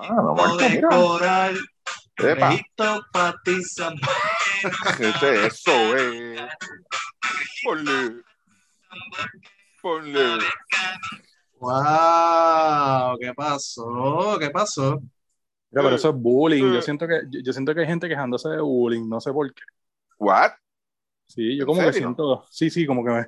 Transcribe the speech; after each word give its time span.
Ah, 0.00 0.14
no 0.22 0.34
muerto, 0.34 0.56
de 0.58 0.68
mira. 0.70 0.88
coral, 0.88 1.58
Epa. 2.18 2.48
Reíto 2.50 3.02
pa' 3.12 3.34
ti, 3.44 3.62
San- 3.62 3.94
Este, 5.00 5.46
eso, 5.46 5.96
eh. 5.96 6.48
Ponle. 7.64 8.22
Ponle. 9.82 10.38
Wow, 11.60 13.18
¿qué 13.20 13.32
pasó? 13.34 14.36
¿Qué 14.38 14.50
pasó? 14.50 15.00
Mira, 15.70 15.82
pero 15.82 15.96
eso 15.96 16.10
es 16.10 16.14
bullying. 16.16 16.72
Yo 16.72 16.78
Eh. 16.78 16.82
siento 16.82 17.06
que, 17.06 17.20
yo, 17.30 17.52
siento 17.52 17.74
que 17.74 17.80
hay 17.80 17.86
gente 17.86 18.08
quejándose 18.08 18.48
de 18.48 18.60
bullying, 18.60 19.08
no 19.08 19.20
sé 19.20 19.32
por 19.32 19.52
qué. 19.52 19.62
What? 20.18 20.52
Sí, 21.26 21.56
yo 21.56 21.62
¿En 21.62 21.66
como 21.66 21.82
que 21.82 21.92
siento, 21.92 22.46
sí, 22.50 22.70
sí, 22.70 22.86
como 22.86 23.04
que 23.04 23.10
me- 23.10 23.26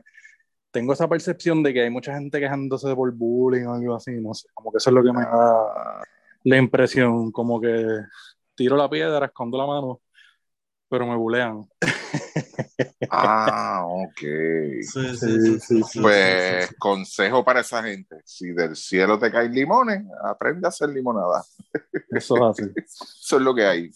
tengo 0.71 0.93
esa 0.93 1.09
percepción 1.09 1.63
de 1.63 1.75
que 1.75 1.83
hay 1.83 1.91
mucha 1.91 2.15
gente 2.15 2.39
quejándose 2.41 2.95
por 2.95 3.13
bullying 3.13 3.67
o 3.67 3.75
algo 3.75 3.95
así, 3.97 4.13
no 4.13 4.33
sé, 4.33 4.49
como 4.55 4.71
que 4.73 4.79
eso 4.79 4.91
es 4.91 4.95
lo 4.95 5.03
que 5.03 5.13
me 5.13 5.23
da 5.23 6.03
la 6.45 6.57
impresión, 6.57 7.31
como 7.33 7.61
que 7.61 7.87
tiro 8.55 8.77
la 8.77 8.89
piedra, 8.89 9.27
escondo 9.27 9.59
la 9.59 9.67
mano, 9.67 10.01
pero 10.89 11.07
me 11.07 11.17
bulean. 11.17 11.65
Ah, 13.13 13.83
ok. 13.87 14.21
Sí, 14.83 15.17
Sí, 15.17 15.59
sí, 15.59 15.83
sí. 15.83 16.01
Pues 16.01 16.69
consejo 16.79 17.45
para 17.45 17.61
esa 17.61 17.83
gente. 17.83 18.17
Si 18.25 18.53
del 18.53 18.77
cielo 18.77 19.19
te 19.19 19.31
caen 19.33 19.53
limones, 19.53 20.03
aprende 20.25 20.67
a 20.67 20.69
hacer 20.69 20.91
limonada. 20.91 21.43
Eso 22.11 22.37
es 22.37 22.43
así. 22.61 22.71
Eso 22.77 23.37
es 23.37 23.43
lo 23.43 23.55
que 23.55 23.65
hay. 23.67 23.91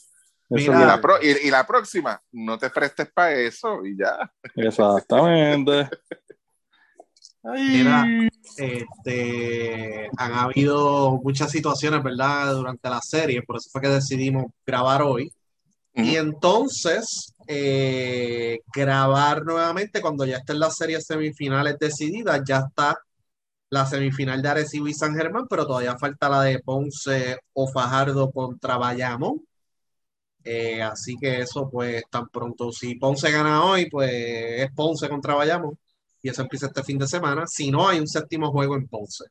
Mira, 0.48 0.82
Y 0.82 0.86
la, 0.86 0.96
que- 0.96 1.02
pro- 1.02 1.22
y, 1.22 1.46
y 1.46 1.50
la 1.50 1.64
próxima, 1.66 2.20
no 2.32 2.58
te 2.58 2.70
prestes 2.70 3.10
para 3.12 3.32
eso 3.34 3.84
y 3.84 3.96
ya. 3.96 4.30
Exactamente. 4.56 5.88
Mira, 7.52 8.06
este, 8.56 10.08
han 10.16 10.32
habido 10.32 11.20
muchas 11.22 11.50
situaciones, 11.50 12.02
¿verdad? 12.02 12.54
Durante 12.54 12.88
la 12.88 13.02
serie, 13.02 13.42
por 13.42 13.56
eso 13.56 13.68
fue 13.70 13.82
que 13.82 13.88
decidimos 13.88 14.46
grabar 14.66 15.02
hoy. 15.02 15.30
Y 15.96 16.16
entonces, 16.16 17.32
eh, 17.46 18.58
grabar 18.74 19.44
nuevamente 19.44 20.00
cuando 20.00 20.24
ya 20.24 20.38
estén 20.38 20.58
las 20.58 20.76
series 20.76 21.04
semifinales 21.06 21.78
decididas, 21.78 22.42
ya 22.44 22.64
está 22.66 22.98
la 23.70 23.86
semifinal 23.86 24.40
de 24.42 24.48
Arecibo 24.48 24.88
y 24.88 24.94
San 24.94 25.14
Germán, 25.14 25.46
pero 25.48 25.66
todavía 25.66 25.98
falta 25.98 26.28
la 26.28 26.42
de 26.42 26.60
Ponce 26.60 27.38
o 27.52 27.68
Fajardo 27.68 28.30
contra 28.32 28.76
Bayamón. 28.78 29.42
Eh, 30.42 30.82
así 30.82 31.16
que 31.20 31.40
eso, 31.40 31.70
pues, 31.70 32.02
tan 32.10 32.28
pronto, 32.28 32.72
si 32.72 32.96
Ponce 32.96 33.30
gana 33.30 33.64
hoy, 33.64 33.88
pues 33.90 34.10
es 34.12 34.72
Ponce 34.72 35.08
contra 35.08 35.34
Bayamón, 35.34 35.78
y 36.24 36.30
eso 36.30 36.40
empieza 36.40 36.68
este 36.68 36.82
fin 36.82 36.98
de 36.98 37.06
semana. 37.06 37.46
Si 37.46 37.70
no, 37.70 37.86
hay 37.86 38.00
un 38.00 38.08
séptimo 38.08 38.50
juego 38.50 38.76
en 38.76 38.88
Ponce, 38.88 39.24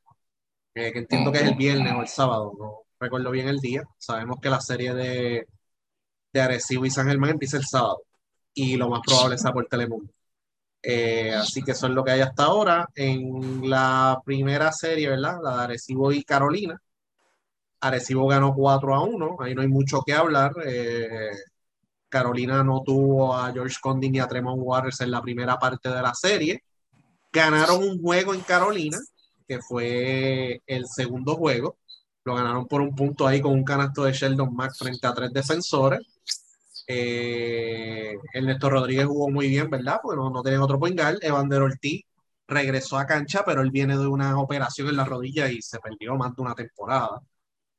eh, 0.76 0.94
que 0.94 1.00
entiendo 1.00 1.32
que 1.32 1.40
es 1.40 1.46
el 1.46 1.56
viernes 1.56 1.92
o 1.94 2.02
el 2.02 2.08
sábado, 2.08 2.54
no 2.58 2.84
recuerdo 3.00 3.32
bien 3.32 3.48
el 3.48 3.60
día. 3.60 3.84
Sabemos 3.98 4.38
que 4.40 4.50
la 4.50 4.62
serie 4.62 4.94
de, 4.94 5.48
de 6.32 6.42
Arecibo 6.42 6.86
y 6.86 6.92
San 6.92 7.08
Germán 7.08 7.32
empieza 7.32 7.58
el 7.58 7.66
sábado, 7.66 8.04
y 8.54 8.78
lo 8.78 8.90
más 8.90 9.02
probable 9.06 9.40
sea 9.40 9.52
por 9.52 9.66
Telemundo. 9.66 10.14
Eh, 10.84 11.34
así 11.34 11.64
que 11.64 11.72
eso 11.72 11.88
es 11.88 11.94
lo 11.94 12.04
que 12.04 12.12
hay 12.12 12.22
hasta 12.22 12.44
ahora. 12.44 12.88
En 12.94 13.68
la 13.68 14.22
primera 14.24 14.72
serie, 14.72 15.10
¿verdad? 15.10 15.40
La 15.44 15.58
de 15.58 15.64
Arecibo 15.64 16.12
y 16.12 16.24
Carolina. 16.24 16.80
Arecibo 17.82 18.28
ganó 18.28 18.54
4 18.54 18.96
a 18.96 19.04
1, 19.04 19.38
ahí 19.40 19.56
no 19.56 19.62
hay 19.64 19.68
mucho 19.68 20.04
que 20.06 20.14
hablar. 20.14 20.54
Eh, 20.64 21.32
Carolina 22.08 22.64
no 22.64 22.84
tuvo 22.84 23.36
a 23.36 23.52
George 23.52 23.78
Condit 23.82 24.12
ni 24.12 24.20
a 24.20 24.28
Tremont 24.28 24.62
Waters 24.64 25.02
en 25.02 25.12
la 25.12 25.22
primera 25.24 25.58
parte 25.58 25.90
de 25.90 26.02
la 26.02 26.14
serie. 26.14 26.64
Ganaron 27.34 27.84
un 27.84 28.02
juego 28.02 28.34
en 28.34 28.42
Carolina, 28.42 29.00
que 29.48 29.60
fue 29.60 30.62
el 30.68 30.86
segundo 30.88 31.36
juego. 31.36 31.78
Lo 32.26 32.36
ganaron 32.36 32.68
por 32.68 32.82
un 32.82 32.96
punto 32.96 33.28
ahí 33.28 33.42
con 33.42 33.54
un 33.54 33.64
canasto 33.64 34.04
de 34.04 34.14
Sheldon 34.14 34.56
Mack 34.56 34.76
frente 34.78 35.08
a 35.08 35.14
tres 35.14 35.32
defensores. 35.34 36.02
Eh, 36.88 38.16
Ernesto 38.34 38.70
Rodríguez 38.70 39.06
jugó 39.08 39.30
muy 39.30 39.48
bien, 39.48 39.70
¿verdad? 39.70 40.00
Porque 40.02 40.18
no, 40.18 40.30
no 40.30 40.44
tenían 40.44 40.62
otro 40.62 40.78
guard. 40.80 41.20
Evander 41.22 41.62
Ortiz 41.62 42.04
regresó 42.48 42.98
a 42.98 43.06
cancha, 43.08 43.44
pero 43.46 43.62
él 43.62 43.72
viene 43.72 43.98
de 43.98 44.08
una 44.08 44.40
operación 44.40 44.90
en 44.90 44.98
la 44.98 45.06
rodilla 45.06 45.50
y 45.50 45.62
se 45.62 45.80
perdió 45.80 46.16
más 46.16 46.36
de 46.36 46.42
una 46.42 46.56
temporada. 46.56 47.22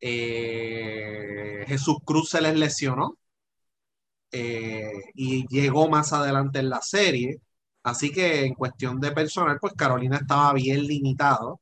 Eh, 0.00 1.64
Jesús 1.66 1.98
Cruz 2.04 2.31
se 2.31 2.41
les 2.43 2.56
lesionó 2.59 3.16
eh, 4.32 4.93
y 5.14 5.47
llegó 5.48 5.88
más 5.88 6.12
adelante 6.12 6.59
en 6.59 6.70
la 6.70 6.82
serie. 6.82 7.41
Así 7.84 8.12
que 8.12 8.47
en 8.47 8.55
cuestión 8.55 9.00
de 9.00 9.12
personal, 9.12 9.59
pues 9.61 9.75
Carolina 9.75 10.19
estaba 10.19 10.53
bien 10.55 10.84
limitado. 10.87 11.61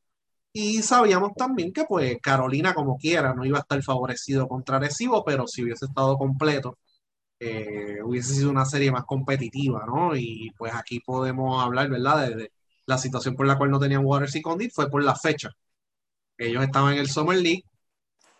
Y 0.53 0.83
sabíamos 0.83 1.33
también 1.37 1.73
que 1.73 1.85
pues 1.87 2.19
Carolina 2.23 2.75
como 2.75 2.99
quiera 2.99 3.35
no 3.35 3.45
iba 3.47 3.59
a 3.59 3.63
estar 3.63 3.83
favorecido 3.83 4.49
contra 4.49 4.77
Arecibo, 4.79 5.25
pero 5.25 5.47
si 5.47 5.65
hubiese 5.65 5.87
estado 5.87 6.17
completo, 6.19 6.79
eh, 7.41 7.99
hubiese 8.05 8.35
sido 8.35 8.51
una 8.51 8.65
serie 8.67 8.93
más 8.93 9.05
competitiva, 9.05 9.85
¿no? 9.87 10.17
Y 10.17 10.53
pues 10.59 10.75
aquí 10.75 11.01
podemos 11.01 11.63
hablar, 11.65 11.91
¿verdad? 11.91 12.29
De, 12.29 12.37
de 12.37 12.53
la 12.87 12.99
situación 12.99 13.35
por 13.37 13.47
la 13.47 13.59
cual 13.59 13.71
no 13.71 13.81
tenían 13.81 14.05
Waters 14.05 14.37
y 14.37 14.43
Condit 14.43 14.73
fue 14.73 14.91
por 14.91 15.05
la 15.05 15.17
fecha. 15.17 15.51
Ellos 16.39 16.63
estaban 16.65 16.95
en 16.95 17.01
el 17.01 17.09
Summer 17.11 17.39
League 17.39 17.65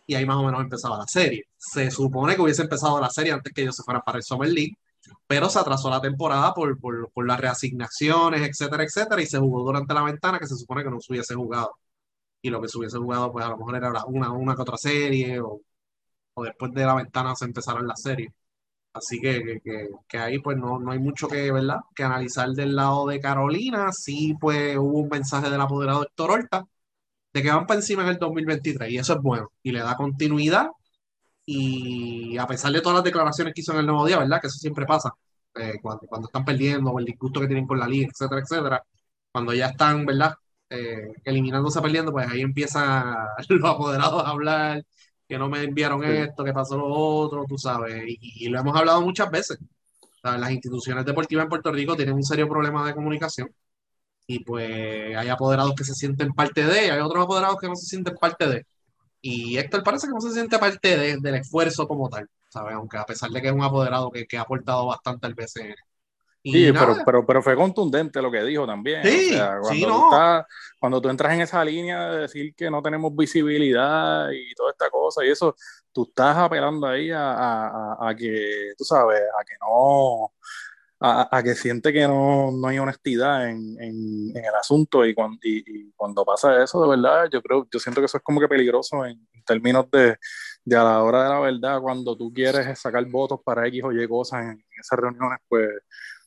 y 0.07 0.15
ahí 0.15 0.27
más 0.27 0.37
o 0.37 0.45
menos 0.45 0.61
empezaba 0.61 0.99
la 0.99 1.07
serie. 1.07 1.45
Se 1.57 1.91
supone 1.91 2.35
que 2.37 2.43
hubiese 2.43 2.63
empezado 2.63 3.01
la 3.01 3.11
serie 3.11 3.33
antes 3.33 3.53
que 3.53 3.63
ellos 3.63 3.77
se 3.77 3.83
fueran 3.83 4.03
para 4.05 4.19
el 4.19 4.25
Summer 4.25 4.51
League, 4.51 4.77
pero 5.27 5.49
se 5.51 5.59
atrasó 5.59 5.91
la 5.91 6.01
temporada 6.01 6.55
por, 6.55 6.79
por, 6.79 7.11
por 7.13 7.27
las 7.27 7.41
reasignaciones, 7.41 8.43
etcétera, 8.43 8.85
etcétera, 8.85 9.23
y 9.23 9.27
se 9.27 9.39
jugó 9.39 9.63
durante 9.65 9.95
la 9.95 10.03
ventana 10.03 10.39
que 10.39 10.47
se 10.47 10.57
supone 10.57 10.85
que 10.85 10.91
no 10.91 11.01
se 11.01 11.13
hubiese 11.13 11.35
jugado. 11.35 11.73
Y 12.43 12.51
lo 12.51 12.61
que 12.61 12.69
se 12.69 12.79
hubiese 12.79 12.99
jugado, 12.99 13.33
pues 13.33 13.45
a 13.45 13.51
lo 13.51 13.59
mejor 13.59 13.77
era 13.77 13.93
una, 14.07 14.33
una 14.33 14.55
que 14.57 14.63
otra 14.63 14.77
serie, 14.77 15.41
o, 15.41 15.61
o 16.35 16.45
después 16.45 16.73
de 16.73 16.85
la 16.87 16.95
ventana 16.95 17.35
se 17.37 17.45
empezaron 17.47 17.87
las 17.87 18.03
series. 18.03 18.33
Así 18.95 19.21
que, 19.21 19.61
que, 19.65 19.89
que, 20.09 20.19
ahí 20.19 20.39
pues 20.41 20.57
no, 20.59 20.79
no 20.79 20.93
hay 20.93 20.99
mucho 20.99 21.29
que, 21.29 21.51
¿verdad? 21.53 21.79
que 21.95 22.05
analizar 22.05 22.51
del 22.51 22.77
lado 22.77 23.07
de 23.07 23.21
Carolina. 23.21 23.93
Sí, 23.93 24.35
pues 24.41 24.77
hubo 24.79 25.01
un 25.01 25.09
mensaje 25.09 25.51
del 25.51 25.61
apoderado 25.61 26.03
Héctor 26.05 26.31
Horta 26.33 26.67
de 27.33 27.43
que 27.43 27.51
van 27.51 27.67
para 27.67 27.81
encima 27.81 28.03
en 28.03 28.11
el 28.11 28.19
2023 28.19 28.91
y 28.91 28.99
eso 28.99 29.15
es 29.15 29.21
bueno 29.23 29.53
y 29.63 29.73
le 29.73 29.81
da 29.81 29.97
continuidad 29.97 30.69
y 31.45 32.37
a 32.39 32.47
pesar 32.47 32.73
de 32.73 32.81
todas 32.81 32.97
las 32.97 33.05
declaraciones 33.05 33.55
que 33.55 33.61
hizo 33.63 33.73
en 33.73 33.81
el 33.81 33.87
nuevo 33.87 34.07
día, 34.07 34.19
¿verdad? 34.19 34.41
Que 34.41 34.47
eso 34.49 34.59
siempre 34.59 34.87
pasa 34.87 35.13
eh, 35.55 35.75
cuando, 35.83 36.07
cuando 36.07 36.29
están 36.29 36.45
perdiendo 36.45 36.91
o 36.91 36.99
el 36.99 37.05
disgusto 37.05 37.41
que 37.41 37.47
tienen 37.47 37.67
con 37.67 37.79
la 37.79 37.87
liga, 37.89 38.09
etcétera, 38.11 38.41
etcétera. 38.43 38.83
Cuando 39.33 39.53
ya 39.55 39.67
están, 39.69 40.07
¿verdad? 40.07 40.35
Eh, 40.71 41.13
eliminándose 41.25 41.81
perdiendo, 41.83 42.13
pues 42.13 42.29
ahí 42.29 42.41
empiezan 42.43 43.15
los 43.49 43.71
apoderados 43.71 44.25
a 44.25 44.31
hablar 44.31 44.83
que 45.29 45.39
no 45.39 45.49
me 45.49 45.63
enviaron 45.63 46.05
Sí. 46.05 46.13
esto, 46.25 46.45
que 46.45 46.53
pasó 46.53 46.77
lo 46.77 46.87
otro, 46.89 47.45
tú 47.49 47.57
sabes, 47.59 48.05
y, 48.07 48.19
y 48.47 48.49
lo 48.49 48.59
hemos 48.61 48.77
hablado 48.77 49.01
muchas 49.03 49.31
veces. 49.31 49.59
O 50.03 50.29
sea, 50.29 50.39
las 50.39 50.51
instituciones 50.53 51.05
deportivas 51.05 51.45
en 51.45 51.49
Puerto 51.51 51.73
Rico 51.73 51.97
tienen 51.97 52.15
un 52.15 52.23
serio 52.25 52.49
problema 52.49 52.87
de 52.87 52.95
comunicación 52.95 53.51
y 54.27 54.41
pues 54.45 55.17
hay 55.17 55.29
apoderados 55.29 55.75
que 55.75 55.85
se 55.85 55.95
sienten 55.95 56.33
parte 56.33 56.65
de, 56.65 56.87
y 56.87 56.91
hay 56.91 57.01
otros 57.01 57.25
apoderados 57.25 57.59
que 57.61 57.69
no 57.69 57.77
se 57.77 57.87
sienten 57.87 58.15
parte 58.17 58.47
de. 58.49 58.67
Y 59.23 59.57
Héctor 59.57 59.83
parece 59.85 60.09
que 60.09 60.13
no 60.13 60.21
se 60.21 60.33
siente 60.33 60.59
parte 60.59 60.97
de- 60.99 61.17
del 61.19 61.37
esfuerzo 61.37 61.87
como 61.89 62.09
tal, 62.11 62.29
¿sabes? 62.51 62.75
Aunque 62.75 62.99
a 62.99 63.07
pesar 63.07 63.31
de 63.31 63.41
que 63.41 63.49
es 63.49 63.55
un 63.55 63.63
apoderado 63.63 64.11
que, 64.11 64.27
que 64.27 64.37
ha 64.37 64.43
aportado 64.43 64.87
bastante 64.87 65.27
al 65.27 65.35
BCN. 65.35 65.75
Y 66.45 66.53
Sí, 66.67 66.73
pero, 66.73 66.97
pero, 67.07 67.25
pero 67.25 67.41
fue 67.43 67.55
contundente 67.55 68.21
lo 68.21 68.29
que 68.31 68.43
dijo 68.43 68.67
también. 68.67 69.05
Sí, 69.05 69.31
o 69.31 69.37
sea, 69.37 69.49
cuando, 69.61 69.69
sí, 69.71 69.81
tú 69.83 69.89
no. 69.89 70.05
estás- 70.11 70.45
cuando 70.81 71.01
tú 71.01 71.09
entras 71.09 71.33
en 71.35 71.41
esa 71.43 71.65
línea 71.65 72.11
de 72.11 72.19
decir 72.23 72.53
que 72.57 72.69
no 72.69 72.83
tenemos 72.83 73.15
visibilidad 73.15 74.29
y 74.33 74.53
toda 74.55 74.73
esta 74.73 74.91
cosa 74.91 75.25
y 75.25 75.31
eso, 75.31 75.55
tú 75.93 76.03
estás 76.09 76.37
apelando 76.37 76.89
ahí 76.89 77.13
a- 77.13 77.33
a- 77.33 78.09
a 78.09 78.15
que, 78.17 78.73
tú 78.77 78.83
sabes, 78.85 79.21
a 79.21 79.45
que 79.45 79.55
no, 79.61 80.33
a, 81.03 81.29
a 81.37 81.43
que 81.43 81.55
siente 81.55 81.93
que 81.93 82.03
no, 82.07 82.51
no 82.53 82.69
hay 82.69 82.79
honestidad 82.79 83.49
en, 83.51 83.77
en- 83.81 84.37
en 84.37 84.45
el 84.45 84.55
asunto 84.59 85.05
y 85.05 85.15
cuando, 85.15 85.39
y, 85.43 85.59
y 85.67 85.93
cuando 85.97 86.25
pasa 86.25 86.63
eso, 86.63 86.83
de 86.83 86.89
verdad, 86.89 87.29
yo 87.33 87.43
creo, 87.43 87.67
yo 87.73 87.79
siento 87.81 88.01
que 88.01 88.07
eso 88.07 88.19
es 88.19 88.23
como 88.23 88.41
que 88.41 88.49
peligroso 88.49 89.05
en, 89.07 89.27
términos 89.45 89.91
de, 89.91 90.17
de 90.65 90.77
a 90.77 90.85
la 90.85 91.03
hora 91.03 91.25
de 91.25 91.29
la 91.31 91.41
verdad, 91.41 91.81
cuando 91.81 92.17
tú 92.17 92.33
quieres 92.33 92.79
sacar 92.79 93.05
votos 93.07 93.41
para 93.45 93.67
X 93.67 93.83
o 93.85 93.93
Y 93.93 94.07
cosas 94.09 94.43
en, 94.45 94.51
en 94.51 94.65
esas 94.81 94.99
reuniones, 94.99 95.39
pues 95.49 95.69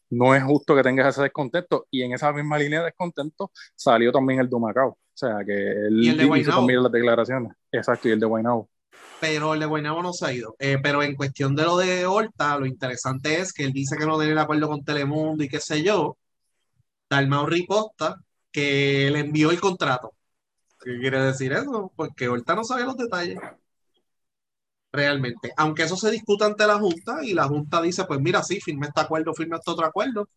no 0.10 0.36
es 0.36 0.44
justo 0.44 0.76
que 0.76 0.84
tengas 0.84 1.08
ese 1.08 1.24
descontento. 1.24 1.88
Y 1.90 2.04
en 2.04 2.12
esa 2.14 2.32
misma 2.34 2.58
línea 2.58 2.80
de 2.80 2.86
descontento 2.88 3.52
salió 3.76 4.12
también 4.12 4.42
el 4.42 4.50
de 4.50 4.60
Macao. 4.60 4.90
O 4.90 4.98
sea, 5.18 5.38
que 5.46 5.54
él 5.54 6.04
Y 6.04 6.10
el 6.10 6.18
de 6.18 6.40
hizo 6.40 6.52
también 6.52 6.84
las 6.84 6.92
declaraciones. 6.92 7.54
Exacto, 7.72 8.10
y 8.10 8.12
el 8.12 8.20
de 8.20 8.26
Guaynabo. 8.26 8.70
Pero 9.26 9.56
el 9.56 9.60
de 9.60 9.66
Guaynabo 9.66 10.04
no 10.04 10.14
se 10.14 10.26
ha 10.26 10.34
ido. 10.34 10.56
Eh, 10.60 10.78
pero 10.84 11.02
en 11.02 11.16
cuestión 11.16 11.56
de 11.56 11.64
lo 11.64 11.78
de 11.78 12.06
Horta, 12.06 12.58
lo 12.60 12.68
interesante 12.68 13.40
es 13.42 13.54
que 13.54 13.64
él 13.66 13.74
dice 13.74 13.98
que 13.98 14.06
no 14.06 14.18
tiene 14.18 14.34
el 14.34 14.38
acuerdo 14.38 14.68
con 14.68 14.84
Telemundo 14.84 15.44
y 15.44 15.50
qué 15.50 15.60
sé 15.60 15.82
yo. 15.84 16.18
Dalmau 17.10 17.46
riposta 17.48 18.18
que 18.52 19.10
le 19.12 19.20
envió 19.22 19.52
el 19.52 19.60
contrato. 19.60 20.14
¿Qué 20.84 21.00
quiere 21.00 21.22
decir 21.22 21.54
eso? 21.54 21.92
Porque 21.96 22.28
Horta 22.30 22.56
no 22.56 22.64
sabe 22.64 22.84
los 22.86 22.98
detalles. 22.98 23.40
Realmente. 24.92 25.52
Aunque 25.58 25.84
eso 25.84 25.98
se 25.98 26.12
discuta 26.12 26.46
ante 26.46 26.68
la 26.68 26.78
Junta 26.80 27.24
y 27.24 27.34
la 27.34 27.48
Junta 27.48 27.82
dice, 27.82 28.06
pues 28.06 28.20
mira, 28.20 28.44
sí, 28.44 28.62
firme 28.62 28.88
este 28.88 29.02
acuerdo, 29.02 29.34
firme 29.34 29.58
este 29.58 29.72
otro 29.72 29.86
acuerdo. 29.86 30.30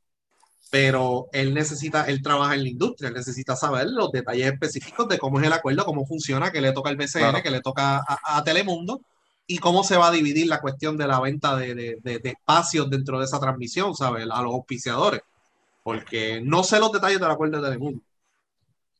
Pero 0.71 1.29
él 1.33 1.55
necesita, 1.55 2.05
él 2.07 2.23
trabaja 2.23 2.55
en 2.55 2.63
la 2.65 2.69
industria, 2.69 3.09
él 3.09 3.15
necesita 3.15 3.57
saber 3.57 3.87
los 3.91 4.11
detalles 4.13 4.53
específicos 4.53 5.09
de 5.09 5.19
cómo 5.19 5.41
es 5.41 5.47
el 5.47 5.53
acuerdo, 5.53 5.85
cómo 5.85 6.07
funciona, 6.07 6.51
qué 6.53 6.61
le 6.61 6.73
toca 6.73 6.91
al 6.91 6.97
BCN, 6.97 7.21
Claro. 7.31 7.43
qué 7.43 7.51
le 7.51 7.61
toca 7.63 7.99
a, 7.99 8.39
a 8.39 8.45
Telemundo 8.45 9.01
y 9.47 9.59
cómo 9.59 9.83
se 9.85 9.97
va 9.97 10.09
a 10.09 10.11
dividir 10.13 10.47
la 10.47 10.61
cuestión 10.61 10.97
de 10.99 11.07
la 11.07 11.21
venta 11.21 11.57
de, 11.57 11.75
de- 11.75 11.99
de- 12.03 12.19
de 12.19 12.29
espacios 12.31 12.91
dentro 12.91 13.19
de 13.19 13.25
esa 13.25 13.41
transmisión, 13.41 13.95
¿sabes? 13.95 14.25
A 14.31 14.43
los 14.43 14.53
auspiciadores. 14.55 15.23
Porque 15.85 16.41
no 16.43 16.65
sé 16.65 16.81
los 16.81 16.93
detalles 16.93 17.21
del 17.21 17.31
acuerdo 17.31 17.61
de 17.61 17.69
Telemundo. 17.69 18.03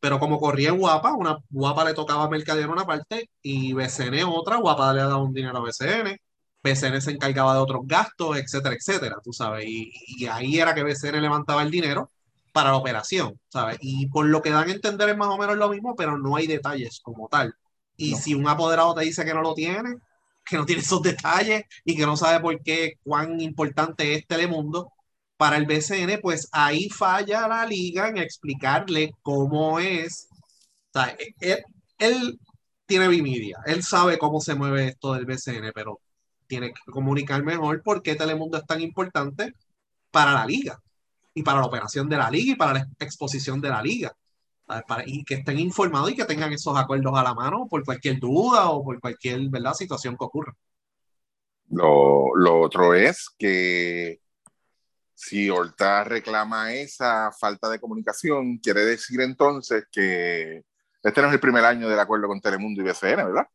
Pero 0.01 0.19
como 0.21 0.39
corría 0.39 0.69
en 0.71 0.79
Guapa, 0.79 1.13
una 1.15 1.39
Guapa 1.51 1.85
le 1.85 1.95
tocaba 1.95 2.25
a 2.25 2.29
Mercader 2.31 2.69
una 2.69 2.85
parte 2.87 3.31
y 3.43 3.73
BCN 3.73 4.25
otra, 4.25 4.57
Guapa 4.59 4.93
le 4.93 5.01
daba 5.01 5.17
un 5.19 5.35
dinero 5.35 5.59
a 5.59 5.61
BCN, 5.61 6.19
BCN 6.63 7.01
se 7.01 7.13
encargaba 7.13 7.55
de 7.55 7.61
otros 7.61 7.83
gastos, 7.87 8.37
etcétera, 8.39 8.75
etcétera, 8.75 9.17
tú 9.23 9.33
sabes. 9.33 9.65
Y, 9.67 9.91
y 10.19 10.27
ahí 10.27 10.59
era 10.59 10.75
que 10.75 10.83
BCN 10.83 11.21
levantaba 11.23 11.63
el 11.63 11.71
dinero 11.71 12.11
para 12.53 12.71
la 12.71 12.77
operación, 12.77 13.39
¿sabes? 13.49 13.79
Y 13.81 14.09
por 14.09 14.27
lo 14.27 14.43
que 14.43 14.51
dan 14.51 14.69
a 14.69 14.73
entender 14.73 15.09
es 15.11 15.17
más 15.17 15.29
o 15.29 15.39
menos 15.39 15.57
lo 15.57 15.69
mismo, 15.71 15.95
pero 15.97 16.19
no 16.19 16.37
hay 16.37 16.47
detalles 16.47 17.01
como 17.03 17.29
tal. 17.29 17.55
Y 17.97 18.15
No. 18.15 18.17
si 18.17 18.35
un 18.35 18.49
apoderado 18.49 18.95
te 18.95 19.05
dice 19.05 19.25
que 19.25 19.35
no 19.35 19.43
lo 19.43 19.55
tiene, 19.55 19.97
que 20.45 20.57
no 20.57 20.67
tiene 20.67 20.83
esos 20.83 21.03
detalles 21.03 21.63
y 21.85 21.97
que 21.97 22.07
no 22.07 22.17
sabe 22.17 22.41
por 22.41 22.61
qué, 22.63 22.95
cuán 23.03 23.41
importante 23.41 24.15
es 24.15 24.27
Telemundo 24.27 24.93
para 25.37 25.57
el 25.57 25.67
BCN, 25.67 26.19
pues 26.21 26.49
ahí 26.53 26.89
falla 26.91 27.47
la 27.49 27.65
liga 27.67 28.09
en 28.09 28.19
explicarle 28.19 29.13
cómo 29.23 29.79
es. 29.81 30.29
O 30.95 30.99
sea, 31.01 31.17
él, 31.41 31.65
él 31.99 32.41
tiene 32.87 33.09
Vimedia, 33.09 33.59
él 33.67 33.83
sabe 33.83 34.19
cómo 34.19 34.41
se 34.41 34.55
mueve 34.55 34.89
esto 34.89 35.15
del 35.15 35.27
BCN, 35.27 35.73
pero 35.75 36.01
tiene 36.49 36.73
que 36.73 36.91
comunicar 36.91 37.45
mejor 37.45 37.83
por 37.83 38.03
qué 38.03 38.17
Telemundo 38.17 38.59
es 38.59 38.67
tan 38.67 38.81
importante 38.81 39.55
para 40.11 40.33
la 40.33 40.47
liga 40.47 40.81
y 41.35 41.43
para 41.43 41.61
la 41.61 41.67
operación 41.67 42.09
de 42.09 42.17
la 42.17 42.31
liga 42.31 42.53
y 42.55 42.57
para 42.57 42.73
la 42.75 42.89
exposición 42.99 43.61
de 43.61 43.69
la 43.69 43.83
liga. 43.83 44.13
y 45.07 45.25
que 45.25 45.35
estén 45.35 45.59
informados 45.59 46.11
y 46.11 46.17
que 46.17 46.25
tengan 46.27 46.53
esos 46.53 46.77
acuerdos 46.77 47.17
a 47.17 47.23
la 47.23 47.35
mano 47.35 47.67
por 47.71 47.85
cualquier 47.85 48.19
duda 48.19 48.71
o 48.71 48.85
por 48.85 49.01
cualquier 49.01 49.49
¿verdad? 49.49 49.73
situación 49.73 50.17
que 50.17 50.25
ocurra. 50.25 50.55
Lo, 51.71 52.35
lo 52.37 52.61
otro 52.61 52.95
es 52.95 53.29
que 53.39 54.21
si 55.15 55.51
Horta 55.51 56.05
reclama 56.05 56.73
esa 56.75 57.33
falta 57.33 57.69
de 57.69 57.81
comunicación, 57.81 58.59
quiere 58.59 58.85
decir 58.85 59.21
entonces 59.21 59.85
que 59.91 60.63
este 61.03 61.23
no 61.23 61.29
es 61.29 61.35
el 61.35 61.41
primer 61.41 61.65
año 61.65 61.89
del 61.89 61.99
acuerdo 61.99 62.29
con 62.29 62.41
Telemundo 62.41 62.81
y 62.81 62.85
BCN, 62.85 63.17
¿verdad? 63.17 63.49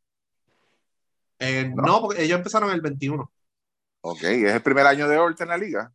Eh, 1.40 1.72
No. 1.76 1.84
no. 1.84 2.02
porque 2.02 2.24
ellos 2.24 2.38
empezaron 2.38 2.70
en 2.70 2.76
el 2.76 2.82
21. 2.82 3.32
Ok, 4.02 4.24
es 4.24 4.54
el 4.54 4.62
primer 4.62 4.86
año 4.86 5.08
de 5.08 5.18
Horta 5.18 5.44
en 5.44 5.50
la 5.50 5.58
liga. 5.58 5.92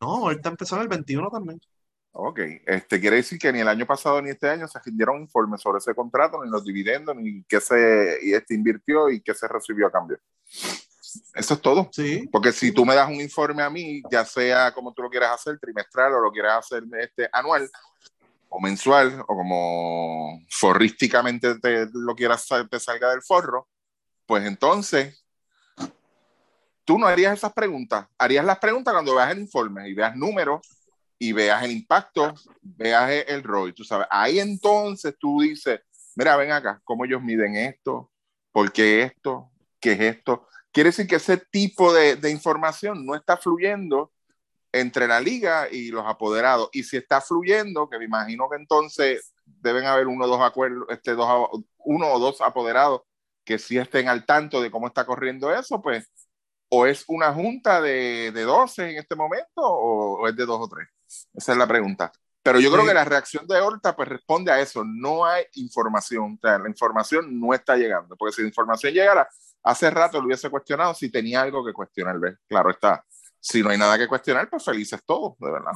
No, 0.00 0.26
ahorita 0.26 0.48
empezó 0.50 0.76
en 0.76 0.82
el 0.82 0.88
21 0.88 1.30
también. 1.30 1.60
Ok, 2.12 2.40
este 2.66 3.00
quiere 3.00 3.16
decir 3.16 3.38
que 3.38 3.52
ni 3.52 3.60
el 3.60 3.68
año 3.68 3.86
pasado 3.86 4.20
ni 4.20 4.30
este 4.30 4.48
año 4.48 4.66
se 4.66 4.80
rindieron 4.84 5.20
informes 5.20 5.60
sobre 5.60 5.78
ese 5.78 5.94
contrato, 5.94 6.42
ni 6.42 6.50
los 6.50 6.64
dividendos, 6.64 7.14
ni 7.16 7.44
qué 7.44 7.60
se 7.60 8.18
y 8.22 8.32
este 8.32 8.54
invirtió 8.54 9.08
y 9.08 9.20
qué 9.20 9.34
se 9.34 9.46
recibió 9.46 9.86
a 9.86 9.92
cambio. 9.92 10.18
Eso 11.34 11.54
es 11.54 11.60
todo. 11.60 11.88
Sí. 11.92 12.28
Porque 12.32 12.52
si 12.52 12.72
tú 12.72 12.84
me 12.84 12.94
das 12.94 13.08
un 13.08 13.20
informe 13.20 13.62
a 13.62 13.70
mí, 13.70 14.02
ya 14.10 14.24
sea 14.24 14.72
como 14.72 14.92
tú 14.92 15.02
lo 15.02 15.10
quieras 15.10 15.32
hacer, 15.34 15.58
trimestral 15.58 16.14
o 16.14 16.20
lo 16.20 16.32
quieras 16.32 16.58
hacer 16.58 16.82
este, 16.98 17.28
anual 17.32 17.70
o 18.48 18.60
mensual, 18.60 19.20
o 19.20 19.26
como 19.26 20.40
forrísticamente 20.50 21.58
te 21.60 21.86
lo 21.92 22.14
quieras 22.14 22.46
te 22.70 22.80
salga 22.80 23.10
del 23.10 23.22
forro, 23.22 23.68
pues 24.28 24.44
entonces 24.44 25.24
tú 26.84 26.98
no 26.98 27.06
harías 27.06 27.32
esas 27.32 27.54
preguntas. 27.54 28.06
Harías 28.18 28.44
las 28.44 28.58
preguntas 28.58 28.92
cuando 28.92 29.14
veas 29.14 29.32
el 29.32 29.38
informe 29.38 29.88
y 29.88 29.94
veas 29.94 30.14
números 30.16 30.68
y 31.18 31.32
veas 31.32 31.64
el 31.64 31.70
impacto, 31.70 32.34
veas 32.60 33.24
el, 33.26 33.42
ROI, 33.42 33.72
tú 33.72 33.84
sabes. 33.84 34.06
Ahí 34.10 34.38
entonces 34.38 35.14
tú 35.18 35.40
dices, 35.40 35.80
mira, 36.14 36.36
ven 36.36 36.52
acá, 36.52 36.78
cómo 36.84 37.06
ellos 37.06 37.22
miden 37.22 37.56
esto, 37.56 38.12
por 38.52 38.70
qué 38.70 39.00
esto, 39.02 39.50
qué 39.80 39.92
es 39.92 40.00
esto. 40.00 40.46
Quiere 40.72 40.90
decir 40.90 41.06
que 41.06 41.16
ese 41.16 41.38
tipo 41.38 41.90
de, 41.94 42.16
de 42.16 42.30
información 42.30 43.06
no 43.06 43.14
está 43.14 43.38
fluyendo 43.38 44.12
entre 44.72 45.08
la 45.08 45.20
liga 45.20 45.68
y 45.72 45.88
los 45.88 46.04
apoderados. 46.06 46.68
Y 46.74 46.82
si 46.82 46.98
está 46.98 47.22
fluyendo, 47.22 47.88
que 47.88 47.98
me 47.98 48.04
imagino 48.04 48.46
que 48.50 48.56
entonces 48.56 49.32
deben 49.46 49.86
haber 49.86 50.06
uno 50.06 50.26
o 50.26 50.28
dos 50.28 50.42
acuerdos, 50.42 50.86
este, 50.90 51.14
dos, 51.14 51.48
uno 51.78 52.12
o 52.12 52.18
dos 52.18 52.42
apoderados 52.42 53.07
que 53.48 53.58
sí 53.58 53.78
estén 53.78 54.08
al 54.10 54.26
tanto 54.26 54.60
de 54.60 54.70
cómo 54.70 54.88
está 54.88 55.06
corriendo 55.06 55.50
eso, 55.54 55.80
pues 55.82 56.10
o 56.70 56.84
es 56.86 57.04
una 57.08 57.32
junta 57.32 57.80
de, 57.80 58.30
de 58.32 58.42
12 58.42 58.90
en 58.90 58.98
este 58.98 59.16
momento 59.16 59.62
o, 59.62 60.20
o 60.22 60.28
es 60.28 60.36
de 60.36 60.44
dos 60.46 60.60
o 60.60 60.68
tres. 60.68 60.86
Esa 61.34 61.52
es 61.52 61.58
la 61.58 61.66
pregunta. 61.66 62.12
Pero 62.42 62.60
yo 62.60 62.70
creo 62.70 62.82
Sí. 62.82 62.88
que 62.88 62.94
la 62.94 63.04
reacción 63.06 63.46
de 63.46 63.58
Horta 63.60 63.96
pues 63.96 64.08
responde 64.08 64.52
a 64.52 64.60
eso. 64.60 64.84
No 64.84 65.24
hay 65.24 65.44
información. 65.54 66.34
O 66.34 66.38
sea, 66.46 66.58
la 66.58 66.68
información 66.68 67.40
no 67.40 67.54
está 67.54 67.76
llegando. 67.76 68.16
Porque 68.16 68.34
si 68.34 68.42
la 68.42 68.48
información 68.48 68.92
llegara, 68.92 69.26
hace 69.62 69.90
rato 69.90 70.20
lo 70.20 70.26
hubiese 70.26 70.50
cuestionado 70.50 70.92
si 70.94 71.10
tenía 71.10 71.40
algo 71.42 71.64
que 71.64 71.72
cuestionar. 71.72 72.18
¿ves? 72.20 72.36
Claro 72.46 72.70
está. 72.70 73.04
Si 73.40 73.62
no 73.62 73.70
hay 73.70 73.78
nada 73.78 73.96
que 73.98 74.06
cuestionar, 74.08 74.48
pues 74.50 74.64
felices 74.64 75.00
todos, 75.06 75.38
de 75.38 75.50
verdad. 75.50 75.72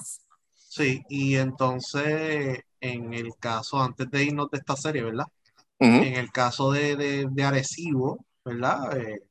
Sí, 0.55 1.03
y 1.09 1.37
entonces, 1.37 2.61
en 2.81 3.15
el 3.15 3.31
caso, 3.39 3.81
antes 3.83 4.11
de 4.11 4.25
irnos 4.25 4.51
de 4.51 4.59
esta 4.59 4.77
serie, 4.77 5.03
¿verdad? 5.05 5.27
En 5.85 6.15
el 6.15 6.31
caso 6.31 6.73
de, 6.73 6.97
de, 6.97 7.29
de 7.31 7.45
Arecibo, 7.45 8.25
¿verdad? 8.45 8.97
Eh, 8.99 9.23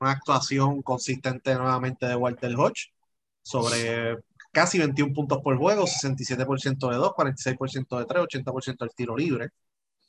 una 0.00 0.12
actuación 0.12 0.82
consistente 0.82 1.54
nuevamente 1.54 2.06
de 2.06 2.16
Walter 2.16 2.54
Hodge 2.56 2.92
sobre 3.42 4.18
casi 4.52 4.78
21 4.78 5.12
puntos 5.14 5.40
por 5.42 5.56
juego, 5.58 5.86
67% 5.86 6.90
de 6.90 6.96
2, 6.96 7.12
46% 7.12 7.98
de 7.98 8.04
3, 8.06 8.22
80% 8.22 8.84
del 8.84 8.94
tiro 8.94 9.16
libre. 9.16 9.48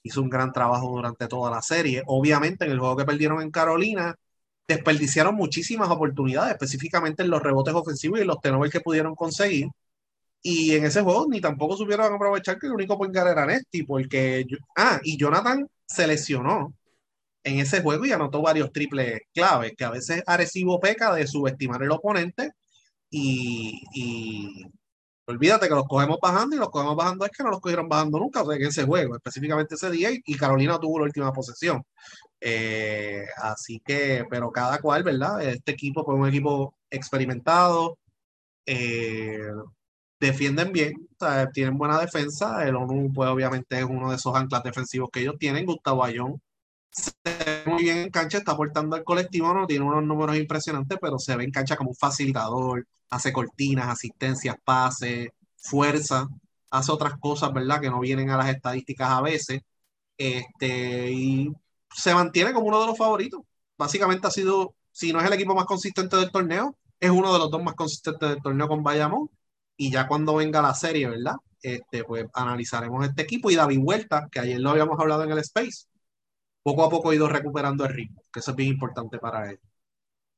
Hizo 0.04 0.22
un 0.22 0.30
gran 0.30 0.54
trabajo 0.54 0.90
durante 0.90 1.28
toda 1.28 1.52
la 1.52 1.62
serie. 1.62 2.04
Obviamente, 2.08 2.66
en 2.66 2.72
el 2.72 2.80
juego 2.80 2.98
que 2.98 3.06
perdieron 3.06 3.42
en 3.42 3.52
Carolina, 3.52 4.16
desperdiciaron 4.68 5.36
muchísimas 5.36 5.90
oportunidades, 5.90 6.54
específicamente 6.54 7.24
en 7.24 7.30
los 7.32 7.42
rebotes 7.42 7.74
ofensivos 7.74 8.20
y 8.22 8.26
los 8.26 8.40
turnovers 8.42 8.72
que 8.72 8.82
pudieron 8.82 9.16
conseguir. 9.16 9.68
Y 10.42 10.76
en 10.76 10.86
ese 10.86 11.02
juego 11.02 11.28
ni 11.30 11.42
tampoco 11.42 11.76
supieron 11.78 12.14
aprovechar 12.14 12.58
que 12.60 12.68
el 12.68 12.74
único 12.74 12.98
point 12.98 13.16
era 13.16 13.46
Nesti, 13.46 13.84
porque. 13.84 14.46
yo- 14.48 14.58
Ah, 14.78 15.00
y 15.04 15.18
Jonathan 15.18 15.68
se 15.86 16.08
lesionó 16.08 16.74
en 17.44 17.60
ese 17.60 17.82
juego 17.82 18.06
y 18.06 18.12
anotó 18.12 18.42
varios 18.42 18.72
triples 18.72 19.22
claves, 19.34 19.74
que 19.78 19.86
a 19.86 19.92
veces 19.92 20.24
Arecibo 20.28 20.80
peca 20.80 21.14
de 21.16 21.28
subestimar 21.28 21.82
el 21.84 21.92
oponente 21.92 22.52
y, 23.12 23.82
y 23.94 24.66
olvídate 25.26 25.68
que 25.70 25.76
los 25.76 25.86
cogemos 25.88 26.20
bajando 26.22 26.56
y 26.56 26.60
los 26.60 26.70
cogemos 26.70 26.96
bajando 26.96 27.26
es 27.26 27.32
que 27.32 27.44
no 27.44 27.52
los 27.52 27.62
cogieron 27.62 27.90
bajando 27.90 28.20
nunca, 28.20 28.44
o 28.44 28.48
sea, 28.48 28.56
en 28.58 28.64
ese 28.68 28.86
juego, 28.86 29.16
específicamente 29.16 29.76
ese 29.76 29.92
día, 29.92 30.10
y 30.14 30.36
Carolina 30.38 30.80
tuvo 30.80 31.00
la 31.00 31.06
última 31.06 31.32
posesión. 31.34 31.84
Eh, 32.42 33.26
así 33.38 33.82
que, 33.86 34.26
pero 34.30 34.52
cada 34.52 34.80
cual, 34.80 35.04
¿verdad? 35.04 35.42
Este 35.44 35.72
equipo 35.74 36.04
fue 36.06 36.16
un 36.16 36.28
equipo 36.30 36.76
experimentado, 36.90 37.98
eh, 38.66 39.40
defienden 40.20 40.72
bien, 40.72 41.08
o 41.20 41.26
sea, 41.26 41.50
tienen 41.52 41.78
buena 41.78 42.00
defensa. 42.00 42.66
El 42.66 42.76
ONU, 42.76 43.12
pues 43.14 43.30
obviamente 43.30 43.80
es 43.80 43.86
uno 43.86 44.10
de 44.10 44.16
esos 44.18 44.36
anclas 44.36 44.64
defensivos 44.64 45.10
que 45.12 45.22
ellos 45.22 45.36
tienen. 45.40 45.66
Gustavo 45.66 46.04
Ayón 46.04 46.42
se 46.92 47.12
ve 47.24 47.64
muy 47.66 47.84
bien 47.84 47.98
en 48.00 48.10
cancha, 48.10 48.40
está 48.40 48.54
aportando 48.54 48.96
al 48.96 49.04
colectivo, 49.04 49.54
no 49.54 49.68
tiene 49.68 49.86
unos 49.86 50.04
números 50.04 50.38
impresionantes, 50.38 50.98
pero 51.02 51.20
se 51.20 51.36
ve 51.36 51.44
en 51.44 51.52
cancha 51.52 51.76
como 51.78 51.92
un 51.92 51.96
facilitador, 51.96 52.88
hace 53.10 53.34
cortinas, 53.34 53.88
asistencias, 53.90 54.56
pases, 54.64 55.30
fuerza, 55.58 56.28
hace 56.72 56.92
otras 56.92 57.14
cosas, 57.20 57.54
¿verdad? 57.54 57.82
Que 57.82 57.90
no 57.90 58.00
vienen 58.00 58.30
a 58.30 58.38
las 58.38 58.50
estadísticas 58.50 59.10
a 59.10 59.22
veces. 59.22 59.62
Este, 60.18 61.12
y 61.12 61.52
se 61.96 62.14
mantiene 62.14 62.54
como 62.54 62.68
uno 62.68 62.82
de 62.82 62.88
los 62.88 62.98
favoritos. 62.98 63.42
Básicamente 63.78 64.28
ha 64.28 64.32
sido, 64.32 64.76
si 64.92 65.14
no 65.14 65.20
es 65.20 65.28
el 65.28 65.34
equipo 65.34 65.56
más 65.56 65.66
consistente 65.66 66.18
del 66.18 66.32
torneo, 66.32 66.76
es 67.00 67.10
uno 67.10 67.32
de 67.34 67.40
los 67.40 67.50
dos 67.50 67.64
más 67.64 67.76
consistentes 67.76 68.30
del 68.30 68.42
torneo 68.42 68.68
con 68.68 68.84
Bayamón. 68.84 69.30
Y 69.80 69.92
ya 69.92 70.08
cuando 70.10 70.36
venga 70.36 70.62
la 70.62 70.74
serie, 70.76 71.08
¿verdad? 71.08 71.38
Este, 71.62 72.04
pues 72.04 72.26
analizaremos 72.34 73.06
este 73.08 73.24
equipo 73.24 73.50
y 73.50 73.56
David 73.56 73.80
Huerta, 73.82 74.28
que 74.32 74.42
ayer 74.42 74.60
lo 74.60 74.72
habíamos 74.72 75.00
hablado 75.00 75.24
en 75.24 75.32
el 75.32 75.40
Space, 75.40 75.86
poco 76.64 76.84
a 76.84 76.90
poco 76.90 77.12
ha 77.12 77.16
ido 77.16 77.30
recuperando 77.30 77.86
el 77.86 77.94
ritmo, 77.94 78.24
que 78.34 78.42
eso 78.42 78.52
es 78.52 78.58
bien 78.58 78.70
importante 78.72 79.20
para 79.20 79.52
él. 79.52 79.60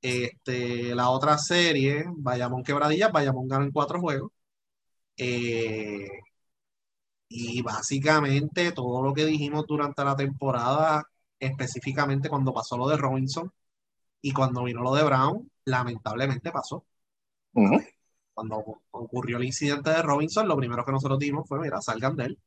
Este, 0.02 0.96
la 0.96 1.10
otra 1.10 1.38
serie, 1.40 2.06
Bayamón 2.18 2.64
Quebradillas, 2.64 3.12
Bayamón 3.12 3.48
ganó 3.48 3.66
en 3.66 3.72
cuatro 3.72 4.00
juegos. 4.02 4.32
Eh, 5.18 6.08
y 7.30 7.62
básicamente 7.64 8.72
todo 8.74 9.02
lo 9.02 9.14
que 9.14 9.26
dijimos 9.26 9.66
durante 9.68 10.04
la 10.04 10.16
temporada, 10.16 11.04
específicamente 11.40 12.30
cuando 12.30 12.54
pasó 12.54 12.78
lo 12.78 12.88
de 12.88 12.98
Robinson 12.98 13.52
y 14.22 14.34
cuando 14.34 14.64
vino 14.66 14.82
lo 14.84 14.94
de 14.96 15.04
Brown, 15.04 15.52
lamentablemente 15.66 16.52
pasó. 16.52 16.86
Cuando 18.34 18.64
ocurrió 18.92 19.38
el 19.38 19.46
incidente 19.46 19.90
de 19.90 20.02
Robinson, 20.02 20.48
lo 20.48 20.58
primero 20.58 20.86
que 20.86 20.92
nosotros 20.92 21.20
dimos 21.20 21.48
fue, 21.48 21.60
mira, 21.60 21.82
salgan 21.82 22.16
de 22.16 22.26
él. 22.26 22.40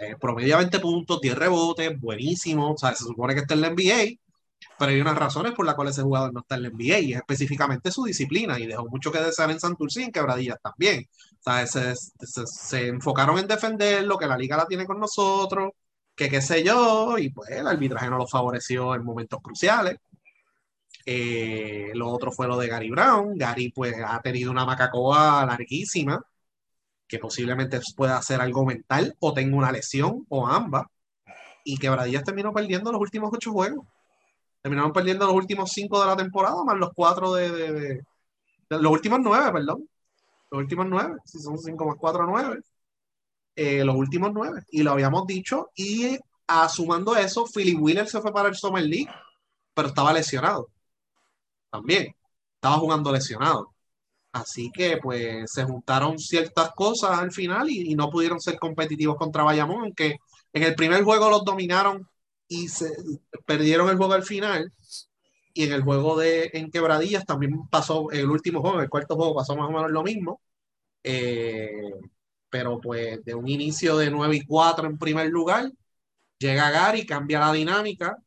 Eh, 0.00 0.16
promedia 0.20 0.58
20 0.58 0.78
puntos, 0.80 1.20
10 1.20 1.36
rebotes, 1.36 2.00
buenísimo. 2.00 2.72
O 2.72 2.78
sea, 2.78 2.94
se 2.94 3.04
supone 3.04 3.34
que 3.34 3.40
está 3.40 3.54
en 3.54 3.62
la 3.62 3.70
NBA, 3.70 4.18
pero 4.78 4.92
hay 4.92 5.00
unas 5.00 5.16
razones 5.18 5.52
por 5.52 5.66
las 5.66 5.74
cuales 5.74 5.94
ese 5.94 6.02
jugador 6.02 6.32
no 6.32 6.40
está 6.40 6.56
en 6.56 6.62
la 6.64 6.70
NBA 6.70 6.98
y 7.00 7.12
es 7.12 7.18
específicamente 7.18 7.90
su 7.90 8.04
disciplina 8.04 8.58
y 8.58 8.66
dejó 8.66 8.86
mucho 8.86 9.10
que 9.12 9.20
desear 9.20 9.50
en 9.50 9.60
Santurce 9.60 10.00
y 10.00 10.04
en 10.04 10.12
Quebradillas 10.12 10.58
también. 10.62 11.08
O 11.40 11.42
sea, 11.42 11.66
se, 11.66 11.94
se, 11.96 12.88
enfocaron 12.88 13.38
en 13.38 13.48
defender 13.48 14.04
lo 14.04 14.18
que 14.18 14.26
la 14.26 14.36
liga 14.36 14.56
la 14.56 14.66
tiene 14.66 14.86
con 14.86 15.00
nosotros, 15.00 15.72
que 16.14 16.28
qué 16.28 16.40
sé 16.42 16.62
yo, 16.62 17.18
y 17.18 17.30
pues 17.30 17.50
el 17.50 17.66
arbitraje 17.66 18.10
no 18.10 18.18
lo 18.18 18.26
favoreció 18.26 18.94
en 18.94 19.04
momentos 19.04 19.40
cruciales. 19.42 19.96
Eh, 21.04 21.90
lo 21.94 22.08
otro 22.08 22.32
fue 22.32 22.46
lo 22.46 22.56
de 22.58 22.68
Gary 22.68 22.90
Brown. 22.90 23.36
Gary 23.36 23.70
pues 23.70 23.94
ha 24.04 24.20
tenido 24.20 24.50
una 24.50 24.64
macacoa 24.64 25.44
larguísima, 25.46 26.24
que 27.08 27.18
posiblemente 27.18 27.80
pueda 27.96 28.16
hacer 28.18 28.40
algo 28.40 28.64
mental 28.64 29.16
o 29.20 29.34
tenga 29.34 29.56
una 29.56 29.72
lesión 29.72 30.26
o 30.28 30.46
ambas. 30.46 30.84
Y 31.64 31.78
Quebradillas 31.78 32.24
terminó 32.24 32.52
perdiendo 32.52 32.92
los 32.92 33.00
últimos 33.00 33.30
ocho 33.32 33.52
juegos. 33.52 33.86
Terminaron 34.62 34.92
perdiendo 34.92 35.26
los 35.26 35.34
últimos 35.34 35.72
cinco 35.72 36.00
de 36.00 36.06
la 36.06 36.16
temporada, 36.16 36.62
más 36.64 36.76
los 36.78 36.90
cuatro 36.94 37.32
de, 37.34 38.02
los 38.70 38.92
últimos 38.92 39.20
nueve, 39.22 39.52
perdón. 39.52 39.88
Los 40.50 40.60
últimos 40.60 40.86
nueve, 40.88 41.16
si 41.24 41.38
son 41.40 41.58
cinco 41.58 41.86
más 41.86 41.96
cuatro, 41.98 42.26
nueve. 42.26 42.60
Eh, 43.56 43.84
los 43.84 43.96
últimos 43.96 44.32
nueve. 44.32 44.62
Y 44.70 44.82
lo 44.82 44.92
habíamos 44.92 45.26
dicho. 45.26 45.70
Y 45.76 46.18
asumando 46.46 47.16
eso, 47.16 47.46
Philip 47.46 47.80
Wheeler 47.80 48.08
se 48.08 48.20
fue 48.20 48.32
para 48.32 48.48
el 48.48 48.56
Summer 48.56 48.84
League, 48.84 49.10
pero 49.74 49.88
estaba 49.88 50.12
lesionado 50.12 50.68
también. 51.72 52.14
Estaba 52.56 52.78
jugando 52.78 53.12
lesionado. 53.12 53.74
Así 54.32 54.70
que 54.72 54.98
pues 54.98 55.50
se 55.52 55.64
juntaron 55.64 56.18
ciertas 56.18 56.70
cosas 56.74 57.18
al 57.18 57.32
final 57.32 57.70
y, 57.70 57.94
no 57.94 58.10
pudieron 58.10 58.40
ser 58.40 58.58
competitivos 58.58 59.16
contra 59.16 59.42
Bayamón, 59.44 59.82
aunque 59.84 60.18
en 60.52 60.62
el 60.64 60.74
primer 60.74 61.04
juego 61.04 61.30
los 61.30 61.44
dominaron 61.44 62.08
y 62.48 62.68
se 62.68 62.90
perdieron 63.46 63.90
el 63.90 63.96
juego 63.98 64.14
al 64.14 64.24
final. 64.24 64.72
Y 65.54 65.64
en 65.64 65.72
el 65.72 65.82
juego 65.82 66.18
de 66.18 66.50
en 66.54 66.70
Quebradillas 66.70 67.26
también 67.26 67.68
pasó, 67.68 68.10
el 68.10 68.30
último 68.30 68.60
juego, 68.62 68.80
el 68.80 68.88
cuarto 68.88 69.16
juego 69.16 69.34
pasó 69.34 69.56
más 69.56 69.68
o 69.68 69.72
menos 69.72 69.90
lo 69.90 70.02
mismo. 70.02 70.40
Eh, 71.04 71.92
pero 72.50 72.80
pues 72.80 73.24
de 73.24 73.34
un 73.34 73.48
inicio 73.48 73.96
de 73.96 74.10
9 74.10 74.36
y 74.36 74.46
4 74.46 74.86
en 74.88 74.98
primer 74.98 75.28
lugar, 75.30 75.70
llega 76.38 76.70
Gary, 76.70 77.06
cambia 77.06 77.40
la 77.40 77.52
dinámica 77.52 78.18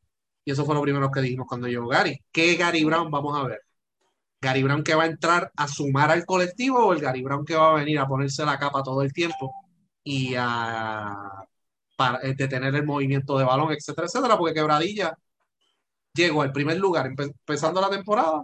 y 0.46 0.52
eso 0.52 0.64
fue 0.64 0.76
lo 0.76 0.82
primero 0.82 1.12
que 1.12 1.22
dijimos 1.22 1.48
cuando 1.48 1.68
llegó 1.68 1.88
Gary. 1.88 2.22
¿Qué 2.32 2.56
Gary 2.56 2.84
Brown 2.84 3.10
vamos 3.10 3.38
a 3.38 3.44
ver? 3.48 3.62
¿Gary 4.40 4.64
Brown 4.64 4.84
que 4.84 4.94
va 4.94 5.04
a 5.04 5.08
entrar 5.08 5.52
a 5.56 5.68
sumar 5.68 6.12
al 6.12 6.26
colectivo 6.26 6.86
o 6.86 6.94
el 6.94 7.02
Gary 7.02 7.24
Brown 7.24 7.44
que 7.44 7.56
va 7.56 7.72
a 7.72 7.76
venir 7.76 7.98
a 8.00 8.08
ponerse 8.08 8.46
la 8.46 8.60
capa 8.60 8.84
todo 8.84 9.02
el 9.02 9.12
tiempo 9.12 9.52
y 10.04 10.36
a 10.36 11.16
eh, 12.24 12.36
detener 12.38 12.76
el 12.76 12.86
movimiento 12.86 13.38
de 13.40 13.46
balón, 13.46 13.72
etcétera, 13.72 14.06
etcétera? 14.08 14.38
Porque 14.38 14.54
Quebradilla 14.54 15.18
llegó 16.14 16.44
al 16.44 16.52
primer 16.52 16.78
lugar 16.78 17.08
empezando 17.08 17.82
la 17.82 17.90
temporada. 17.90 18.44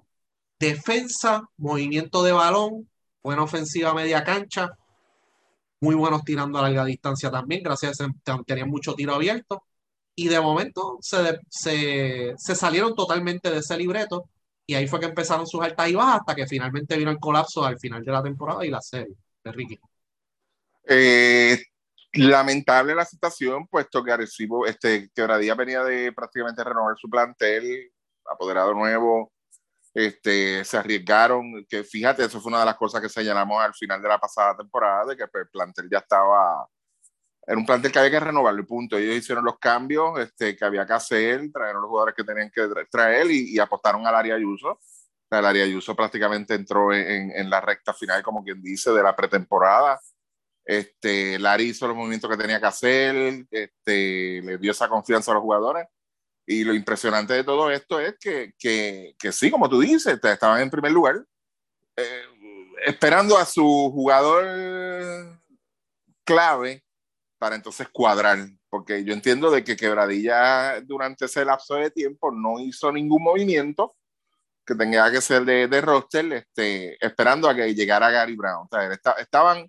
Defensa, 0.59 1.43
movimiento 1.57 2.23
de 2.23 2.31
balón, 2.31 2.89
buena 3.23 3.43
ofensiva 3.43 3.93
media 3.93 4.23
cancha, 4.23 4.71
muy 5.81 5.95
buenos 5.95 6.23
tirando 6.23 6.59
a 6.59 6.63
larga 6.63 6.85
distancia 6.85 7.29
también, 7.31 7.63
gracias 7.63 8.01
a 8.01 8.07
que 8.37 8.43
tenían 8.45 8.69
mucho 8.69 8.95
tiro 8.95 9.13
abierto 9.15 9.63
y 10.15 10.27
de 10.27 10.39
momento 10.39 10.97
se, 11.01 11.39
se, 11.49 12.55
salieron 12.55 12.95
totalmente 12.95 13.49
de 13.49 13.59
ese 13.59 13.77
libreto 13.77 14.25
y 14.65 14.75
ahí 14.75 14.87
fue 14.87 14.99
que 14.99 15.07
empezaron 15.07 15.47
sus 15.47 15.61
altas 15.61 15.89
y 15.89 15.95
bajas 15.95 16.19
hasta 16.21 16.35
que 16.35 16.47
finalmente 16.47 16.97
vino 16.97 17.11
el 17.11 17.19
colapso 17.19 17.63
al 17.63 17.79
final 17.79 18.03
de 18.03 18.11
la 18.11 18.23
temporada 18.23 18.65
y 18.65 18.69
la 18.69 18.81
serie 18.81 19.15
de 19.43 19.51
Ricky. 19.51 19.79
Eh, 20.87 21.61
lamentable 22.13 22.95
la 22.95 23.05
situación, 23.05 23.67
puesto 23.67 24.03
que 24.03 24.11
Arecibo, 24.11 24.65
este, 24.65 25.09
Quebradía 25.13 25.55
venía 25.55 25.83
de 25.83 26.11
prácticamente 26.11 26.63
renovar 26.63 26.95
su 26.97 27.09
plantel, 27.09 27.91
apoderado 28.25 28.73
nuevo, 28.73 29.31
este, 29.93 30.63
se 30.63 30.77
arriesgaron, 30.77 31.65
que 31.67 31.83
fíjate, 31.83 32.23
eso 32.23 32.39
fue 32.39 32.49
una 32.49 32.59
de 32.61 32.65
las 32.65 32.77
cosas 32.77 33.01
que 33.01 33.09
señalamos 33.09 33.61
al 33.61 33.73
final 33.73 34.01
de 34.01 34.07
la 34.07 34.19
pasada 34.19 34.55
temporada, 34.55 35.05
de 35.05 35.17
que 35.17 35.23
el 35.23 35.49
plantel 35.49 35.89
ya 35.91 35.99
estaba 35.99 36.65
era 37.45 37.57
un 37.57 37.65
plantel 37.65 37.91
que 37.91 37.99
había 37.99 38.11
que 38.11 38.19
renovarlo 38.19 38.61
y 38.61 38.65
punto. 38.65 38.97
Ellos 38.97 39.15
hicieron 39.15 39.43
los 39.43 39.57
cambios 39.57 40.19
este, 40.19 40.55
que 40.55 40.65
había 40.65 40.85
que 40.85 40.93
hacer, 40.93 41.51
trajeron 41.51 41.81
los 41.81 41.89
jugadores 41.89 42.15
que 42.15 42.23
tenían 42.23 42.51
que 42.51 42.67
traer 42.89 43.29
y, 43.31 43.57
apostaron 43.59 44.05
al 44.05 44.15
área 44.15 44.35
Ayuso. 44.35 44.79
El 45.29 45.45
área 45.45 45.63
Ayuso 45.63 45.95
prácticamente 45.95 46.53
entró 46.53 46.93
en, 46.93 47.31
en, 47.31 47.49
la 47.49 47.61
recta 47.61 47.93
final, 47.93 48.21
como 48.21 48.43
quien 48.43 48.61
dice, 48.61 48.91
de 48.91 49.01
la 49.01 49.15
pretemporada. 49.15 49.99
Este, 50.63 51.39
Larry 51.39 51.69
hizo 51.69 51.87
los 51.87 51.97
movimientos 51.97 52.29
que 52.29 52.37
tenía 52.37 52.59
que 52.59 52.67
hacer, 52.67 53.45
este, 53.49 54.41
le 54.41 54.57
dio 54.57 54.71
esa 54.71 54.87
confianza 54.87 55.31
a 55.31 55.35
los 55.35 55.43
jugadores. 55.43 55.87
Y 56.45 56.63
lo 56.63 56.73
impresionante 56.73 57.33
de 57.33 57.43
todo 57.43 57.71
esto 57.71 57.99
es 57.99 58.15
que, 58.19 58.53
que, 58.59 59.15
que 59.17 59.31
sí, 59.31 59.49
como 59.49 59.69
tú 59.69 59.79
dices, 59.79 60.19
estaban 60.21 60.61
en 60.61 60.69
primer 60.69 60.91
lugar, 60.91 61.25
eh, 61.95 62.23
esperando 62.85 63.37
a 63.37 63.45
su 63.45 63.63
jugador 63.93 65.39
clave 66.23 66.83
para 67.41 67.55
entonces 67.55 67.89
cuadrar, 67.91 68.37
porque 68.69 69.03
yo 69.03 69.13
entiendo 69.13 69.49
de 69.49 69.63
que 69.63 69.75
Quebradilla 69.75 70.79
durante 70.81 71.25
ese 71.25 71.43
lapso 71.43 71.73
de 71.73 71.89
tiempo 71.89 72.31
no 72.31 72.59
hizo 72.59 72.91
ningún 72.91 73.23
movimiento 73.23 73.95
que 74.63 74.75
tenga 74.75 75.11
que 75.11 75.21
ser 75.21 75.43
de, 75.43 75.67
de 75.67 75.81
roster, 75.81 76.31
este, 76.33 77.03
esperando 77.03 77.49
a 77.49 77.55
que 77.55 77.73
llegara 77.73 78.11
Gary 78.11 78.35
Brown. 78.35 78.67
O 78.67 78.69
sea, 78.71 78.93
estaban 79.17 79.67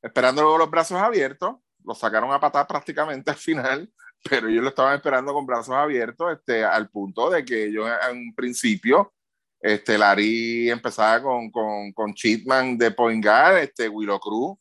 esperando 0.00 0.56
los 0.56 0.70
brazos 0.70 0.96
abiertos, 0.98 1.56
lo 1.84 1.94
sacaron 1.94 2.32
a 2.32 2.40
patar 2.40 2.66
prácticamente 2.66 3.30
al 3.30 3.36
final, 3.36 3.92
pero 4.30 4.48
ellos 4.48 4.62
lo 4.62 4.70
estaban 4.70 4.94
esperando 4.94 5.34
con 5.34 5.44
brazos 5.44 5.74
abiertos, 5.74 6.32
este, 6.32 6.64
al 6.64 6.88
punto 6.88 7.28
de 7.28 7.44
que 7.44 7.66
ellos 7.66 7.86
en 8.10 8.34
principio, 8.34 9.12
este, 9.60 9.98
Larry 9.98 10.70
empezaba 10.70 11.22
con, 11.22 11.50
con, 11.50 11.92
con 11.92 12.14
Cheatman 12.14 12.78
de 12.78 12.92
Poingar, 12.92 13.58
este, 13.58 13.90
Willow 13.90 14.18
Cruz 14.18 14.56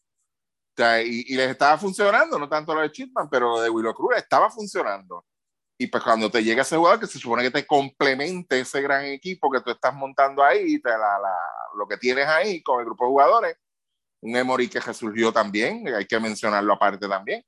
y, 1.03 1.35
les 1.35 1.49
estaba 1.49 1.77
funcionando, 1.77 2.39
no 2.39 2.47
tanto 2.47 2.73
lo 2.73 2.81
de 2.81 2.91
Chipman, 2.91 3.29
pero 3.29 3.51
lo 3.51 3.61
de 3.61 3.69
Willow 3.69 3.93
Cruz 3.93 4.17
estaba 4.17 4.49
funcionando. 4.49 5.25
Y 5.77 5.87
pues 5.87 6.03
cuando 6.03 6.29
te 6.29 6.43
llega 6.43 6.61
ese 6.61 6.77
jugador 6.77 6.99
que 6.99 7.07
se 7.07 7.19
supone 7.19 7.43
que 7.43 7.51
te 7.51 7.65
complemente 7.65 8.59
ese 8.59 8.81
gran 8.81 9.05
equipo 9.05 9.49
que 9.49 9.61
tú 9.61 9.71
estás 9.71 9.93
montando 9.93 10.43
ahí, 10.43 10.79
te 10.81 10.89
la, 10.89 10.97
la, 10.97 11.35
lo 11.77 11.87
que 11.87 11.97
tienes 11.97 12.27
ahí 12.27 12.61
con 12.61 12.79
el 12.79 12.85
grupo 12.85 13.05
de 13.05 13.09
jugadores, 13.09 13.57
un 14.21 14.35
Emory 14.35 14.67
que 14.67 14.79
resurgió 14.79 15.31
también, 15.31 15.87
hay 15.87 16.05
que 16.05 16.19
mencionarlo 16.19 16.73
aparte 16.73 17.07
también. 17.07 17.43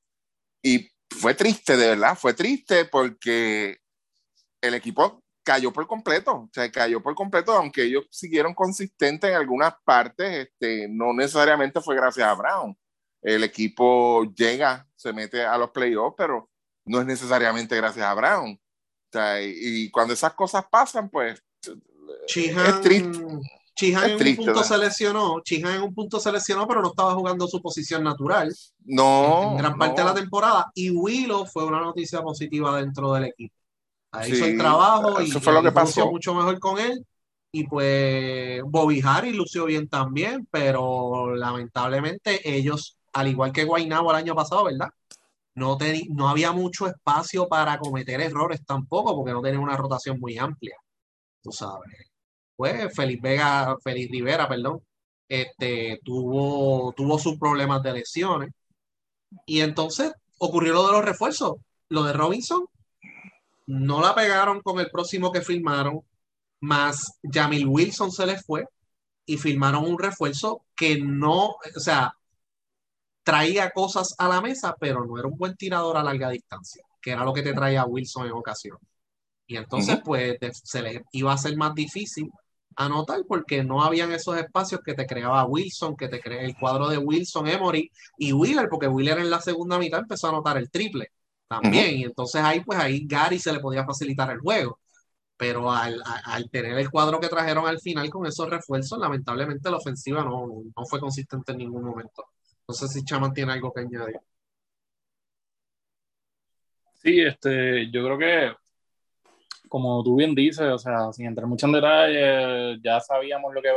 Y 0.63 0.89
fue 1.09 1.33
triste, 1.33 1.75
de 1.75 1.89
verdad, 1.89 2.17
fue 2.17 2.33
triste 2.33 2.85
porque 2.85 3.77
el 4.61 4.73
equipo 4.75 5.21
cayó 5.43 5.73
por 5.73 5.87
completo, 5.87 6.33
o 6.33 6.49
sea, 6.53 6.71
cayó 6.71 7.01
por 7.01 7.15
completo, 7.15 7.51
aunque 7.53 7.83
ellos 7.83 8.05
siguieron 8.11 8.53
consistentes 8.53 9.29
en 9.29 9.35
algunas 9.35 9.73
partes, 9.83 10.47
este, 10.47 10.87
no 10.89 11.13
necesariamente 11.13 11.81
fue 11.81 11.95
gracias 11.95 12.27
a 12.27 12.33
Brown 12.35 12.77
el 13.21 13.43
equipo 13.43 14.23
llega, 14.33 14.87
se 14.95 15.13
mete 15.13 15.43
a 15.43 15.57
los 15.57 15.71
playoffs, 15.71 16.15
pero 16.17 16.49
no 16.85 16.99
es 16.99 17.05
necesariamente 17.05 17.75
gracias 17.75 18.05
a 18.05 18.13
Brown. 18.13 18.59
y, 19.41 19.89
cuando 19.91 20.13
esas 20.13 20.33
cosas 20.33 20.65
pasan, 20.69 21.09
pues 21.09 21.41
es 22.35 22.81
triste. 22.81 23.25
Chihan 23.73 24.11
en 24.11 24.27
un 24.27 24.35
punto 24.35 24.63
se 24.63 24.77
lesionó, 24.77 25.41
Chihan 25.43 25.75
en 25.75 25.81
un 25.81 25.93
punto 25.93 26.19
se 26.19 26.31
lesionó, 26.31 26.67
pero 26.67 26.81
no 26.81 26.89
estaba 26.89 27.13
jugando 27.13 27.47
su 27.47 27.61
posición 27.61 28.03
natural. 28.03 28.53
No. 28.85 29.51
En 29.51 29.57
gran 29.57 29.77
parte 29.77 30.01
de 30.01 30.07
la 30.07 30.13
temporada. 30.13 30.71
Y 30.75 30.91
Willow 30.91 31.45
fue 31.45 31.65
una 31.65 31.79
noticia 31.79 32.21
positiva 32.21 32.77
dentro 32.79 33.13
del 33.13 33.25
equipo. 33.25 33.55
Ahí 34.11 34.33
hizo 34.33 34.45
el 34.45 34.57
trabajo 34.57 35.21
y 35.21 35.29
eso 35.29 35.39
fue 35.39 35.53
lo 35.53 35.63
que 35.63 35.71
pasó. 35.71 36.11
mucho 36.11 36.33
mejor 36.33 36.59
con 36.59 36.79
él. 36.79 37.05
Y 37.53 37.65
pues 37.65 38.61
Bobby 38.65 39.01
Harris 39.03 39.35
lució 39.35 39.65
bien 39.65 39.89
también, 39.89 40.47
pero 40.51 41.35
lamentablemente 41.35 42.39
ellos 42.43 42.97
al 43.13 43.27
igual 43.27 43.51
que 43.51 43.65
Guaynabo 43.65 44.11
el 44.11 44.17
año 44.17 44.35
pasado, 44.35 44.65
¿verdad? 44.65 44.89
No, 45.55 45.77
no 46.09 46.29
había 46.29 46.51
mucho 46.51 46.87
espacio 46.87 47.47
para 47.47 47.77
cometer 47.77 48.21
errores 48.21 48.65
tampoco, 48.65 49.15
porque 49.15 49.33
no 49.33 49.41
tenía 49.41 49.59
una 49.59 49.77
rotación 49.77 50.19
muy 50.19 50.37
amplia. 50.37 50.77
Tú 51.41 51.51
sabes. 51.51 51.91
Pues 52.55 52.93
Feliz 52.95 53.19
Vega, 53.21 53.75
Rivera, 53.83 54.47
perdón, 54.47 54.81
este, 55.27 55.99
tuvo, 56.03 56.93
tuvo 56.93 57.17
sus 57.19 57.37
problemas 57.37 57.83
de 57.83 57.93
lesiones. 57.93 58.51
Y 59.45 59.61
entonces 59.61 60.13
ocurrió 60.39 60.73
lo 60.73 60.87
de 60.87 60.93
los 60.93 61.05
refuerzos. 61.05 61.55
Lo 61.89 62.03
de 62.03 62.13
Robinson, 62.13 62.65
no 63.67 64.01
la 64.01 64.15
pegaron 64.15 64.61
con 64.61 64.79
el 64.79 64.89
próximo 64.89 65.31
que 65.31 65.41
firmaron, 65.41 66.01
más 66.59 67.19
Jamil 67.23 67.67
Wilson 67.67 68.11
se 68.11 68.25
les 68.25 68.45
fue 68.45 68.65
y 69.25 69.37
firmaron 69.37 69.85
un 69.85 69.99
refuerzo 69.99 70.63
que 70.75 70.99
no, 70.99 71.55
o 71.75 71.79
sea, 71.79 72.15
traía 73.23 73.71
cosas 73.71 74.15
a 74.17 74.27
la 74.27 74.41
mesa, 74.41 74.75
pero 74.79 75.05
no 75.05 75.17
era 75.17 75.27
un 75.27 75.37
buen 75.37 75.55
tirador 75.55 75.97
a 75.97 76.03
larga 76.03 76.29
distancia, 76.29 76.83
que 77.01 77.11
era 77.11 77.23
lo 77.23 77.33
que 77.33 77.43
te 77.43 77.53
traía 77.53 77.85
Wilson 77.85 78.27
en 78.27 78.33
ocasión. 78.33 78.77
Y 79.47 79.57
entonces, 79.57 79.99
pues, 80.03 80.37
se 80.63 80.81
le 80.81 81.03
iba 81.11 81.33
a 81.33 81.37
ser 81.37 81.57
más 81.57 81.75
difícil 81.75 82.29
anotar 82.75 83.21
porque 83.27 83.63
no 83.63 83.83
habían 83.83 84.11
esos 84.11 84.37
espacios 84.37 84.81
que 84.83 84.93
te 84.93 85.05
creaba 85.05 85.45
Wilson, 85.45 85.95
que 85.95 86.07
te 86.07 86.21
crea 86.21 86.41
el 86.41 86.55
cuadro 86.57 86.87
de 86.87 86.97
Wilson, 86.97 87.47
Emory 87.47 87.91
y 88.17 88.33
Wheeler, 88.33 88.69
porque 88.69 88.87
Wheeler 88.87 89.19
en 89.19 89.29
la 89.29 89.41
segunda 89.41 89.77
mitad 89.77 89.99
empezó 89.99 90.27
a 90.27 90.29
anotar 90.31 90.57
el 90.57 90.69
triple 90.71 91.11
también. 91.47 91.97
Y 91.97 92.03
entonces 92.05 92.41
ahí, 92.41 92.61
pues 92.61 92.79
ahí 92.79 93.05
Gary 93.05 93.39
se 93.39 93.51
le 93.53 93.59
podía 93.59 93.85
facilitar 93.85 94.31
el 94.31 94.39
juego. 94.39 94.79
pero 95.37 95.71
al, 95.71 96.01
tener 96.51 96.77
el 96.77 96.91
cuadro 96.91 97.19
que 97.19 97.27
trajeron 97.27 97.67
al 97.67 97.79
final 97.79 98.09
con 98.11 98.25
esos 98.27 98.49
refuerzos, 98.49 98.99
lamentablemente 98.99 99.71
la 99.71 99.77
ofensiva 99.77 100.23
no, 100.23 100.47
no 100.75 100.85
fue 100.85 100.99
consistente 100.99 101.51
en 101.53 101.59
ningún 101.59 101.83
momento. 101.83 102.25
No 102.71 102.75
sé 102.75 102.87
si 102.87 103.03
Chaman 103.03 103.33
tiene 103.33 103.51
algo 103.51 103.73
que 103.73 103.81
añadir. 103.81 104.17
Sí, 107.03 107.19
este, 107.19 107.91
yo 107.91 108.05
creo 108.05 108.17
que, 108.17 108.55
como 109.67 110.01
tú 110.01 110.15
bien 110.15 110.33
dices, 110.33 110.61
o 110.61 110.77
sea, 110.77 111.11
sin 111.11 111.25
entrar 111.25 111.47
mucho 111.47 111.65
en 111.65 111.73
detalle, 111.73 112.79
ya 112.81 113.01
sabíamos 113.01 113.53
lo 113.53 113.61
que 113.61 113.71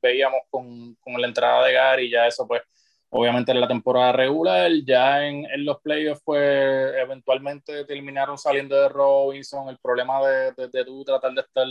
veíamos 0.00 0.42
con, 0.50 0.94
con, 1.00 1.20
la 1.20 1.26
entrada 1.26 1.66
de 1.66 1.72
Gary, 1.72 2.10
ya 2.10 2.28
eso 2.28 2.46
pues 2.46 2.62
obviamente 3.10 3.50
en 3.50 3.60
la 3.60 3.66
temporada 3.66 4.12
regular, 4.12 4.70
ya 4.86 5.26
en, 5.26 5.44
en, 5.46 5.64
los 5.64 5.80
playoffs, 5.80 6.22
pues 6.24 6.94
eventualmente 6.96 7.84
terminaron 7.86 8.38
saliendo 8.38 8.80
de 8.80 8.88
Robinson, 8.88 9.68
el 9.68 9.78
problema 9.78 10.24
de, 10.24 10.52
de, 10.52 10.68
de 10.68 10.84
tú 10.84 11.02
tratar 11.02 11.32
de 11.32 11.40
estar 11.40 11.66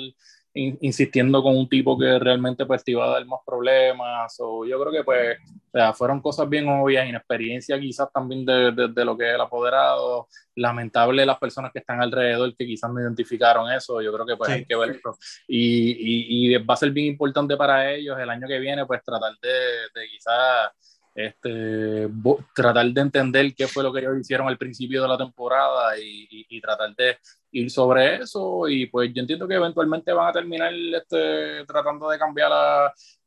insistiendo 0.81 1.41
con 1.43 1.55
un 1.55 1.69
tipo 1.69 1.97
que 1.97 2.19
realmente 2.19 2.65
pues 2.65 2.83
te 2.83 2.91
iba 2.91 3.05
a 3.05 3.09
dar 3.09 3.25
más 3.25 3.39
problemas, 3.45 4.35
o 4.39 4.65
yo 4.65 4.79
creo 4.79 4.91
que 4.91 5.03
pues 5.03 5.37
o 5.67 5.69
sea, 5.71 5.93
fueron 5.93 6.21
cosas 6.21 6.49
bien 6.49 6.67
obvias, 6.67 7.07
inexperiencia 7.07 7.79
quizás 7.79 8.11
también 8.11 8.45
de, 8.45 8.89
de, 8.93 9.05
lo 9.05 9.17
que 9.17 9.27
es 9.27 9.35
el 9.35 9.41
apoderado, 9.41 10.27
lamentable 10.55 11.25
las 11.25 11.37
personas 11.37 11.71
que 11.71 11.79
están 11.79 12.01
alrededor 12.01 12.55
que 12.55 12.65
quizás 12.65 12.91
no 12.91 13.01
identificaron 13.01 13.71
eso, 13.71 14.01
yo 14.01 14.11
creo 14.13 14.25
que 14.25 14.37
pues 14.37 14.49
hay 14.49 14.65
que 14.65 14.75
verlo, 14.75 15.17
y, 15.47 15.91
y, 15.91 16.55
y 16.55 16.57
va 16.57 16.73
a 16.73 16.77
ser 16.77 16.91
bien 16.91 17.07
importante 17.07 17.55
para 17.57 17.91
ellos 17.91 18.17
el 18.19 18.29
año 18.29 18.47
que 18.47 18.59
viene 18.59 18.85
pues 18.85 19.03
tratar 19.03 19.33
de, 19.41 19.49
de 19.49 20.07
quizás 20.09 20.96
este, 21.17 22.07
tratar 22.53 22.85
de 22.85 23.01
entender 23.01 23.55
qué 23.55 23.67
fue 23.67 23.81
lo 23.81 23.91
que 23.91 24.01
ellos 24.01 24.19
hicieron 24.19 24.47
al 24.47 24.57
principio 24.57 25.01
de 25.01 25.07
la 25.07 25.17
temporada 25.17 25.97
y, 25.97 26.45
y, 26.47 26.61
tratar 26.61 26.95
de 26.95 27.17
ir 27.51 27.71
sobre 27.71 28.17
eso. 28.17 28.67
Y 28.69 28.85
pues 28.85 29.11
yo 29.11 29.21
entiendo 29.21 29.47
que 29.47 29.55
eventualmente 29.55 30.13
van 30.13 30.29
a 30.29 30.31
terminar 30.31 30.71
este, 30.71 31.65
tratando 31.65 32.07
de 32.07 32.19
cambiar 32.19 32.51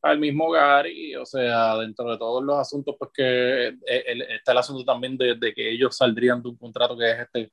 al 0.03 0.19
mismo 0.21 0.53
Gary, 0.53 1.17
o 1.17 1.27
sea, 1.27 1.79
dentro 1.79 2.09
de 2.13 2.17
todos 2.17 2.45
los 2.45 2.59
asuntos, 2.59 2.95
pues 2.97 3.11
que 3.13 3.67
eh, 3.67 4.37
está 4.37 4.53
el 4.53 4.59
asunto 4.59 4.85
también 4.85 5.19
de, 5.19 5.35
de 5.35 5.53
que 5.53 5.69
ellos 5.69 5.97
saldrían 5.97 6.41
de 6.41 6.49
un 6.49 6.57
contrato 6.57 6.97
que 6.97 7.11
es 7.11 7.19
este 7.19 7.53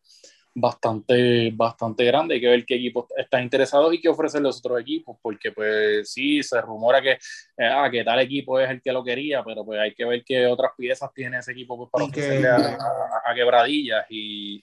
bastante, 0.60 1.52
bastante 1.52 2.04
grande. 2.06 2.36
Hay 2.36 2.42
que 2.42 2.48
ver 2.48 2.66
qué 2.66 2.76
equipos 2.76 3.06
están 3.16 3.44
interesados 3.44 3.94
y 3.94 4.02
qué 4.02 4.10
ofrecen 4.10 4.44
los 4.44 4.58
otros 4.58 4.82
equipos, 4.82 5.18
porque 5.22 5.52
pues 5.52 6.12
sí, 6.12 6.42
se 6.42 6.60
rumora 6.62 7.02
que, 7.02 7.12
eh, 7.12 7.70
ah, 7.72 7.90
que 7.92 8.04
tal 8.04 8.20
equipo 8.20 8.60
es 8.60 8.70
el 8.70 8.82
que 8.82 8.92
lo 8.92 9.04
quería, 9.04 9.44
pero 9.44 9.64
pues 9.64 9.80
hay 9.80 9.94
que 9.94 10.06
ver 10.06 10.24
qué 10.26 10.48
otras 10.48 10.72
piezas 10.76 11.14
tiene 11.14 11.38
ese 11.38 11.52
equipo 11.52 11.78
pues, 11.78 11.90
para 11.92 12.06
ofrecerle 12.06 12.50
a, 12.50 13.36
quebradillas 13.36 14.06
y, 14.10 14.60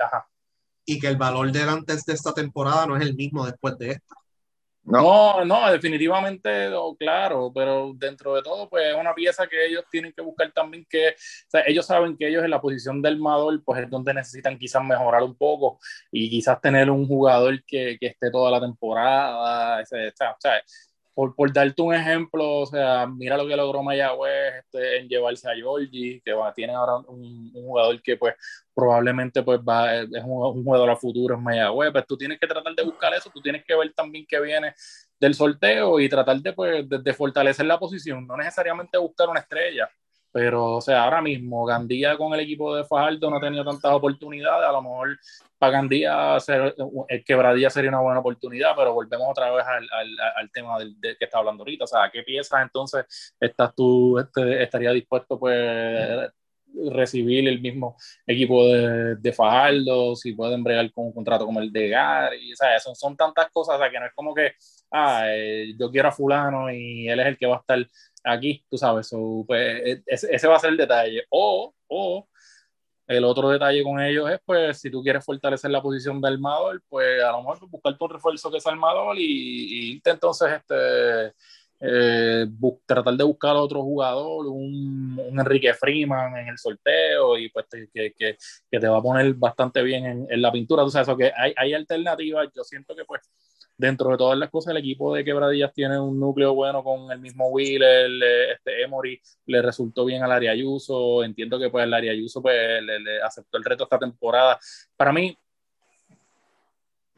y 0.84 0.98
que 0.98 1.06
el 1.06 1.16
valor 1.16 1.52
del 1.52 1.68
antes 1.68 2.04
de 2.04 2.12
esta 2.12 2.32
temporada 2.32 2.86
no 2.86 2.96
es 2.96 3.02
el 3.02 3.14
mismo 3.14 3.46
después 3.46 3.78
de 3.78 3.92
esta. 3.92 4.14
No, 4.86 5.44
no, 5.46 5.72
definitivamente, 5.72 6.68
claro, 6.98 7.50
pero 7.54 7.92
dentro 7.96 8.34
de 8.34 8.42
todo, 8.42 8.68
pues 8.68 8.84
es 8.86 8.94
una 8.94 9.14
pieza 9.14 9.46
que 9.46 9.66
ellos 9.66 9.84
tienen 9.90 10.12
que 10.12 10.20
buscar 10.20 10.52
también 10.52 10.86
que, 10.88 11.14
ellos 11.66 11.86
saben 11.86 12.16
que 12.18 12.28
ellos 12.28 12.44
en 12.44 12.50
la 12.50 12.60
posición 12.60 13.00
del 13.00 13.14
armador, 13.14 13.62
pues 13.64 13.82
es 13.82 13.90
donde 13.90 14.12
necesitan 14.12 14.58
quizás 14.58 14.84
mejorar 14.84 15.22
un 15.22 15.34
poco 15.36 15.78
y 16.12 16.28
quizás 16.28 16.60
tener 16.60 16.90
un 16.90 17.06
jugador 17.06 17.64
que, 17.64 17.96
que 17.98 18.08
esté 18.08 18.30
toda 18.30 18.50
la 18.50 18.60
temporada, 18.60 19.80
o 19.80 19.86
sea, 19.86 20.62
por, 21.14 21.34
por, 21.34 21.52
darte 21.52 21.80
un 21.80 21.94
ejemplo, 21.94 22.60
o 22.60 22.66
sea, 22.66 23.06
mira 23.06 23.36
lo 23.36 23.46
que 23.46 23.56
logró 23.56 23.82
Mayagüez 23.82 24.56
este, 24.64 24.98
en 24.98 25.08
llevarse 25.08 25.48
a 25.48 25.54
Georgie, 25.54 26.20
que 26.24 26.32
va, 26.32 26.52
tiene 26.52 26.74
ahora 26.74 26.96
un, 26.96 27.50
un, 27.54 27.64
jugador 27.64 28.02
que 28.02 28.16
pues 28.16 28.34
probablemente 28.74 29.42
pues 29.42 29.60
va, 29.60 29.94
es 30.02 30.08
un, 30.24 30.64
jugador 30.64 30.90
a 30.90 30.96
futuro 30.96 31.36
en 31.36 31.42
Mayagüez, 31.42 31.92
pues 31.92 32.06
tú 32.06 32.16
tienes 32.16 32.38
que 32.38 32.46
tratar 32.46 32.74
de 32.74 32.84
buscar 32.84 33.14
eso, 33.14 33.30
tú 33.32 33.40
tienes 33.40 33.64
que 33.64 33.76
ver 33.76 33.92
también 33.94 34.26
qué 34.28 34.40
viene 34.40 34.74
del 35.20 35.34
sorteo 35.34 36.00
y 36.00 36.08
tratar 36.08 36.40
de, 36.40 36.52
pues, 36.52 36.84
de 36.88 37.14
fortalecer 37.14 37.66
la 37.66 37.78
posición, 37.78 38.26
no 38.26 38.36
necesariamente 38.36 38.98
buscar 38.98 39.28
una 39.28 39.40
estrella, 39.40 39.88
pero, 40.34 40.74
o 40.74 40.80
sea, 40.80 41.04
ahora 41.04 41.22
mismo 41.22 41.64
Gandía 41.64 42.16
con 42.16 42.34
el 42.34 42.40
equipo 42.40 42.74
de 42.74 42.82
Fajardo 42.82 43.30
no 43.30 43.36
ha 43.36 43.40
tenido 43.40 43.64
tantas 43.64 43.92
oportunidades. 43.92 44.68
A 44.68 44.72
lo 44.72 44.82
mejor 44.82 45.16
para 45.56 45.74
Gandía 45.74 46.40
ser, 46.40 46.74
el 47.06 47.24
quebradilla 47.24 47.70
sería 47.70 47.90
una 47.90 48.00
buena 48.00 48.18
oportunidad, 48.18 48.72
pero 48.76 48.92
volvemos 48.92 49.28
otra 49.30 49.52
vez 49.52 49.64
al, 49.64 49.88
al, 50.36 50.50
tema 50.50 50.76
del, 50.80 51.00
de, 51.00 51.16
que 51.16 51.26
está 51.26 51.38
hablando 51.38 51.62
ahorita. 51.62 51.84
O 51.84 51.86
sea, 51.86 52.10
¿qué 52.12 52.24
piezas 52.24 52.62
entonces 52.62 53.36
estás 53.38 53.76
tú, 53.76 54.18
este, 54.18 54.60
estaría 54.64 54.90
dispuesto 54.90 55.38
pues 55.38 56.32
recibir 56.90 57.46
el 57.46 57.60
mismo 57.60 57.96
equipo 58.26 58.66
de, 58.66 59.14
de, 59.14 59.32
Fajardo, 59.32 60.16
si 60.16 60.32
pueden 60.32 60.64
bregar 60.64 60.90
con 60.90 61.06
un 61.06 61.12
contrato 61.12 61.46
como 61.46 61.60
el 61.60 61.72
de 61.72 61.90
Gary, 61.90 62.52
o 62.52 62.56
sea, 62.56 62.80
son, 62.80 62.96
son 62.96 63.16
tantas 63.16 63.52
cosas, 63.52 63.76
o 63.76 63.78
sea, 63.78 63.88
que 63.88 64.00
no 64.00 64.06
es 64.06 64.12
como 64.16 64.34
que, 64.34 64.54
ah, 64.90 65.26
eh, 65.28 65.74
yo 65.78 65.92
quiero 65.92 66.08
a 66.08 66.12
fulano 66.12 66.72
y 66.72 67.08
él 67.08 67.20
es 67.20 67.26
el 67.26 67.38
que 67.38 67.46
va 67.46 67.58
a 67.58 67.60
estar 67.60 67.86
aquí, 68.24 68.64
tú 68.68 68.78
sabes, 68.78 69.10
pues, 69.46 69.82
e, 69.84 70.02
ese, 70.06 70.48
va 70.48 70.56
a 70.56 70.58
ser 70.58 70.70
el 70.70 70.76
detalle. 70.76 71.24
O, 71.30 71.74
o 71.88 72.28
el 73.06 73.24
otro 73.24 73.50
detalle 73.50 73.82
con 73.82 74.00
ellos 74.00 74.30
es, 74.30 74.40
pues, 74.44 74.80
si 74.80 74.90
tú 74.90 75.02
quieres 75.02 75.24
fortalecer 75.24 75.70
la 75.70 75.82
posición 75.82 76.20
de 76.20 76.28
armador, 76.28 76.82
pues 76.88 77.22
a 77.22 77.32
lo 77.32 77.38
mejor 77.38 77.68
buscar 77.68 77.98
tu 77.98 78.08
refuerzo 78.08 78.50
que 78.50 78.58
es 78.58 78.66
armador 78.66 79.16
y, 79.18 79.92
irte 79.94 80.10
entonces, 80.10 80.52
este, 80.52 81.34
eh, 81.80 82.46
tratar 82.86 83.14
de 83.14 83.24
buscar 83.24 83.56
otro 83.56 83.82
jugador, 83.82 84.46
un, 84.46 85.20
Enrique 85.38 85.74
Freeman 85.74 86.36
en 86.38 86.48
el 86.48 86.58
sorteo 86.58 87.36
y 87.36 87.50
pues 87.50 87.66
que, 87.70 87.88
que, 87.92 88.36
que, 88.70 88.80
te 88.80 88.88
va 88.88 88.98
a 88.98 89.02
poner 89.02 89.34
bastante 89.34 89.82
bien 89.82 90.06
en, 90.06 90.26
en 90.30 90.42
la 90.42 90.50
pintura. 90.50 90.82
Tú 90.82 90.90
sabes, 90.90 91.08
eso 91.08 91.16
que 91.16 91.30
hay, 91.36 91.52
hay 91.56 91.74
alternativas. 91.74 92.48
Yo 92.54 92.64
siento 92.64 92.96
que 92.96 93.04
pues 93.04 93.20
dentro 93.76 94.10
de 94.10 94.16
todas 94.16 94.38
las 94.38 94.50
cosas, 94.50 94.72
el 94.72 94.78
equipo 94.78 95.14
de 95.14 95.24
Quebradillas 95.24 95.72
tiene 95.72 95.98
un 95.98 96.18
núcleo 96.18 96.54
bueno 96.54 96.82
con 96.84 97.10
el 97.10 97.18
mismo 97.18 97.48
Wheeler, 97.48 98.10
este 98.52 98.82
Emory 98.82 99.20
le 99.46 99.62
resultó 99.62 100.04
bien 100.04 100.22
al 100.22 100.32
área 100.32 100.52
Ayuso, 100.52 101.24
entiendo 101.24 101.58
que 101.58 101.70
pues 101.70 101.84
el 101.84 101.94
área 101.94 102.12
Ayuso 102.12 102.40
pues 102.40 102.82
le, 102.82 103.22
aceptó 103.22 103.58
el 103.58 103.64
reto 103.64 103.84
esta 103.84 103.98
temporada. 103.98 104.58
Para 104.96 105.12
mí, 105.12 105.36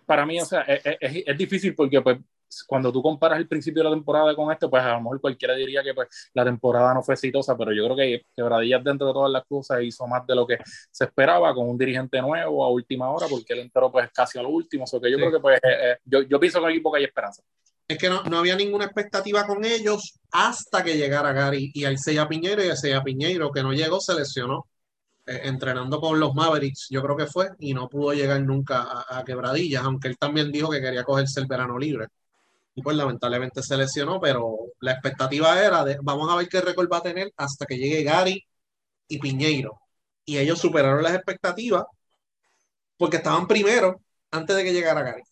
para 0.07 0.25
mí, 0.25 0.41
o 0.41 0.45
sea, 0.45 0.63
es, 0.63 0.81
es, 0.85 1.25
es 1.27 1.39
difícil 1.39 1.75
porque 1.75 2.01
pues 2.01 2.19
cuando 2.67 2.93
tú 2.93 3.03
comparas 3.03 3.39
el 3.39 3.49
principio 3.49 3.83
de 3.83 3.91
la 3.91 3.95
temporada 3.95 4.35
con 4.35 4.53
este, 4.53 4.69
pues 4.69 4.83
a 4.83 4.93
lo 4.93 5.01
mejor 5.01 5.21
cualquiera 5.21 5.55
diría 5.55 5.83
que 5.83 5.95
pues, 5.95 6.09
la 6.35 6.45
temporada 6.45 6.95
no 6.95 7.03
fue 7.03 7.15
exitosa, 7.15 7.57
pero 7.57 7.73
yo 7.73 7.85
creo 7.85 7.97
que 7.97 8.27
Quebradillas 8.35 8.83
dentro 8.85 9.07
de 9.09 9.13
todas 9.13 9.31
las 9.31 9.45
cosas 9.45 9.83
hizo 9.83 10.07
más 10.07 10.27
de 10.27 10.35
lo 10.35 10.47
que 10.47 10.59
se 10.91 11.05
esperaba 11.05 11.55
con 11.55 11.69
un 11.69 11.79
dirigente 11.79 12.21
nuevo 12.21 12.65
a 12.65 12.71
última 12.71 13.11
hora, 13.11 13.27
porque 13.29 13.53
él 13.53 13.61
entró 13.61 13.91
pues 13.91 14.11
casi 14.13 14.39
a 14.39 14.43
lo 14.43 14.51
último, 14.51 14.85
o 14.91 15.01
que 15.01 15.11
yo 15.11 15.17
creo 15.17 15.33
que 15.33 15.41
pues 15.41 15.59
eh, 15.63 15.91
eh, 15.93 15.97
yo, 16.05 16.23
yo 16.23 16.39
pienso 16.41 16.63
que 16.63 16.71
equipo 16.71 16.93
que 16.93 16.99
hay 16.99 17.05
esperanza. 17.05 17.43
Es 17.89 17.99
que 17.99 18.09
no, 18.09 18.23
no, 18.25 18.39
había 18.39 18.57
ninguna 18.57 18.87
expectativa 18.87 19.47
con 19.47 19.65
ellos 19.65 20.19
hasta 20.33 20.83
que 20.83 20.97
llegara 20.97 21.33
Gary 21.33 21.71
y 21.73 21.85
el 21.85 21.99
Sella 21.99 22.29
Piñero 22.29 22.65
y 22.65 22.69
el 22.69 22.77
Sella 22.77 23.03
Piñero 23.03 23.53
que 23.53 23.63
no 23.63 23.73
llegó 23.73 24.01
se 24.01 24.15
lesionó 24.15 24.67
eh, 25.25 25.43
entrenando 25.45 26.01
con 26.01 26.19
los 26.19 26.35
Mavericks, 26.35 26.89
yo 26.91 27.03
creo 27.03 27.17
que 27.17 27.27
fue, 27.27 27.51
y 27.61 27.75
no 27.75 27.89
pudo 27.89 28.13
llegar 28.13 28.41
nunca 28.43 28.83
a, 28.83 29.19
a 29.19 29.25
Quebradillas, 29.25 29.85
aunque 29.85 30.09
él 30.09 30.17
también 30.19 30.51
dijo 30.51 30.71
que 30.71 30.81
quería 30.81 31.05
cogerse 31.05 31.41
el 31.41 31.47
verano 31.47 31.79
libre 31.79 32.09
y 32.77 32.83
pues 32.83 32.97
lamentablemente 32.97 33.63
se 33.63 33.77
lesionó, 33.77 34.21
pero 34.21 34.59
la 34.81 34.93
expectativa 34.93 35.65
era 35.65 35.83
de 35.85 35.99
vamos 36.03 36.31
a 36.31 36.37
ver 36.37 36.49
qué 36.49 36.61
récord 36.61 36.91
va 36.93 36.99
a 36.99 37.03
tener 37.03 37.33
hasta 37.37 37.67
que 37.67 37.79
llegue 37.79 38.03
Gary 38.05 38.45
y 39.09 39.19
Piñeiro. 39.19 39.81
Y 40.27 40.39
ellos 40.39 40.61
superaron 40.61 41.03
las 41.03 41.15
expectativas 41.15 41.85
porque 42.99 43.17
estaban 43.19 43.47
primero 43.47 44.03
antes 44.31 44.57
de 44.57 44.65
que 44.65 44.75
llegara 44.75 45.03
Gary. 45.03 45.23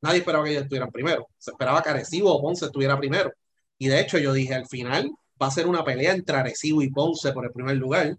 Nadie 0.00 0.20
esperaba 0.20 0.44
que 0.44 0.52
ellos 0.52 0.62
estuvieran 0.64 0.90
primero. 0.90 1.28
Se 1.38 1.50
esperaba 1.50 1.82
que 1.82 1.90
Arecibo 1.90 2.32
o 2.34 2.40
Ponce 2.42 2.66
estuviera 2.66 2.98
primero. 2.98 3.32
Y 3.78 3.88
de 3.88 4.00
hecho 4.00 4.18
yo 4.18 4.32
dije, 4.32 4.54
al 4.54 4.66
final 4.66 5.10
va 5.42 5.48
a 5.48 5.50
ser 5.50 5.66
una 5.66 5.84
pelea 5.84 6.12
entre 6.14 6.36
Arecibo 6.36 6.82
y 6.82 6.90
Ponce 6.90 7.32
por 7.32 7.44
el 7.44 7.52
primer 7.52 7.76
lugar. 7.76 8.16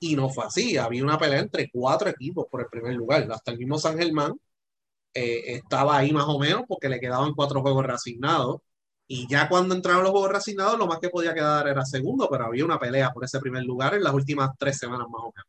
Y 0.00 0.16
no 0.16 0.28
fue 0.28 0.46
así. 0.46 0.76
Había 0.76 1.04
una 1.04 1.18
pelea 1.18 1.40
entre 1.40 1.70
cuatro 1.70 2.10
equipos 2.10 2.46
por 2.50 2.60
el 2.62 2.66
primer 2.68 2.94
lugar. 2.94 3.26
Hasta 3.32 3.52
el 3.52 3.58
mismo 3.58 3.78
San 3.78 3.96
Germán 3.98 4.34
eh, 5.14 5.54
estaba 5.56 5.98
ahí 5.98 6.12
más 6.12 6.24
o 6.28 6.38
menos 6.38 6.62
porque 6.68 6.88
le 6.88 7.00
quedaban 7.00 7.34
cuatro 7.34 7.60
juegos 7.62 7.84
reasignados. 7.86 8.60
Y 9.06 9.28
ya 9.28 9.48
cuando 9.48 9.74
entraron 9.74 10.02
los 10.02 10.12
juegos 10.12 10.30
reasignados, 10.30 10.78
lo 10.78 10.86
más 10.86 10.98
que 10.98 11.10
podía 11.10 11.34
quedar 11.34 11.68
era 11.68 11.84
segundo, 11.84 12.28
pero 12.30 12.46
había 12.46 12.64
una 12.64 12.78
pelea 12.78 13.10
por 13.12 13.24
ese 13.24 13.40
primer 13.40 13.64
lugar 13.64 13.94
en 13.94 14.02
las 14.04 14.14
últimas 14.14 14.50
tres 14.58 14.78
semanas 14.78 15.06
más 15.10 15.22
o 15.22 15.32
menos. 15.34 15.46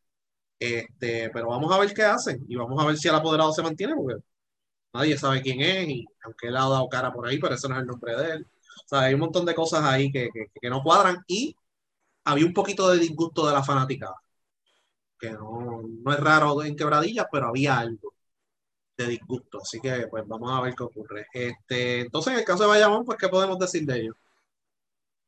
Este, 0.58 1.30
pero 1.30 1.48
vamos 1.48 1.72
a 1.72 1.78
ver 1.80 1.92
qué 1.94 2.04
hacen 2.04 2.44
y 2.48 2.56
vamos 2.56 2.82
a 2.82 2.86
ver 2.86 2.96
si 2.98 3.08
el 3.08 3.14
apoderado 3.14 3.52
se 3.52 3.62
mantiene, 3.62 3.94
porque 3.96 4.22
nadie 4.94 5.18
sabe 5.18 5.42
quién 5.42 5.60
es, 5.60 5.88
y 5.88 6.06
aunque 6.24 6.48
él 6.48 6.56
ha 6.56 6.60
dado 6.62 6.88
cara 6.88 7.12
por 7.12 7.26
ahí, 7.26 7.38
pero 7.38 7.54
ese 7.54 7.68
no 7.68 7.76
es 7.76 7.82
el 7.82 7.86
nombre 7.86 8.16
de 8.16 8.30
él. 8.34 8.46
O 8.86 8.88
sea, 8.88 9.00
hay 9.02 9.14
un 9.14 9.20
montón 9.20 9.46
de 9.46 9.54
cosas 9.54 9.84
ahí 9.84 10.12
que, 10.12 10.28
que, 10.32 10.46
que 10.60 10.70
no 10.70 10.82
cuadran 10.82 11.24
y 11.26 11.56
había 12.24 12.46
un 12.46 12.54
poquito 12.54 12.90
de 12.90 12.98
disgusto 12.98 13.46
de 13.46 13.54
la 13.54 13.64
fanática, 13.64 14.14
que 15.18 15.30
no, 15.32 15.82
no 15.82 16.12
es 16.12 16.20
raro 16.20 16.62
en 16.62 16.76
quebradillas, 16.76 17.26
pero 17.30 17.48
había 17.48 17.78
algo 17.78 18.13
de 18.96 19.06
disgusto. 19.08 19.60
Así 19.62 19.80
que 19.80 20.06
pues 20.08 20.24
vamos 20.26 20.50
a 20.52 20.60
ver 20.62 20.74
qué 20.74 20.82
ocurre. 20.84 21.26
Este, 21.32 22.00
entonces, 22.02 22.32
en 22.34 22.38
el 22.40 22.44
caso 22.44 22.64
de 22.64 22.68
Bayamón, 22.70 23.04
pues, 23.04 23.18
¿qué 23.18 23.28
podemos 23.28 23.58
decir 23.58 23.84
de 23.86 24.00
ellos? 24.00 24.16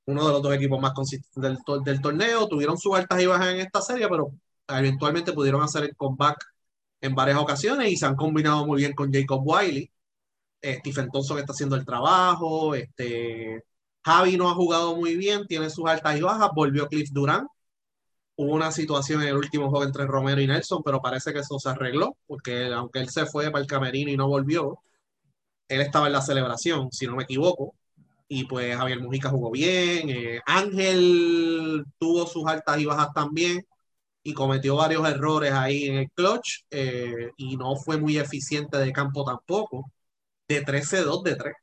Uno 0.06 0.26
de 0.26 0.32
los 0.32 0.42
dos 0.42 0.54
equipos 0.54 0.80
más 0.80 0.92
consistentes 0.92 1.42
del, 1.42 1.82
del 1.84 2.00
torneo, 2.00 2.46
tuvieron 2.48 2.78
sus 2.78 2.94
altas 2.94 3.20
y 3.20 3.26
bajas 3.26 3.48
en 3.48 3.60
esta 3.60 3.80
serie, 3.82 4.08
pero 4.08 4.30
eventualmente 4.68 5.32
pudieron 5.32 5.62
hacer 5.62 5.82
el 5.84 5.96
comeback 5.96 6.44
en 7.00 7.14
varias 7.14 7.38
ocasiones 7.38 7.90
y 7.92 7.96
se 7.96 8.06
han 8.06 8.16
combinado 8.16 8.66
muy 8.66 8.78
bien 8.82 8.94
con 8.94 9.12
Jacob 9.12 9.42
Wiley. 9.44 9.90
eh, 10.62 10.78
Stephen 10.80 11.10
Thompson 11.10 11.38
está 11.38 11.52
haciendo 11.52 11.76
el 11.76 11.84
trabajo, 11.86 12.74
este, 12.74 13.64
Javi 14.04 14.36
no 14.38 14.50
ha 14.50 14.54
jugado 14.54 14.96
muy 14.96 15.16
bien, 15.16 15.46
tiene 15.46 15.70
sus 15.70 15.86
altas 15.88 16.18
y 16.18 16.22
bajas, 16.22 16.50
volvió 16.54 16.88
Cliff 16.88 17.10
Durán. 17.12 17.46
Hubo 18.36 18.54
una 18.54 18.70
situación 18.70 19.22
en 19.22 19.28
el 19.28 19.36
último 19.36 19.70
juego 19.70 19.84
entre 19.84 20.06
Romero 20.06 20.40
y 20.40 20.46
Nelson, 20.46 20.82
pero 20.84 21.00
parece 21.00 21.32
que 21.32 21.40
eso 21.40 21.58
se 21.58 21.70
arregló, 21.70 22.16
porque 22.26 22.66
aunque 22.72 23.00
él 23.00 23.08
se 23.08 23.26
fue 23.26 23.50
para 23.50 23.62
el 23.62 23.66
camerino 23.66 24.10
y 24.10 24.16
no 24.16 24.28
volvió, 24.28 24.78
él 25.68 25.80
estaba 25.80 26.06
en 26.06 26.12
la 26.12 26.22
celebración, 26.22 26.92
si 26.92 27.06
no 27.06 27.16
me 27.16 27.24
equivoco, 27.24 27.74
y 28.28 28.44
pues 28.44 28.76
Javier 28.76 29.00
Mujica 29.00 29.30
jugó 29.30 29.50
bien, 29.50 30.10
eh, 30.10 30.40
Ángel 30.46 31.84
tuvo 31.98 32.26
sus 32.26 32.46
altas 32.46 32.78
y 32.78 32.84
bajas 32.86 33.12
también, 33.14 33.66
y 34.22 34.34
cometió 34.34 34.76
varios 34.76 35.08
errores 35.08 35.52
ahí 35.52 35.84
en 35.86 35.96
el 35.98 36.10
clutch, 36.10 36.64
eh, 36.70 37.30
y 37.36 37.56
no 37.56 37.76
fue 37.76 37.98
muy 37.98 38.18
eficiente 38.18 38.78
de 38.78 38.92
campo 38.92 39.24
tampoco, 39.24 39.90
de 40.48 40.62
13-2 40.64 41.22
de 41.24 41.36
3. 41.36 41.54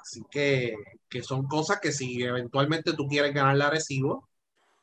Así 0.00 0.22
que, 0.30 0.74
que 1.08 1.22
son 1.22 1.46
cosas 1.46 1.80
que 1.80 1.92
si 1.92 2.22
eventualmente 2.22 2.92
tú 2.94 3.06
quieres 3.06 3.34
ganar 3.34 3.56
la 3.56 3.70
Recibo, 3.70 4.28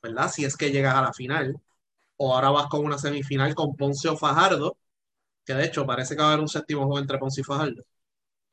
¿verdad? 0.01 0.31
Si 0.31 0.45
es 0.45 0.55
que 0.55 0.71
llegas 0.71 0.95
a 0.95 1.01
la 1.01 1.13
final, 1.13 1.59
o 2.17 2.33
ahora 2.33 2.49
vas 2.49 2.67
con 2.67 2.85
una 2.85 2.97
semifinal 2.97 3.55
con 3.55 3.75
Ponce 3.75 4.09
o 4.09 4.17
Fajardo, 4.17 4.77
que 5.45 5.53
de 5.53 5.65
hecho 5.65 5.85
parece 5.85 6.15
que 6.15 6.21
va 6.21 6.29
a 6.29 6.31
haber 6.33 6.41
un 6.41 6.47
séptimo 6.47 6.81
juego 6.85 6.99
entre 6.99 7.17
Ponce 7.17 7.41
y 7.41 7.43
Fajardo. 7.43 7.83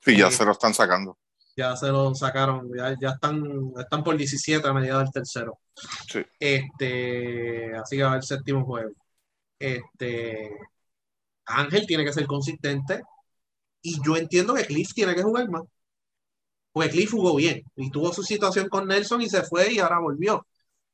Sí, 0.00 0.16
ya 0.16 0.30
se 0.30 0.44
lo 0.44 0.52
están 0.52 0.74
sacando. 0.74 1.18
Ya 1.56 1.76
se 1.76 1.88
lo 1.88 2.14
sacaron, 2.14 2.70
ya, 2.76 2.96
ya 3.00 3.10
están, 3.10 3.72
están 3.76 4.04
por 4.04 4.16
17 4.16 4.66
a 4.66 4.72
medida 4.72 4.98
del 4.98 5.10
tercero. 5.10 5.58
Sí. 6.08 6.24
Este, 6.38 7.74
así 7.76 7.96
que 7.96 8.02
va 8.02 8.10
a 8.10 8.12
haber 8.12 8.24
séptimo 8.24 8.64
juego. 8.64 8.92
Este, 9.58 10.50
Ángel 11.46 11.86
tiene 11.86 12.04
que 12.04 12.12
ser 12.12 12.26
consistente 12.26 13.02
y 13.82 14.00
yo 14.04 14.16
entiendo 14.16 14.54
que 14.54 14.66
Cliff 14.66 14.92
tiene 14.94 15.14
que 15.14 15.22
jugar 15.22 15.48
más. 15.48 15.62
Porque 16.72 16.90
Cliff 16.90 17.10
jugó 17.10 17.34
bien 17.34 17.62
y 17.76 17.90
tuvo 17.90 18.12
su 18.12 18.22
situación 18.22 18.68
con 18.68 18.86
Nelson 18.86 19.22
y 19.22 19.28
se 19.28 19.42
fue 19.42 19.72
y 19.72 19.78
ahora 19.80 19.98
volvió. 19.98 20.46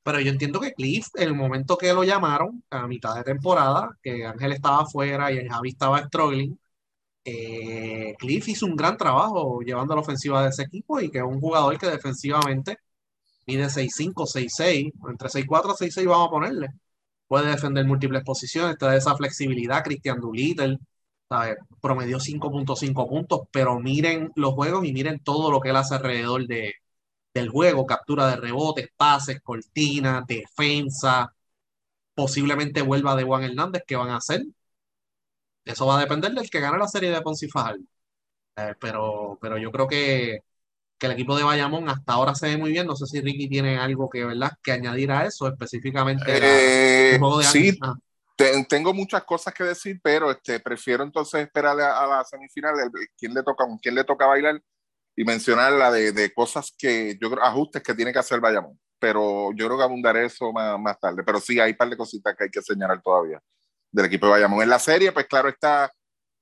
Pero 0.05 0.21
yo 0.21 0.31
entiendo 0.31 0.61
que 0.61 0.75
Cliff, 0.75 1.09
en 1.17 1.29
el 1.29 1.35
momento 1.35 1.77
que 1.79 1.93
lo 1.95 2.05
llamaron, 2.05 2.63
a 2.71 2.87
mitad 2.87 3.17
de 3.17 3.25
temporada, 3.25 3.91
que 4.03 4.27
Ángel 4.27 4.53
estaba 4.53 4.83
afuera 4.83 5.33
y 5.33 5.49
Javi 5.49 5.71
estaba 5.71 6.05
struggling, 6.07 6.59
eh, 7.25 8.15
Cliff 8.19 8.49
hizo 8.49 8.67
un 8.67 8.77
gran 8.77 8.97
trabajo 8.99 9.61
llevando 9.63 9.95
la 9.95 10.03
ofensiva 10.03 10.43
de 10.43 10.51
ese 10.51 10.65
equipo 10.65 11.01
y 11.01 11.11
que 11.11 11.19
es 11.19 11.25
un 11.25 11.41
jugador 11.41 11.79
que 11.79 11.87
defensivamente 11.89 12.79
mide 13.47 13.71
6'5, 13.71 14.27
6'6, 14.27 14.93
entre 15.11 15.29
6'4 15.31 15.75
y 15.81 15.91
6'6 15.91 16.07
vamos 16.07 16.29
a 16.29 16.31
ponerle. 16.31 16.69
Puede 17.29 17.51
defender 17.51 17.85
múltiples 17.87 18.23
posiciones, 18.25 18.79
te 18.79 18.87
da 18.87 18.97
esa 18.97 19.17
flexibilidad, 19.17 19.85
Christian 19.85 20.21
Doolittle, 20.21 20.79
¿sabes? 21.29 21.57
promedió 21.81 22.21
5.5 22.21 23.09
puntos, 23.09 23.43
pero 23.53 23.81
miren 23.81 24.33
los 24.37 24.55
juegos 24.55 24.85
y 24.87 24.93
miren 24.93 25.21
todo 25.21 25.51
lo 25.51 25.61
que 25.61 25.71
él 25.71 25.77
hace 25.77 25.95
alrededor 25.97 26.47
de, 26.47 26.75
del 27.35 27.49
juego, 27.51 27.87
captura 27.87 28.29
de 28.29 28.37
rebotes, 28.37 28.89
pases, 28.97 29.41
cortinas, 29.43 30.27
defensa, 30.27 31.35
posiblemente 32.15 32.83
vuelva 32.83 33.17
de 33.17 33.25
Juan 33.25 33.45
Hernández, 33.45 33.85
¿qué 33.87 33.97
van 33.97 34.11
a 34.11 34.19
hacer? 34.19 34.45
Eso 35.65 35.87
va 35.87 35.97
a 35.99 36.01
depender 36.01 36.33
del 36.33 36.51
que 36.51 36.61
gane 36.61 36.79
la 36.79 36.89
serie 36.89 37.11
de 37.11 37.23
Ponce 37.23 37.47
y 37.47 37.49
Fajardo. 37.51 37.83
Eh, 38.57 38.75
pero, 38.81 39.39
pero 39.43 39.59
yo 39.59 39.73
creo 39.73 39.89
que, 39.89 40.41
que 40.99 41.07
el 41.07 41.13
equipo 41.13 41.37
de 41.37 41.45
Bayamón 41.45 41.89
hasta 41.89 42.15
ahora 42.15 42.35
se 42.35 42.49
ve 42.49 42.59
muy 42.59 42.73
bien. 42.73 42.87
No 42.87 42.97
sé 42.97 43.07
si 43.07 43.21
Ricky 43.23 43.49
tiene 43.49 43.79
algo 43.79 44.11
que, 44.11 44.25
¿verdad? 44.25 44.53
que 44.63 44.73
añadir 44.73 45.13
a 45.13 45.27
eso, 45.27 45.49
específicamente 45.49 46.41
la- 46.41 46.49
Eh, 46.49 47.15
el 47.15 47.19
juego 47.21 47.39
de 47.39 47.47
sí. 47.47 47.79
Ah, 47.83 47.95
te- 48.37 48.65
tengo 48.67 48.95
muchas 48.95 49.25
cosas 49.25 49.55
que 49.55 49.65
decir, 49.65 50.01
pero 50.03 50.31
este, 50.31 50.61
prefiero 50.61 51.05
entonces 51.05 51.43
esperar 51.43 51.81
a, 51.81 52.03
a 52.03 52.07
la 52.07 52.25
semifinal, 52.25 52.75
el- 52.81 52.91
quién 53.17 53.35
le 53.35 53.43
toca, 53.43 53.65
con 53.67 53.79
quién 53.79 53.95
le 53.95 54.05
toca 54.05 54.27
bailar 54.27 54.61
y 55.17 55.25
mencionar 55.25 55.73
la 55.73 55.91
de, 55.91 56.13
de 56.13 56.33
cosas 56.33 56.75
que 56.77 57.17
yo 57.21 57.31
creo, 57.31 57.45
ajustes 57.45 57.83
que 57.83 57.95
tiene 57.95 58.13
que 58.13 58.19
hacer 58.19 58.41
Bayamón. 58.41 58.79
Pero 58.99 59.53
yo 59.55 59.67
creo 59.67 59.79
que 59.79 59.85
abundaré 59.85 60.27
eso 60.27 60.53
más, 60.53 60.79
más 60.79 60.99
tarde. 60.99 61.23
Pero 61.25 61.41
sí, 61.41 61.61
hay 61.61 61.73
un 61.73 61.77
par 61.77 61.91
de 61.91 61.97
cositas 61.97 62.35
que 62.37 62.45
hay 62.45 62.51
que 62.51 62.63
señalar 62.63 63.01
todavía 63.03 63.41
del 63.91 64.07
equipo 64.07 64.27
de 64.27 64.33
Bayamón. 64.33 64.63
En 64.63 64.69
la 64.69 64.79
serie, 64.79 65.13
pues 65.13 65.27
claro, 65.27 65.49
está 65.49 65.93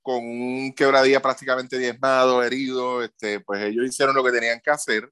con 0.03 0.17
un 0.17 0.73
quebradilla 0.75 1.21
prácticamente 1.21 1.79
diezmado, 1.79 2.43
herido, 2.43 3.03
este, 3.03 3.41
pues 3.41 3.63
ellos 3.63 3.87
hicieron 3.87 4.15
lo 4.15 4.25
que 4.25 4.33
tenían 4.33 4.61
que 4.61 4.71
hacer. 4.71 5.09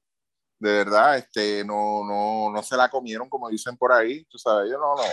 De 0.59 0.71
verdad, 0.71 1.17
este, 1.17 1.63
no, 1.65 2.03
no, 2.05 2.51
no 2.51 2.63
se 2.63 2.77
la 2.77 2.89
comieron, 2.89 3.29
como 3.29 3.49
dicen 3.49 3.77
por 3.77 3.91
ahí. 3.91 4.25
Tú 4.25 4.37
sabes, 4.37 4.69
yo 4.69 4.77
no, 4.77 4.95
no, 4.95 5.03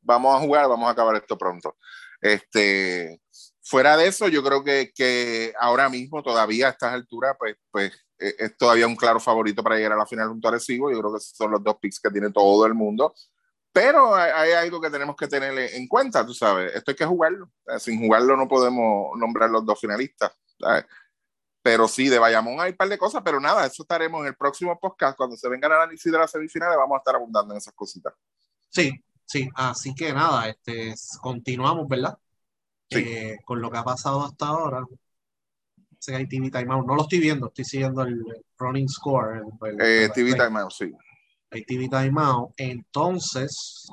vamos 0.00 0.34
a 0.34 0.44
jugar, 0.44 0.68
vamos 0.68 0.88
a 0.88 0.92
acabar 0.92 1.16
esto 1.16 1.36
pronto. 1.36 1.76
Este, 2.20 3.20
fuera 3.66 3.96
de 3.96 4.06
eso, 4.06 4.28
yo 4.28 4.44
creo 4.44 4.62
que, 4.62 4.92
que 4.94 5.52
ahora 5.58 5.88
mismo, 5.88 6.22
todavía 6.22 6.68
a 6.68 6.70
estas 6.70 6.92
alturas, 6.92 7.34
pues, 7.36 7.56
pues 7.72 7.92
eh, 8.18 8.34
es 8.38 8.56
todavía 8.56 8.86
un 8.86 8.94
claro 8.94 9.18
favorito 9.18 9.62
para 9.62 9.74
llegar 9.74 9.92
a 9.92 9.96
la 9.96 10.06
final 10.06 10.28
junto 10.28 10.46
a 10.46 10.52
Arecibo. 10.52 10.90
Yo 10.90 11.00
creo 11.00 11.12
que 11.12 11.18
esos 11.18 11.36
son 11.36 11.50
los 11.50 11.64
dos 11.64 11.76
picks 11.80 11.98
que 11.98 12.10
tiene 12.10 12.30
todo 12.30 12.64
el 12.64 12.74
mundo. 12.74 13.12
Pero 13.72 14.14
hay, 14.14 14.30
hay 14.30 14.52
algo 14.52 14.80
que 14.80 14.88
tenemos 14.88 15.16
que 15.16 15.26
tener 15.26 15.58
en 15.58 15.88
cuenta, 15.88 16.24
tú 16.24 16.32
sabes, 16.32 16.74
esto 16.74 16.92
hay 16.92 16.96
que 16.96 17.04
jugarlo. 17.04 17.50
Sin 17.78 17.98
jugarlo 17.98 18.36
no 18.36 18.46
podemos 18.46 19.18
nombrar 19.18 19.50
los 19.50 19.66
dos 19.66 19.80
finalistas. 19.80 20.32
¿sabes? 20.60 20.86
Pero 21.60 21.88
sí, 21.88 22.08
de 22.08 22.20
Bayamón 22.20 22.60
hay 22.60 22.70
un 22.70 22.76
par 22.76 22.88
de 22.88 22.96
cosas, 22.96 23.22
pero 23.24 23.40
nada, 23.40 23.66
eso 23.66 23.82
estaremos 23.82 24.20
en 24.20 24.28
el 24.28 24.36
próximo 24.36 24.78
podcast. 24.78 25.16
Cuando 25.16 25.36
se 25.36 25.48
venga 25.48 25.66
el 25.66 25.74
análisis 25.74 26.10
de 26.10 26.18
las 26.18 26.30
semifinales, 26.30 26.78
vamos 26.78 26.94
a 26.94 26.98
estar 26.98 27.16
abundando 27.16 27.52
en 27.52 27.58
esas 27.58 27.74
cositas. 27.74 28.14
Sí, 28.68 28.92
sí. 29.24 29.48
Así 29.56 29.92
que 29.92 30.12
nada, 30.12 30.48
este, 30.48 30.94
continuamos, 31.20 31.88
¿verdad? 31.88 32.16
Sí. 32.90 32.98
Eh, 32.98 33.38
con 33.44 33.60
lo 33.60 33.70
que 33.70 33.78
ha 33.78 33.84
pasado 33.84 34.22
hasta 34.24 34.46
ahora. 34.46 34.84
Que 36.04 36.14
hay 36.14 36.28
TV. 36.28 36.50
No 36.66 36.82
lo 36.94 37.02
estoy 37.02 37.18
viendo, 37.18 37.48
estoy 37.48 37.64
siguiendo 37.64 38.02
el, 38.02 38.24
running 38.58 38.88
score. 38.88 39.38
el- 39.38 39.68
el- 39.70 39.80
Eh, 39.80 40.04
el- 40.04 40.12
TV 40.12 40.34
Time 40.34 40.60
Out, 40.60 40.70
sí. 40.70 40.92
hay 41.50 41.64
TV 41.64 41.88
Timeout. 41.88 42.52
Entonces, 42.56 43.86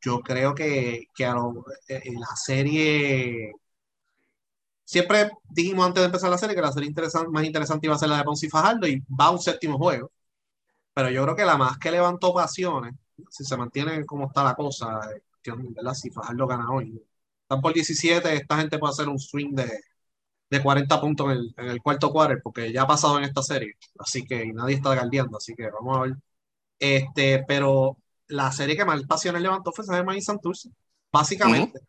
yo 0.00 0.20
creo 0.20 0.54
que, 0.54 1.08
que 1.14 1.24
a 1.26 1.34
lo- 1.34 1.64
eh, 1.88 2.00
en 2.04 2.20
la 2.20 2.34
serie. 2.36 3.52
Siempre 4.86 5.30
dijimos 5.48 5.86
antes 5.86 6.02
de 6.02 6.06
empezar 6.06 6.30
la 6.30 6.38
serie 6.38 6.54
que 6.54 6.60
la 6.62 6.72
serie 6.72 6.88
interesan- 6.88 7.30
más 7.30 7.44
interesante 7.44 7.86
iba 7.86 7.94
a 7.96 7.98
ser 7.98 8.08
la 8.10 8.18
de 8.18 8.24
Ponce 8.24 8.46
y 8.46 8.50
Fajardo 8.50 8.86
y 8.86 9.00
va 9.00 9.26
a 9.26 9.30
un 9.30 9.38
séptimo 9.40 9.78
juego. 9.78 10.10
Pero 10.94 11.10
yo 11.10 11.22
creo 11.24 11.36
que 11.36 11.44
la 11.44 11.56
más 11.56 11.78
que 11.78 11.90
levantó 11.90 12.32
pasiones, 12.32 12.94
si 13.30 13.44
se 13.44 13.56
mantiene 13.56 14.04
como 14.06 14.26
está 14.26 14.44
la 14.44 14.54
cosa, 14.54 15.00
eh, 15.14 15.22
¿verdad? 15.74 15.94
si 15.94 16.10
Fajardo 16.10 16.46
gana 16.46 16.70
hoy. 16.70 17.02
Están 17.54 17.62
por 17.62 17.74
17, 17.74 18.34
esta 18.34 18.56
gente 18.58 18.78
puede 18.78 18.92
hacer 18.92 19.08
un 19.08 19.18
swing 19.18 19.54
de, 19.54 19.70
de 20.50 20.62
40 20.62 21.00
puntos 21.00 21.26
en 21.26 21.32
el, 21.32 21.54
en 21.56 21.66
el 21.70 21.82
cuarto 21.82 22.10
quarter, 22.10 22.40
porque 22.42 22.72
ya 22.72 22.82
ha 22.82 22.86
pasado 22.86 23.18
en 23.18 23.24
esta 23.24 23.42
serie. 23.42 23.74
Así 23.98 24.24
que 24.24 24.44
y 24.44 24.52
nadie 24.52 24.76
está 24.76 24.94
galdeando, 24.94 25.38
así 25.38 25.54
que 25.54 25.70
vamos 25.70 25.96
a 25.96 26.00
ver. 26.02 26.14
Este, 26.78 27.44
pero 27.46 27.98
la 28.28 28.50
serie 28.52 28.76
que 28.76 28.84
más 28.84 29.02
pasiones 29.04 29.42
levantó 29.42 29.72
fue 29.72 29.84
San 29.84 30.08
y 30.16 30.22
Santurce, 30.22 30.70
básicamente. 31.12 31.80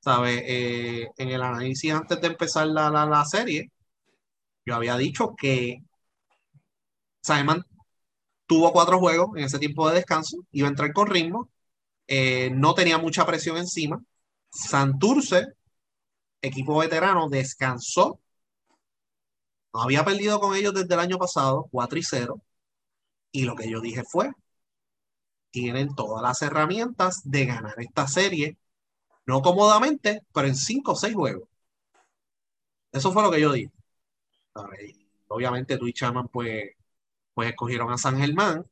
¿Sabes? 0.00 0.42
Eh, 0.46 1.08
en 1.18 1.28
el 1.30 1.42
análisis 1.42 1.92
antes 1.92 2.20
de 2.20 2.28
empezar 2.28 2.66
la, 2.68 2.90
la, 2.90 3.06
la 3.06 3.24
serie, 3.24 3.70
yo 4.64 4.74
había 4.76 4.96
dicho 4.96 5.34
que 5.36 5.82
Simon 7.22 7.64
tuvo 8.46 8.72
cuatro 8.72 8.98
juegos 8.98 9.30
en 9.36 9.44
ese 9.44 9.58
tiempo 9.58 9.88
de 9.88 9.96
descanso, 9.96 10.38
iba 10.52 10.68
a 10.68 10.70
entrar 10.70 10.92
con 10.92 11.06
ritmo, 11.08 11.50
eh, 12.06 12.50
no 12.52 12.74
tenía 12.74 12.98
mucha 12.98 13.26
presión 13.26 13.56
encima. 13.56 14.02
Santurce, 14.50 15.46
equipo 16.42 16.78
veterano, 16.78 17.28
descansó. 17.28 18.20
No 19.72 19.82
había 19.82 20.04
perdido 20.04 20.40
con 20.40 20.54
ellos 20.56 20.74
desde 20.74 20.94
el 20.94 21.00
año 21.00 21.18
pasado, 21.18 21.68
4 21.70 21.98
y 21.98 22.02
0. 22.02 22.40
Y 23.32 23.44
lo 23.44 23.56
que 23.56 23.70
yo 23.70 23.80
dije 23.80 24.02
fue, 24.04 24.30
tienen 25.50 25.94
todas 25.94 26.22
las 26.22 26.42
herramientas 26.42 27.20
de 27.24 27.46
ganar 27.46 27.74
esta 27.78 28.06
serie, 28.08 28.56
no 29.26 29.42
cómodamente, 29.42 30.22
pero 30.32 30.48
en 30.48 30.56
5 30.56 30.92
o 30.92 30.96
6 30.96 31.14
juegos. 31.14 31.48
Eso 32.92 33.12
fue 33.12 33.22
lo 33.22 33.30
que 33.30 33.40
yo 33.40 33.52
dije. 33.52 33.70
Obviamente 35.28 35.76
tú 35.78 35.86
y 35.86 35.92
Chaman 35.92 36.28
pues, 36.28 36.70
pues 37.34 37.50
escogieron 37.50 37.92
a 37.92 37.98
San 37.98 38.18
Germán 38.18 38.64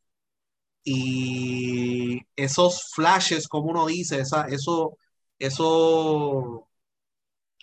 y 0.85 2.21
esos 2.37 2.91
flashes, 2.95 3.49
como 3.49 3.71
uno 3.71 3.87
dice, 3.87 4.21
esa, 4.21 4.47
eso, 4.49 4.97
eso, 5.39 6.69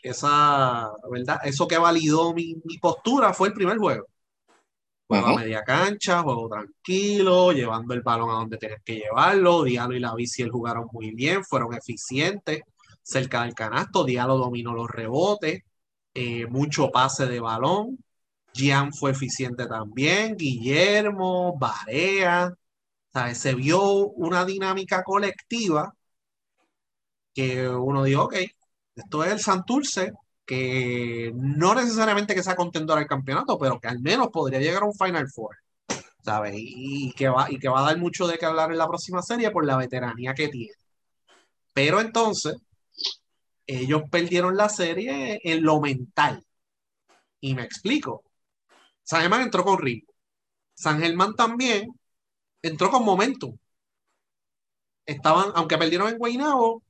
esa, 0.02 0.92
¿verdad? 1.10 1.40
Eso 1.44 1.68
que 1.68 1.78
validó 1.78 2.34
mi, 2.34 2.56
mi 2.64 2.78
postura 2.78 3.34
fue 3.34 3.50
el 3.50 3.54
primer 3.54 3.78
juego. 3.78 4.08
Juego 5.08 5.28
a 5.28 5.36
media 5.36 5.64
cancha, 5.64 6.24
juego 6.24 6.50
tranquilo, 6.50 7.52
llevando 7.52 7.94
el 7.94 8.02
balón 8.02 8.32
a 8.32 8.34
donde 8.34 8.58
tienes 8.58 8.82
que 8.84 8.96
llevarlo. 8.96 9.64
Diallo 9.64 9.94
y 9.94 10.00
la 10.00 10.16
bici 10.16 10.42
él 10.42 10.50
jugaron 10.50 10.88
muy 10.92 11.12
bien, 11.12 11.44
fueron 11.44 11.74
eficientes 11.76 12.62
cerca 13.04 13.44
del 13.44 13.54
canasto. 13.54 14.04
Diallo 14.04 14.38
dominó 14.38 14.74
los 14.74 14.90
rebotes, 14.90 15.62
eh, 16.14 16.48
mucho 16.48 16.90
pase 16.92 17.28
de 17.28 17.40
balón. 17.40 18.00
Gian 18.54 18.94
fue 18.94 19.12
eficiente 19.12 19.68
también, 19.68 20.36
Guillermo, 20.38 21.58
Barea. 21.58 22.54
¿sabes? 23.14 23.38
Se 23.38 23.56
vio 23.56 24.08
una 24.10 24.46
dinámica 24.46 25.04
colectiva 25.04 25.95
que 27.36 27.70
uno 27.70 28.04
dijo, 28.04 28.24
ok, 28.24 28.36
esto 28.96 29.24
es 29.24 29.32
el 29.34 29.40
Santurce 29.40 30.14
que 30.46 31.32
no 31.36 31.76
necesariamente 31.76 32.34
que 32.36 32.44
sea 32.44 32.56
contendor 32.56 32.98
al 32.98 33.08
campeonato, 33.08 33.60
pero 33.60 33.80
que 33.80 33.88
al 33.88 34.00
menos 34.00 34.30
podría 34.30 34.60
llegar 34.60 34.84
a 34.84 34.86
un 34.86 34.94
Final 34.94 35.30
Four, 35.30 35.58
¿sabes? 36.24 36.54
Y, 36.56 37.12
que 37.14 37.28
va, 37.30 37.52
y 37.52 37.60
que 37.60 37.68
va 37.68 37.82
a 37.82 37.88
dar 37.88 37.98
mucho 37.98 38.28
de 38.28 38.38
qué 38.38 38.46
hablar 38.46 38.72
en 38.72 38.78
la 38.78 38.88
próxima 38.88 39.22
serie 39.22 39.52
por 39.52 39.66
la 39.66 39.78
veteranía 39.78 40.34
que 40.34 40.48
tiene. 40.48 40.74
Pero 41.74 42.00
entonces, 42.00 42.56
ellos 43.68 44.04
perdieron 44.10 44.56
la 44.56 44.70
serie 44.70 45.40
en 45.44 45.64
lo 45.64 45.82
mental. 45.82 46.46
Y 47.42 47.56
me 47.56 47.64
explico. 47.64 48.24
San 49.04 49.22
Germán 49.22 49.42
entró 49.42 49.64
con 49.64 49.80
ritmo. 49.80 50.14
San 50.74 51.00
Germán 51.00 51.36
también 51.36 51.90
entró 52.62 52.90
con 52.92 53.04
momentum. 53.04 53.58
Estaban, 55.06 55.52
aunque 55.56 55.78
perdieron 55.78 56.10
en 56.10 56.18
Guaynabo, 56.18 56.82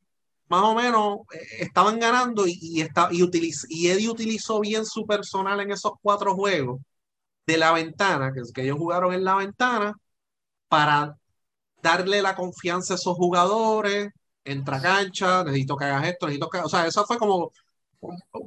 más 0.48 0.62
o 0.64 0.76
menos 0.76 1.20
eh, 1.34 1.40
estaban 1.60 2.00
ganando 2.00 2.46
y, 2.48 2.82
está, 2.82 3.10
y, 3.12 3.24
y 3.70 3.88
Eddie 3.90 4.10
utilizó 4.10 4.60
bien 4.60 4.86
su 4.86 5.06
personal 5.06 5.60
en 5.62 5.72
esos 5.72 5.94
cuatro 6.02 6.36
juegos 6.36 6.82
de 7.48 7.58
la 7.58 7.72
ventana, 7.74 8.32
que, 8.34 8.42
que 8.54 8.64
ellos 8.64 8.78
jugaron 8.78 9.14
en 9.14 9.24
la 9.24 9.36
ventana, 9.36 9.96
para 10.68 11.18
darle 11.82 12.22
la 12.22 12.36
confianza 12.36 12.94
a 12.96 12.98
esos 12.98 13.16
jugadores, 13.16 14.10
entra 14.44 14.82
cancha, 14.82 15.44
necesito 15.44 15.78
que 15.78 15.86
hagas 15.86 16.08
esto, 16.10 16.28
necesito 16.28 16.50
que... 16.50 16.60
O 16.60 16.70
sea, 16.70 16.88
eso 16.88 17.06
fue 17.06 17.18
como 17.18 17.52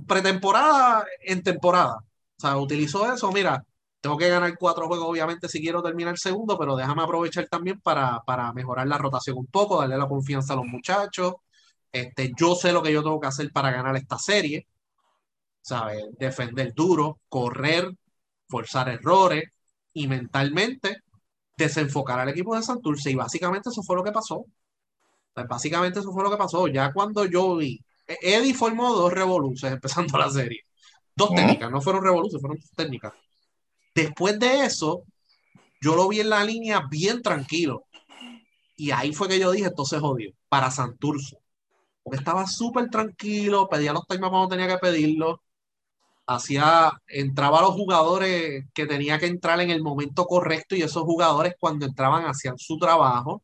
pretemporada 0.06 1.04
en 1.20 1.42
temporada. 1.42 1.96
O 1.96 2.40
sea, 2.40 2.56
utilizó 2.58 3.12
eso, 3.12 3.30
mira, 3.32 3.64
tengo 4.00 4.16
que 4.16 4.28
ganar 4.28 4.56
cuatro 4.58 4.86
juegos, 4.86 5.08
obviamente, 5.08 5.48
si 5.48 5.60
quiero 5.60 5.82
terminar 5.82 6.12
el 6.14 6.18
segundo, 6.18 6.58
pero 6.58 6.76
déjame 6.76 7.02
aprovechar 7.02 7.48
también 7.48 7.80
para, 7.80 8.20
para 8.20 8.52
mejorar 8.52 8.86
la 8.86 8.98
rotación 8.98 9.38
un 9.38 9.46
poco, 9.46 9.80
darle 9.80 9.98
la 9.98 10.08
confianza 10.08 10.52
a 10.54 10.56
los 10.56 10.66
muchachos, 10.66 11.34
este, 11.92 12.32
yo 12.36 12.54
sé 12.54 12.72
lo 12.72 12.82
que 12.82 12.92
yo 12.92 13.02
tengo 13.02 13.20
que 13.20 13.28
hacer 13.28 13.50
para 13.52 13.70
ganar 13.70 13.96
esta 13.96 14.18
serie. 14.18 14.66
¿Sabes? 15.60 16.04
Defender 16.18 16.72
duro, 16.74 17.20
correr, 17.28 17.90
forzar 18.48 18.88
errores 18.88 19.44
y 19.92 20.06
mentalmente 20.08 21.02
desenfocar 21.56 22.20
al 22.20 22.28
equipo 22.30 22.54
de 22.56 22.62
Santurce. 22.62 23.10
Y 23.10 23.14
básicamente 23.16 23.70
eso 23.70 23.82
fue 23.82 23.96
lo 23.96 24.04
que 24.04 24.12
pasó. 24.12 24.46
básicamente 25.48 26.00
eso 26.00 26.12
fue 26.12 26.24
lo 26.24 26.30
que 26.30 26.36
pasó. 26.36 26.68
Ya 26.68 26.92
cuando 26.92 27.24
yo 27.26 27.56
vi, 27.56 27.80
e-, 28.06 28.18
Eddie 28.22 28.54
formó 28.54 28.94
dos 28.94 29.12
revoluciones 29.12 29.74
empezando 29.76 30.18
la 30.18 30.30
serie. 30.30 30.62
Dos 31.14 31.30
técnicas, 31.34 31.70
no 31.70 31.80
fueron 31.80 32.04
revoluciones, 32.04 32.40
fueron 32.40 32.58
técnicas. 32.76 33.12
Después 33.92 34.38
de 34.38 34.64
eso, 34.64 35.02
yo 35.80 35.96
lo 35.96 36.08
vi 36.08 36.20
en 36.20 36.30
la 36.30 36.44
línea 36.44 36.82
bien 36.88 37.22
tranquilo. 37.22 37.86
Y 38.76 38.92
ahí 38.92 39.12
fue 39.12 39.26
que 39.28 39.40
yo 39.40 39.50
dije, 39.50 39.66
entonces 39.66 40.00
jodió, 40.00 40.30
para 40.48 40.70
Santurce 40.70 41.36
estaba 42.16 42.46
súper 42.46 42.88
tranquilo, 42.88 43.68
pedía 43.68 43.92
los 43.92 44.06
times 44.06 44.30
cuando 44.30 44.48
tenía 44.48 44.68
que 44.68 44.78
pedirlo, 44.78 45.42
hacía, 46.26 46.92
entraba 47.08 47.60
a 47.60 47.62
los 47.62 47.72
jugadores 47.72 48.66
que 48.74 48.86
tenía 48.86 49.18
que 49.18 49.26
entrar 49.26 49.60
en 49.60 49.70
el 49.70 49.82
momento 49.82 50.26
correcto 50.26 50.76
y 50.76 50.82
esos 50.82 51.02
jugadores 51.04 51.54
cuando 51.58 51.86
entraban 51.86 52.26
hacían 52.26 52.58
su 52.58 52.78
trabajo. 52.78 53.42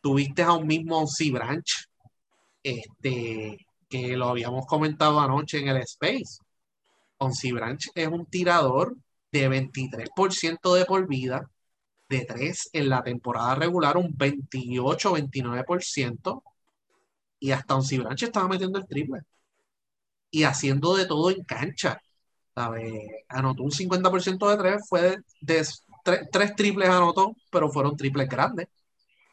Tuviste 0.00 0.42
a 0.42 0.52
un 0.52 0.66
mismo 0.66 1.06
C 1.06 1.30
Branch, 1.30 1.88
este, 2.62 3.66
que 3.88 4.16
lo 4.16 4.28
habíamos 4.28 4.66
comentado 4.66 5.20
anoche 5.20 5.58
en 5.60 5.68
el 5.68 5.78
Space. 5.78 6.38
Onsi 7.18 7.52
Branch 7.52 7.88
es 7.94 8.08
un 8.08 8.26
tirador 8.26 8.96
de 9.30 9.48
23% 9.48 10.74
de 10.74 10.84
por 10.84 11.06
vida, 11.06 11.48
de 12.08 12.24
3 12.24 12.70
en 12.72 12.88
la 12.88 13.02
temporada 13.02 13.54
regular, 13.54 13.96
un 13.96 14.16
28-29%, 14.16 16.42
y 17.42 17.50
hasta 17.52 17.82
Cibranche 17.82 18.26
estaba 18.26 18.48
metiendo 18.48 18.78
el 18.78 18.86
triple 18.86 19.22
y 20.30 20.44
haciendo 20.44 20.96
de 20.96 21.06
todo 21.06 21.30
en 21.30 21.44
cancha. 21.44 22.00
Anotó 23.28 23.64
un 23.64 23.72
50% 23.72 24.48
de 24.50 24.56
tres, 24.58 24.88
fue 24.88 25.18
de, 25.40 25.66
tres, 26.30 26.54
triples 26.56 26.88
anotó, 26.88 27.34
pero 27.50 27.70
fueron 27.70 27.96
triples 27.96 28.28
grandes. 28.28 28.68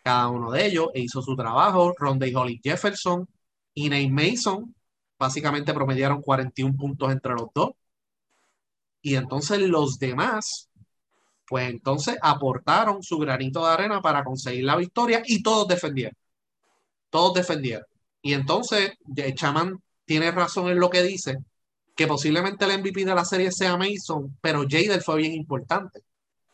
Cada 0.04 0.30
uno 0.30 0.52
de 0.52 0.66
ellos 0.66 0.88
e 0.94 1.02
hizo 1.02 1.22
su 1.22 1.36
trabajo. 1.36 1.94
Ronde 1.98 2.36
Holly 2.36 2.60
Jefferson 2.64 3.28
y 3.76 3.90
Nate 3.90 4.10
Mason 4.10 4.76
básicamente 5.20 5.74
promediaron 5.74 6.22
41 6.22 6.76
puntos 6.76 7.12
entre 7.12 7.34
los 7.34 7.50
dos. 7.54 7.72
Y 9.02 9.16
entonces 9.16 9.60
los 9.62 10.00
demás, 10.00 10.70
pues 11.48 11.70
entonces 11.70 12.18
aportaron 12.22 13.04
su 13.04 13.20
granito 13.20 13.66
de 13.66 13.74
arena 13.74 14.02
para 14.02 14.24
conseguir 14.24 14.64
la 14.66 14.76
victoria 14.78 15.22
y 15.26 15.44
todos 15.44 15.68
defendieron. 15.68 16.16
Todos 17.12 17.34
defendieron. 17.36 17.89
Y 18.22 18.34
entonces, 18.34 18.92
Chaman 19.36 19.82
tiene 20.06 20.32
razón 20.32 20.70
en 20.70 20.80
lo 20.80 20.90
que 20.90 21.04
dice, 21.04 21.38
que 21.96 22.08
posiblemente 22.08 22.66
el 22.66 22.80
MVP 22.80 23.06
de 23.06 23.16
la 23.16 23.26
serie 23.26 23.52
sea 23.52 23.78
Mason, 23.78 24.38
pero 24.42 24.64
Jader 24.68 25.02
fue 25.02 25.18
bien 25.18 25.34
importante, 25.34 26.02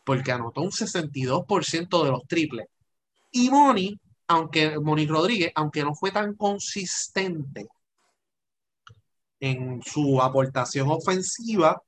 porque 0.04 0.32
anotó 0.32 0.62
un 0.62 0.70
62% 0.70 2.04
de 2.04 2.10
los 2.10 2.22
triples. 2.26 2.66
Y 3.30 3.50
Moni, 3.50 3.98
aunque 4.28 4.78
Moni 4.78 5.06
Rodríguez, 5.06 5.52
aunque 5.54 5.82
no 5.82 5.94
fue 5.94 6.10
tan 6.10 6.34
consistente 6.34 7.66
en 9.40 9.82
su 9.82 10.20
aportación 10.20 10.90
ofensiva, 10.90 11.80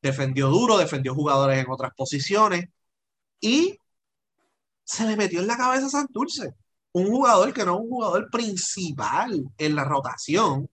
defendió 0.00 0.48
duro, 0.48 0.76
defendió 0.76 1.14
jugadores 1.14 1.58
en 1.58 1.70
otras 1.70 1.92
posiciones 1.96 2.66
y 3.40 3.78
se 4.84 5.06
le 5.06 5.16
metió 5.16 5.40
en 5.40 5.46
la 5.46 5.56
cabeza 5.56 5.86
a 5.86 5.90
Santurce 5.90 6.54
un 6.94 7.06
jugador 7.08 7.52
que 7.52 7.64
no 7.64 7.74
es 7.76 7.80
un 7.82 7.88
jugador 7.90 8.30
principal 8.30 9.44
en 9.58 9.76
la 9.76 9.84
rotación. 9.84 10.68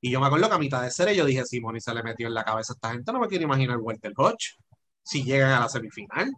Y 0.00 0.10
yo 0.10 0.20
me 0.20 0.26
acuerdo 0.26 0.48
que 0.48 0.54
a 0.56 0.58
mitad 0.58 0.82
de 0.82 0.90
serie 0.90 1.16
yo 1.16 1.24
dije, 1.26 1.44
Simón, 1.46 1.76
y 1.76 1.80
se 1.80 1.94
le 1.94 2.02
metió 2.02 2.28
en 2.28 2.34
la 2.34 2.44
cabeza 2.44 2.74
a 2.74 2.76
esta 2.76 2.92
gente, 2.92 3.12
no 3.12 3.20
me 3.20 3.28
quiero 3.28 3.44
imaginar 3.44 3.78
Walter 3.78 4.12
Hodge 4.16 4.56
si 5.02 5.24
llegan 5.24 5.52
a 5.52 5.60
la 5.60 5.68
semifinal. 5.68 6.32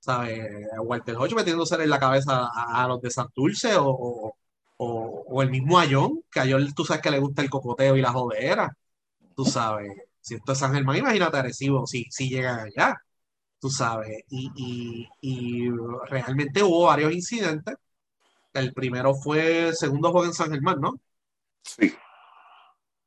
¿Sabes? 0.00 0.66
Walter 0.82 1.16
Hodge 1.16 1.34
metiéndose 1.34 1.76
en 1.82 1.90
la 1.90 2.00
cabeza 2.00 2.48
a, 2.54 2.86
los 2.88 3.00
de 3.02 3.10
Santurce 3.10 3.76
o, 3.78 4.34
o, 4.78 5.42
el 5.42 5.50
mismo 5.50 5.78
Ayón, 5.78 6.22
que 6.30 6.40
a 6.40 6.42
Ayón 6.44 6.72
tú 6.74 6.84
sabes 6.84 7.02
que 7.02 7.10
le 7.10 7.18
gusta 7.20 7.42
el 7.42 7.50
cocoteo 7.50 7.96
y 7.96 8.02
la 8.02 8.12
jodera. 8.12 8.76
Tú 9.36 9.44
sabes, 9.44 9.92
si 10.20 10.34
esto 10.36 10.52
es 10.52 10.58
San 10.58 10.74
Germán, 10.74 10.96
imagínate 10.98 11.36
a 11.36 11.40
Arecibo 11.40 11.86
si, 11.86 12.06
si 12.10 12.28
llegan 12.30 12.60
allá. 12.60 12.96
Tú 13.60 13.70
sabes, 13.70 14.24
y, 14.30 14.50
y, 14.56 15.08
y 15.22 15.70
realmente 16.08 16.62
hubo 16.62 16.86
varios 16.86 17.12
incidentes 17.12 17.76
el 18.54 18.72
primero 18.72 19.14
fue 19.14 19.68
el 19.68 19.76
segundo 19.76 20.10
juego 20.10 20.26
en 20.26 20.34
San 20.34 20.50
Germán, 20.50 20.80
¿no? 20.80 21.00
Sí. 21.62 21.94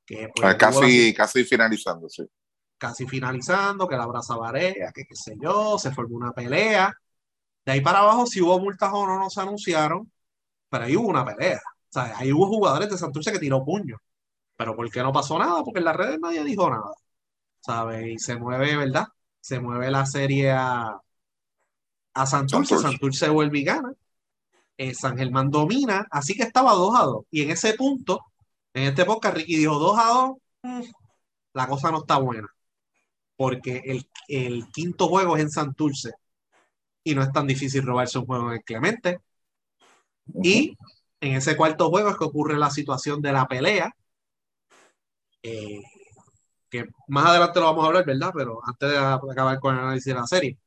Que, 0.06 0.30
pues, 0.36 0.56
casi, 0.56 1.14
casi 1.14 1.44
finalizando, 1.44 2.10
sí. 2.10 2.24
Casi 2.78 3.08
finalizando, 3.08 3.88
que 3.88 3.96
la 3.96 4.04
abraza 4.04 4.36
Varea, 4.36 4.92
que 4.94 5.06
qué 5.06 5.16
sé 5.16 5.36
yo, 5.42 5.78
se 5.80 5.92
formó 5.92 6.18
una 6.18 6.32
pelea. 6.34 6.94
De 7.66 7.72
ahí 7.72 7.82
para 7.82 8.00
abajo, 8.00 8.26
si 8.26 8.42
hubo 8.42 8.60
multas 8.60 8.90
o 8.94 9.08
no, 9.08 9.18
no 9.18 9.30
se 9.30 9.40
anunciaron, 9.42 10.12
pero 10.70 10.84
ahí 10.84 10.96
hubo 10.96 11.08
una 11.08 11.24
pelea. 11.26 11.62
O 11.66 11.94
sea, 11.94 12.18
ahí 12.18 12.34
hubo 12.34 12.48
jugadores 12.48 12.90
de 12.90 12.98
Santurce 12.98 13.32
que 13.32 13.40
tiró 13.40 13.64
puño. 13.64 13.98
Pero 14.58 14.76
¿por 14.76 14.90
qué 14.92 15.02
no 15.02 15.14
pasó 15.14 15.40
nada? 15.40 15.64
Porque 15.64 15.80
en 15.80 15.86
las 15.86 15.96
redes 15.96 16.20
nadie 16.20 16.44
dijo 16.44 16.70
nada. 16.70 16.92
¿Sabes? 17.62 18.08
Y 18.08 18.20
se 18.20 18.36
mueve, 18.36 18.76
¿verdad? 18.76 19.08
Se 19.40 19.60
mueve 19.60 19.90
la 19.90 20.06
serie 20.06 20.52
a, 20.52 21.00
a 22.14 22.26
Santurce. 22.26 22.76
Santurce, 22.76 22.92
Santurce 22.92 23.30
vuelve 23.30 23.60
y 23.60 23.64
gana. 23.64 23.94
Eh, 24.78 24.94
San 24.96 25.18
Germán 25.18 25.52
domina, 25.52 26.08
así 26.10 26.36
que 26.36 26.44
estaba 26.44 26.74
2 26.74 26.96
a 27.00 27.04
2. 27.04 27.26
Y 27.32 27.44
en 27.44 27.52
ese 27.52 27.74
punto, 27.76 28.22
en 28.74 28.84
este 28.84 29.06
podcast, 29.06 29.36
Ricky 29.38 29.58
dijo 29.58 29.78
2 29.78 30.00
a 30.00 30.08
2, 30.08 30.32
mm, 30.64 30.82
la 31.54 31.68
cosa 31.68 31.92
no 31.92 32.00
está 32.00 32.18
buena. 32.18 32.48
Porque 33.36 33.84
el, 34.28 34.68
quinto 34.72 35.08
juego 35.08 35.38
es 35.38 35.44
en 35.44 35.52
Santurce 35.52 36.12
y 37.04 37.16
no 37.16 37.24
es 37.24 37.32
tan 37.32 37.48
difícil 37.48 37.84
robarse 37.86 38.20
un 38.20 38.26
juego 38.26 38.48
en 38.48 38.54
el 38.54 38.64
Clemente. 38.64 39.20
Y 40.44 40.78
en 41.22 41.36
ese 41.36 41.58
cuarto 41.58 41.90
juego 41.90 42.10
es 42.10 42.18
que 42.18 42.26
ocurre 42.26 42.58
la 42.58 42.70
situación 42.72 43.22
de 43.22 43.34
la 43.34 43.48
pelea. 43.48 43.92
Eh, 45.44 45.82
que 46.70 46.86
más 47.08 47.26
adelante 47.28 47.60
lo 47.60 47.68
vamos 47.68 47.84
a 47.84 47.88
hablar, 47.88 48.06
¿verdad? 48.06 48.32
Pero 48.36 48.60
antes 48.66 48.90
de 48.90 48.98
acabar 48.98 49.60
con 49.60 49.76
el 49.76 49.82
análisis 49.82 50.06
de 50.06 50.20
la 50.20 50.28
serie 50.28 50.58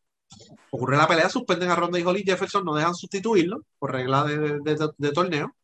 ocurre 0.77 0.97
la 0.97 1.09
pelea, 1.09 1.29
suspenden 1.29 1.71
a 1.71 1.77
Ronda 1.77 1.99
y 1.99 2.03
Holly 2.05 2.23
Jefferson, 2.25 2.65
no 2.65 2.75
dejan 2.75 2.95
sustituirlo 2.95 3.63
por 3.79 3.93
regla 3.93 4.25
de, 4.25 5.13
torneo. 5.13 5.55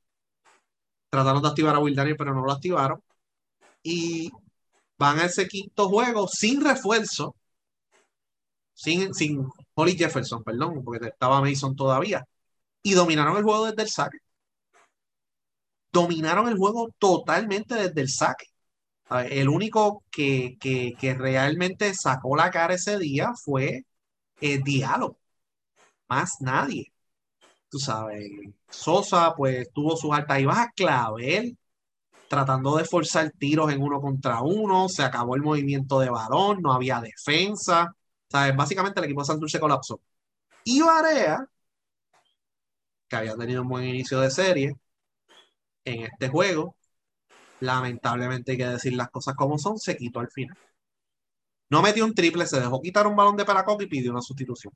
Trataron 1.11 1.43
de 1.43 1.49
activar 1.49 1.77
a 1.77 1.79
Will 1.79 1.95
Daniel, 1.95 2.17
pero 2.17 2.35
no 2.35 2.45
lo 2.45 2.53
activaron. 2.53 3.03
Y 3.83 4.31
van 4.99 5.19
a 5.21 5.27
ese 5.27 5.49
quinto 5.49 5.89
juego 5.89 6.29
sin 6.29 6.63
refuerzo, 6.65 7.37
sin, 8.75 9.15
sin 9.15 9.47
Holly 9.75 9.97
Jefferson, 9.97 10.43
perdón, 10.43 10.83
porque 10.85 11.09
estaba 11.09 11.41
Mason 11.41 11.77
todavía. 11.77 12.25
Y 12.83 12.95
dominaron 12.95 13.37
el 13.37 13.45
juego 13.45 13.67
desde 13.67 13.83
el 13.83 13.91
saque. 13.91 14.19
Dominaron 15.93 16.49
el 16.49 16.57
juego 16.57 16.91
totalmente 16.99 17.75
desde 17.75 18.01
el 18.01 18.09
saque. 18.09 18.47
El 19.31 19.49
único 19.51 20.03
que, 20.11 20.57
que 20.59 21.15
realmente 21.15 21.93
sacó 21.95 22.35
la 22.37 22.51
cara 22.51 22.75
ese 22.75 22.99
día 22.99 23.33
fue 23.45 23.85
el 24.43 24.63
diálogo. 24.63 25.19
Más 26.09 26.41
nadie. 26.41 26.93
Tú 27.71 27.79
sabes, 27.79 28.29
Sosa 28.71 29.35
pues 29.37 29.73
tuvo 29.73 29.97
sus 29.97 30.13
altas 30.13 30.41
y 30.41 30.47
bajas, 30.47 30.69
Clavel 30.77 31.59
tratando 32.33 32.77
de 32.77 32.87
forzar 32.87 33.31
tiros 33.33 33.71
en 33.71 33.83
uno 33.83 34.01
contra 34.01 34.41
uno, 34.41 34.89
se 34.89 35.03
acabó 35.03 35.37
el 35.37 35.43
movimiento 35.43 36.01
de 36.01 36.09
balón, 36.09 36.63
no 36.63 36.73
había 36.73 36.99
defensa, 36.99 37.95
¿sabes? 38.31 38.57
Básicamente 38.57 39.01
el 39.01 39.05
equipo 39.05 39.21
de 39.21 39.27
Santurce 39.27 39.61
colapsó. 39.61 40.01
Y 40.65 40.81
Barea, 40.81 41.47
que 43.09 43.17
había 43.17 43.37
tenido 43.37 43.61
un 43.61 43.69
buen 43.69 43.85
inicio 43.85 44.19
de 44.21 44.31
serie 44.31 44.75
en 45.85 46.05
este 46.05 46.29
juego, 46.31 46.75
lamentablemente 47.61 48.53
hay 48.53 48.59
que 48.59 48.67
decir 48.67 48.95
las 48.95 49.11
cosas 49.11 49.35
como 49.35 49.59
son, 49.59 49.79
se 49.79 49.97
quitó 49.97 50.21
al 50.21 50.31
final. 50.31 50.57
No 51.73 51.83
metió 51.83 52.05
un 52.05 52.15
triple, 52.15 52.47
se 52.47 52.61
dejó 52.61 52.83
quitar 52.83 53.07
un 53.07 53.17
balón 53.17 53.37
de 53.37 53.47
Paracoque 53.47 53.85
y 53.85 53.89
pidió 53.89 54.13
una 54.13 54.21
sustitución. 54.23 54.75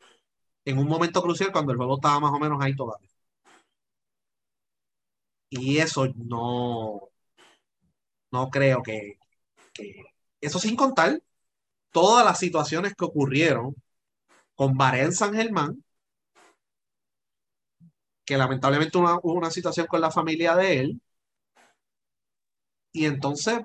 En 0.65 0.79
un 0.79 0.89
momento 0.89 1.23
crucial 1.23 1.53
cuando 1.53 1.73
el 1.73 1.79
juego 1.79 1.97
estaba 1.97 2.21
más 2.21 2.33
o 2.33 2.39
menos 2.39 2.59
ahí 2.63 2.75
todavía. 2.77 3.11
Y 5.51 5.79
eso 5.79 6.07
no, 6.17 7.11
no 8.31 8.51
creo 8.51 8.83
que, 8.83 9.19
Eso 10.41 10.59
sin 10.59 10.77
contar 10.77 11.21
todas 11.93 12.25
las 12.25 12.39
situaciones 12.39 12.95
que 12.95 13.05
ocurrieron 13.05 13.75
con 14.57 14.77
Varela 14.77 15.13
San 15.13 15.35
Germán, 15.35 15.85
que 18.25 18.37
lamentablemente 18.37 18.99
hubo 18.99 19.33
una, 19.35 19.51
situación 19.51 19.87
con 19.87 20.01
la 20.01 20.11
familia 20.11 20.57
de 20.57 20.81
él, 20.81 21.01
y 22.93 23.05
entonces 23.07 23.61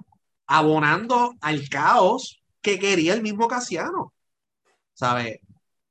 abonando 0.47 1.33
al 1.41 1.69
caos 1.69 2.40
que 2.61 2.79
quería 2.79 3.13
el 3.13 3.21
mismo 3.21 3.47
Casiano. 3.47 4.13
¿Sabes? 4.93 5.39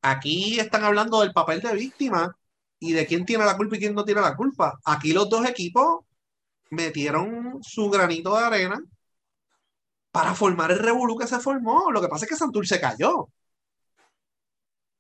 Aquí 0.02 0.59
están 0.61 0.85
hablando 0.85 1.20
del 1.20 1.33
papel 1.33 1.61
de 1.61 1.74
víctima 1.74 2.37
y 2.78 2.92
de 2.92 3.06
quién 3.06 3.24
tiene 3.24 3.44
la 3.44 3.56
culpa 3.56 3.76
y 3.76 3.80
quién 3.80 3.94
no 3.94 4.04
tiene 4.04 4.20
la 4.22 4.37
culpa. 4.37 4.78
Aquí 4.85 5.12
los 5.12 5.28
dos 5.28 5.46
equipos 5.46 6.04
metieron 6.70 7.59
su 7.62 7.90
granito 7.90 8.37
de 8.37 8.44
arena 8.44 8.80
para 10.11 10.35
formar 10.35 10.70
el 10.72 10.78
revolú 10.78 11.18
que 11.18 11.26
se 11.26 11.38
formó. 11.40 11.90
Lo 11.90 12.00
que 12.00 12.09
pasa 12.09 12.24
es 12.24 12.30
que 12.30 12.37
Santurce 12.37 12.80
cayó. 12.80 13.18
O 13.18 13.30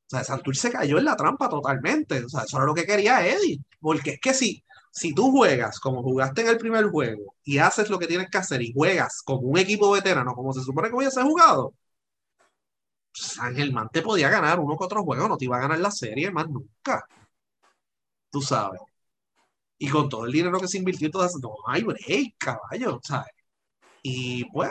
sea, 0.06 0.24
Santurce 0.24 0.70
cayó 0.70 0.98
en 0.98 1.04
la 1.04 1.16
trampa 1.16 1.48
totalmente. 1.48 2.24
O 2.24 2.28
sea, 2.28 2.42
eso 2.42 2.56
era 2.56 2.66
lo 2.66 2.74
que 2.74 2.86
quería 2.86 3.26
Eddie. 3.26 3.60
Porque 3.80 4.12
es 4.12 4.20
que 4.20 4.34
si, 4.34 4.62
si 4.90 5.14
tú 5.14 5.30
juegas 5.30 5.80
como 5.80 6.02
jugaste 6.02 6.42
en 6.42 6.48
el 6.48 6.58
primer 6.58 6.86
juego 6.90 7.36
y 7.44 7.58
haces 7.58 7.90
lo 7.90 7.98
que 7.98 8.06
tienes 8.06 8.30
que 8.30 8.38
hacer 8.38 8.62
y 8.62 8.72
juegas 8.72 9.22
como 9.24 9.42
un 9.42 9.58
equipo 9.58 9.90
veterano, 9.90 10.34
como 10.34 10.52
se 10.52 10.62
supone 10.62 10.88
que 10.88 10.96
hubiese 10.96 11.22
jugado, 11.22 11.74
San 13.12 13.54
Germán 13.54 13.88
te 13.92 14.02
podía 14.02 14.28
ganar 14.30 14.58
uno 14.60 14.76
que 14.76 14.84
otro 14.84 15.04
juego, 15.04 15.28
no 15.28 15.36
te 15.36 15.44
iba 15.46 15.56
a 15.56 15.60
ganar 15.60 15.78
la 15.80 15.90
serie 15.90 16.30
más 16.30 16.48
nunca. 16.48 17.04
Tú 18.30 18.40
sabes. 18.42 18.80
Y 19.78 19.88
con 19.88 20.08
todo 20.08 20.26
el 20.26 20.32
dinero 20.32 20.60
que 20.60 20.68
se 20.68 20.78
invirtió, 20.78 21.10
todas, 21.10 21.34
no 21.40 21.54
hay 21.66 21.82
break, 21.82 22.36
caballo, 22.38 23.00
¿sabes? 23.02 23.32
Y 24.02 24.44
pues, 24.52 24.70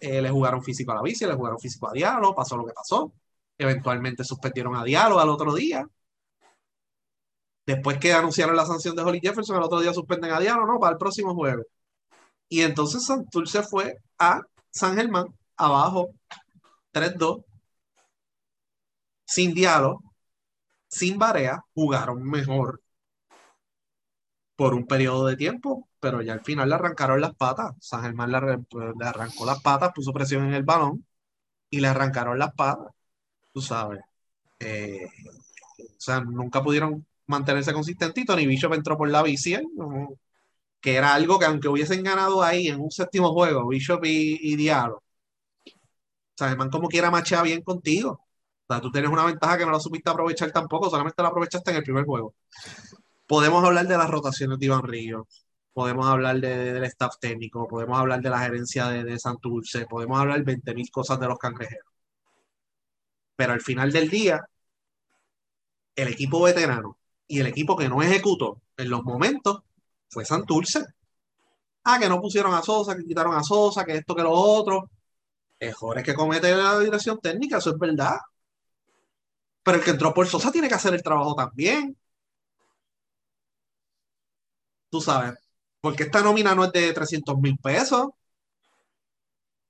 eh, 0.00 0.22
le 0.22 0.30
jugaron 0.30 0.62
físico 0.62 0.92
a 0.92 0.96
la 0.96 1.02
bici, 1.02 1.26
le 1.26 1.34
jugaron 1.34 1.58
físico 1.58 1.88
a 1.88 1.92
Diablo, 1.92 2.34
pasó 2.34 2.56
lo 2.56 2.66
que 2.66 2.72
pasó. 2.72 3.12
Eventualmente 3.58 4.24
suspendieron 4.24 4.76
a 4.76 4.84
Diablo 4.84 5.18
al 5.20 5.28
otro 5.30 5.54
día. 5.54 5.86
Después 7.68 7.98
que 7.98 8.14
anunciaron 8.14 8.56
la 8.56 8.64
sanción 8.64 8.96
de 8.96 9.02
Holly 9.02 9.20
Jefferson, 9.20 9.56
al 9.56 9.64
otro 9.64 9.80
día 9.80 9.92
suspenden 9.92 10.32
a 10.32 10.40
Diablo, 10.40 10.66
¿no? 10.66 10.80
Para 10.80 10.92
el 10.92 10.98
próximo 10.98 11.34
jueves. 11.34 11.66
Y 12.48 12.62
entonces 12.62 13.06
se 13.46 13.62
fue 13.62 13.98
a 14.18 14.40
San 14.70 14.96
Germán, 14.96 15.26
abajo, 15.56 16.08
3-2, 16.92 17.44
sin 19.26 19.52
Diablo, 19.54 20.00
sin 20.88 21.18
Barea, 21.18 21.62
jugaron 21.74 22.22
mejor 22.24 22.80
por 24.56 24.74
un 24.74 24.86
periodo 24.86 25.26
de 25.26 25.36
tiempo, 25.36 25.88
pero 26.00 26.22
ya 26.22 26.32
al 26.34 26.44
final 26.44 26.70
le 26.70 26.74
arrancaron 26.76 27.20
las 27.20 27.34
patas. 27.34 27.74
San 27.80 28.02
Germán 28.02 28.32
le, 28.32 28.58
pues, 28.70 28.94
arrancó 29.02 29.44
las 29.46 29.60
patas, 29.62 29.92
puso 29.94 30.12
presión 30.14 30.44
en 30.46 30.54
el 30.54 30.62
balón 30.64 31.06
y 31.70 31.80
le 31.80 31.88
arrancaron 31.88 32.38
las 32.38 32.54
patas, 32.54 32.88
tú 33.52 33.60
sabes. 33.60 34.00
Eh, 34.60 35.06
o 35.78 36.00
sea, 36.00 36.20
nunca 36.20 36.62
pudieron 36.62 37.07
mantenerse 37.28 37.72
consistentes 37.72 38.24
y 38.38 38.46
Bishop 38.46 38.74
entró 38.74 38.96
por 38.98 39.08
la 39.10 39.22
bici, 39.22 39.54
¿eh? 39.54 39.62
que 40.80 40.96
era 40.96 41.14
algo 41.14 41.38
que 41.38 41.44
aunque 41.46 41.68
hubiesen 41.68 42.02
ganado 42.02 42.42
ahí 42.42 42.68
en 42.68 42.80
un 42.80 42.90
séptimo 42.90 43.32
juego, 43.32 43.68
Bishop 43.68 44.04
y, 44.04 44.38
y 44.42 44.56
Diablo, 44.56 45.02
San 46.36 46.50
Germán 46.50 46.70
como 46.70 46.88
quiera 46.88 47.10
machea 47.10 47.42
bien 47.42 47.62
contigo. 47.62 48.10
O 48.68 48.74
sea, 48.74 48.80
tú 48.80 48.90
tienes 48.90 49.10
una 49.10 49.24
ventaja 49.24 49.58
que 49.58 49.64
no 49.66 49.72
la 49.72 49.80
supiste 49.80 50.10
aprovechar 50.10 50.52
tampoco, 50.52 50.90
solamente 50.90 51.22
la 51.22 51.28
aprovechaste 51.28 51.70
en 51.70 51.76
el 51.78 51.82
primer 51.82 52.04
juego 52.04 52.34
podemos 53.28 53.64
hablar 53.64 53.86
de 53.86 53.98
las 53.98 54.10
rotaciones 54.10 54.58
de 54.58 54.66
Iván 54.66 54.82
Río, 54.84 55.28
podemos 55.72 56.06
hablar 56.06 56.40
del 56.40 56.84
staff 56.84 57.16
técnico, 57.20 57.68
podemos 57.68 57.98
hablar 57.98 58.20
de 58.22 58.30
la 58.30 58.40
gerencia 58.40 58.88
de, 58.88 59.04
de 59.04 59.18
Santurce, 59.18 59.86
podemos 59.86 60.18
hablar 60.20 60.42
20.000 60.44 60.90
cosas 60.90 61.20
de 61.20 61.28
los 61.28 61.38
cangrejeros. 61.38 61.86
Pero 63.36 63.52
al 63.54 63.60
final 63.62 63.90
del 63.92 64.10
día, 64.10 64.46
el 65.96 66.08
equipo 66.08 66.42
veterano 66.42 66.97
y 67.28 67.40
el 67.40 67.46
equipo 67.46 67.76
que 67.76 67.88
no 67.88 68.02
ejecutó 68.02 68.62
en 68.76 68.90
los 68.90 69.04
momentos 69.04 69.62
fue 70.08 70.24
Santurce. 70.24 70.84
Ah, 71.84 71.98
que 71.98 72.08
no 72.08 72.20
pusieron 72.20 72.54
a 72.54 72.62
Sosa, 72.62 72.96
que 72.96 73.04
quitaron 73.04 73.34
a 73.34 73.42
Sosa, 73.42 73.84
que 73.84 73.96
esto, 73.96 74.14
que 74.14 74.22
lo 74.22 74.32
otro. 74.32 74.90
Errores 75.60 76.04
que 76.04 76.14
comete 76.14 76.54
la 76.56 76.78
dirección 76.80 77.18
técnica, 77.20 77.58
eso 77.58 77.70
es 77.70 77.78
verdad. 77.78 78.18
Pero 79.62 79.78
el 79.78 79.84
que 79.84 79.90
entró 79.92 80.12
por 80.14 80.26
Sosa 80.26 80.50
tiene 80.50 80.68
que 80.68 80.74
hacer 80.74 80.94
el 80.94 81.02
trabajo 81.02 81.34
también 81.34 81.96
tú 84.90 85.00
sabes, 85.00 85.34
porque 85.80 86.04
esta 86.04 86.22
nómina 86.22 86.54
no 86.54 86.64
es 86.64 86.72
de 86.72 86.92
300 86.92 87.38
mil 87.38 87.56
pesos. 87.58 88.08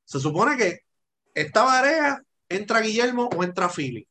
Se 0.05 0.19
supone 0.21 0.57
que 0.57 0.81
esta 1.35 1.63
Varea 1.65 2.21
entra 2.49 2.81
Guillermo 2.81 3.29
o 3.37 3.45
entra 3.45 3.69
Philly. 3.69 4.07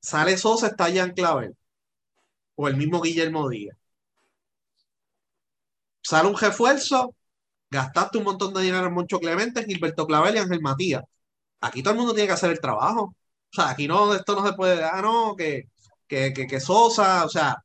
Sale 0.00 0.36
Sosa, 0.36 0.66
está 0.68 0.88
en 0.90 1.12
Clavel. 1.12 1.56
O 2.62 2.68
el 2.68 2.76
mismo 2.76 3.00
Guillermo 3.02 3.48
Díaz. 3.48 3.76
Sale 6.02 6.28
un 6.28 6.36
refuerzo, 6.36 7.14
gastaste 7.70 8.18
un 8.18 8.24
montón 8.24 8.54
de 8.54 8.62
dinero 8.62 8.86
en 8.86 8.94
Moncho 8.94 9.18
Clemente, 9.20 9.64
Gilberto 9.64 10.06
Clavel 10.06 10.36
y 10.36 10.38
Ángel 10.38 10.60
Matías. 10.60 11.02
Aquí 11.60 11.82
todo 11.82 11.94
el 11.94 11.98
mundo 12.00 12.14
tiene 12.14 12.28
que 12.28 12.34
hacer 12.34 12.50
el 12.52 12.60
trabajo. 12.60 13.02
O 13.04 13.14
sea, 13.52 13.70
aquí 13.70 13.88
no, 13.88 14.14
esto 14.14 14.34
no 14.36 14.46
se 14.46 14.54
puede, 14.54 14.84
ah, 14.84 15.02
no, 15.02 15.34
que, 15.36 15.64
que, 16.08 16.32
que, 16.32 16.46
que 16.46 16.60
Sosa, 16.60 17.24
o 17.24 17.28
sea, 17.28 17.56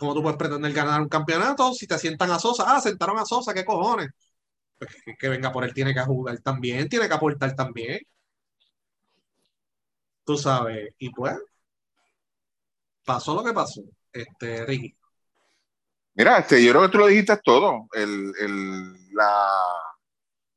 ¿Cómo 0.00 0.14
tú 0.14 0.22
puedes 0.22 0.38
pretender 0.38 0.72
ganar 0.72 1.00
un 1.02 1.08
campeonato 1.10 1.74
si 1.74 1.86
te 1.86 1.98
sientan 1.98 2.30
a 2.30 2.38
Sosa? 2.38 2.64
Ah, 2.66 2.80
sentaron 2.80 3.18
a 3.18 3.26
Sosa, 3.26 3.52
¿qué 3.54 3.64
cojones? 3.66 4.08
Pues 4.78 4.90
que, 5.18 5.28
venga 5.28 5.52
por 5.52 5.64
él 5.64 5.74
tiene 5.74 5.94
que 5.94 6.00
jugar 6.02 6.40
también, 6.40 6.88
tiene 6.88 7.08
que 7.08 7.14
aportar 7.14 7.54
también. 7.56 8.00
Tú 10.24 10.36
sabes, 10.38 10.94
y 10.98 11.10
pues, 11.10 11.36
pasó 13.04 13.34
lo 13.34 13.44
que 13.44 13.52
pasó, 13.52 13.82
este, 14.12 14.66
Ricky. 14.66 14.96
Mira, 16.14 16.38
este, 16.38 16.62
yo 16.62 16.72
creo 16.72 16.82
que 16.82 16.88
tú 16.88 16.98
lo 16.98 17.06
dijiste 17.06 17.36
todo. 17.42 17.88
El, 17.92 18.32
el, 18.40 19.14
la... 19.14 19.48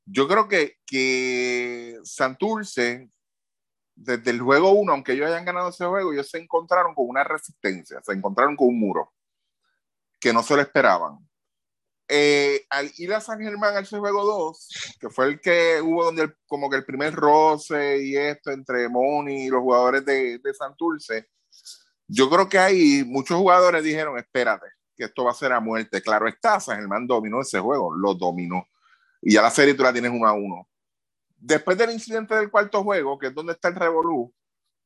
Yo 0.05 0.27
creo 0.27 0.47
que, 0.47 0.77
que 0.85 1.97
Santurce, 2.03 3.09
desde 3.95 4.31
el 4.31 4.41
juego 4.41 4.71
1, 4.71 4.91
aunque 4.91 5.13
ellos 5.13 5.27
hayan 5.27 5.45
ganado 5.45 5.69
ese 5.69 5.85
juego, 5.85 6.11
ellos 6.11 6.29
se 6.29 6.39
encontraron 6.39 6.93
con 6.93 7.07
una 7.07 7.23
resistencia, 7.23 8.01
se 8.03 8.13
encontraron 8.13 8.55
con 8.55 8.67
un 8.67 8.79
muro 8.79 9.13
que 10.19 10.33
no 10.33 10.43
se 10.43 10.55
lo 10.55 10.61
esperaban. 10.61 11.19
Eh, 12.07 12.65
al 12.69 12.91
ir 12.97 13.13
a 13.13 13.21
San 13.21 13.39
Germán 13.39 13.77
al 13.77 13.87
juego 13.87 14.25
2, 14.25 14.97
que 14.99 15.09
fue 15.09 15.25
el 15.27 15.39
que 15.39 15.81
hubo 15.81 16.03
donde 16.05 16.33
como 16.45 16.69
que 16.69 16.77
el 16.77 16.85
primer 16.85 17.13
roce 17.13 18.03
y 18.03 18.17
esto 18.17 18.51
entre 18.51 18.89
Moni 18.89 19.45
y 19.45 19.49
los 19.49 19.61
jugadores 19.61 20.05
de, 20.05 20.39
de 20.39 20.53
Santurce, 20.53 21.29
yo 22.07 22.29
creo 22.29 22.49
que 22.49 22.59
ahí 22.59 23.03
muchos 23.05 23.37
jugadores 23.37 23.83
dijeron, 23.83 24.17
espérate, 24.17 24.67
que 24.95 25.05
esto 25.05 25.23
va 25.23 25.31
a 25.31 25.35
ser 25.35 25.51
a 25.51 25.59
muerte. 25.59 26.01
Claro 26.01 26.27
está, 26.27 26.59
San 26.59 26.77
Germán 26.77 27.07
dominó 27.07 27.41
ese 27.41 27.59
juego, 27.59 27.95
lo 27.95 28.13
dominó. 28.13 28.67
Y 29.21 29.33
ya 29.33 29.41
la 29.41 29.49
serie 29.49 29.73
tú 29.73 29.83
la 29.83 29.93
tienes 29.93 30.11
uno 30.11 30.27
a 30.27 30.33
uno. 30.33 30.67
Después 31.37 31.77
del 31.77 31.91
incidente 31.91 32.35
del 32.35 32.51
cuarto 32.51 32.83
juego, 32.83 33.17
que 33.17 33.27
es 33.27 33.33
donde 33.33 33.53
está 33.53 33.69
el 33.69 33.75
Revolú, 33.75 34.33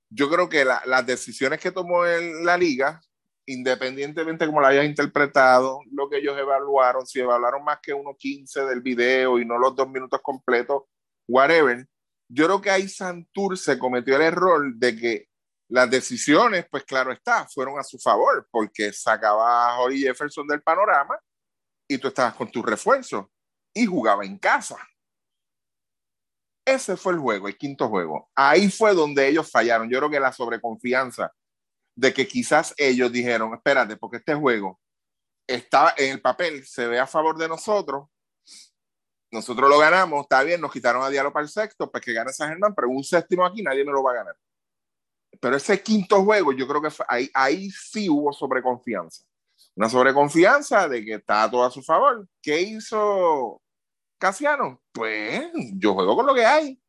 yo 0.09 0.29
creo 0.29 0.47
que 0.47 0.63
las 0.63 1.05
decisiones 1.05 1.59
que 1.59 1.71
tomó 1.71 2.05
la 2.05 2.57
liga 2.57 3.01
independientemente 3.47 4.45
como 4.45 4.59
lo 4.59 4.67
hayas 4.67 4.85
interpretado, 4.85 5.79
lo 5.91 6.09
que 6.09 6.17
ellos 6.17 6.37
evaluaron, 6.37 7.07
si 7.07 7.21
evaluaron 7.21 7.63
más 7.63 7.79
que 7.81 7.95
1.15 7.95 8.67
del 8.67 8.81
video 8.81 9.39
y 9.39 9.45
no 9.45 9.57
los 9.57 9.73
dos 9.75 9.89
minutos 9.89 10.19
completos, 10.21 10.83
whatever, 11.27 11.87
yo 12.27 12.45
creo 12.45 12.61
que 12.61 12.69
ahí 12.69 12.89
Santurce 12.89 13.79
cometió 13.79 14.17
el 14.17 14.21
error 14.21 14.75
de 14.75 14.97
que 14.97 15.26
las 15.69 15.89
decisiones, 15.89 16.65
pues 16.69 16.83
claro 16.83 17.11
está, 17.11 17.47
fueron 17.47 17.77
a 17.79 17.83
su 17.83 17.99
favor, 17.99 18.47
porque 18.49 18.93
sacaba 18.93 19.69
a 19.69 19.79
Holly 19.79 19.99
Jefferson 19.99 20.47
del 20.47 20.61
panorama 20.61 21.19
y 21.89 21.97
tú 21.97 22.07
estabas 22.07 22.35
con 22.35 22.49
tu 22.51 22.63
refuerzo 22.63 23.31
y 23.73 23.85
jugaba 23.85 24.25
en 24.25 24.37
casa. 24.37 24.77
Ese 26.65 26.97
fue 26.97 27.13
el 27.13 27.19
juego, 27.19 27.47
el 27.47 27.57
quinto 27.57 27.87
juego. 27.87 28.29
Ahí 28.35 28.69
fue 28.69 28.93
donde 28.93 29.27
ellos 29.27 29.49
fallaron. 29.49 29.89
Yo 29.89 29.99
creo 29.99 30.09
que 30.09 30.19
la 30.19 30.33
sobreconfianza 30.33 31.33
de 31.95 32.13
que 32.13 32.27
quizás 32.27 32.73
ellos 32.77 33.11
dijeron, 33.11 33.53
espérate, 33.53 33.97
porque 33.97 34.17
este 34.17 34.35
juego 34.35 34.79
está 35.47 35.93
en 35.97 36.11
el 36.11 36.21
papel, 36.21 36.65
se 36.65 36.87
ve 36.87 36.99
a 36.99 37.07
favor 37.07 37.37
de 37.37 37.47
nosotros, 37.47 38.09
nosotros 39.31 39.69
lo 39.69 39.79
ganamos, 39.79 40.21
está 40.21 40.43
bien, 40.43 40.61
nos 40.61 40.71
quitaron 40.71 41.03
a 41.03 41.09
Diálogo 41.09 41.33
para 41.33 41.43
el 41.43 41.49
sexto, 41.49 41.89
pues 41.89 42.03
que 42.03 42.13
gane 42.13 42.31
San 42.31 42.49
Germán, 42.49 42.75
pero 42.75 42.89
un 42.89 43.03
séptimo 43.03 43.45
aquí 43.45 43.61
nadie 43.61 43.83
me 43.83 43.91
lo 43.91 44.03
va 44.03 44.11
a 44.11 44.15
ganar. 44.15 44.35
Pero 45.39 45.55
ese 45.57 45.81
quinto 45.81 46.23
juego, 46.23 46.53
yo 46.53 46.67
creo 46.67 46.81
que 46.81 46.89
ahí, 47.07 47.29
ahí 47.33 47.69
sí 47.69 48.09
hubo 48.09 48.33
sobreconfianza. 48.33 49.23
Una 49.75 49.89
sobreconfianza 49.89 50.87
de 50.87 51.05
que 51.05 51.13
está 51.15 51.49
todo 51.49 51.63
a 51.63 51.71
su 51.71 51.83
favor. 51.83 52.27
¿Qué 52.41 52.61
hizo 52.61 53.61
Casiano? 54.17 54.81
Pues 54.91 55.51
yo 55.75 55.93
juego 55.93 56.15
con 56.15 56.25
lo 56.25 56.33
que 56.33 56.45
hay. 56.45 56.81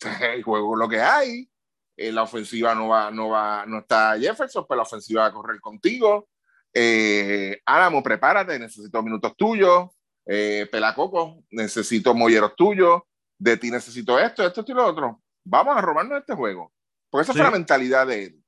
juego 0.44 0.70
con 0.70 0.78
lo 0.78 0.88
que 0.88 1.00
hay. 1.00 1.50
En 1.96 2.14
la 2.14 2.22
ofensiva 2.22 2.74
no 2.74 2.88
va, 2.88 3.10
no 3.10 3.28
va, 3.30 3.66
no 3.66 3.80
está 3.80 4.16
Jefferson, 4.18 4.64
pero 4.66 4.76
la 4.76 4.82
ofensiva 4.84 5.22
va 5.22 5.28
a 5.28 5.32
correr 5.32 5.60
contigo. 5.60 6.28
Eh, 6.72 7.60
Álamo, 7.66 8.02
prepárate, 8.02 8.58
necesito 8.58 9.02
minutos 9.02 9.36
tuyos. 9.36 9.90
Eh, 10.24 10.68
Pelacoco, 10.70 11.42
necesito 11.50 12.14
molleros 12.14 12.54
tuyos. 12.56 13.02
De 13.36 13.56
ti 13.56 13.70
necesito 13.70 14.18
esto, 14.18 14.44
esto 14.46 14.64
y 14.66 14.72
lo 14.72 14.86
otro. 14.86 15.22
Vamos 15.44 15.76
a 15.76 15.80
robarnos 15.80 16.20
este 16.20 16.34
juego. 16.34 16.72
Porque 17.10 17.22
esa 17.24 17.32
fue 17.32 17.42
la 17.42 17.50
mentalidad 17.50 18.06
de 18.06 18.24
él. 18.24 18.44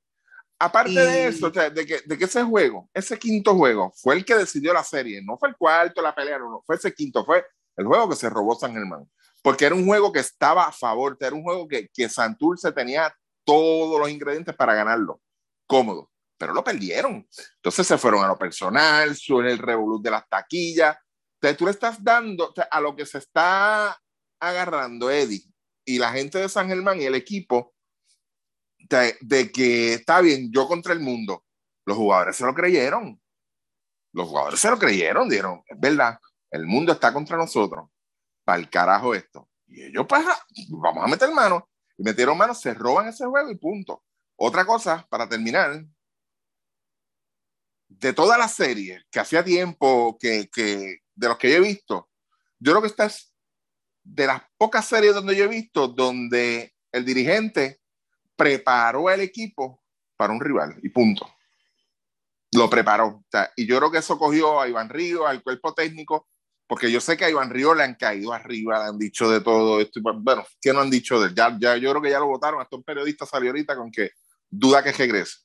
Aparte 0.59 0.91
de 0.91 1.27
eso, 1.27 1.49
de, 1.49 1.85
que, 1.85 2.01
de 2.05 2.17
que 2.17 2.25
ese 2.25 2.43
juego, 2.43 2.87
ese 2.93 3.17
quinto 3.17 3.55
juego, 3.55 3.91
fue 3.95 4.15
el 4.15 4.23
que 4.23 4.35
decidió 4.35 4.73
la 4.73 4.83
serie. 4.83 5.21
No 5.23 5.37
fue 5.37 5.49
el 5.49 5.55
cuarto, 5.55 6.01
la 6.01 6.13
pelea, 6.13 6.37
no, 6.37 6.61
fue 6.65 6.75
ese 6.75 6.93
quinto, 6.93 7.25
fue 7.25 7.43
el 7.75 7.85
juego 7.87 8.09
que 8.09 8.15
se 8.15 8.29
robó 8.29 8.55
San 8.55 8.73
Germán. 8.73 9.09
Porque 9.41 9.65
era 9.65 9.73
un 9.73 9.85
juego 9.85 10.11
que 10.11 10.19
estaba 10.19 10.65
a 10.65 10.71
favor, 10.71 11.17
era 11.19 11.35
un 11.35 11.41
juego 11.41 11.67
que, 11.67 11.89
que 11.91 12.07
Santurce 12.07 12.71
tenía 12.71 13.11
todos 13.43 13.99
los 13.99 14.09
ingredientes 14.09 14.55
para 14.55 14.75
ganarlo. 14.75 15.19
Cómodo 15.65 16.11
pero 16.41 16.55
lo 16.55 16.63
perdieron. 16.63 17.27
Entonces 17.57 17.85
se 17.85 17.99
fueron 17.99 18.23
a 18.23 18.27
lo 18.27 18.35
personal, 18.35 19.15
suena 19.15 19.51
el 19.51 19.59
revolut 19.59 20.01
de 20.01 20.09
las 20.09 20.27
taquillas. 20.27 20.97
Entonces 21.35 21.55
tú 21.55 21.65
le 21.65 21.71
estás 21.71 22.03
dando 22.03 22.51
a 22.71 22.81
lo 22.81 22.95
que 22.95 23.05
se 23.05 23.19
está 23.19 23.95
agarrando 24.39 25.11
Eddie 25.11 25.43
y 25.85 25.99
la 25.99 26.11
gente 26.11 26.39
de 26.39 26.49
San 26.49 26.67
Germán 26.67 26.99
y 26.99 27.05
el 27.05 27.13
equipo 27.13 27.75
de, 29.21 29.51
que 29.51 29.93
está 29.93 30.21
bien, 30.21 30.51
yo 30.51 30.67
contra 30.67 30.93
el 30.93 30.99
mundo. 30.99 31.43
Los 31.85 31.97
jugadores 31.97 32.35
se 32.35 32.45
lo 32.45 32.53
creyeron. 32.53 33.21
Los 34.13 34.27
jugadores 34.27 34.59
se 34.59 34.69
lo 34.69 34.77
creyeron, 34.77 35.29
dijeron, 35.29 35.63
es 35.65 35.79
verdad, 35.79 36.19
el 36.49 36.65
mundo 36.65 36.91
está 36.91 37.13
contra 37.13 37.37
nosotros. 37.37 37.89
Para 38.43 38.59
el 38.59 38.69
carajo 38.69 39.15
esto. 39.15 39.49
Y 39.67 39.83
ellos, 39.83 40.05
pues, 40.07 40.23
ah, 40.27 40.43
vamos 40.69 41.03
a 41.03 41.07
meter 41.07 41.31
manos. 41.31 41.63
Y 41.97 42.03
metieron 42.03 42.37
manos, 42.37 42.59
se 42.59 42.73
roban 42.73 43.07
ese 43.07 43.25
juego 43.25 43.49
y 43.49 43.57
punto. 43.57 44.03
Otra 44.35 44.65
cosa, 44.65 45.07
para 45.09 45.29
terminar, 45.29 45.85
de 47.87 48.13
toda 48.13 48.37
la 48.37 48.47
serie, 48.47 49.03
que 49.11 49.19
hacía 49.19 49.43
tiempo 49.43 50.17
que, 50.19 50.49
que, 50.49 50.99
de 51.13 51.27
los 51.27 51.37
que 51.37 51.49
yo 51.51 51.57
he 51.57 51.61
visto, 51.61 52.09
yo 52.59 52.71
creo 52.71 52.81
que 52.81 52.87
esta 52.87 53.05
es 53.05 53.33
de 54.03 54.27
las 54.27 54.41
pocas 54.57 54.85
series 54.85 55.13
donde 55.13 55.35
yo 55.35 55.45
he 55.45 55.47
visto 55.47 55.87
donde 55.87 56.73
el 56.91 57.05
dirigente 57.05 57.80
preparó 58.41 59.11
el 59.11 59.21
equipo 59.21 59.83
para 60.17 60.33
un 60.33 60.41
rival 60.41 60.79
y 60.81 60.89
punto. 60.89 61.31
Lo 62.53 62.67
preparó. 62.71 63.23
y 63.55 63.67
yo 63.67 63.77
creo 63.77 63.91
que 63.91 63.99
eso 63.99 64.17
cogió 64.17 64.59
a 64.59 64.67
Iván 64.67 64.89
Río, 64.89 65.27
al 65.27 65.43
cuerpo 65.43 65.75
técnico, 65.75 66.27
porque 66.65 66.91
yo 66.91 66.99
sé 66.99 67.15
que 67.15 67.25
a 67.25 67.29
Iván 67.29 67.51
Río 67.51 67.75
le 67.75 67.83
han 67.83 67.93
caído 67.93 68.33
arriba, 68.33 68.79
le 68.79 68.89
han 68.89 68.97
dicho 68.97 69.29
de 69.29 69.41
todo 69.41 69.79
esto. 69.79 69.99
Bueno, 70.01 70.43
¿qué 70.59 70.73
no 70.73 70.81
han 70.81 70.89
dicho 70.89 71.19
de 71.19 71.27
él? 71.27 71.35
Ya, 71.35 71.55
ya, 71.59 71.77
yo 71.77 71.91
creo 71.91 72.01
que 72.01 72.09
ya 72.09 72.19
lo 72.19 72.25
votaron. 72.25 72.59
Hasta 72.59 72.75
un 72.75 72.83
periodista 72.83 73.27
salió 73.27 73.51
ahorita 73.51 73.75
con 73.75 73.91
que 73.91 74.09
duda 74.49 74.83
que 74.83 74.91
regrese. 74.91 75.37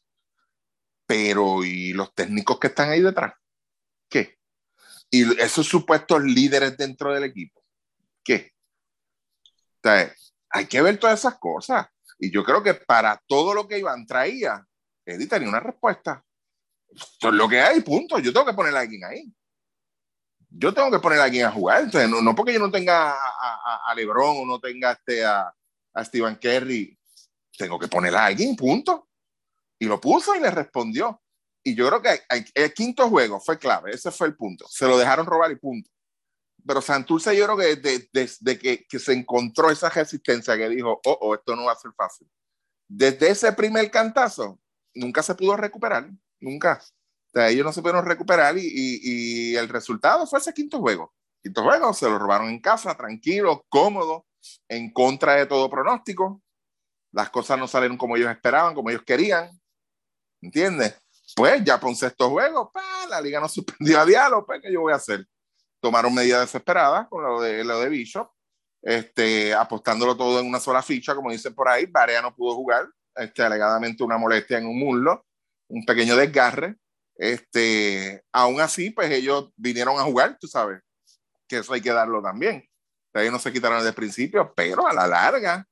Pero, 1.05 1.63
¿y 1.65 1.93
los 1.93 2.15
técnicos 2.15 2.59
que 2.59 2.69
están 2.69 2.89
ahí 2.89 3.03
detrás? 3.03 3.35
¿Qué? 4.09 4.39
¿Y 5.11 5.39
esos 5.39 5.67
supuestos 5.67 6.23
líderes 6.23 6.79
dentro 6.79 7.13
del 7.13 7.25
equipo? 7.25 7.63
¿Qué? 8.25 8.55
O 9.45 9.81
sea, 9.83 10.15
hay 10.49 10.67
que 10.67 10.81
ver 10.81 10.99
todas 10.99 11.19
esas 11.19 11.39
cosas. 11.39 11.87
Y 12.19 12.31
yo 12.31 12.45
creo 12.45 12.63
que 12.63 12.75
para 12.75 13.21
todo 13.27 13.55
lo 13.55 13.69
que 13.69 13.79
Iván 13.79 14.07
traía, 14.07 14.65
Eddie 15.05 15.27
tenía 15.27 15.49
una 15.49 15.61
respuesta. 15.61 16.25
Esto 16.89 17.29
es 17.29 17.35
lo 17.35 17.49
que 17.49 17.61
hay, 17.61 17.81
punto. 17.81 18.19
Yo 18.19 18.33
tengo 18.33 18.47
que 18.47 18.55
poner 18.55 18.75
a 18.75 18.81
alguien 18.81 19.05
ahí. 19.05 19.33
Yo 20.49 20.73
tengo 20.73 20.91
que 20.91 20.99
poner 20.99 21.21
a 21.21 21.25
alguien 21.25 21.47
a 21.47 21.53
jugar. 21.53 21.83
Entonces, 21.83 22.09
no, 22.09 22.35
porque 22.35 22.55
yo 22.55 22.59
no 22.59 22.71
tenga 22.71 23.13
a, 23.13 23.95
LeBron 23.95 24.39
o 24.39 24.47
no 24.47 24.59
tenga 24.59 24.93
este, 24.93 25.25
a, 25.25 25.53
a 25.93 26.05
Stephen 26.05 26.37
Kerry, 26.37 26.99
tengo 27.57 27.79
que 27.79 27.89
poner 27.89 28.15
a 28.15 28.27
alguien, 28.27 28.57
punto. 28.57 29.09
Y 29.79 29.87
lo 29.87 30.01
puso 30.01 30.35
y 30.35 30.41
le 30.41 30.51
respondió. 30.51 31.23
Y 31.63 31.75
yo 31.75 31.89
creo 31.89 32.01
que 32.01 32.23
el 32.55 32.73
quinto 32.73 33.09
juego 33.09 33.41
fue 33.41 33.59
clave, 33.59 33.91
ese 33.91 34.11
fue 34.11 34.29
el 34.29 34.37
punto. 34.37 34.67
Se 34.69 34.87
lo 34.87 34.97
dejaron 34.97 35.27
robar 35.27 35.51
y 35.51 35.57
punto. 35.57 35.91
Pero 36.67 36.81
Santurce 36.81 37.37
yo 37.37 37.45
creo 37.45 37.57
que 37.57 37.77
desde, 37.77 38.09
desde 38.13 38.59
que, 38.59 38.87
que, 38.87 38.99
se 38.99 39.13
encontró 39.13 39.71
esa 39.71 39.89
resistencia 39.89 40.57
que 40.57 40.69
dijo, 40.69 41.01
oh, 41.05 41.19
oh, 41.21 41.35
esto 41.35 41.55
no 41.55 41.65
va 41.65 41.73
a 41.73 41.77
ser 41.77 41.93
fácil. 41.97 42.29
Desde 42.89 43.31
ese 43.31 43.53
primer 43.53 43.91
cantazo, 43.91 44.59
nunca 44.95 45.23
se 45.23 45.35
pudo 45.35 45.57
recuperar, 45.57 46.11
nunca. 46.41 46.81
O 47.29 47.31
sea, 47.31 47.49
ellos 47.49 47.65
no 47.65 47.73
se 47.73 47.83
pudieron 47.83 48.05
recuperar 48.05 48.59
y, 48.59 48.63
y, 48.63 49.53
y 49.53 49.57
el 49.57 49.69
resultado 49.69 50.27
fue 50.27 50.41
ese 50.41 50.53
quinto 50.53 50.81
juego. 50.81 51.15
Quinto 51.43 51.63
juego, 51.63 51.93
se 51.95 52.09
lo 52.09 52.19
robaron 52.19 52.49
en 52.49 52.61
casa, 52.61 52.97
tranquilo, 52.97 53.65
cómodo, 53.69 54.27
en 54.69 54.93
contra 54.93 55.35
de 55.35 55.47
todo 55.47 55.71
pronóstico. 55.71 56.43
Las 57.13 57.31
cosas 57.31 57.59
no 57.59 57.69
salieron 57.69 57.97
como 57.97 58.17
ellos 58.17 58.31
esperaban, 58.31 58.75
como 58.75 58.91
ellos 58.91 59.03
querían. 59.05 59.51
¿Entiendes? 60.43 60.97
Pues 61.35 61.63
ya 61.65 61.79
por 61.79 61.91
un 61.91 61.97
sexto 61.97 62.31
juego, 62.31 62.73
la 63.09 63.21
liga 63.21 63.41
no 63.41 63.49
suspendió 63.49 64.01
a 64.01 64.07
diálogo, 64.07 64.47
pues 64.47 64.61
¿qué 64.63 64.73
yo 64.73 64.81
voy 64.81 64.93
a 64.93 64.97
hacer? 64.97 65.27
Tomaron 65.81 66.15
medidas 66.15 66.41
desesperadas 66.41 67.07
con 67.09 67.23
lo 67.23 67.41
de, 67.41 67.65
lo 67.65 67.81
de 67.81 67.89
Bishop, 67.89 68.31
este, 68.83 69.55
apostándolo 69.55 70.17
todo 70.17 70.41
en 70.41 70.47
una 70.47 70.61
sola 70.61 70.83
ficha, 70.83 71.15
como 71.15 71.31
dicen 71.31 71.55
por 71.55 71.69
ahí. 71.69 71.87
Barea 71.87 72.23
no 72.23 72.35
pudo 72.35 72.55
jugar, 72.55 72.89
este, 73.15 73.43
alegadamente 73.43 74.03
una 74.03 74.19
molestia 74.19 74.59
en 74.59 74.67
un 74.67 74.79
muslo, 74.79 75.25
un 75.69 75.85
pequeño 75.85 76.17
desgarre. 76.17 76.77
Este, 77.15 78.23
aún 78.33 78.61
así, 78.61 78.91
pues 78.91 79.11
ellos 79.11 79.51
vinieron 79.57 79.99
a 79.99 80.05
jugar, 80.05 80.37
tú 80.39 80.47
sabes, 80.47 80.83
que 81.49 81.59
eso 81.59 81.73
hay 81.73 81.81
que 81.81 81.93
darlo 81.93 82.23
también. 82.23 82.69
Ellos 83.15 83.33
no 83.33 83.39
se 83.39 83.53
quitaron 83.53 83.79
desde 83.79 83.91
el 83.91 83.95
principio, 83.95 84.53
pero 84.55 84.87
a 84.87 84.93
la 84.93 85.07
larga, 85.07 85.67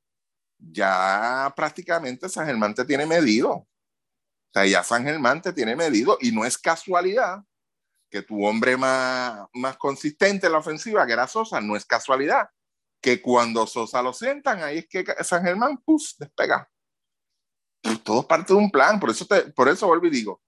ya 0.57 1.53
prácticamente 1.55 2.27
San 2.27 2.47
Germán 2.47 2.73
te 2.73 2.85
tiene 2.85 3.05
medido 3.05 3.67
sea, 4.55 4.65
ya 4.65 4.83
San 4.83 5.03
Germán 5.03 5.41
te 5.41 5.53
tiene 5.53 5.75
medido 5.75 6.17
y 6.21 6.31
no 6.31 6.45
es 6.45 6.57
casualidad 6.57 7.43
que 8.15 8.21
tu 8.21 8.45
hombre 8.45 8.77
más, 8.77 9.45
más 9.53 9.75
consistente 9.75 10.45
en 10.45 10.53
la 10.53 10.59
ofensiva, 10.59 11.05
que 11.05 11.11
era 11.11 11.27
Sosa, 11.27 11.59
no 11.59 11.75
es 11.75 11.85
casualidad 11.85 12.47
que 13.01 13.21
cuando 13.21 13.67
Sosa 13.67 14.01
lo 14.01 14.13
sientan, 14.13 14.63
ahí 14.63 14.77
es 14.79 14.87
que 14.87 15.05
San 15.21 15.43
Germán, 15.43 15.77
pues, 15.83 16.15
despega. 16.17 16.67
todo 18.03 18.21
es 18.21 18.25
parte 18.25 18.53
de 18.53 18.59
un 18.59 18.71
plan, 18.71 18.99
por 18.99 19.09
eso, 19.09 19.25
te, 19.25 19.51
por 19.51 19.67
eso 19.67 19.87
vuelvo 19.87 20.07
y 20.07 20.11
digo, 20.11 20.41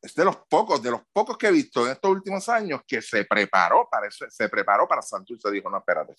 es 0.00 0.14
de 0.14 0.24
los 0.24 0.36
pocos, 0.48 0.82
de 0.82 0.90
los 0.90 1.02
pocos 1.12 1.36
que 1.36 1.48
he 1.48 1.52
visto 1.52 1.84
en 1.84 1.92
estos 1.92 2.10
últimos 2.10 2.48
años 2.48 2.80
que 2.86 3.02
se 3.02 3.24
preparó 3.24 3.86
para 3.90 4.08
eso, 4.08 4.24
se 4.30 4.48
preparó 4.48 4.88
para 4.88 5.02
Santurce. 5.02 5.50
Dijo, 5.50 5.70
no, 5.70 5.78
espérate, 5.78 6.16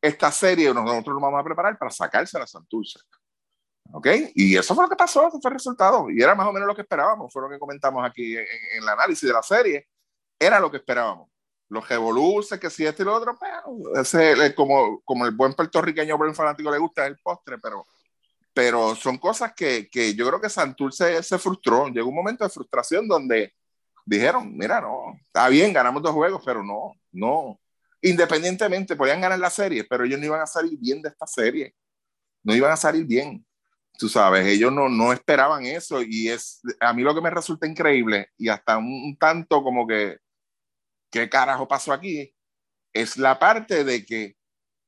esta 0.00 0.30
serie 0.30 0.72
nosotros 0.72 1.14
nos 1.14 1.22
vamos 1.22 1.40
a 1.40 1.44
preparar 1.44 1.76
para 1.78 1.90
sacarse 1.90 2.38
a 2.38 2.46
Santurce. 2.46 3.00
¿Ok? 3.90 4.06
Y 4.34 4.56
eso 4.56 4.74
fue 4.74 4.84
lo 4.84 4.90
que 4.90 4.96
pasó, 4.96 5.30
fue 5.30 5.40
el 5.50 5.54
resultado. 5.54 6.08
Y 6.10 6.22
era 6.22 6.34
más 6.34 6.46
o 6.46 6.52
menos 6.52 6.68
lo 6.68 6.74
que 6.74 6.82
esperábamos, 6.82 7.32
fue 7.32 7.42
lo 7.42 7.48
que 7.48 7.58
comentamos 7.58 8.06
aquí 8.06 8.36
en, 8.36 8.46
el 8.82 8.88
análisis 8.88 9.26
de 9.26 9.32
la 9.32 9.42
serie. 9.42 9.88
Era 10.38 10.60
lo 10.60 10.70
que 10.70 10.78
esperábamos. 10.78 11.28
Los 11.68 11.86
revoluces, 11.88 12.58
que 12.58 12.70
si 12.70 12.86
este 12.86 13.02
y 13.02 13.06
lo 13.06 13.14
otro, 13.14 13.38
ese, 14.00 14.54
como, 14.54 15.02
como 15.04 15.26
el 15.26 15.32
buen 15.32 15.52
puertorriqueño, 15.52 16.16
buen 16.16 16.34
fanático 16.34 16.70
le 16.70 16.78
gusta 16.78 17.06
el 17.06 17.18
postre, 17.18 17.58
pero, 17.58 17.86
pero 18.54 18.94
son 18.94 19.18
cosas 19.18 19.52
que, 19.54 19.88
que 19.90 20.14
yo 20.14 20.26
creo 20.26 20.40
que 20.40 20.48
Santurce 20.48 21.22
se 21.22 21.38
frustró. 21.38 21.88
Llegó 21.88 22.08
un 22.08 22.14
momento 22.14 22.44
de 22.44 22.50
frustración 22.50 23.06
donde 23.06 23.52
dijeron, 24.06 24.56
mira, 24.56 24.80
no, 24.80 25.14
está 25.26 25.48
bien, 25.48 25.72
ganamos 25.72 26.02
dos 26.02 26.12
juegos, 26.12 26.42
pero 26.44 26.62
no, 26.64 26.94
no. 27.12 27.60
Independientemente, 28.00 28.96
podían 28.96 29.20
ganar 29.20 29.38
la 29.38 29.50
serie, 29.50 29.84
pero 29.84 30.04
ellos 30.04 30.18
no 30.18 30.26
iban 30.26 30.40
a 30.40 30.46
salir 30.46 30.78
bien 30.78 31.02
de 31.02 31.10
esta 31.10 31.26
serie. 31.26 31.74
No 32.42 32.54
iban 32.54 32.72
a 32.72 32.76
salir 32.76 33.04
bien 33.04 33.44
tú 33.98 34.08
sabes, 34.08 34.46
ellos 34.46 34.72
no, 34.72 34.88
no 34.88 35.12
esperaban 35.12 35.66
eso 35.66 36.00
y 36.02 36.28
es, 36.28 36.62
a 36.80 36.92
mí 36.94 37.02
lo 37.02 37.14
que 37.14 37.20
me 37.20 37.30
resulta 37.30 37.66
increíble 37.66 38.28
y 38.38 38.48
hasta 38.48 38.78
un, 38.78 39.16
tanto 39.18 39.62
como 39.62 39.86
que, 39.86 40.18
¿qué 41.10 41.28
carajo 41.28 41.66
pasó 41.66 41.92
aquí? 41.92 42.34
Es 42.92 43.16
la 43.16 43.38
parte 43.38 43.84
de 43.84 44.04
que 44.04 44.36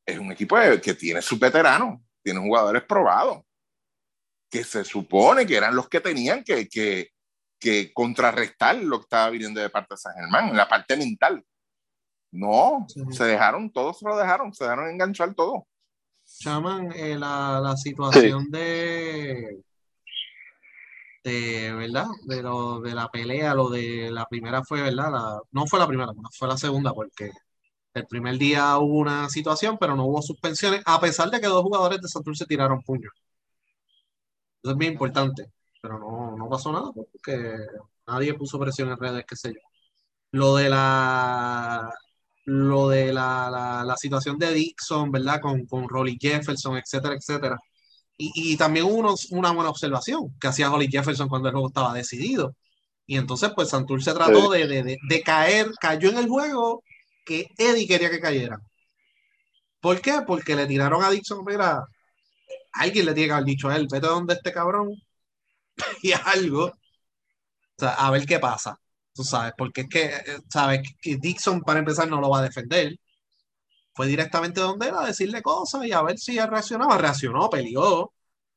es 0.06 0.18
un 0.18 0.32
equipo 0.32 0.56
que 0.82 0.94
tiene 0.94 1.22
su 1.22 1.38
veterano, 1.38 2.02
tiene 2.22 2.40
jugadores 2.40 2.82
probados, 2.84 3.42
que 4.50 4.64
se 4.64 4.84
supone 4.84 5.46
que 5.46 5.56
eran 5.56 5.76
los 5.76 5.88
que 5.88 6.00
tenían 6.00 6.42
que, 6.42 6.68
que, 6.68 7.10
que 7.58 7.92
contrarrestar 7.92 8.76
lo 8.76 8.98
que 8.98 9.04
estaba 9.04 9.30
viniendo 9.30 9.60
de 9.60 9.70
parte 9.70 9.94
de 9.94 9.98
San 9.98 10.14
Germán, 10.14 10.56
la 10.56 10.68
parte 10.68 10.96
mental. 10.96 11.44
No, 12.32 12.86
se 13.10 13.24
dejaron, 13.24 13.72
todos 13.72 13.98
se 13.98 14.04
lo 14.06 14.16
dejaron, 14.16 14.54
se 14.54 14.64
dejaron 14.64 14.88
enganchar 14.88 15.34
todo. 15.34 15.66
Chaman, 16.38 16.92
eh, 16.92 17.18
la, 17.18 17.60
la, 17.60 17.76
situación 17.76 18.50
de, 18.50 19.62
de, 21.24 21.72
¿verdad? 21.74 22.06
De, 22.24 22.42
lo, 22.42 22.80
de 22.80 22.94
la 22.94 23.08
pelea, 23.08 23.54
lo 23.54 23.68
de 23.70 24.10
la 24.10 24.26
primera 24.26 24.62
fue, 24.64 24.82
¿verdad? 24.82 25.10
No 25.52 25.66
fue 25.66 25.78
la 25.78 25.86
primera, 25.86 26.12
fue 26.38 26.48
la 26.48 26.56
segunda, 26.56 26.92
porque 26.94 27.30
El 27.94 28.06
primer 28.08 28.38
día 28.38 28.78
hubo 28.78 28.98
una 29.00 29.28
situación, 29.30 29.78
pero 29.80 29.96
no 29.96 30.06
hubo 30.06 30.22
suspensiones, 30.22 30.82
a 30.86 31.00
pesar 31.00 31.30
de 31.30 31.40
que 31.40 31.48
dos 31.48 31.62
jugadores 31.64 32.00
de 32.02 32.08
Santurce 32.08 32.46
tiraron 32.46 32.82
puños. 32.82 33.12
Eso 34.62 34.72
es 34.72 34.78
bien 34.78 34.92
importante, 34.92 35.50
pero 35.80 35.98
no, 35.98 36.36
no 36.36 36.48
pasó 36.48 36.72
nada 36.72 36.90
porque 36.92 37.56
nadie 38.06 38.34
puso 38.34 38.58
presión 38.58 38.90
en 38.90 38.98
redes, 38.98 39.24
qué 39.26 39.36
sé 39.36 39.52
yo. 39.54 39.60
Lo 40.32 40.56
de 40.56 40.70
la 40.70 41.90
lo 42.46 42.88
de 42.88 43.12
la, 43.12 43.84
la, 43.86 43.96
situación 43.96 44.38
de 44.38 44.52
Dixon, 44.54 45.10
¿verdad? 45.12 45.40
Con, 45.40 45.66
con 45.66 45.88
Rolly 45.88 46.18
Jefferson, 46.20 46.76
etcétera, 46.78 47.14
etcétera. 47.14 47.58
Y, 48.22 48.52
y 48.52 48.56
también 48.58 48.84
hubo 48.84 49.16
una 49.30 49.50
buena 49.52 49.70
observación 49.70 50.36
que 50.38 50.48
hacía 50.48 50.68
Rolly 50.68 50.88
Jefferson 50.88 51.28
cuando 51.28 51.48
el 51.48 51.54
juego 51.54 51.68
estaba 51.68 51.94
decidido. 51.94 52.54
Y 53.06 53.16
entonces, 53.16 53.50
pues 53.54 53.70
Santurce 53.70 54.12
trató 54.12 54.50
de, 54.50 54.66
de, 54.68 54.98
de, 55.08 55.22
caer, 55.22 55.70
cayó 55.80 56.10
en 56.10 56.18
el 56.18 56.28
juego 56.28 56.84
que 57.24 57.48
Eddie 57.56 57.88
quería 57.88 58.10
que 58.10 58.20
cayera. 58.20 58.58
¿Por 59.80 60.02
qué? 60.02 60.20
Porque 60.26 60.54
le 60.54 60.66
tiraron 60.66 61.02
a 61.02 61.08
Dixon, 61.10 61.42
mira, 61.46 61.82
alguien 62.72 63.06
le 63.06 63.14
tiene 63.14 63.28
que 63.28 63.32
haber 63.32 63.44
dicho 63.46 63.68
a 63.70 63.76
él, 63.76 63.88
vete 63.90 64.06
donde 64.06 64.34
este 64.34 64.52
cabrón 64.52 64.90
y 66.02 66.12
algo, 66.12 66.66
o 66.66 66.74
sea, 67.78 67.94
a 67.94 68.10
ver 68.10 68.26
qué 68.26 68.38
pasa, 68.38 68.78
tú 69.14 69.24
sabes, 69.24 69.54
porque 69.56 69.82
es 69.82 69.88
que, 69.88 70.04
eh, 70.04 70.38
sabes, 70.52 70.82
que 71.00 71.16
Dixon 71.16 71.62
para 71.62 71.78
empezar 71.80 72.08
no 72.08 72.20
lo 72.20 72.28
va 72.28 72.40
a 72.40 72.42
defender, 72.42 72.96
fue 74.00 74.06
directamente 74.06 74.62
donde 74.62 74.88
él 74.88 74.94
a 74.94 75.04
decirle 75.06 75.42
cosas 75.42 75.84
y 75.84 75.92
a 75.92 76.00
ver 76.02 76.18
si 76.18 76.38
él 76.38 76.48
reaccionaba, 76.48 76.96
reaccionó, 76.96 77.50
peleó, 77.50 78.10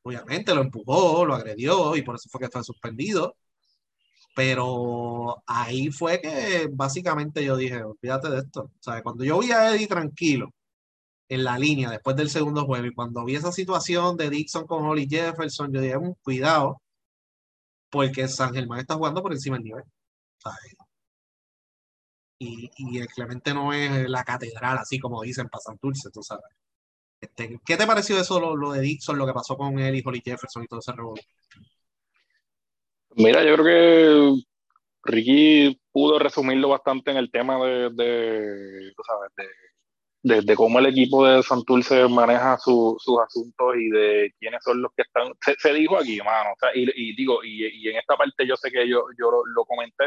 obviamente 0.04 0.56
lo 0.56 0.62
empujó, 0.62 1.26
lo 1.26 1.36
agredió 1.36 1.98
y 1.98 2.02
por 2.02 2.16
eso 2.16 2.30
fue 2.30 2.40
que 2.40 2.50
fue 2.50 2.64
suspendido, 2.64 3.36
pero 4.34 5.44
ahí 5.46 5.92
fue 5.92 6.22
que 6.22 6.70
básicamente 6.72 7.44
yo 7.44 7.58
dije, 7.58 7.84
olvídate 7.84 8.30
de 8.30 8.40
esto, 8.40 8.72
¿sabes? 8.80 9.04
Cuando 9.04 9.26
yo 9.26 9.40
vi 9.40 9.52
a 9.52 9.76
Eddie 9.76 9.88
tranquilo, 9.88 10.50
en 11.28 11.44
la 11.44 11.58
línea 11.60 11.90
después 11.92 12.16
del 12.16 12.30
segundo 12.30 12.66
juego. 12.66 12.86
Y 12.86 12.94
cuando 12.94 13.26
vi 13.26 13.36
esa 13.36 13.52
situación 13.52 14.16
de 14.18 14.30
Dixon 14.30 14.66
con 14.66 14.86
Holly 14.86 15.08
Jefferson, 15.10 15.74
yo 15.74 15.82
dije, 15.82 15.98
un 15.98 16.14
cuidado, 16.24 16.82
porque 17.90 18.28
San 18.30 18.54
Germán 18.54 18.80
está 18.80 18.96
jugando 18.96 19.22
por 19.22 19.34
encima 19.34 19.58
del 19.58 19.66
nivel. 19.66 19.84
Y, 22.44 22.70
y, 22.78 22.98
el 23.00 23.08
Clemente 23.08 23.54
no 23.54 23.74
es 23.74 24.10
la 24.10 24.24
catedral, 24.24 24.78
así 24.78 25.00
como 25.00 25.22
dicen 25.22 25.48
para 25.50 25.62
Santurce, 25.62 26.10
tú 26.12 26.22
sabes. 26.22 26.46
Este, 27.22 27.60
¿Qué 27.66 27.78
te 27.78 27.88
pareció 27.88 28.20
eso, 28.20 28.40
lo, 28.56 28.72
de 28.74 28.82
Dixon, 28.82 29.18
lo 29.18 29.26
que 29.26 29.34
pasó 29.34 29.56
con 29.56 29.80
él 29.80 29.96
y 29.96 30.04
Holly 30.06 30.22
Jefferson 30.24 30.64
y 30.64 30.68
todo 30.68 30.80
ese 30.80 30.92
revuelo? 30.92 31.22
Mira, 33.16 33.44
yo 33.44 33.56
creo 33.56 33.66
que 33.66 34.44
Ricky 35.04 35.80
pudo 35.92 36.20
resumirlo 36.20 36.70
bastante 36.70 37.12
en 37.12 37.18
el 37.18 37.32
tema 37.32 37.64
de, 37.66 37.90
de 37.92 38.94
sabes, 39.06 39.32
de 40.24 40.56
cómo 40.56 40.80
el 40.80 40.86
equipo 40.86 41.26
de 41.26 41.44
Santurce 41.44 42.08
maneja 42.08 42.58
sus 42.58 42.98
asuntos 43.26 43.76
y 43.78 43.90
de 43.90 44.34
quiénes 44.40 44.64
son 44.64 44.82
los 44.82 44.92
que 44.96 45.04
están. 45.04 45.34
Se, 45.58 45.74
dijo 45.74 45.98
aquí, 45.98 46.18
mano. 46.20 46.52
y, 46.74 47.16
digo, 47.16 47.44
y, 47.44 47.90
en 47.90 47.98
esta 47.98 48.16
parte 48.16 48.48
yo 48.48 48.56
sé 48.56 48.72
que 48.72 48.88
yo, 48.88 49.04
yo 49.20 49.32
lo, 49.46 49.66
comenté, 49.66 50.06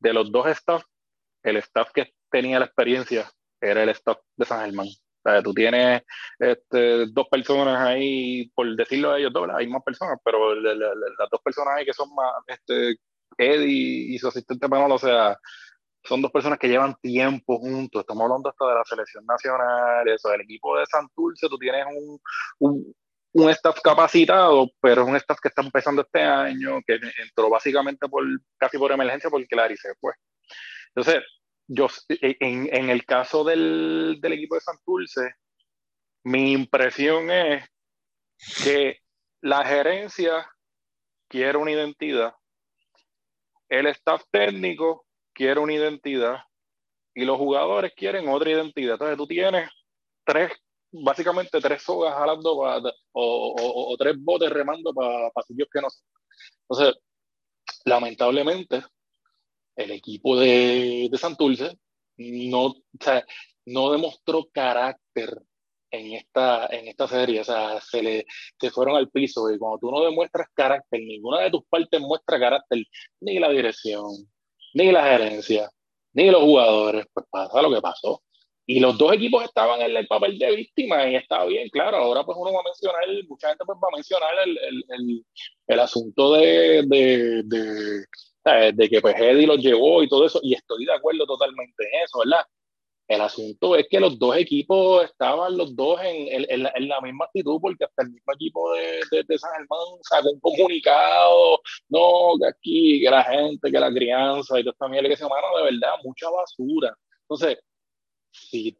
de 0.00 0.12
los 0.12 0.30
dos 0.30 0.46
staff, 0.48 0.82
el 1.42 1.56
staff 1.58 1.90
que 1.92 2.12
tenía 2.30 2.58
la 2.58 2.66
experiencia 2.66 3.30
era 3.60 3.82
el 3.82 3.88
staff 3.90 4.18
de 4.36 4.44
San 4.44 4.64
Germán. 4.64 4.86
O 4.86 5.30
sea, 5.30 5.42
tú 5.42 5.52
tienes 5.52 6.02
este, 6.38 7.06
dos 7.06 7.28
personas 7.28 7.80
ahí, 7.80 8.50
por 8.54 8.74
decirlo 8.76 9.12
de 9.12 9.20
ellos 9.20 9.32
dos, 9.32 9.48
hay 9.54 9.66
más 9.66 9.82
personas, 9.82 10.18
pero 10.24 10.54
las 10.54 11.30
dos 11.30 11.40
personas 11.42 11.74
ahí 11.76 11.84
que 11.84 11.92
son 11.92 12.14
más, 12.14 12.32
este, 12.46 12.96
Eddie 13.36 14.14
y 14.14 14.18
su 14.18 14.28
asistente 14.28 14.68
Manolo, 14.68 14.94
o 14.94 14.98
sea, 14.98 15.36
son 16.04 16.22
dos 16.22 16.32
personas 16.32 16.58
que 16.58 16.68
llevan 16.68 16.96
tiempo 17.00 17.58
juntos. 17.58 18.00
Estamos 18.00 18.24
hablando 18.24 18.48
hasta 18.48 18.66
de 18.66 18.74
la 18.74 18.84
selección 18.84 19.26
nacional, 19.26 20.08
eso, 20.08 20.30
del 20.30 20.40
equipo 20.42 20.78
de 20.78 20.86
Santurce. 20.86 21.48
Tú 21.48 21.58
tienes 21.58 21.84
un, 22.58 22.94
un, 23.32 23.50
staff 23.50 23.80
capacitado, 23.82 24.70
pero 24.80 25.02
es 25.02 25.08
un 25.08 25.16
staff 25.16 25.38
que 25.40 25.48
está 25.48 25.62
empezando 25.62 26.02
este 26.02 26.22
año, 26.22 26.80
que 26.86 26.98
entró 27.22 27.50
básicamente 27.50 28.08
por 28.08 28.24
casi 28.56 28.78
por 28.78 28.92
emergencia 28.92 29.30
porque 29.30 29.46
Clary 29.46 29.76
se 29.76 29.94
fue. 30.00 30.12
Entonces, 30.98 31.22
yo, 31.68 31.86
en, 32.08 32.68
en 32.74 32.90
el 32.90 33.04
caso 33.04 33.44
del, 33.44 34.18
equipo 34.20 34.56
de 34.56 34.60
Santurce, 34.60 35.34
mi 36.24 36.52
impresión 36.52 37.30
es 37.30 37.64
que 38.64 38.98
la 39.40 39.64
gerencia 39.64 40.50
quiere 41.28 41.56
una 41.56 41.70
identidad, 41.70 42.34
el 43.68 43.86
staff 43.86 44.24
técnico 44.32 45.06
quiere 45.32 45.60
una 45.60 45.74
identidad 45.74 46.38
y 47.14 47.24
los 47.24 47.38
jugadores 47.38 47.92
quieren 47.94 48.28
otra 48.28 48.50
identidad. 48.50 48.94
Entonces 48.94 49.16
tú 49.18 49.26
tienes 49.28 49.70
tres, 50.24 50.50
básicamente 50.90 51.60
tres 51.60 51.80
sogas 51.80 52.12
jalando 52.14 52.58
o, 53.12 53.96
tres 53.96 54.16
botes 54.18 54.50
remando 54.50 54.92
para 54.92 55.30
sitios 55.46 55.68
que 55.72 55.80
no 55.80 55.90
son. 55.90 56.02
Entonces, 56.68 57.02
lamentablemente, 57.84 58.82
el 59.78 59.92
equipo 59.92 60.38
de, 60.38 61.08
de 61.10 61.18
Santurce 61.18 61.78
no, 62.16 62.74
no 63.66 63.92
demostró 63.92 64.48
carácter 64.52 65.40
en 65.90 66.14
esta, 66.14 66.66
en 66.66 66.88
esta 66.88 67.08
serie, 67.08 67.40
o 67.40 67.44
sea, 67.44 67.80
se 67.80 68.02
le 68.02 68.26
se 68.60 68.70
fueron 68.70 68.96
al 68.96 69.08
piso 69.08 69.50
y 69.50 69.58
cuando 69.58 69.78
tú 69.78 69.90
no 69.90 70.04
demuestras 70.04 70.48
carácter, 70.52 71.00
ninguna 71.00 71.42
de 71.42 71.50
tus 71.50 71.64
partes 71.66 72.00
muestra 72.00 72.38
carácter, 72.38 72.84
ni 73.20 73.38
la 73.38 73.48
dirección, 73.50 74.04
ni 74.74 74.92
la 74.92 75.04
gerencia, 75.04 75.70
ni 76.12 76.30
los 76.30 76.42
jugadores, 76.42 77.06
pues 77.14 77.26
pasa 77.30 77.62
lo 77.62 77.70
que 77.72 77.80
pasó. 77.80 78.22
Y 78.70 78.80
los 78.80 78.98
dos 78.98 79.14
equipos 79.14 79.42
estaban 79.44 79.80
en 79.80 79.96
el 79.96 80.06
papel 80.06 80.38
de 80.38 80.54
víctima 80.54 81.08
y 81.08 81.16
estaba 81.16 81.46
bien, 81.46 81.70
claro. 81.70 81.96
Ahora 81.96 82.22
pues 82.22 82.36
uno 82.38 82.52
va 82.52 82.60
a 82.60 82.64
mencionar, 82.64 83.02
mucha 83.26 83.48
gente 83.48 83.64
pues 83.64 83.78
va 83.82 83.88
a 83.90 83.96
mencionar 83.96 84.30
el, 84.44 84.58
el, 84.58 85.24
el, 85.68 85.80
asunto 85.80 86.34
de, 86.34 86.82
de, 86.86 87.42
de, 87.44 88.72
de, 88.74 88.88
que 88.90 89.00
pues 89.00 89.14
Eddie 89.16 89.46
los 89.46 89.56
llevó 89.56 90.02
y 90.02 90.08
todo 90.08 90.26
eso, 90.26 90.38
y 90.42 90.52
estoy 90.52 90.84
de 90.84 90.92
acuerdo 90.92 91.24
totalmente 91.24 91.82
en 91.82 92.02
eso, 92.04 92.18
¿verdad? 92.18 92.44
El 93.08 93.22
asunto 93.22 93.74
es 93.74 93.86
que 93.88 94.00
los 94.00 94.18
dos 94.18 94.36
equipos 94.36 95.02
estaban 95.02 95.56
los 95.56 95.74
dos 95.74 95.98
en, 96.02 96.44
en, 96.44 96.66
en, 96.74 96.88
la, 96.88 97.00
misma 97.00 97.24
actitud, 97.24 97.58
porque 97.62 97.84
hasta 97.84 98.02
el 98.02 98.10
mismo 98.10 98.34
equipo 98.34 98.74
de, 98.74 99.00
de, 99.10 99.24
de, 99.26 99.38
San 99.38 99.50
Germán 99.52 99.78
sacó 100.02 100.30
un 100.30 100.40
comunicado, 100.40 101.58
no, 101.88 102.34
que 102.38 102.48
aquí, 102.48 103.00
que 103.00 103.08
la 103.08 103.24
gente, 103.24 103.72
que 103.72 103.80
la 103.80 103.90
crianza 103.90 104.60
y 104.60 104.62
todo 104.62 104.74
también 104.78 105.04
le 105.04 105.08
que 105.08 105.16
se 105.16 105.24
mano, 105.24 105.56
de 105.56 105.72
verdad, 105.72 105.94
mucha 106.04 106.28
basura. 106.28 106.94
Entonces, 107.22 107.58
si, 108.30 108.76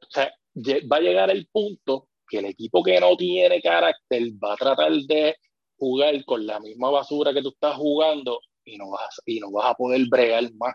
va 0.90 0.96
a 0.96 1.01
llegar 1.01 1.30
el 1.30 1.46
punto 1.49 2.09
que 2.28 2.38
el 2.38 2.46
equipo 2.46 2.82
que 2.82 3.01
no 3.01 3.16
tiene 3.16 3.62
carácter 3.62 4.22
va 4.42 4.55
a 4.55 4.57
tratar 4.57 4.92
de 4.92 5.36
jugar 5.76 6.24
con 6.24 6.46
la 6.46 6.61
misma 6.61 6.90
basura 6.90 7.32
que 7.32 7.42
tú 7.42 7.51
estás 7.51 7.76
jugando 7.76 8.40
y 8.64 8.76
no 8.76 8.90
vas, 8.90 9.20
y 9.24 9.40
no 9.40 9.51
vas 9.51 9.70
a 9.70 9.74
poder 9.74 10.07
bregar 10.09 10.53
más. 10.55 10.74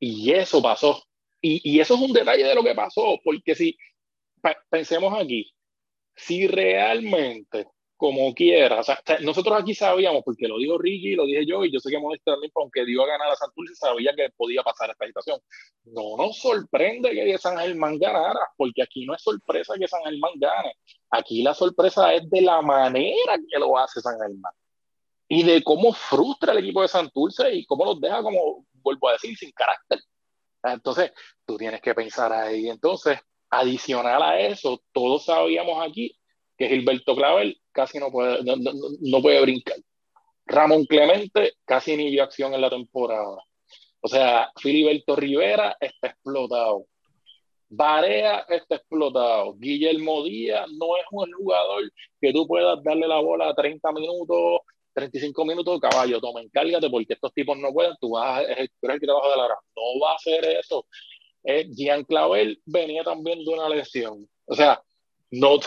Y 0.00 0.32
eso 0.32 0.60
pasó 0.60 1.02
y, 1.40 1.80
eso 1.80 1.94
es 1.94 2.00
un 2.00 2.12
detalle 2.12 2.44
de 2.44 2.54
lo 2.54 2.62
que 2.62 2.74
pasó, 2.74 3.18
porque 3.22 3.54
si 3.54 3.76
pensemos 4.70 5.18
aquí, 5.18 5.52
si 6.14 6.46
realmente, 6.46 7.68
como 7.96 8.34
quiera, 8.34 8.80
o 8.80 8.82
sea, 8.82 9.00
nosotros 9.20 9.58
aquí 9.58 9.74
sabíamos, 9.74 10.22
porque 10.22 10.46
lo 10.46 10.58
dijo 10.58 10.76
Ricky, 10.76 11.14
lo 11.14 11.24
dije 11.24 11.46
yo, 11.46 11.64
y 11.64 11.72
yo 11.72 11.80
sé 11.80 11.90
que 11.90 11.98
Modesto 11.98 12.32
también, 12.32 12.52
aunque 12.54 12.84
dio 12.84 13.02
a 13.02 13.06
ganar 13.06 13.30
a 13.30 13.36
Santurce, 13.36 13.74
sabía 13.74 14.12
que 14.14 14.28
podía 14.36 14.62
pasar 14.62 14.90
esta 14.90 15.06
situación. 15.06 15.40
No 15.84 16.16
nos 16.18 16.38
sorprende 16.38 17.10
que 17.10 17.38
San 17.38 17.56
Germán 17.56 17.98
ganara, 17.98 18.40
porque 18.56 18.82
aquí 18.82 19.06
no 19.06 19.14
es 19.14 19.22
sorpresa 19.22 19.74
que 19.78 19.88
San 19.88 20.02
Germán 20.02 20.32
gane. 20.36 20.74
Aquí 21.10 21.42
la 21.42 21.54
sorpresa 21.54 22.12
es 22.12 22.28
de 22.28 22.42
la 22.42 22.60
manera 22.60 23.38
que 23.50 23.58
lo 23.58 23.78
hace 23.78 24.00
San 24.00 24.18
Germán 24.18 24.52
y 25.28 25.42
de 25.42 25.62
cómo 25.62 25.92
frustra 25.92 26.52
el 26.52 26.58
equipo 26.58 26.82
de 26.82 26.88
Santurce 26.88 27.52
y 27.54 27.64
cómo 27.64 27.84
los 27.84 28.00
deja, 28.00 28.22
como 28.22 28.66
vuelvo 28.74 29.08
a 29.08 29.12
decir, 29.12 29.36
sin 29.36 29.50
carácter. 29.52 30.00
Entonces, 30.62 31.12
tú 31.46 31.56
tienes 31.56 31.80
que 31.80 31.94
pensar 31.94 32.32
ahí. 32.32 32.68
Entonces, 32.68 33.18
adicional 33.50 34.22
a 34.22 34.38
eso, 34.38 34.82
todos 34.92 35.24
sabíamos 35.24 35.86
aquí 35.86 36.16
que 36.56 36.68
Gilberto 36.68 37.14
Clavel 37.14 37.58
casi 37.72 37.98
no 37.98 38.10
puede, 38.10 38.38
no, 38.44 39.22
puede 39.22 39.40
brincar. 39.40 39.76
Ramón 40.46 40.84
Clemente 40.86 41.54
casi 41.64 41.96
ni 41.96 42.10
vio 42.10 42.22
acción 42.22 42.54
en 42.54 42.60
la 42.60 42.70
temporada. 42.70 43.38
O 44.00 44.08
sea, 44.08 44.50
Filiberto 44.56 45.16
Rivera 45.16 45.76
está 45.80 46.08
explotado. 46.08 46.86
Barea 47.68 48.46
está 48.48 48.76
explotado. 48.76 49.54
Guillermo 49.54 50.22
Díaz 50.22 50.66
no 50.78 50.96
es 50.96 51.04
un 51.10 51.32
jugador 51.32 51.90
que 52.20 52.32
tú 52.32 52.46
puedas 52.46 52.82
darle 52.84 53.08
la 53.08 53.20
bola 53.20 53.48
a 53.48 53.54
30 53.54 53.92
minutos 53.92 54.60
35 54.96 55.44
minutos, 55.44 55.78
caballo, 55.78 56.18
toma, 56.20 56.40
encárgate 56.40 56.88
porque 56.88 57.12
estos 57.12 57.32
tipos 57.34 57.56
no 57.58 57.70
pueden, 57.70 57.94
tú 58.00 58.12
vas 58.12 58.38
a 58.38 58.42
ejecutar 58.44 58.94
el 58.94 59.00
trabajo 59.02 59.30
de 59.30 59.36
la 59.36 59.44
hora. 59.44 59.54
No 59.76 60.00
va 60.00 60.12
a 60.12 60.14
hacer 60.14 60.42
eso. 60.46 60.86
Eh, 61.44 61.68
Jean 61.70 62.02
Clavel 62.04 62.60
venía 62.64 63.04
también 63.04 63.44
de 63.44 63.50
una 63.50 63.68
lesión. 63.68 64.26
O 64.46 64.54
sea, 64.54 64.80
no, 65.30 65.58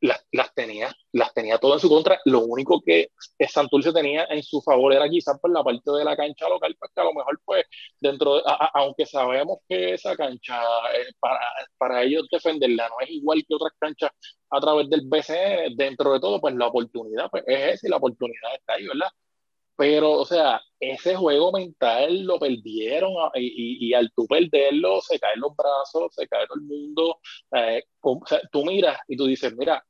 las, 0.00 0.24
las, 0.32 0.54
tenía, 0.54 0.94
las 1.12 1.32
tenía 1.34 1.58
todo 1.58 1.74
en 1.74 1.80
su 1.80 1.88
contra. 1.88 2.20
Lo 2.24 2.40
único 2.40 2.80
que 2.84 3.10
Santurce 3.48 3.92
tenía 3.92 4.24
en 4.30 4.42
su 4.42 4.60
favor 4.62 4.92
era 4.92 5.08
quizás 5.08 5.38
por 5.40 5.50
la 5.52 5.62
parte 5.62 5.90
de 5.90 6.04
la 6.04 6.16
cancha 6.16 6.48
local, 6.48 6.74
pues 6.78 6.90
que 6.94 7.00
a 7.00 7.04
lo 7.04 7.14
mejor, 7.14 7.40
pues, 7.44 7.64
dentro 8.00 8.36
de, 8.36 8.42
aunque 8.74 9.06
sabemos 9.06 9.58
que 9.68 9.94
esa 9.94 10.16
cancha, 10.16 10.60
eh, 10.94 11.12
para, 11.20 11.40
para 11.78 12.02
ellos 12.02 12.28
defenderla 12.30 12.88
no 12.88 12.96
es 13.00 13.10
igual 13.10 13.44
que 13.46 13.54
otras 13.54 13.72
canchas 13.78 14.10
a 14.50 14.60
través 14.60 14.88
del 14.90 15.02
BCN, 15.06 15.76
dentro 15.76 16.12
de 16.12 16.20
todo, 16.20 16.40
pues 16.40 16.54
la 16.54 16.66
oportunidad 16.68 17.30
pues, 17.30 17.44
es 17.46 17.74
esa 17.74 17.86
y 17.86 17.90
la 17.90 17.96
oportunidad 17.96 18.54
está 18.54 18.74
ahí, 18.74 18.86
¿verdad? 18.86 19.08
Pero, 19.76 20.12
o 20.12 20.26
sea, 20.26 20.60
ese 20.78 21.14
juego 21.16 21.52
mental 21.52 22.24
lo 22.24 22.38
perdieron 22.38 23.12
y, 23.34 23.88
y, 23.88 23.94
al 23.94 24.10
tú 24.14 24.26
perderlo 24.26 25.00
se 25.00 25.18
caen 25.18 25.40
los 25.40 25.56
brazos, 25.56 26.14
se 26.14 26.28
cae 26.28 26.46
todo 26.46 26.56
el 26.58 26.64
mundo. 26.64 27.18
Eh, 27.56 27.82
tú 28.52 28.64
miras 28.66 28.98
y 29.08 29.16
tú 29.16 29.24
dices, 29.24 29.54
mira, 29.56 29.82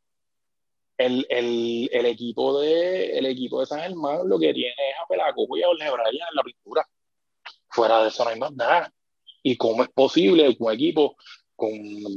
el, 1.00 1.26
el, 1.30 1.88
el, 1.92 2.06
equipo 2.06 2.60
de, 2.60 3.16
el 3.16 3.24
equipo 3.24 3.60
de 3.60 3.66
San 3.66 3.80
Germán 3.80 4.28
lo 4.28 4.38
que 4.38 4.52
tiene 4.52 4.74
es 4.74 4.96
a 5.02 5.06
Pelacoco 5.08 5.56
y 5.56 5.62
a 5.62 5.66
Jorge 5.66 5.86
en 5.86 6.34
la 6.34 6.42
pintura. 6.42 6.86
Fuera 7.70 8.02
de 8.02 8.08
eso 8.08 8.22
no 8.22 8.30
hay 8.30 8.38
más 8.38 8.52
nada. 8.52 8.92
¿Y 9.42 9.56
cómo 9.56 9.82
es 9.82 9.88
posible 9.88 10.54
que 10.54 10.62
un 10.62 10.72
equipo 10.72 11.16
con 11.56 11.70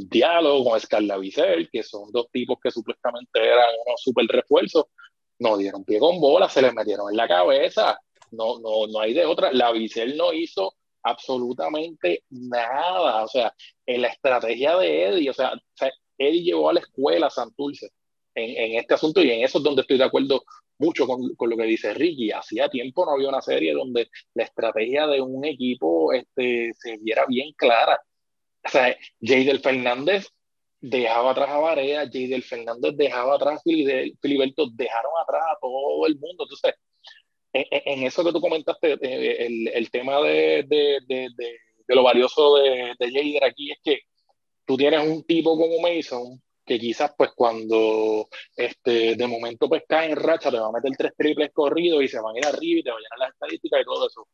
diálogo, 0.09 0.65
con 0.65 0.77
Escarlavicel, 0.77 1.69
que 1.71 1.81
son 1.81 2.11
dos 2.11 2.29
tipos 2.29 2.57
que 2.61 2.71
supuestamente 2.71 3.39
eran 3.39 3.67
unos 3.85 4.01
super 4.01 4.25
refuerzos, 4.25 4.85
no 5.39 5.55
dieron 5.57 5.85
pie 5.85 5.99
con 5.99 6.19
bola, 6.19 6.49
se 6.49 6.61
les 6.61 6.73
metieron 6.73 7.09
en 7.09 7.15
la 7.15 7.27
cabeza. 7.27 7.97
No, 8.31 8.59
no, 8.59 8.87
no 8.87 8.99
hay 8.99 9.13
de 9.13 9.25
otra. 9.25 9.53
La 9.53 9.71
no 9.71 10.33
hizo 10.33 10.75
absolutamente 11.03 12.25
nada. 12.31 13.23
O 13.23 13.27
sea, 13.29 13.53
en 13.85 14.01
la 14.01 14.09
estrategia 14.09 14.75
de 14.75 15.05
Eddie, 15.05 15.29
o 15.29 15.33
sea, 15.33 15.53
Eddie 16.17 16.43
llevó 16.43 16.69
a 16.69 16.73
la 16.73 16.81
escuela 16.81 17.27
a 17.27 17.29
Santurce 17.29 17.89
en, 18.35 18.79
este 18.79 18.93
asunto 18.93 19.21
y 19.21 19.31
en 19.31 19.43
eso 19.43 19.57
es 19.59 19.63
donde 19.63 19.81
estoy 19.81 19.97
de 19.97 20.03
acuerdo 20.03 20.43
mucho 20.77 21.05
con, 21.07 21.35
con, 21.35 21.49
lo 21.49 21.57
que 21.57 21.63
dice 21.63 21.93
Ricky. 21.93 22.31
Hacía 22.31 22.69
tiempo 22.69 23.05
no 23.05 23.11
había 23.11 23.29
una 23.29 23.41
serie 23.41 23.73
donde 23.73 24.09
la 24.33 24.43
estrategia 24.43 25.07
de 25.07 25.21
un 25.21 25.45
equipo 25.45 26.13
este, 26.13 26.71
se 26.73 26.97
viera 26.97 27.25
bien 27.27 27.53
clara. 27.53 27.99
O 28.65 28.69
sea, 28.69 28.95
Jadel 29.21 29.59
Fernández 29.59 30.27
dejaba 30.79 31.31
atrás 31.31 31.49
a 31.49 31.59
Varea, 31.59 32.05
Jadel 32.05 32.43
Fernández 32.43 32.93
dejaba 32.95 33.35
atrás 33.35 33.59
a 33.59 33.61
Filiberto, 34.21 34.67
dejaron 34.73 35.11
atrás 35.21 35.43
a 35.51 35.57
todo 35.61 36.05
el 36.07 36.17
mundo. 36.19 36.43
Entonces, 36.43 36.75
en, 37.53 38.03
eso 38.03 38.23
que 38.23 38.31
tú 38.31 38.41
comentaste, 38.41 38.93
eh, 39.01 39.45
el, 39.45 39.67
el 39.67 39.91
tema 39.91 40.21
de, 40.21 40.65
de, 40.67 40.99
de, 41.07 41.29
de, 41.37 41.95
lo 41.95 42.03
valioso 42.03 42.57
de, 42.57 42.93
de 42.97 43.11
Jader 43.11 43.43
aquí 43.43 43.71
es 43.71 43.77
que 43.83 43.99
tú 44.65 44.75
tienes 44.75 45.07
un 45.07 45.23
tipo 45.23 45.57
como 45.57 45.79
Mason 45.79 46.41
que 46.65 46.79
quizás 46.79 47.13
pues 47.17 47.31
cuando 47.35 48.27
este, 48.55 49.15
de 49.15 49.27
momento 49.27 49.67
pues 49.67 49.83
cae 49.87 50.11
en 50.11 50.15
racha 50.15 50.51
te 50.51 50.59
va 50.59 50.67
a 50.67 50.71
meter 50.71 50.91
tres 50.97 51.13
triples 51.17 51.51
corridos 51.53 52.03
y 52.03 52.07
se 52.07 52.19
van 52.19 52.35
a 52.35 52.39
ir 52.39 52.45
arriba 52.45 52.79
y 52.79 52.83
te 52.83 52.89
van 52.89 52.99
a 52.99 53.01
llenar 53.01 53.19
las 53.19 53.33
estadísticas 53.33 53.81
y 53.81 53.85
todo 53.85 54.07
eso. 54.07 54.27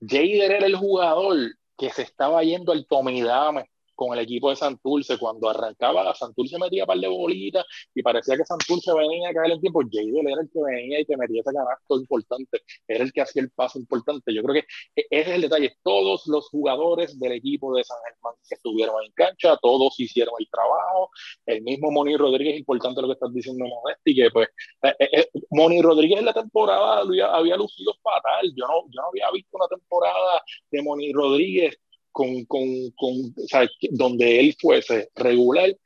Jader 0.00 0.52
era 0.52 0.66
el 0.66 0.76
jugador 0.76 1.36
que 1.76 1.90
se 1.90 2.02
estaba 2.02 2.42
yendo 2.42 2.72
al 2.72 2.86
Tomidame 2.86 3.70
con 3.96 4.16
el 4.16 4.24
equipo 4.24 4.50
de 4.50 4.56
Santurce. 4.56 5.18
Cuando 5.18 5.48
arrancaba, 5.48 6.14
Santurce 6.14 6.58
metía 6.58 6.84
un 6.84 6.86
par 6.86 6.98
de 6.98 7.08
bolitas 7.08 7.64
y 7.94 8.02
parecía 8.02 8.36
que 8.36 8.44
Santurce 8.44 8.92
venía 8.94 9.30
a 9.30 9.32
caer 9.32 9.52
en 9.52 9.60
tiempo. 9.60 9.80
Jadel 9.90 10.28
era 10.28 10.42
el 10.42 10.50
que 10.50 10.60
venía 10.62 11.00
y 11.00 11.04
te 11.04 11.16
metía 11.16 11.40
ese 11.40 11.52
canasto 11.52 11.98
importante, 11.98 12.62
era 12.86 13.04
el 13.04 13.12
que 13.12 13.22
hacía 13.22 13.42
el 13.42 13.50
paso 13.50 13.78
importante. 13.78 14.32
Yo 14.32 14.42
creo 14.42 14.54
que 14.62 14.66
e-, 14.94 15.06
ese 15.10 15.30
es 15.30 15.36
el 15.36 15.42
detalle. 15.42 15.76
Todos 15.82 16.26
los 16.26 16.48
jugadores 16.48 17.18
del 17.18 17.32
equipo 17.32 17.74
de 17.74 17.84
San 17.84 17.96
Germán 18.04 18.34
que 18.48 18.54
estuvieron 18.54 19.02
en 19.04 19.12
cancha, 19.12 19.56
todos 19.60 19.98
hicieron 19.98 20.34
el 20.38 20.48
trabajo. 20.50 21.10
El 21.46 21.62
mismo 21.62 21.90
Moni 21.90 22.16
Rodríguez, 22.16 22.58
importante 22.58 23.00
lo 23.00 23.08
que 23.08 23.14
estás 23.14 23.32
diciendo, 23.32 23.64
Modesti, 23.64 24.14
que 24.14 24.30
pues 24.30 24.48
eh, 24.82 24.94
eh, 24.98 25.08
eh, 25.12 25.28
Moni 25.50 25.80
Rodríguez 25.80 26.18
en 26.18 26.26
la 26.26 26.34
temporada 26.34 26.98
había, 26.98 27.28
había 27.34 27.56
lucido 27.56 27.94
fatal. 28.02 28.52
Yo 28.54 28.66
no, 28.66 28.82
yo 28.90 29.00
no 29.00 29.08
había 29.08 29.30
visto 29.32 29.56
una 29.56 29.68
temporada 29.68 30.42
de 30.70 30.82
Moni 30.82 31.12
Rodríguez 31.12 31.78
con, 32.16 32.46
con, 32.46 32.64
con 32.92 33.12
o 33.36 33.46
sea, 33.46 33.68
donde 33.90 34.40
él 34.40 34.56
fuese 34.58 35.10
regular, 35.14 35.76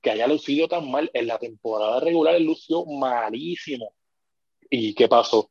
que 0.00 0.10
haya 0.12 0.28
lucido 0.28 0.68
tan 0.68 0.88
mal. 0.88 1.10
En 1.12 1.26
la 1.26 1.36
temporada 1.40 1.98
regular 1.98 2.36
él 2.36 2.44
lució 2.44 2.84
malísimo. 2.86 3.92
¿Y 4.70 4.94
qué 4.94 5.08
pasó? 5.08 5.50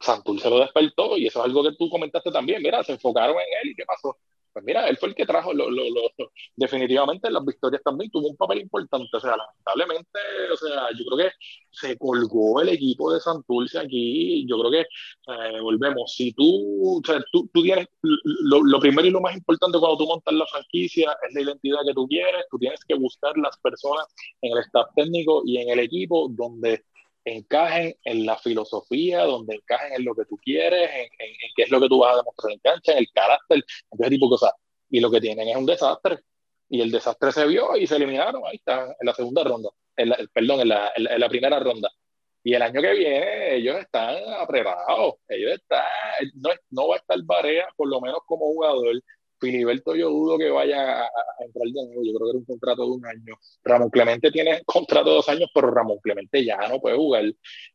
Santur 0.00 0.40
se 0.40 0.48
lo 0.48 0.60
despertó 0.60 1.18
y 1.18 1.26
eso 1.26 1.40
es 1.40 1.44
algo 1.44 1.62
que 1.62 1.76
tú 1.76 1.90
comentaste 1.90 2.30
también. 2.30 2.62
Mira, 2.62 2.82
se 2.82 2.92
enfocaron 2.92 3.36
en 3.36 3.58
él 3.62 3.72
y 3.72 3.74
qué 3.74 3.84
pasó. 3.84 4.16
Pues 4.52 4.64
mira, 4.64 4.88
él 4.88 4.96
fue 4.96 5.10
el 5.10 5.14
que 5.14 5.26
trajo, 5.26 5.52
lo, 5.52 5.70
lo, 5.70 5.84
lo, 5.84 6.30
definitivamente 6.56 7.30
las 7.30 7.44
victorias 7.44 7.82
también 7.82 8.10
tuvo 8.10 8.28
un 8.28 8.36
papel 8.36 8.60
importante. 8.60 9.16
O 9.16 9.20
sea, 9.20 9.36
lamentablemente, 9.36 10.18
o 10.52 10.56
sea, 10.56 10.88
yo 10.98 11.04
creo 11.04 11.28
que 11.28 11.34
se 11.70 11.96
colgó 11.96 12.60
el 12.60 12.70
equipo 12.70 13.12
de 13.12 13.20
Santurce 13.20 13.78
aquí. 13.78 14.46
Yo 14.48 14.58
creo 14.58 14.70
que 14.70 14.80
eh, 14.80 15.60
volvemos. 15.60 16.12
Si 16.14 16.32
tú, 16.32 16.98
o 16.98 17.02
sea, 17.04 17.22
tú, 17.32 17.48
tú 17.52 17.62
tienes 17.62 17.86
lo, 18.02 18.80
primero 18.80 19.06
y 19.06 19.10
lo 19.10 19.20
más 19.20 19.36
importante 19.36 19.78
cuando 19.78 19.98
tú 19.98 20.06
montas 20.06 20.34
la 20.34 20.46
franquicia 20.46 21.16
es 21.28 21.34
la 21.34 21.42
identidad 21.42 21.78
que 21.86 21.94
tú 21.94 22.06
quieres. 22.08 22.44
Tú 22.50 22.58
tienes 22.58 22.80
que 22.84 22.94
buscar 22.94 23.36
las 23.38 23.56
personas 23.58 24.06
en 24.42 24.52
el 24.56 24.58
staff 24.64 24.88
técnico 24.96 25.42
y 25.44 25.58
en 25.58 25.70
el 25.70 25.80
equipo 25.80 26.28
donde 26.30 26.84
encajen 27.36 27.94
en 28.04 28.26
la 28.26 28.36
filosofía, 28.38 29.24
donde 29.24 29.56
encajen 29.56 29.94
en 29.94 30.04
lo 30.04 30.14
que 30.14 30.24
tú 30.24 30.36
quieres, 30.42 30.90
en, 30.92 31.08
qué 31.56 31.62
es 31.62 31.70
lo 31.70 31.80
que 31.80 31.88
tú 31.88 31.98
vas 31.98 32.14
a 32.14 32.16
demostrar 32.18 32.52
en 32.52 32.58
cancha, 32.60 32.92
en 32.92 32.98
el 32.98 33.08
carácter, 33.12 33.64
en 33.90 34.00
ese 34.00 34.10
tipo 34.10 34.26
de 34.26 34.30
cosas. 34.30 34.52
Y 34.90 35.00
lo 35.00 35.10
que 35.10 35.20
tienen 35.20 35.48
es 35.48 35.56
un 35.56 35.66
desastre. 35.66 36.18
Y 36.68 36.80
el 36.80 36.90
desastre 36.90 37.32
se 37.32 37.46
vio 37.46 37.76
y 37.76 37.86
se 37.86 37.96
eliminaron, 37.96 38.42
ahí 38.46 38.56
está, 38.56 38.84
en 39.00 39.06
la 39.06 39.14
segunda 39.14 39.42
ronda, 39.42 39.70
en 39.96 40.12
perdón, 40.32 40.60
en 40.60 40.68
la, 40.68 40.92
en 40.96 41.20
la 41.20 41.28
primera 41.28 41.58
ronda. 41.58 41.90
Y 42.42 42.54
el 42.54 42.62
año 42.62 42.80
que 42.80 42.92
viene 42.92 43.56
ellos 43.56 43.76
están 43.78 44.16
apretados, 44.38 45.14
ellos 45.28 45.52
están, 45.52 45.84
no, 46.34 46.50
no 46.70 46.88
va 46.88 46.94
a 46.96 46.98
estar 46.98 47.18
Barea, 47.22 47.68
por 47.76 47.88
lo 47.88 48.00
menos 48.00 48.20
como 48.26 48.46
jugador, 48.46 49.02
Filiberto 49.40 49.94
yo 49.94 50.10
dudo 50.10 50.38
que 50.38 50.50
vaya 50.50 51.02
a, 51.02 51.10
entrar 51.44 51.66
de 51.66 51.86
nuevo, 51.86 52.02
yo 52.04 52.12
creo 52.14 52.26
que 52.26 52.30
era 52.30 52.38
un 52.38 52.44
contrato 52.44 52.82
de 52.82 52.90
un 52.90 53.06
año. 53.06 53.38
Ramón 53.64 53.90
Clemente 53.90 54.30
tiene 54.30 54.62
contrato 54.64 55.10
de 55.10 55.16
dos 55.16 55.28
años, 55.28 55.50
pero 55.54 55.70
Ramón 55.70 55.98
Clemente 56.02 56.44
ya 56.44 56.56
no 56.68 56.80
puede 56.80 56.96
jugar. 56.96 57.24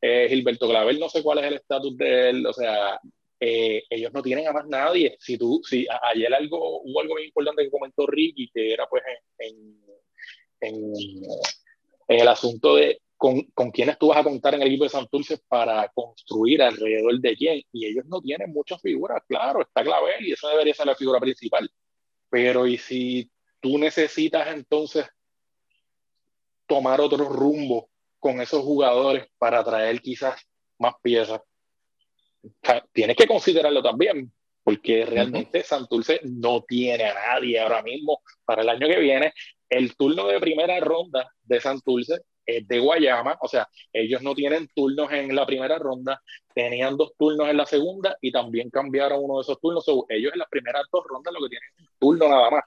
Eh, 0.02 0.28
Gilberto 0.30 0.68
Clavel 0.68 1.00
no 1.00 1.10
sé 1.10 1.24
cuál 1.24 1.40
es 1.40 1.46
el 1.46 1.54
estatus 1.56 1.98
de 1.98 2.30
él, 2.30 2.46
o 2.46 2.54
sea, 2.54 3.00
eh, 3.40 3.84
ellos 3.90 4.12
no 4.14 4.22
tienen 4.22 4.48
a 4.48 4.54
más 4.54 4.68
nadie. 4.68 5.16
Si 5.20 5.38
tú, 5.38 5.62
si 5.64 5.86
ayer 6.14 6.34
algo, 6.34 6.82
hubo 6.82 7.02
algo 7.02 7.16
muy 7.16 7.26
importante 7.26 7.64
que 7.64 7.72
comentó 7.72 8.08
Ricky, 8.08 8.50
que 8.54 8.74
era 8.74 8.88
pues 8.88 9.04
en, 9.40 9.78
en, 10.62 10.94
en 12.08 12.20
el 12.20 12.28
asunto 12.28 12.76
de 12.76 13.02
con, 13.24 13.42
con 13.54 13.72
quiénes 13.72 13.98
tú 13.98 14.08
vas 14.10 14.18
a 14.18 14.24
contar 14.26 14.54
en 14.54 14.64
el 14.64 14.68
equipo 14.68 14.84
de 14.84 14.90
Santurce 14.90 15.38
para 15.48 15.88
construir 15.96 16.62
alrededor 16.62 17.18
de 17.22 17.38
quién. 17.38 17.62
Y 17.72 17.86
ellos 17.86 18.06
no 18.06 18.20
tienen 18.20 18.52
muchas 18.52 18.82
figuras, 18.82 19.24
claro, 19.26 19.62
está 19.62 19.82
Clavel 19.82 20.28
y 20.28 20.34
esa 20.34 20.50
debería 20.50 20.74
ser 20.74 20.88
la 20.88 20.96
figura 20.96 21.22
principal. 21.22 21.72
Pero 22.30 22.68
¿y 22.68 22.78
si 22.78 23.32
tú 23.62 23.78
necesitas 23.78 24.50
entonces 24.54 25.06
tomar 26.68 27.00
otro 27.00 27.30
rumbo 27.30 27.90
con 28.20 28.42
esos 28.42 28.62
jugadores 28.62 29.26
para 29.38 29.64
traer 29.64 30.02
quizás 30.02 30.46
más 30.78 30.96
piezas? 31.02 31.40
Tienes 32.92 33.16
que 33.16 33.26
considerarlo 33.26 33.82
también, 33.82 34.34
porque 34.66 35.06
realmente 35.06 35.64
Santurce 35.64 36.20
no 36.24 36.62
tiene 36.64 37.06
a 37.06 37.14
nadie 37.14 37.58
ahora 37.58 37.82
mismo 37.84 38.22
para 38.44 38.64
el 38.64 38.70
año 38.70 38.86
que 38.86 39.00
viene. 39.00 39.34
El 39.70 39.96
turno 39.96 40.28
de 40.28 40.42
primera 40.42 40.78
ronda 40.82 41.34
de 41.42 41.62
Santurce 41.62 42.20
es 42.46 42.68
de 42.68 42.80
Guayama, 42.80 43.38
o 43.42 43.48
sea, 43.48 43.68
ellos 43.92 44.22
no 44.22 44.36
tienen 44.36 44.68
turnos 44.76 45.12
en 45.12 45.36
la 45.36 45.46
primera 45.46 45.78
ronda, 45.78 46.22
tenían 46.54 46.98
dos 46.98 47.14
turnos 47.18 47.50
en 47.50 47.58
la 47.58 47.66
segunda 47.66 48.18
y 48.22 48.32
también 48.32 48.70
cambiaron 48.70 49.20
uno 49.22 49.38
de 49.38 49.42
esos 49.42 49.60
turnos. 49.60 49.86
ellos 50.10 50.34
en 50.34 50.40
las 50.40 50.50
primeras 50.50 50.84
dos 50.92 51.04
rondas 51.08 51.34
lo 51.34 51.42
que 51.42 51.50
tienen 51.50 51.70
es 51.76 51.82
un 51.82 51.90
turno 52.00 52.30
nada 52.30 52.50
más. 52.50 52.64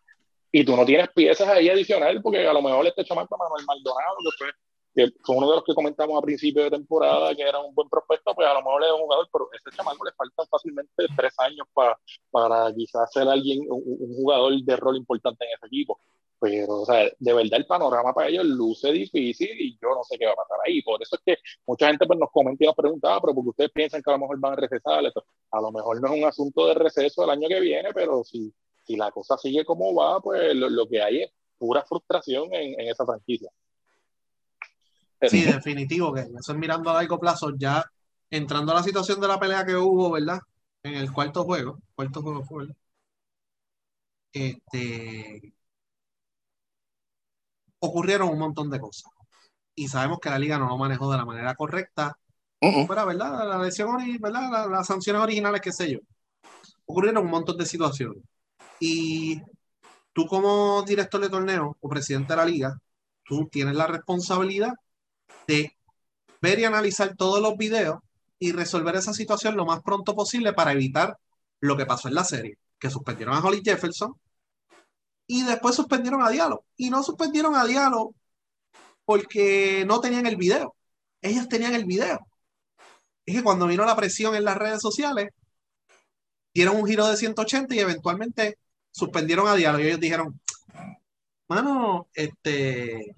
Y 0.53 0.65
tú 0.65 0.77
no 0.77 0.85
tienes 0.85 1.09
piezas 1.15 1.49
ahí 1.49 1.69
adicionales 1.69 2.23
porque 2.23 2.47
a 2.47 2.53
lo 2.53 2.63
mejor 2.63 2.87
este 2.87 3.05
chamaco 3.05 3.37
Manuel 3.37 3.67
Maldonado, 3.67 4.17
que 4.23 4.31
fue, 4.39 4.53
que 4.95 5.13
fue 5.23 5.37
uno 5.37 5.51
de 5.51 5.57
los 5.57 5.65
que 5.65 5.75
comentamos 5.75 6.19
a 6.19 6.23
principio 6.23 6.65
de 6.65 6.71
temporada 6.71 7.35
que 7.35 7.43
era 7.43 7.59
un 7.59 7.75
buen 7.75 7.89
prospecto, 7.89 8.35
pues 8.35 8.49
a 8.49 8.55
lo 8.55 8.61
mejor 8.61 8.85
es 8.85 8.93
un 8.93 9.01
jugador, 9.01 9.29
pero 9.31 9.49
a 9.53 9.57
ese 9.57 9.77
chamaco 9.77 10.05
le 10.05 10.13
faltan 10.13 10.47
fácilmente 10.47 11.05
tres 11.17 11.35
años 11.39 11.67
para, 11.75 11.99
para 12.31 12.73
quizás 12.75 13.13
ser 13.13 13.29
alguien, 13.29 13.67
un 13.69 14.15
jugador 14.15 14.55
de 14.55 14.77
rol 14.77 14.97
importante 14.97 15.45
en 15.45 15.51
ese 15.57 15.67
equipo. 15.67 16.01
Pero, 16.39 16.83
o 16.83 16.87
sea, 16.87 17.11
de 17.19 17.33
verdad 17.33 17.59
el 17.59 17.67
panorama 17.67 18.13
para 18.13 18.29
ellos 18.29 18.45
luce 18.45 18.93
difícil 18.93 19.51
y 19.59 19.79
yo 19.81 19.89
no 19.95 20.05
sé 20.05 20.19
qué 20.19 20.27
va 20.27 20.33
a 20.33 20.37
pasar 20.37 20.59
ahí. 20.67 20.83
Por 20.83 21.03
eso 21.03 21.17
es 21.17 21.23
que 21.25 21.43
mucha 21.67 21.89
gente 21.89 22.07
pues, 22.07 22.19
nos 22.19 22.31
comenta 22.31 22.65
y 22.65 22.67
nos 22.67 22.77
pregunta, 22.77 23.15
ah, 23.15 23.21
pero 23.21 23.35
porque 23.35 23.51
ustedes 23.51 23.71
piensan 23.71 24.03
que 24.03 24.11
a 24.11 24.15
lo 24.15 24.21
mejor 24.21 24.39
van 24.39 24.53
a 24.53 24.57
recesar. 24.57 25.05
A 25.51 25.61
lo 25.61 25.73
mejor 25.73 26.01
no 26.01 26.13
es 26.13 26.21
un 26.21 26.29
asunto 26.29 26.67
de 26.67 26.75
receso 26.75 27.25
el 27.25 27.31
año 27.31 27.49
que 27.49 27.61
viene, 27.61 27.91
pero 27.95 28.23
si, 28.25 28.53
si 28.85 28.97
la 28.97 29.11
cosa 29.11 29.39
sigue 29.39 29.65
como 29.65 29.95
va, 29.95 30.21
pues 30.21 30.55
lo, 30.55 30.87
que 30.87 31.03
hay 31.03 31.23
es 31.23 31.33
pura 31.59 31.85
frustración 31.85 32.53
en, 32.53 32.79
en 32.81 32.89
esa 32.89 33.07
franquicia. 33.07 33.51
Sí, 35.23 35.45
definitivo, 35.45 36.13
que 36.13 36.21
eso 36.21 36.53
es 36.53 36.59
mirando 36.59 36.91
a 36.91 36.95
largo 36.95 37.19
plazo, 37.19 37.53
ya 37.57 37.83
entrando 38.31 38.73
a 38.73 38.77
la 38.77 38.83
situación 38.83 39.21
de 39.21 39.29
la 39.29 39.41
pelea 39.41 39.65
que 39.65 39.75
hubo, 39.77 40.11
¿verdad? 40.11 40.41
En 40.83 40.95
el 40.95 41.13
cuarto 41.13 41.45
juego, 41.45 41.79
cuarto 41.95 42.23
juego 42.23 42.45
fue, 42.45 42.67
Este, 44.33 45.56
ocurrieron 47.81 48.29
un 48.29 48.39
montón 48.39 48.71
de 48.71 48.81
cosas. 48.81 49.11
y 49.75 49.89
sabemos 49.89 50.19
que 50.21 50.31
la 50.31 50.39
liga 50.39 50.59
no 50.59 50.69
lo 50.69 50.79
manejó 50.79 51.11
de 51.11 51.19
la 51.19 51.27
manera 51.27 51.55
correcta. 51.55 52.19
Fuera, 52.87 53.05
¿verdad? 53.05 53.47
La 53.47 53.59
lesión, 53.59 53.91
¿verdad? 54.21 54.71
las 54.71 54.87
sanciones 54.87 55.23
originales, 55.23 55.61
qué 55.61 55.73
sé 55.73 55.93
yo. 55.93 55.99
Ocurrieron 56.87 57.25
un 57.25 57.31
montón 57.31 57.59
de 57.59 57.67
situaciones. 57.67 58.23
Y 58.81 59.43
tú 60.15 60.27
como 60.27 60.83
director 60.83 61.21
de 61.21 61.29
torneo 61.29 61.77
o 61.79 61.89
presidente 61.89 62.33
de 62.33 62.37
la 62.39 62.47
liga, 62.47 62.79
tú 63.25 63.49
tienes 63.53 63.77
la 63.77 63.87
responsabilidad 63.87 64.73
de 65.47 65.77
ver 66.41 66.59
y 66.59 66.65
analizar 66.65 67.15
todos 67.17 67.43
los 67.43 67.57
videos 67.57 67.99
y 68.39 68.53
resolver 68.53 68.97
esa 68.97 69.13
situación 69.13 69.57
lo 69.57 69.67
más 69.67 69.83
pronto 69.83 70.15
posible 70.15 70.55
para 70.55 70.73
evitar 70.73 71.19
lo 71.61 71.77
que 71.77 71.87
pasó 71.87 72.09
en 72.09 72.15
la 72.15 72.25
serie, 72.25 72.59
que 72.79 72.91
suspendieron 72.91 73.35
a 73.35 73.41
Holly 73.41 73.63
Jefferson 73.65 74.15
y 75.27 75.45
después 75.45 75.75
suspendieron 75.75 76.23
a 76.23 76.31
Diallo. 76.31 76.65
Y 76.77 76.91
no 76.91 77.03
suspendieron 77.03 77.55
a 77.57 77.65
Diallo 77.65 78.15
porque 79.05 79.85
no 79.87 80.01
tenían 80.01 80.27
el 80.27 80.37
video. 80.37 80.77
Ellos 81.23 81.49
tenían 81.49 81.75
el 81.75 81.85
video. 81.85 82.27
Es 83.25 83.37
que 83.37 83.43
cuando 83.43 83.67
vino 83.67 83.85
la 83.85 83.97
presión 83.97 84.35
en 84.35 84.45
las 84.45 84.57
redes 84.57 84.81
sociales, 84.81 85.31
dieron 86.55 86.77
un 86.77 86.87
giro 86.87 87.07
de 87.07 87.17
180 87.17 87.75
y 87.75 87.81
eventualmente 87.81 88.59
suspendieron 88.91 89.49
a 89.49 89.55
Diallo. 89.55 89.81
Y 89.81 89.89
ellos 89.89 90.01
dijeron, 90.01 90.41
mano, 91.49 92.09
este, 92.15 93.17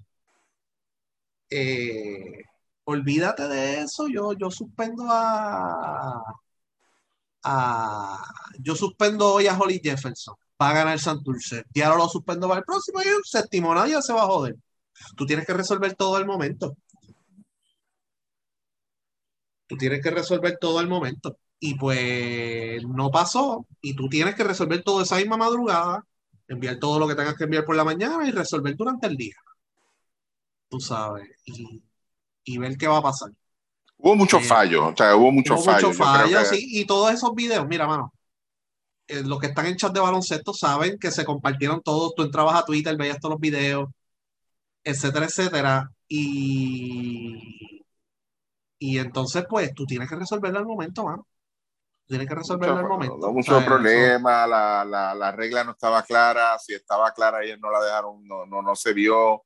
eh, 1.49 2.43
olvídate 2.85 3.47
de 3.47 3.81
eso, 3.81 4.07
yo, 4.07 4.33
yo 4.33 4.51
suspendo 4.51 5.05
a, 5.09 6.21
a, 7.43 8.23
yo 8.59 8.75
suspendo 8.75 9.33
hoy 9.33 9.47
a 9.47 9.57
Holly 9.57 9.79
Jefferson, 9.83 10.35
va 10.61 10.69
a 10.69 10.73
ganar 10.73 10.99
Santurce, 10.99 11.63
ya 11.73 11.93
lo 11.95 12.07
suspendo 12.09 12.47
para 12.47 12.59
el 12.59 12.65
próximo 12.65 13.01
y 13.01 13.07
el 13.07 13.23
séptimo, 13.23 13.73
nadie 13.73 14.01
se 14.01 14.13
va 14.13 14.23
a 14.23 14.27
joder. 14.27 14.55
Tú 15.15 15.25
tienes 15.25 15.45
que 15.45 15.53
resolver 15.53 15.95
todo 15.95 16.17
el 16.17 16.25
momento. 16.25 16.75
Tú 19.67 19.77
tienes 19.77 20.01
que 20.01 20.11
resolver 20.11 20.57
todo 20.59 20.81
el 20.81 20.87
momento. 20.87 21.37
Y 21.59 21.75
pues 21.75 22.83
no 22.83 23.11
pasó. 23.11 23.65
Y 23.81 23.95
tú 23.95 24.09
tienes 24.09 24.35
que 24.35 24.43
resolver 24.43 24.83
todo 24.83 25.01
esa 25.01 25.17
misma 25.17 25.37
madrugada, 25.37 26.05
enviar 26.47 26.77
todo 26.77 26.99
lo 26.99 27.07
que 27.07 27.15
tengas 27.15 27.35
que 27.35 27.45
enviar 27.45 27.65
por 27.65 27.75
la 27.75 27.83
mañana 27.83 28.27
y 28.27 28.31
resolver 28.31 28.75
durante 28.75 29.07
el 29.07 29.15
día. 29.15 29.35
Tú 30.69 30.79
sabes. 30.79 31.29
Y, 31.45 32.57
ver 32.57 32.77
qué 32.77 32.87
va 32.87 32.97
a 32.97 33.03
pasar. 33.03 33.29
Hubo 33.97 34.15
muchos 34.15 34.41
eh, 34.41 34.45
fallos, 34.45 34.93
o 34.93 34.95
sea, 34.95 35.15
hubo 35.15 35.31
muchos 35.31 35.63
fallos. 35.63 35.89
Muchos 35.89 35.97
fallos, 35.97 36.47
sí, 36.47 36.79
y 36.79 36.85
todos 36.85 37.13
esos 37.13 37.35
videos, 37.35 37.67
mira, 37.67 37.85
mano, 37.85 38.11
eh, 39.09 39.23
los 39.23 39.39
que 39.39 39.47
están 39.47 39.65
en 39.65 39.75
chat 39.75 39.91
de 39.91 39.99
baloncesto 39.99 40.53
saben 40.53 40.99
que 40.99 41.11
se 41.11 41.25
compartieron 41.25 41.81
todos, 41.81 42.13
tú 42.15 42.23
entrabas 42.23 42.55
a 42.55 42.65
Twitter, 42.65 42.95
veías 42.95 43.19
todos 43.19 43.33
los 43.33 43.41
videos, 43.41 43.89
etcétera, 44.83 45.25
etcétera. 45.25 45.91
Y, 46.07 47.83
y 48.77 48.99
entonces, 48.99 49.45
pues, 49.49 49.73
tú 49.73 49.85
tienes 49.85 50.07
que 50.09 50.15
resolverlo 50.15 50.59
al 50.59 50.65
momento, 50.65 51.03
mano. 51.03 51.27
Tienes 52.05 52.27
que 52.27 52.35
resolverlo 52.35 52.77
al 52.77 52.87
momento. 52.87 53.31
mucho 53.31 53.63
problema, 53.65 54.45
la, 54.47 54.85
la, 54.85 55.13
la, 55.15 55.31
regla 55.31 55.63
no 55.63 55.71
estaba 55.71 56.01
clara, 56.03 56.57
si 56.59 56.73
estaba 56.73 57.11
clara 57.11 57.43
ellos 57.43 57.59
no 57.59 57.71
la 57.71 57.83
dejaron, 57.83 58.23
no, 58.27 58.45
no, 58.45 58.61
no 58.61 58.75
se 58.75 58.93
vio. 58.93 59.43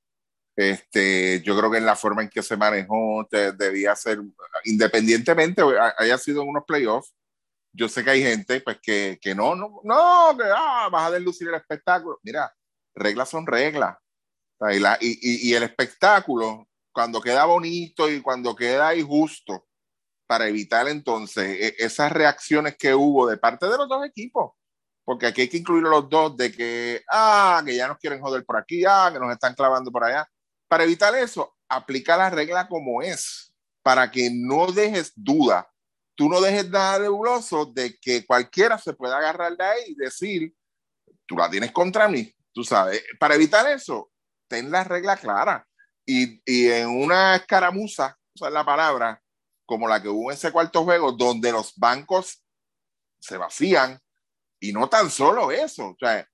Este, 0.55 1.41
yo 1.41 1.57
creo 1.57 1.72
que 1.72 1.80
en 1.80 1.86
la 1.86 1.95
forma 1.95 2.22
en 2.22 2.30
que 2.30 2.43
se 2.43 2.57
manejó 2.57 3.28
debía 3.57 3.95
ser, 3.95 4.20
independientemente 4.66 5.64
haya 5.97 6.18
sido 6.18 6.41
en 6.43 6.49
unos 6.49 6.64
playoffs, 6.66 7.14
yo 7.74 7.89
sé 7.89 8.03
que 8.03 8.11
hay 8.11 8.21
gente 8.21 8.61
pues 8.61 8.78
que, 8.82 9.19
que 9.21 9.34
no, 9.34 9.55
no, 9.55 9.82
no, 9.84 10.38
que 10.38 10.43
ah, 10.55 10.89
vas 10.91 11.07
a 11.07 11.11
deslucir 11.11 11.47
el 11.47 11.55
espectáculo. 11.55 12.19
Mira, 12.24 12.53
reglas 12.95 13.30
son 13.30 13.45
reglas. 13.47 13.97
Y, 15.01 15.49
y, 15.49 15.53
el 15.53 15.63
espectáculo, 15.63 16.69
cuando 16.93 17.19
queda 17.19 17.43
bonito 17.43 18.09
y 18.09 18.21
cuando 18.21 18.55
queda 18.55 18.95
injusto, 18.95 19.67
para 20.26 20.47
evitar 20.47 20.88
entonces 20.88 21.45
e, 21.59 21.76
esas 21.80 22.11
reacciones 22.11 22.78
que 22.78 22.95
hubo 22.95 23.28
de 23.28 23.38
parte 23.38 23.65
de 23.67 23.78
los 23.78 23.89
dos 23.89 24.05
equipos, 24.05 24.53
porque 25.03 25.26
aquí 25.26 25.41
hay 25.41 25.49
que 25.49 25.57
incluir 25.57 25.86
a 25.86 25.89
los 25.89 26.07
dos 26.07 26.38
de 26.38 26.51
que, 26.51 27.03
ah, 27.11 27.61
que 27.65 27.76
ya 27.76 27.89
nos 27.89 27.97
quieren 27.97 28.21
joder 28.21 28.45
por 28.45 28.55
aquí, 28.55 28.86
ah, 28.88 29.09
que 29.11 29.19
nos 29.19 29.34
están 29.34 29.53
clavando 29.53 29.91
por 29.91 30.05
allá. 30.05 30.26
Para 30.69 30.86
evitar 30.86 31.13
eso, 31.15 31.57
aplica 31.67 32.15
la 32.15 32.30
regla 32.30 32.67
como 32.67 33.01
es, 33.01 33.53
para 33.82 34.09
que 34.09 34.30
no 34.32 34.71
dejes 34.71 35.11
duda, 35.15 35.69
tú 36.16 36.30
no 36.30 36.41
dejes 36.41 36.70
nada 36.70 36.99
nebuloso 36.99 37.66
de 37.66 37.97
que 37.99 38.26
cualquiera 38.26 38.78
se 38.78 38.93
pueda 38.93 39.18
agarrar 39.18 39.55
de 39.57 39.64
ahí 39.64 39.84
y 39.88 39.95
decir, 39.95 40.53
tú 41.26 41.36
la 41.36 41.49
tienes 41.49 41.72
contra 41.72 42.07
mí, 42.07 42.34
tú 42.53 42.64
sabes. 42.64 43.03
Para 43.20 43.36
evitar 43.36 43.68
eso, 43.72 44.11
ten 44.47 44.72
la 44.72 44.84
regla 44.84 45.18
clara. 45.18 45.68
Y, 46.05 46.41
y 46.45 46.70
en 46.70 46.89
una 46.89 47.36
escaramuza, 47.36 48.18
esa 48.36 48.47
es 48.47 48.53
la 48.53 48.66
palabra, 48.66 49.22
como 49.66 49.88
la 49.88 50.01
que 50.01 50.09
hubo 50.09 50.32
en 50.32 50.38
ese 50.38 50.51
cuarto 50.51 50.84
juego, 50.84 51.14
donde 51.14 51.51
los 51.51 51.74
bancos 51.78 52.43
se 53.20 53.38
vacían, 53.38 53.99
y 54.59 54.72
no 54.72 54.88
tan 54.88 55.09
solo 55.09 55.51
eso, 55.51 55.89
o 55.89 55.95
sea, 55.99 56.26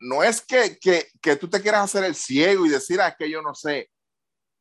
no 0.00 0.22
es 0.22 0.40
que, 0.40 0.78
que, 0.78 1.08
que 1.20 1.36
tú 1.36 1.48
te 1.48 1.60
quieras 1.60 1.84
hacer 1.84 2.04
el 2.04 2.14
ciego 2.14 2.66
y 2.66 2.68
decir, 2.68 3.00
ah, 3.00 3.08
es 3.08 3.16
que 3.16 3.28
yo 3.28 3.42
no 3.42 3.54
sé 3.54 3.90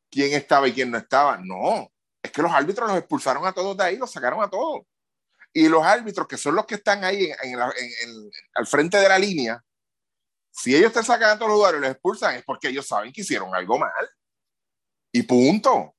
quién 0.09 0.33
estaba 0.33 0.67
y 0.67 0.73
quién 0.73 0.89
no 0.89 0.97
estaba, 0.97 1.37
no, 1.37 1.92
es 2.23 2.31
que 2.31 2.41
los 2.41 2.51
árbitros 2.51 2.87
los 2.87 2.97
expulsaron 2.97 3.45
a 3.45 3.51
todos 3.51 3.75
de 3.75 3.83
ahí, 3.83 3.97
los 3.97 4.09
sacaron 4.09 4.41
a 4.41 4.49
todos. 4.49 4.83
Y 5.51 5.67
los 5.67 5.83
árbitros, 5.83 6.27
que 6.27 6.37
son 6.37 6.55
los 6.55 6.65
que 6.65 6.75
están 6.75 7.03
ahí 7.03 7.25
en, 7.43 7.59
en, 7.59 8.31
al 8.55 8.65
frente 8.65 8.97
de 8.97 9.09
la 9.09 9.19
línea, 9.19 9.61
si 10.49 10.75
ellos 10.75 10.93
te 10.93 11.03
sacan 11.03 11.31
a 11.31 11.35
todos 11.35 11.49
los 11.49 11.57
jugadores 11.57 11.79
y 11.79 11.81
los 11.83 11.91
expulsan, 11.91 12.35
es 12.35 12.43
porque 12.43 12.69
ellos 12.69 12.87
saben 12.87 13.11
que 13.11 13.21
hicieron 13.21 13.53
algo 13.53 13.77
mal. 13.77 14.09
Y 15.11 15.23
punto. 15.23 15.75
O 15.75 15.95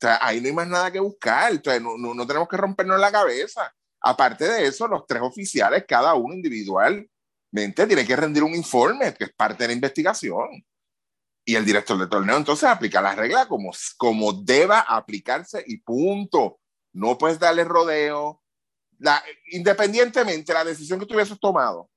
sea, 0.00 0.18
ahí 0.20 0.40
no 0.40 0.48
hay 0.48 0.52
más 0.52 0.68
nada 0.68 0.90
que 0.90 1.00
buscar. 1.00 1.52
Entonces, 1.52 1.82
no, 1.82 1.96
no, 1.96 2.14
no 2.14 2.26
tenemos 2.26 2.48
que 2.48 2.56
rompernos 2.56 3.00
la 3.00 3.10
cabeza. 3.10 3.72
Aparte 4.00 4.46
de 4.46 4.66
eso, 4.66 4.86
los 4.86 5.06
tres 5.06 5.22
oficiales, 5.22 5.84
cada 5.88 6.14
uno 6.14 6.34
individualmente, 6.34 7.86
tiene 7.86 8.06
que 8.06 8.16
rendir 8.16 8.42
un 8.42 8.54
informe, 8.54 9.14
que 9.14 9.24
es 9.24 9.32
parte 9.32 9.64
de 9.64 9.68
la 9.68 9.74
investigación. 9.74 10.64
Y 11.48 11.54
el 11.54 11.64
director 11.64 11.96
de 11.96 12.08
torneo 12.08 12.36
entonces 12.36 12.68
aplica 12.68 13.00
la 13.00 13.14
regla 13.14 13.46
como, 13.46 13.70
como 13.96 14.32
deba 14.32 14.80
aplicarse 14.80 15.62
y 15.66 15.78
punto. 15.78 16.58
No 16.92 17.16
puedes 17.16 17.38
darle 17.38 17.62
rodeo. 17.62 18.42
La, 18.98 19.22
independientemente 19.52 20.52
de 20.52 20.58
la 20.58 20.64
decisión 20.64 20.98
que 20.98 21.06
tú 21.06 21.14
hubieses 21.14 21.38
tomado, 21.38 21.88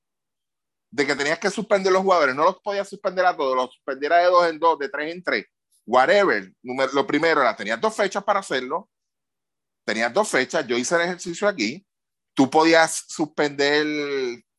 de 0.90 1.06
que 1.06 1.16
tenías 1.16 1.38
que 1.38 1.50
suspender 1.50 1.92
los 1.92 2.02
jugadores, 2.02 2.34
no 2.34 2.44
los 2.44 2.60
podías 2.60 2.88
suspender 2.88 3.24
a 3.24 3.36
todos, 3.36 3.56
los 3.56 3.74
suspendiera 3.74 4.18
de 4.18 4.26
dos 4.26 4.48
en 4.48 4.58
dos, 4.58 4.78
de 4.78 4.88
tres 4.88 5.14
en 5.14 5.22
tres, 5.22 5.46
whatever. 5.86 6.52
lo 6.62 7.06
primero 7.06 7.40
era, 7.40 7.56
tenías 7.56 7.80
dos 7.80 7.94
fechas 7.94 8.22
para 8.22 8.40
hacerlo, 8.40 8.88
tenías 9.84 10.12
dos 10.12 10.28
fechas, 10.28 10.66
yo 10.66 10.76
hice 10.76 10.96
el 10.96 11.02
ejercicio 11.02 11.48
aquí, 11.48 11.86
tú 12.34 12.50
podías 12.50 13.04
suspender, 13.08 13.86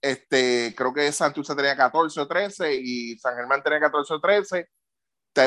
este, 0.01 0.73
creo 0.75 0.93
que 0.93 1.11
Santurce 1.11 1.55
tenía 1.55 1.75
14 1.75 2.19
o 2.21 2.27
13 2.27 2.75
y 2.75 3.17
San 3.19 3.35
Germán 3.35 3.61
tenía 3.61 3.79
14 3.79 4.13
o 4.13 4.19
13, 4.19 4.69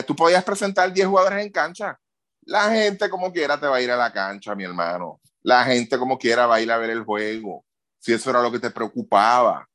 tú 0.07 0.16
podías 0.16 0.45
presentar 0.45 0.93
10 0.93 1.07
jugadores 1.07 1.45
en 1.45 1.53
cancha. 1.53 1.99
La 2.43 2.70
gente 2.70 3.09
como 3.09 3.32
quiera 3.32 3.59
te 3.59 3.66
va 3.66 3.76
a 3.76 3.80
ir 3.80 3.91
a 3.91 3.97
la 3.97 4.12
cancha, 4.12 4.55
mi 4.55 4.64
hermano. 4.64 5.20
La 5.43 5.64
gente 5.64 5.99
como 5.99 6.18
quiera 6.18 6.47
va 6.47 6.57
a 6.57 6.61
ir 6.61 6.70
a 6.70 6.78
ver 6.78 6.91
el 6.91 7.05
juego, 7.05 7.64
si 7.99 8.12
eso 8.12 8.30
era 8.30 8.43
lo 8.43 8.51
que 8.51 8.59
te 8.59 8.70
preocupaba 8.70 9.68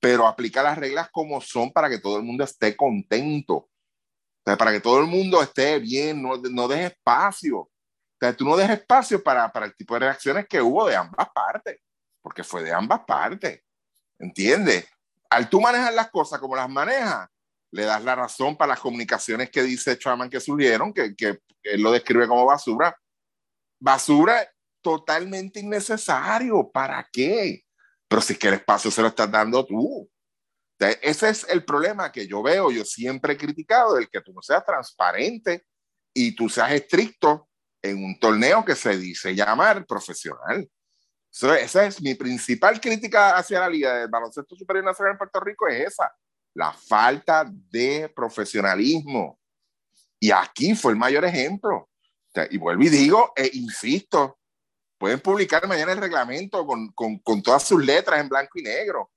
pero 0.00 0.26
aplica 0.26 0.62
las 0.62 0.78
reglas 0.78 1.08
como 1.10 1.40
son 1.40 1.72
para 1.72 1.88
que 1.88 1.98
todo 1.98 2.16
el 2.16 2.22
mundo 2.22 2.44
esté 2.44 2.76
contento. 2.76 3.68
para 4.44 4.72
que 4.72 4.80
todo 4.80 5.00
el 5.00 5.06
mundo 5.06 5.42
esté 5.42 5.78
bien, 5.78 6.22
no, 6.22 6.36
no 6.36 6.68
dejes 6.68 6.92
espacio. 6.92 7.58
O 7.58 7.70
sea, 8.18 8.34
tú 8.34 8.46
no 8.46 8.56
dejes 8.56 8.78
espacio 8.78 9.22
para, 9.22 9.52
para 9.52 9.66
el 9.66 9.76
tipo 9.76 9.94
de 9.94 10.00
reacciones 10.00 10.46
que 10.48 10.62
hubo 10.62 10.86
de 10.86 10.96
ambas 10.96 11.28
partes, 11.34 11.78
porque 12.22 12.42
fue 12.42 12.62
de 12.62 12.72
ambas 12.72 13.00
partes. 13.06 13.60
¿Entiendes? 14.18 14.88
Al 15.28 15.50
tú 15.50 15.60
manejar 15.60 15.92
las 15.92 16.10
cosas 16.10 16.40
como 16.40 16.56
las 16.56 16.68
manejas, 16.68 17.28
le 17.70 17.84
das 17.84 18.02
la 18.02 18.14
razón 18.14 18.56
para 18.56 18.70
las 18.70 18.80
comunicaciones 18.80 19.50
que 19.50 19.62
dice 19.62 19.98
Chaman 19.98 20.30
que 20.30 20.40
surgieron, 20.40 20.92
que, 20.92 21.14
que 21.14 21.38
él 21.62 21.82
lo 21.82 21.92
describe 21.92 22.26
como 22.26 22.46
basura. 22.46 22.96
Basura 23.80 24.48
totalmente 24.82 25.60
innecesario. 25.60 26.70
¿Para 26.70 27.06
qué? 27.12 27.64
Pero 28.08 28.22
si 28.22 28.32
es 28.32 28.38
que 28.38 28.48
el 28.48 28.54
espacio 28.54 28.90
se 28.90 29.02
lo 29.02 29.08
estás 29.08 29.30
dando 29.30 29.64
tú. 29.66 30.08
ese 30.78 31.28
es 31.28 31.46
el 31.48 31.64
problema 31.64 32.10
que 32.10 32.26
yo 32.26 32.42
veo, 32.42 32.70
yo 32.70 32.84
siempre 32.84 33.34
he 33.34 33.36
criticado, 33.36 33.98
el 33.98 34.08
que 34.08 34.20
tú 34.20 34.32
no 34.32 34.40
seas 34.40 34.64
transparente 34.64 35.66
y 36.14 36.34
tú 36.34 36.48
seas 36.48 36.72
estricto 36.72 37.48
en 37.82 38.02
un 38.02 38.18
torneo 38.18 38.64
que 38.64 38.74
se 38.74 38.96
dice 38.96 39.34
llamar 39.34 39.84
profesional. 39.86 40.68
esa 41.60 41.84
es 41.84 42.00
mi 42.00 42.14
principal 42.14 42.80
crítica 42.80 43.36
hacia 43.36 43.60
la 43.60 43.68
Liga 43.68 43.94
de 43.98 44.06
Baloncesto 44.06 44.56
Superior 44.56 44.84
Nacional 44.84 45.12
en 45.12 45.18
Puerto 45.18 45.40
Rico, 45.40 45.68
es 45.68 45.88
esa, 45.88 46.10
la 46.58 46.72
falta 46.72 47.48
de 47.70 48.08
profesionalismo. 48.08 49.38
Y 50.18 50.32
aquí 50.32 50.74
fue 50.74 50.90
el 50.90 50.98
mayor 50.98 51.24
ejemplo. 51.24 51.88
y 52.50 52.58
vuelvo 52.58 52.82
y 52.82 52.88
digo, 52.88 53.32
e 53.36 53.48
insisto, 53.54 54.38
Pueden 54.98 55.20
publicar 55.20 55.64
mañana 55.68 55.92
el 55.92 55.98
reglamento 55.98 56.66
con, 56.66 56.88
con, 56.88 57.20
con, 57.20 57.40
todas 57.40 57.62
sus 57.62 57.84
letras 57.84 58.18
en 58.20 58.28
blanco 58.28 58.58
y 58.58 58.62
negro, 58.62 59.12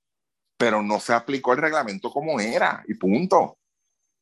pero 0.55 0.83
no 0.83 0.99
se 0.99 1.11
aplicó 1.11 1.53
el 1.53 1.57
reglamento 1.57 2.11
como 2.11 2.39
era 2.39 2.83
y 2.87 2.93
punto. 2.93 3.57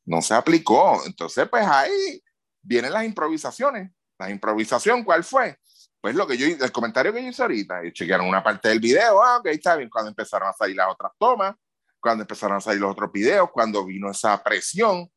No 0.05 0.22
se 0.22 0.34
aplicó. 0.36 1.05
Entonces, 1.05 1.49
pues 1.49 1.67
hay, 1.67 2.24
vienen 2.61 2.93
las 2.93 3.03
improvisaciones. 3.03 3.91
La 4.17 4.30
improvisación, 4.30 5.03
¿cuál 5.03 5.26
fue? 5.26 5.57
Pues 5.99 6.15
lo 6.15 6.26
que 6.26 6.38
yo, 6.38 6.47
el 6.47 6.72
comentario 6.72 7.11
que 7.11 7.22
yo 7.22 7.28
hice 7.28 7.41
ahorita, 7.41 7.86
y 7.86 7.91
chequearon 7.91 8.26
una 8.26 8.41
parte 8.41 8.70
del 8.70 8.80
video, 8.80 9.22
ah, 9.22 9.39
ok, 9.39 9.47
está 9.47 9.76
bien, 9.76 9.89
cuando 9.89 10.07
empezaron 10.07 10.47
a 10.47 10.53
salir 10.53 10.78
las 10.78 10.88
otras 10.88 11.11
tomas, 11.20 11.57
cuando 12.00 12.24
empezaron 12.24 12.58
a 12.58 12.62
salir 12.62 12.82
los 12.82 12.91
otros 12.91 13.12
videos, 13.12 13.50
cuando 13.52 13.86
vino 13.86 14.10
esa 14.12 14.41
presión, 14.43 15.10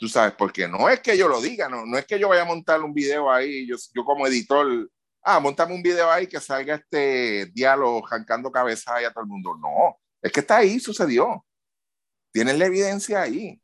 tú 0.00 0.08
sabes, 0.08 0.32
porque 0.32 0.66
no 0.66 0.88
es 0.88 1.00
que 1.00 1.16
yo 1.16 1.28
lo 1.28 1.40
diga, 1.42 1.68
no, 1.68 1.84
no 1.84 1.98
es 1.98 2.06
que 2.06 2.18
yo 2.18 2.28
vaya 2.30 2.42
a 2.42 2.46
montar 2.46 2.80
un 2.82 2.94
video 2.94 3.30
ahí, 3.30 3.66
yo, 3.66 3.76
yo 3.94 4.02
como 4.02 4.26
editor, 4.26 4.90
ah, 5.22 5.40
montame 5.40 5.74
un 5.74 5.82
video 5.82 6.10
ahí 6.10 6.26
que 6.26 6.40
salga 6.40 6.76
este 6.76 7.46
diálogo 7.52 8.00
jancando 8.02 8.50
cabeza 8.50 8.94
ahí 8.94 9.04
a 9.04 9.12
todo 9.12 9.24
el 9.24 9.28
mundo. 9.28 9.56
No, 9.60 9.98
es 10.22 10.32
que 10.32 10.40
está 10.40 10.58
ahí, 10.58 10.80
sucedió. 10.80 11.44
Tienes 12.32 12.58
la 12.58 12.64
evidencia 12.66 13.20
ahí. 13.20 13.60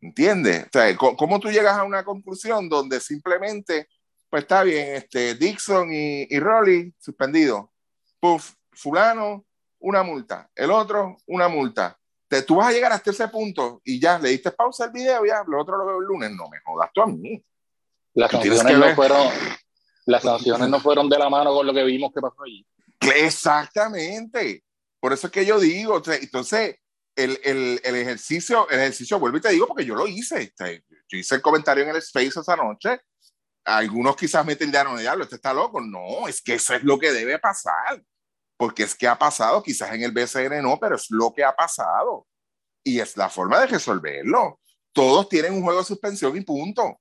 ¿Entiendes? 0.00 0.66
O 0.66 0.68
sea, 0.72 0.94
¿cómo 0.96 1.40
tú 1.40 1.50
llegas 1.50 1.78
a 1.78 1.84
una 1.84 2.04
conclusión 2.04 2.68
donde 2.68 3.00
simplemente, 3.00 3.88
pues 4.28 4.42
está 4.42 4.62
bien, 4.62 4.96
este, 4.96 5.34
Dixon 5.36 5.90
y, 5.90 6.26
y 6.28 6.38
Rolly 6.38 6.94
suspendido. 6.98 7.72
Puf, 8.20 8.52
fulano, 8.72 9.45
una 9.86 10.02
multa. 10.02 10.50
El 10.54 10.70
otro, 10.72 11.16
una 11.26 11.48
multa. 11.48 11.96
Te, 12.28 12.42
tú 12.42 12.56
vas 12.56 12.68
a 12.68 12.72
llegar 12.72 12.92
hasta 12.92 13.10
ese 13.10 13.28
punto 13.28 13.80
y 13.84 14.00
ya 14.00 14.18
le 14.18 14.30
diste 14.30 14.50
pausa 14.50 14.84
al 14.84 14.90
video, 14.90 15.24
ya, 15.24 15.44
lo 15.46 15.60
otro 15.60 15.76
lo 15.76 15.86
veo 15.86 16.00
el 16.00 16.06
lunes. 16.06 16.32
No 16.32 16.48
me 16.48 16.58
jodas 16.60 16.90
tú 16.92 17.02
a 17.02 17.06
mí. 17.06 17.42
Las 18.14 18.32
sanciones, 18.32 18.78
no 18.78 18.94
fueron, 18.96 19.28
las 20.06 20.22
sanciones 20.22 20.68
no 20.68 20.80
fueron 20.80 21.08
de 21.08 21.18
la 21.18 21.28
mano 21.28 21.54
con 21.54 21.66
lo 21.66 21.72
que 21.72 21.84
vimos 21.84 22.12
que 22.12 22.20
pasó 22.20 22.42
allí. 22.42 22.66
Exactamente. 23.00 24.64
Por 24.98 25.12
eso 25.12 25.28
es 25.28 25.32
que 25.32 25.46
yo 25.46 25.60
digo, 25.60 26.02
entonces, 26.04 26.76
el, 27.14 27.38
el, 27.44 27.80
el, 27.84 27.94
ejercicio, 27.94 28.68
el 28.70 28.80
ejercicio, 28.80 29.20
vuelvo 29.20 29.38
y 29.38 29.42
te 29.42 29.50
digo 29.50 29.68
porque 29.68 29.84
yo 29.84 29.94
lo 29.94 30.08
hice. 30.08 30.42
Este, 30.42 30.84
yo 31.08 31.18
hice 31.18 31.36
el 31.36 31.42
comentario 31.42 31.84
en 31.84 31.90
el 31.90 31.96
Space 31.96 32.40
esa 32.40 32.56
noche. 32.56 32.98
Algunos 33.64 34.16
quizás 34.16 34.44
me 34.44 34.56
tildaron, 34.56 34.98
diablo, 34.98 35.24
este 35.24 35.36
está 35.36 35.54
loco. 35.54 35.80
No, 35.80 36.26
es 36.26 36.42
que 36.42 36.54
eso 36.54 36.74
es 36.74 36.82
lo 36.82 36.98
que 36.98 37.12
debe 37.12 37.38
pasar. 37.38 38.02
Porque 38.56 38.84
es 38.84 38.94
que 38.94 39.06
ha 39.06 39.18
pasado, 39.18 39.62
quizás 39.62 39.92
en 39.92 40.02
el 40.02 40.12
BCN 40.12 40.62
no, 40.62 40.78
pero 40.78 40.96
es 40.96 41.10
lo 41.10 41.32
que 41.32 41.44
ha 41.44 41.54
pasado. 41.54 42.26
Y 42.82 43.00
es 43.00 43.16
la 43.16 43.28
forma 43.28 43.60
de 43.60 43.66
resolverlo. 43.66 44.60
Todos 44.92 45.28
tienen 45.28 45.54
un 45.54 45.62
juego 45.62 45.80
de 45.80 45.84
suspensión 45.84 46.36
y 46.36 46.40
punto. 46.40 47.00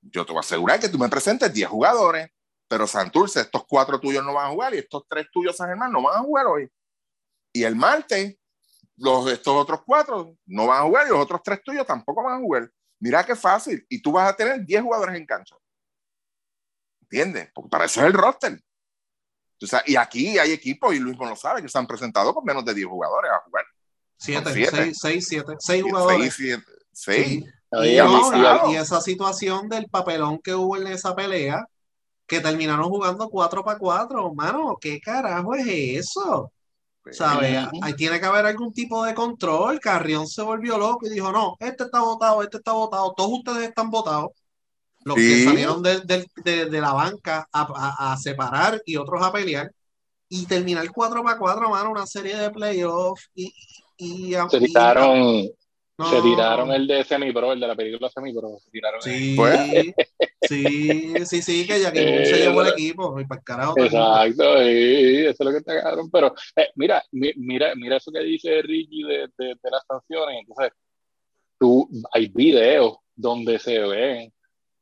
Yo 0.00 0.24
te 0.24 0.32
voy 0.32 0.38
a 0.38 0.40
asegurar 0.40 0.80
que 0.80 0.88
tú 0.88 0.98
me 0.98 1.08
presentes 1.08 1.52
10 1.52 1.68
jugadores, 1.68 2.28
pero 2.68 2.86
Santurce, 2.86 3.40
estos 3.40 3.64
cuatro 3.66 4.00
tuyos 4.00 4.24
no 4.24 4.34
van 4.34 4.46
a 4.46 4.50
jugar 4.52 4.74
y 4.74 4.78
estos 4.78 5.04
tres 5.08 5.26
tuyos, 5.30 5.56
San 5.56 5.68
Germán, 5.68 5.92
no 5.92 6.02
van 6.02 6.18
a 6.18 6.22
jugar 6.22 6.46
hoy. 6.46 6.70
Y 7.52 7.62
el 7.62 7.76
martes, 7.76 8.36
los, 8.96 9.30
estos 9.30 9.54
otros 9.54 9.82
cuatro 9.84 10.36
no 10.46 10.66
van 10.66 10.80
a 10.80 10.86
jugar 10.86 11.06
y 11.06 11.10
los 11.10 11.18
otros 11.18 11.42
tres 11.42 11.62
tuyos 11.62 11.86
tampoco 11.86 12.22
van 12.22 12.34
a 12.34 12.40
jugar. 12.40 12.70
Mira 13.00 13.24
qué 13.24 13.36
fácil. 13.36 13.84
Y 13.88 14.00
tú 14.00 14.12
vas 14.12 14.30
a 14.30 14.36
tener 14.36 14.64
10 14.64 14.82
jugadores 14.82 15.16
en 15.16 15.26
cancha. 15.26 15.56
¿Entiendes? 17.02 17.50
Porque 17.54 17.68
para 17.68 17.84
eso 17.84 18.00
es 18.00 18.06
el 18.06 18.12
roster. 18.12 18.58
O 19.64 19.66
sea, 19.66 19.82
y 19.86 19.96
aquí 19.96 20.38
hay 20.38 20.52
equipos, 20.52 20.94
y 20.94 20.98
Luis 20.98 21.18
no 21.18 21.26
lo 21.26 21.36
sabe, 21.36 21.62
que 21.62 21.68
se 21.68 21.78
han 21.78 21.86
presentado 21.86 22.34
con 22.34 22.44
menos 22.44 22.64
de 22.64 22.74
10 22.74 22.86
jugadores 22.86 23.30
a 23.30 23.40
jugar. 23.40 23.64
7, 24.16 24.70
6, 24.70 24.98
6, 25.00 25.26
7, 25.28 25.54
6 25.58 25.82
jugadores. 25.82 26.34
6, 26.34 26.58
6. 26.92 27.44
Y, 27.82 27.96
no, 27.96 28.70
y, 28.70 28.76
esa 28.76 29.00
situación 29.00 29.68
del 29.68 29.88
papelón 29.88 30.38
que 30.38 30.54
hubo 30.54 30.76
en 30.76 30.86
esa 30.86 31.14
pelea, 31.14 31.66
que 32.26 32.40
terminaron 32.40 32.88
jugando 32.88 33.28
4 33.28 33.64
para 33.64 33.78
4, 33.78 34.32
mano, 34.34 34.76
¿qué 34.80 35.00
carajo 35.00 35.54
es 35.54 35.66
eso? 35.66 36.52
¿Sabes? 37.10 37.66
Ahí 37.82 37.94
tiene 37.94 38.18
que 38.18 38.26
haber 38.26 38.46
algún 38.46 38.72
tipo 38.72 39.04
de 39.04 39.14
control. 39.14 39.78
Carrión 39.78 40.26
se 40.26 40.42
volvió 40.42 40.78
loco 40.78 41.06
y 41.06 41.10
dijo: 41.10 41.30
No, 41.30 41.54
este 41.60 41.84
está 41.84 42.00
votado, 42.00 42.42
este 42.42 42.58
está 42.58 42.72
votado, 42.72 43.12
todos 43.14 43.30
ustedes 43.30 43.68
están 43.68 43.90
votados. 43.90 44.30
Los 45.04 45.16
que 45.16 45.44
salieron 45.44 45.82
de, 45.82 46.00
de, 46.44 46.66
de, 46.66 46.80
la 46.80 46.92
banca 46.92 47.46
a, 47.52 47.62
a, 47.62 48.12
a, 48.12 48.16
separar 48.16 48.80
y 48.86 48.96
otros 48.96 49.22
a 49.22 49.32
pelear. 49.32 49.70
Y 50.28 50.46
terminar 50.46 50.90
4 50.90 51.22
para 51.22 51.38
4, 51.38 51.70
mano, 51.70 51.90
una 51.90 52.06
serie 52.06 52.36
de 52.36 52.50
playoffs. 52.50 53.28
Y, 53.34 53.52
y, 53.98 54.34
se 54.50 54.60
tiraron, 54.60 55.48
no. 55.96 56.10
Se 56.10 56.22
tiraron 56.22 56.72
el 56.72 56.88
de 56.88 57.04
Semi-Pro, 57.04 57.52
el 57.52 57.60
de 57.60 57.68
la 57.68 57.76
película 57.76 58.10
Semi-Pro. 58.10 58.58
Se 58.58 58.70
tiraron 58.70 59.00
sí, 59.00 59.36
sí, 60.42 61.14
sí, 61.24 61.42
sí, 61.42 61.66
que 61.66 61.80
ya 61.80 61.92
que 61.92 62.22
eh, 62.22 62.26
se 62.26 62.38
llevó 62.38 62.62
el 62.62 62.72
equipo. 62.72 63.20
Y 63.20 63.26
para 63.26 63.38
el 63.38 63.44
carajo. 63.44 63.74
Exacto, 63.78 64.58
sí, 64.58 65.26
eso 65.26 65.36
es 65.38 65.40
lo 65.40 65.52
que 65.52 65.60
te 65.60 65.76
cagaron. 65.76 66.10
Pero 66.10 66.34
eh, 66.56 66.68
mira, 66.74 67.04
mira, 67.12 67.74
mira 67.76 67.98
eso 67.98 68.10
que 68.10 68.20
dice 68.20 68.60
Ricky 68.62 69.04
de, 69.04 69.28
de, 69.38 69.46
de, 69.54 69.70
las 69.70 69.84
sanciones. 69.86 70.40
Entonces, 70.40 70.72
tú, 71.60 71.88
hay 72.10 72.26
videos 72.26 72.96
donde 73.14 73.60
se 73.60 73.78
ven 73.78 74.33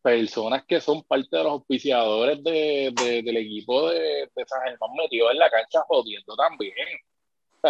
personas 0.03 0.65
que 0.67 0.81
son 0.81 1.03
parte 1.05 1.37
de 1.37 1.45
los 1.45 1.53
auspiciadores 1.53 2.43
de, 2.43 2.93
del 3.25 3.37
equipo 3.37 3.89
de, 3.89 4.29
de 4.35 4.45
San 4.47 4.61
Germán 4.65 4.91
metidos 4.97 5.31
en 5.33 5.39
la 5.39 5.49
cancha 5.49 5.81
jodiendo 5.87 6.35
también. 6.37 6.75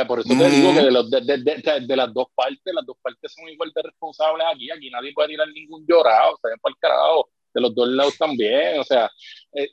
Por 0.08 0.20
eso 0.20 0.28
te 0.30 0.48
digo 0.48 0.72
que 0.72 0.80
de, 0.80 0.90
los, 0.90 1.10
de, 1.10 1.20
de, 1.20 1.80
de, 1.86 1.96
las 1.96 2.14
dos 2.14 2.28
partes, 2.34 2.74
las 2.74 2.86
dos 2.86 2.96
partes 3.02 3.30
son 3.34 3.46
igual 3.50 3.70
de 3.74 3.82
responsables 3.82 4.46
aquí. 4.50 4.70
Aquí 4.70 4.88
nadie 4.88 5.12
puede 5.12 5.28
tirar 5.28 5.46
ningún 5.48 5.84
llorado, 5.86 6.32
o 6.32 6.38
sea, 6.38 6.56
para 6.62 6.72
el 6.72 6.78
carajo, 6.78 7.28
de 7.52 7.60
los 7.60 7.74
dos 7.74 7.88
lados 7.88 8.16
también. 8.16 8.80
O 8.80 8.84
sea, 8.84 9.10
eh, 9.52 9.68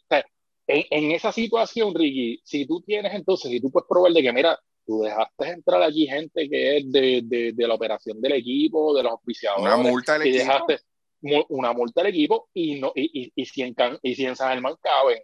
en, 0.67 0.83
en, 0.89 1.11
esa 1.11 1.31
situación, 1.31 1.95
Ricky, 1.95 2.41
si 2.43 2.67
tú 2.67 2.81
tienes 2.81 3.13
entonces, 3.13 3.49
si 3.49 3.61
tú 3.61 3.71
puedes 3.71 3.87
probar 3.87 4.11
de 4.11 4.21
que, 4.21 4.33
mira, 4.33 4.59
tú 4.85 5.03
dejaste 5.03 5.47
entrar 5.47 5.81
aquí 5.83 6.05
gente 6.05 6.49
que 6.49 6.77
es 6.77 6.91
de, 6.91 7.21
de, 7.23 7.53
de 7.53 7.67
la 7.67 7.75
operación 7.75 8.19
del 8.19 8.33
equipo, 8.33 8.93
de 8.97 9.03
los 9.03 9.13
auspiciadores. 9.13 9.73
Una 9.73 9.77
multa 9.77 10.13
del 10.13 10.23
equipo. 10.23 10.43
Dejaste 10.43 10.79
una 11.21 11.73
multa 11.73 12.01
del 12.01 12.11
equipo 12.11 12.49
y, 12.53 12.79
no, 12.79 12.91
y, 12.95 13.23
y, 13.25 13.31
y, 13.35 13.45
si 13.45 13.61
en, 13.61 13.75
y 14.01 14.15
si 14.15 14.25
en 14.25 14.35
San 14.35 14.49
Germán 14.51 14.75
caben 14.81 15.19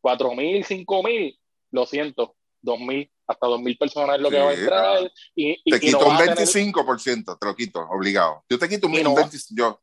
4 0.00 0.34
mil, 0.34 0.64
5 0.64 1.02
mil, 1.02 1.38
lo 1.70 1.86
siento, 1.86 2.36
2 2.62 2.80
mil 2.80 3.10
hasta 3.26 3.46
2.000 3.46 3.78
personas 3.78 4.16
es 4.16 4.22
lo 4.22 4.30
que 4.30 4.38
va 4.38 4.50
a 4.50 4.54
entrar. 4.54 5.12
Y, 5.34 5.70
te 5.70 5.80
quito 5.80 6.00
no 6.00 6.08
un 6.08 6.16
25%, 6.16 7.04
tener... 7.04 7.24
te 7.24 7.46
lo 7.46 7.56
quito, 7.56 7.80
obligado. 7.90 8.44
Yo 8.48 8.58
te 8.58 8.68
quito 8.68 8.86
un, 8.86 9.02
no 9.02 9.14
25%. 9.14 9.46
Yo. 9.50 9.80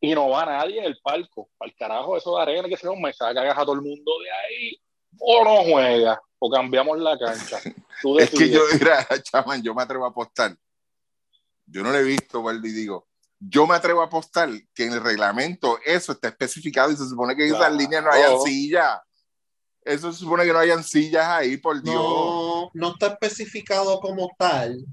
Y 0.00 0.14
no 0.14 0.28
va 0.28 0.46
nadie 0.46 0.78
en 0.78 0.84
el 0.84 0.98
palco. 1.02 1.50
Para 1.56 1.70
el 1.70 1.76
carajo, 1.76 2.16
eso 2.16 2.36
de 2.36 2.42
arena 2.42 2.68
que 2.68 2.76
se 2.76 2.88
me 2.94 3.12
saca 3.12 3.50
a 3.50 3.64
todo 3.64 3.74
el 3.74 3.80
mundo 3.80 4.12
de 4.22 4.30
ahí. 4.30 4.80
O 5.18 5.42
no 5.42 5.64
juega, 5.64 6.20
o 6.38 6.50
cambiamos 6.50 6.98
la 6.98 7.18
cancha. 7.18 7.58
Tú 8.02 8.18
es 8.18 8.30
que 8.30 8.50
yo, 8.50 8.60
mira, 8.72 9.06
chaman, 9.22 9.62
yo 9.62 9.74
me 9.74 9.82
atrevo 9.82 10.04
a 10.04 10.08
apostar. 10.08 10.54
Yo 11.66 11.82
no 11.82 11.90
lo 11.90 11.98
he 11.98 12.04
visto, 12.04 12.44
y 12.52 12.72
digo. 12.72 13.07
Yo 13.40 13.66
me 13.66 13.74
atrevo 13.74 14.00
a 14.02 14.06
apostar 14.06 14.50
que 14.74 14.86
en 14.86 14.92
el 14.92 15.02
reglamento 15.02 15.78
eso 15.84 16.12
está 16.12 16.28
especificado 16.28 16.90
y 16.90 16.96
se 16.96 17.08
supone 17.08 17.36
que 17.36 17.44
en 17.44 17.50
claro. 17.50 17.64
esas 17.64 17.76
líneas 17.76 18.04
no 18.04 18.10
hay 18.10 18.38
silla 18.44 19.02
eso 19.88 20.12
se 20.12 20.18
supone 20.18 20.44
que 20.44 20.52
no 20.52 20.58
hayan 20.58 20.84
sillas 20.84 21.26
ahí, 21.26 21.56
por 21.56 21.82
Dios. 21.82 21.94
No, 21.94 22.70
no 22.74 22.92
está 22.92 23.06
especificado 23.06 24.00
como 24.00 24.30
tal 24.38 24.84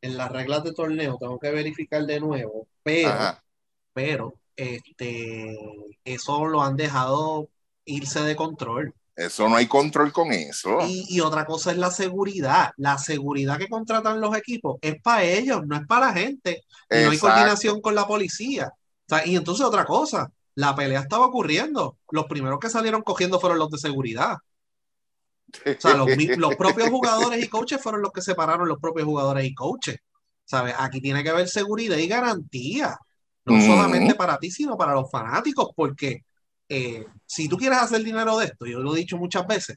en 0.00 0.16
las 0.16 0.30
reglas 0.30 0.64
de 0.64 0.72
torneo, 0.72 1.16
tengo 1.18 1.38
que 1.38 1.50
verificar 1.50 2.04
de 2.04 2.20
nuevo, 2.20 2.66
pero, 2.82 3.08
Ajá. 3.08 3.44
pero, 3.92 4.34
este, 4.56 5.56
eso 6.04 6.44
lo 6.46 6.62
han 6.62 6.76
dejado 6.76 7.48
irse 7.84 8.20
de 8.20 8.34
control. 8.34 8.94
Eso 9.16 9.48
no 9.48 9.56
hay 9.56 9.66
control 9.66 10.12
con 10.12 10.30
eso. 10.30 10.78
Y, 10.86 11.06
y, 11.08 11.20
otra 11.20 11.46
cosa 11.46 11.70
es 11.70 11.78
la 11.78 11.90
seguridad. 11.90 12.72
La 12.76 12.98
seguridad 12.98 13.56
que 13.56 13.66
contratan 13.66 14.20
los 14.20 14.36
equipos 14.36 14.76
es 14.82 15.00
para 15.00 15.24
ellos, 15.24 15.66
no 15.66 15.74
es 15.74 15.86
para 15.86 16.08
la 16.08 16.12
gente. 16.12 16.64
Y 16.90 17.02
no 17.02 17.10
hay 17.10 17.18
coordinación 17.18 17.80
con 17.80 17.94
la 17.94 18.06
policía. 18.06 18.70
O 18.70 19.08
sea, 19.08 19.26
y 19.26 19.34
entonces 19.34 19.64
otra 19.64 19.86
cosa, 19.86 20.30
la 20.54 20.76
pelea 20.76 21.00
estaba 21.00 21.26
ocurriendo. 21.26 21.96
Los 22.10 22.26
primeros 22.26 22.58
que 22.58 22.68
salieron 22.68 23.00
cogiendo 23.00 23.40
fueron 23.40 23.58
los 23.58 23.70
de 23.70 23.78
seguridad. 23.78 24.36
O 24.36 25.80
sea, 25.80 25.94
los, 25.94 26.08
los, 26.36 26.56
propios 26.56 26.90
jugadores 26.90 27.42
y 27.42 27.48
coaches 27.48 27.80
fueron 27.80 28.02
los 28.02 28.12
que 28.12 28.20
separaron 28.20 28.68
los 28.68 28.78
propios 28.78 29.06
jugadores 29.06 29.46
y 29.46 29.54
coaches. 29.54 29.96
¿Sabes? 30.44 30.74
Aquí 30.78 31.00
tiene 31.00 31.22
que 31.22 31.30
haber 31.30 31.48
seguridad 31.48 31.96
y 31.96 32.06
garantía. 32.06 32.98
No 33.46 33.54
mm. 33.54 33.66
solamente 33.66 34.14
para 34.14 34.36
ti, 34.38 34.50
sino 34.50 34.76
para 34.76 34.92
los 34.92 35.10
fanáticos, 35.10 35.70
porque 35.74 36.24
eh, 36.68 37.06
si 37.24 37.48
tú 37.48 37.56
quieres 37.56 37.78
hacer 37.78 38.02
dinero 38.02 38.38
de 38.38 38.46
esto, 38.46 38.66
yo 38.66 38.80
lo 38.80 38.94
he 38.94 38.98
dicho 38.98 39.16
muchas 39.16 39.46
veces, 39.46 39.76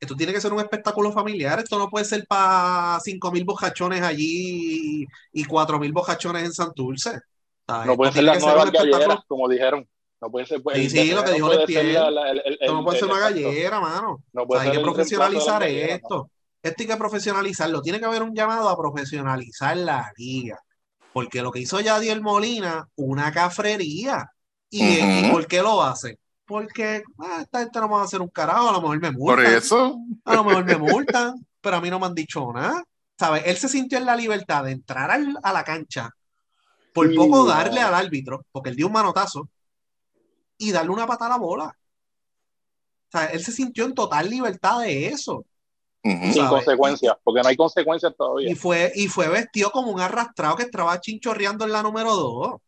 esto 0.00 0.14
tiene 0.14 0.32
que 0.32 0.40
ser 0.40 0.52
un 0.52 0.60
espectáculo 0.60 1.12
familiar, 1.12 1.58
esto 1.58 1.78
no 1.78 1.88
puede 1.88 2.04
ser 2.04 2.24
para 2.26 2.98
5 3.00 3.32
mil 3.32 3.44
bojachones 3.44 4.02
allí 4.02 5.06
y 5.32 5.44
4 5.44 5.78
mil 5.78 5.92
bojachones 5.92 6.44
en 6.44 6.52
Santurce. 6.52 7.20
No 7.84 7.96
puede 7.96 8.12
ser 8.12 8.24
las 8.24 8.40
nuevas 8.40 8.70
galleras, 8.70 9.18
como 9.26 9.48
dijeron. 9.48 9.86
No 10.20 10.30
puede 10.30 10.46
ser. 10.46 10.62
Pues, 10.62 10.76
sí, 10.76 10.90
sí, 10.90 11.12
lo 11.12 11.22
que 11.22 11.32
dijo 11.32 11.48
no 11.48 11.64
puede 11.64 11.92
la, 11.92 12.10
la, 12.10 12.30
el, 12.30 12.58
el, 12.60 12.72
no 12.72 12.84
puede 12.84 12.98
ser 12.98 13.08
una 13.08 13.20
gallera, 13.20 13.80
mano. 13.80 14.24
No 14.32 14.46
puede 14.46 14.60
o 14.60 14.62
sea, 14.62 14.72
hay 14.72 14.78
que 14.78 14.82
profesionalizar 14.82 15.60
gallera, 15.60 15.94
esto. 15.94 16.16
No. 16.16 16.30
Esto 16.62 16.82
hay 16.82 16.88
que 16.88 16.96
profesionalizarlo. 16.96 17.82
Tiene 17.82 18.00
que 18.00 18.06
haber 18.06 18.22
un 18.22 18.34
llamado 18.34 18.68
a 18.68 18.76
profesionalizar 18.76 19.76
la 19.76 20.12
liga. 20.16 20.60
Porque 21.12 21.42
lo 21.42 21.52
que 21.52 21.60
hizo 21.60 21.80
Yadiel 21.80 22.20
Molina, 22.20 22.88
una 22.96 23.32
cafrería. 23.32 24.30
¿Y, 24.70 24.82
uh 24.82 25.02
-huh. 25.02 25.28
¿y 25.28 25.30
por 25.30 25.46
qué 25.46 25.62
lo 25.62 25.82
hace? 25.82 26.18
Porque 26.44 27.02
ah, 27.18 27.40
esta 27.42 27.60
gente 27.60 27.80
no 27.80 27.88
va 27.90 28.00
a 28.00 28.04
hacer 28.04 28.20
un 28.20 28.28
carajo, 28.28 28.68
a 28.68 28.72
lo 28.72 28.80
mejor 28.80 29.00
me 29.00 29.10
multan. 29.10 29.44
Por 29.44 29.44
eso. 29.44 29.98
A 30.24 30.34
lo 30.34 30.44
mejor 30.44 30.64
me 30.64 30.76
multan, 30.76 31.46
pero 31.60 31.76
a 31.76 31.80
mí 31.80 31.90
no 31.90 31.98
me 31.98 32.06
han 32.06 32.14
dicho 32.14 32.50
nada. 32.52 32.82
¿Sabes? 33.18 33.42
Él 33.46 33.56
se 33.56 33.68
sintió 33.68 33.98
en 33.98 34.06
la 34.06 34.14
libertad 34.14 34.64
de 34.64 34.70
entrar 34.72 35.10
al, 35.10 35.36
a 35.42 35.52
la 35.52 35.64
cancha 35.64 36.10
Por 36.94 37.12
poco 37.14 37.38
no. 37.38 37.46
darle 37.46 37.80
al 37.80 37.94
árbitro, 37.94 38.46
porque 38.52 38.70
él 38.70 38.76
dio 38.76 38.86
un 38.86 38.92
manotazo, 38.92 39.48
y 40.56 40.70
darle 40.70 40.90
una 40.90 41.06
patada 41.06 41.34
a 41.34 41.38
la 41.38 41.44
bola. 41.44 41.66
O 41.66 43.10
sea, 43.10 43.26
él 43.26 43.42
se 43.42 43.52
sintió 43.52 43.84
en 43.84 43.94
total 43.94 44.28
libertad 44.30 44.80
de 44.80 45.08
eso. 45.08 45.44
Sin 46.02 46.46
consecuencias, 46.46 47.16
porque 47.22 47.42
no 47.42 47.48
hay 47.48 47.56
consecuencias 47.56 48.14
todavía. 48.16 48.50
Y 48.50 48.54
fue, 48.54 48.92
y 48.94 49.08
fue 49.08 49.28
vestido 49.28 49.70
como 49.70 49.90
un 49.90 50.00
arrastrado 50.00 50.56
que 50.56 50.62
estaba 50.62 51.00
chinchorreando 51.00 51.64
en 51.64 51.72
la 51.72 51.82
número 51.82 52.14
dos. 52.14 52.60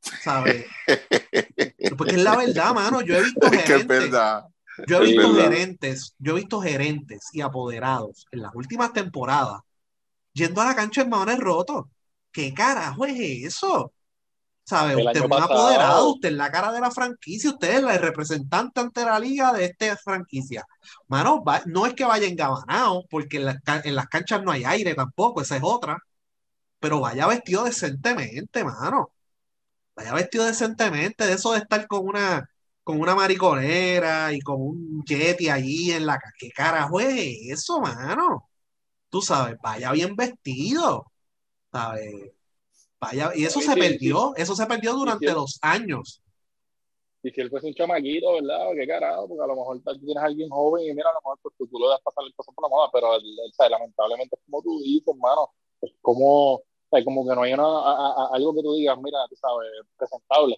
¿Sabes? 0.00 0.66
Porque 1.98 2.14
es 2.16 2.22
la 2.22 2.36
verdad, 2.36 2.74
mano. 2.74 3.00
Yo 3.02 3.16
he 3.16 3.22
visto 3.24 3.46
Es 3.46 3.50
que 3.50 3.56
es 3.58 3.64
gerentes. 3.64 3.86
verdad. 3.88 4.44
Yo 4.86 4.98
he 5.02 5.06
visto 5.06 5.34
gerentes, 5.34 6.14
yo 6.18 6.32
he 6.32 6.36
visto 6.36 6.60
gerentes 6.60 7.28
y 7.32 7.40
apoderados 7.40 8.26
en 8.30 8.42
las 8.42 8.54
últimas 8.54 8.92
temporadas 8.92 9.60
yendo 10.32 10.60
a 10.60 10.66
la 10.66 10.76
cancha 10.76 11.02
en 11.02 11.08
maones 11.08 11.38
rotos. 11.40 11.86
¿Qué 12.30 12.54
carajo 12.54 13.04
es 13.04 13.18
eso? 13.54 13.92
¿Sabe? 14.64 14.92
El 14.92 14.98
Usted 15.06 15.16
es 15.16 15.22
un 15.22 15.28
pasado- 15.30 15.52
apoderado, 15.54 16.08
usted 16.14 16.28
es 16.28 16.34
la 16.36 16.52
cara 16.52 16.70
de 16.70 16.80
la 16.80 16.90
franquicia, 16.92 17.50
usted 17.50 17.70
es 17.70 17.76
el 17.82 17.98
representante 18.00 18.80
ante 18.80 19.04
la 19.04 19.18
liga 19.18 19.52
de 19.52 19.64
esta 19.64 19.96
franquicia. 19.96 20.64
Mano, 21.08 21.42
va- 21.42 21.62
no 21.66 21.84
es 21.86 21.94
que 21.94 22.04
vaya 22.04 22.28
engabanado, 22.28 23.04
porque 23.10 23.38
en 23.38 23.94
las 23.96 24.06
canchas 24.08 24.42
no 24.44 24.52
hay 24.52 24.62
aire 24.64 24.94
tampoco, 24.94 25.40
esa 25.42 25.56
es 25.56 25.62
otra. 25.64 25.98
Pero 26.80 27.00
vaya 27.00 27.26
vestido 27.26 27.64
decentemente, 27.64 28.62
mano. 28.62 29.10
Vaya 29.98 30.14
vestido 30.14 30.46
decentemente, 30.46 31.26
de 31.26 31.34
eso 31.34 31.52
de 31.52 31.60
estar 31.60 31.86
con 31.88 32.06
una, 32.08 32.48
con 32.84 33.00
una 33.00 33.16
mariconera 33.16 34.32
y 34.34 34.40
con 34.40 34.62
un 34.62 35.04
yeti 35.06 35.50
allí 35.50 35.92
en 35.92 36.06
la 36.06 36.20
¿Qué 36.38 36.50
carajo 36.52 37.00
es 37.00 37.38
eso, 37.50 37.80
mano? 37.80 38.48
Tú 39.10 39.22
sabes, 39.22 39.56
vaya 39.62 39.92
bien 39.92 40.16
vestido. 40.16 41.06
¿Sabes? 41.72 42.32
Vaya, 43.00 43.32
y 43.34 43.44
eso 43.44 43.60
Sí, 43.60 43.62
se 43.62 43.76
sí, 43.76 43.78
perdió, 43.78 44.34
eso 44.36 44.56
se 44.56 44.66
perdió 44.66 44.94
durante 44.94 45.32
los 45.34 45.58
años. 45.62 46.22
Y 47.22 47.30
si 47.30 47.40
él 47.40 47.50
fuese 47.50 47.66
un 47.66 47.74
chamaquito, 47.74 48.32
¿verdad? 48.34 48.70
Qué 48.76 48.86
carajo, 48.86 49.28
porque 49.28 49.42
a 49.42 49.46
lo 49.48 49.56
mejor 49.56 49.80
tú 49.82 49.98
tienes 49.98 50.16
a 50.22 50.26
alguien 50.26 50.48
joven 50.50 50.84
y 50.86 50.94
mira, 50.94 51.10
a 51.10 51.14
lo 51.14 51.20
mejor 51.20 51.38
pues, 51.42 51.54
tú, 51.58 51.66
tú 51.66 51.78
le 51.78 51.88
das 51.88 52.00
pasar 52.02 52.24
el 52.24 52.34
cosas 52.34 52.54
por 52.54 52.64
la 52.64 52.68
moda, 52.68 52.88
pero 52.92 53.14
el- 53.16 53.24
el- 53.26 53.70
lamentablemente 53.70 54.36
es 54.36 54.42
como 54.46 54.62
tú 54.62 54.78
dices, 54.80 55.08
hermano, 55.08 55.50
es 55.80 55.92
como, 56.00 56.62
o 56.90 56.96
sea, 56.96 57.04
como 57.04 57.26
que 57.28 57.34
no 57.34 57.42
hay 57.42 57.52
una, 57.54 58.28
algo 58.32 58.54
que 58.54 58.62
tú 58.62 58.74
digas, 58.74 58.98
mira, 59.02 59.18
tú 59.28 59.36
sabes, 59.36 59.68
presentable. 59.96 60.56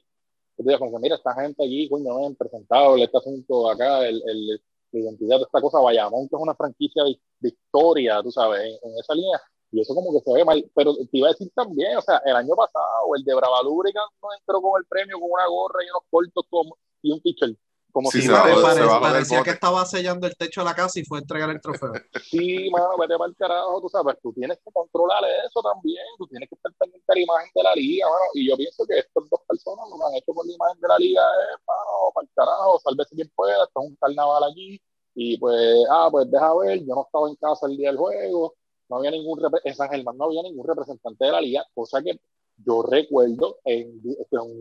Que 0.56 0.62
tú 0.62 0.68
digas, 0.68 0.78
como 0.80 0.92
que 0.92 0.98
mira, 1.02 1.16
esta 1.16 1.34
gente 1.34 1.64
aquí, 1.64 1.88
coño, 1.88 2.16
ven, 2.20 2.36
presentable, 2.36 3.04
este 3.04 3.18
asunto 3.18 3.70
acá, 3.70 4.06
el, 4.08 4.22
el- 4.26 4.62
la 4.92 5.00
identidad 5.00 5.36
de 5.38 5.44
esta 5.44 5.60
cosa, 5.60 5.78
Bayamón, 5.80 6.28
que 6.28 6.36
es 6.36 6.42
una 6.42 6.54
franquicia 6.54 7.04
de, 7.04 7.18
de 7.40 7.48
historia, 7.50 8.20
tú 8.22 8.30
sabes, 8.32 8.60
en, 8.82 8.98
esa 8.98 9.14
línea. 9.14 9.40
Y 9.72 9.80
eso 9.80 9.94
como 9.94 10.12
que 10.12 10.20
se 10.24 10.32
ve 10.34 10.44
mal, 10.44 10.68
pero 10.74 10.94
te 10.96 11.08
iba 11.12 11.28
a 11.28 11.32
decir 11.32 11.48
también, 11.54 11.96
o 11.96 12.00
sea, 12.02 12.20
el 12.24 12.34
año 12.36 12.56
pasado, 12.56 13.14
el 13.16 13.22
de 13.24 13.34
Brava 13.34 13.62
Lubricant 13.62 14.10
no 14.22 14.28
entró 14.38 14.60
con 14.60 14.80
el 14.80 14.86
premio 14.88 15.18
con 15.20 15.30
una 15.30 15.46
gorra 15.46 15.84
y 15.84 15.90
unos 15.90 16.02
cortos 16.10 16.44
como, 16.50 16.76
y 17.02 17.12
un 17.12 17.20
pitcher. 17.20 17.56
Como 17.92 18.10
Sí, 18.10 18.20
si 18.22 18.26
se 18.28 18.32
pare- 18.32 18.54
se 18.74 18.80
del 18.80 19.00
parecía 19.00 19.42
que 19.42 19.50
estaba 19.50 19.84
sellando 19.84 20.26
el 20.26 20.36
techo 20.36 20.60
de 20.60 20.64
la 20.66 20.74
casa 20.74 21.00
y 21.00 21.04
fue 21.04 21.18
a 21.18 21.20
entregar 21.22 21.50
el 21.50 21.60
trofeo. 21.60 21.92
Sí, 22.30 22.70
mano, 22.70 22.96
vete 22.98 23.16
para 23.18 23.28
el 23.30 23.36
carajo, 23.36 23.80
tú 23.80 23.88
sabes, 23.88 24.16
tú 24.22 24.32
tienes 24.32 24.58
que 24.64 24.70
controlar 24.72 25.22
eso 25.46 25.60
también, 25.62 26.04
tú 26.18 26.26
tienes 26.26 26.48
que 26.48 26.54
estar 26.54 26.72
pendiente 26.78 27.04
de 27.08 27.14
la 27.14 27.20
imagen 27.24 27.50
de 27.54 27.62
la 27.62 27.74
liga, 27.74 28.06
mano, 28.06 28.24
y 28.34 28.48
yo 28.48 28.56
pienso 28.56 28.84
que 28.86 28.98
estas 28.98 29.28
dos 29.28 29.40
personas 29.48 29.88
lo 29.90 29.96
que 29.98 30.04
han 30.06 30.14
hecho 30.14 30.32
con 30.34 30.46
la 30.46 30.52
imagen 30.54 30.80
de 30.80 30.88
la 30.88 30.98
liga 30.98 31.22
es, 31.52 31.58
mano, 31.66 32.12
para 32.14 32.24
el 32.24 32.30
carajo, 32.34 32.78
sálvese 32.84 33.14
quien 33.16 33.30
pueda, 33.34 33.64
esto 33.64 33.80
es 33.82 33.88
un 33.88 33.96
carnaval 33.96 34.44
aquí, 34.50 34.80
y 35.14 35.38
pues, 35.38 35.84
ah, 35.90 36.08
pues 36.10 36.30
deja 36.30 36.54
ver, 36.58 36.78
yo 36.80 36.94
no 36.94 37.02
estaba 37.02 37.28
en 37.28 37.36
casa 37.36 37.66
el 37.66 37.76
día 37.76 37.88
del 37.88 37.98
juego, 37.98 38.54
no 38.88 38.96
había 38.96 39.10
ningún, 39.10 39.40
en 39.64 39.74
San 39.74 39.88
Germán 39.90 40.16
no 40.16 40.24
había 40.26 40.42
ningún 40.42 40.66
representante 40.66 41.24
de 41.24 41.32
la 41.32 41.40
liga, 41.40 41.64
cosa 41.74 42.02
que 42.02 42.20
yo 42.64 42.82
recuerdo 42.82 43.58
en, 43.64 44.00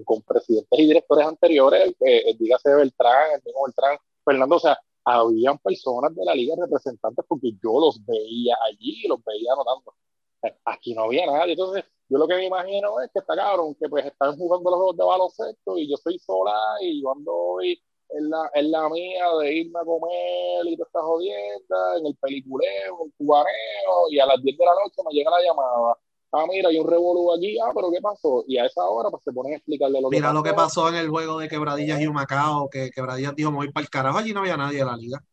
con 0.06 0.22
presidentes 0.24 0.80
y 0.80 0.86
directores 0.86 1.28
anteriores, 1.28 1.96
eh, 2.06 2.36
dígase 2.38 2.74
Beltrán, 2.74 3.32
el 3.36 3.44
mismo 3.44 3.64
Beltrán, 3.66 3.98
Fernando, 4.24 4.56
o 4.56 4.60
sea, 4.60 4.80
habían 5.04 5.58
personas 5.60 6.16
de 6.16 6.26
la 6.26 6.36
liga 6.36 6.56
representantes 6.58 7.26
porque 7.28 7.52
yo 7.64 7.80
los 7.80 8.04
veía 8.06 8.56
allí 8.68 9.08
los 9.08 9.24
veía 9.24 9.54
anotando. 9.54 9.94
Eh, 10.44 10.56
Aquí 10.66 10.94
no 10.94 11.04
había 11.04 11.26
nadie. 11.26 11.54
Entonces, 11.54 11.84
yo 12.08 12.18
lo 12.18 12.28
que 12.28 12.36
me 12.36 12.46
imagino 12.46 13.00
es 13.02 13.10
que 13.12 13.20
está 13.20 13.36
cabrón, 13.36 13.76
que 13.76 13.90
pues 13.90 14.06
están 14.06 14.38
jugando 14.38 14.70
los 14.70 14.80
juegos 14.80 14.98
de 14.98 15.04
baloncesto 15.06 15.78
y 15.78 15.90
yo 15.90 15.98
soy 15.98 16.20
sola 16.20 16.56
y 16.82 17.02
yo 17.02 17.12
ando 17.12 17.34
hoy 17.34 17.82
en 18.10 18.30
la, 18.30 18.50
en 18.54 18.72
la 18.72 18.90
mía 18.90 19.26
de 19.40 19.54
irme 19.54 19.80
a 19.80 19.86
comer 19.86 20.66
y 20.66 20.76
toda 20.76 20.88
esta 20.88 21.02
jodienda, 21.02 21.98
en 22.00 22.08
el 22.08 22.16
peliculeo, 22.16 22.98
en 23.02 23.08
el 23.08 23.14
cubaneo, 23.18 24.10
y 24.10 24.20
a 24.20 24.26
las 24.26 24.42
10 24.42 24.58
de 24.58 24.66
la 24.66 24.72
noche 24.74 25.02
me 25.06 25.14
llega 25.14 25.32
la 25.32 25.42
llamada. 25.42 25.98
Ah, 26.32 26.46
mira, 26.48 26.70
hay 26.70 26.78
un 26.78 26.88
revolú 26.88 27.34
aquí, 27.34 27.58
ah, 27.60 27.72
pero 27.74 27.90
¿qué 27.92 28.00
pasó? 28.02 28.44
Y 28.48 28.58
a 28.58 28.66
esa 28.66 28.84
hora 28.86 29.10
pues 29.10 29.24
se 29.24 29.32
ponen 29.32 29.54
a 29.54 29.56
explicarle 29.58 30.00
lo 30.00 30.10
que 30.10 30.18
Mira 30.18 30.28
pasó. 30.28 30.34
lo 30.38 30.44
que 30.44 30.54
pasó 30.54 30.90
en 30.90 30.96
el 30.96 31.10
juego 31.10 31.40
de 31.40 31.48
Quebradillas 31.50 32.00
y 32.00 32.08
Humacao, 32.08 32.70
que 32.70 32.92
Quebradillas 32.92 33.36
dijo, 33.36 33.50
me 33.52 33.58
voy 33.58 33.72
para 33.72 33.84
el 33.84 33.90
carajo, 33.90 34.18
allí 34.20 34.32
no 34.34 34.42
había 34.42 34.56
nadie 34.58 34.80
de 34.80 34.86
la 34.86 34.96
liga. 34.96 35.24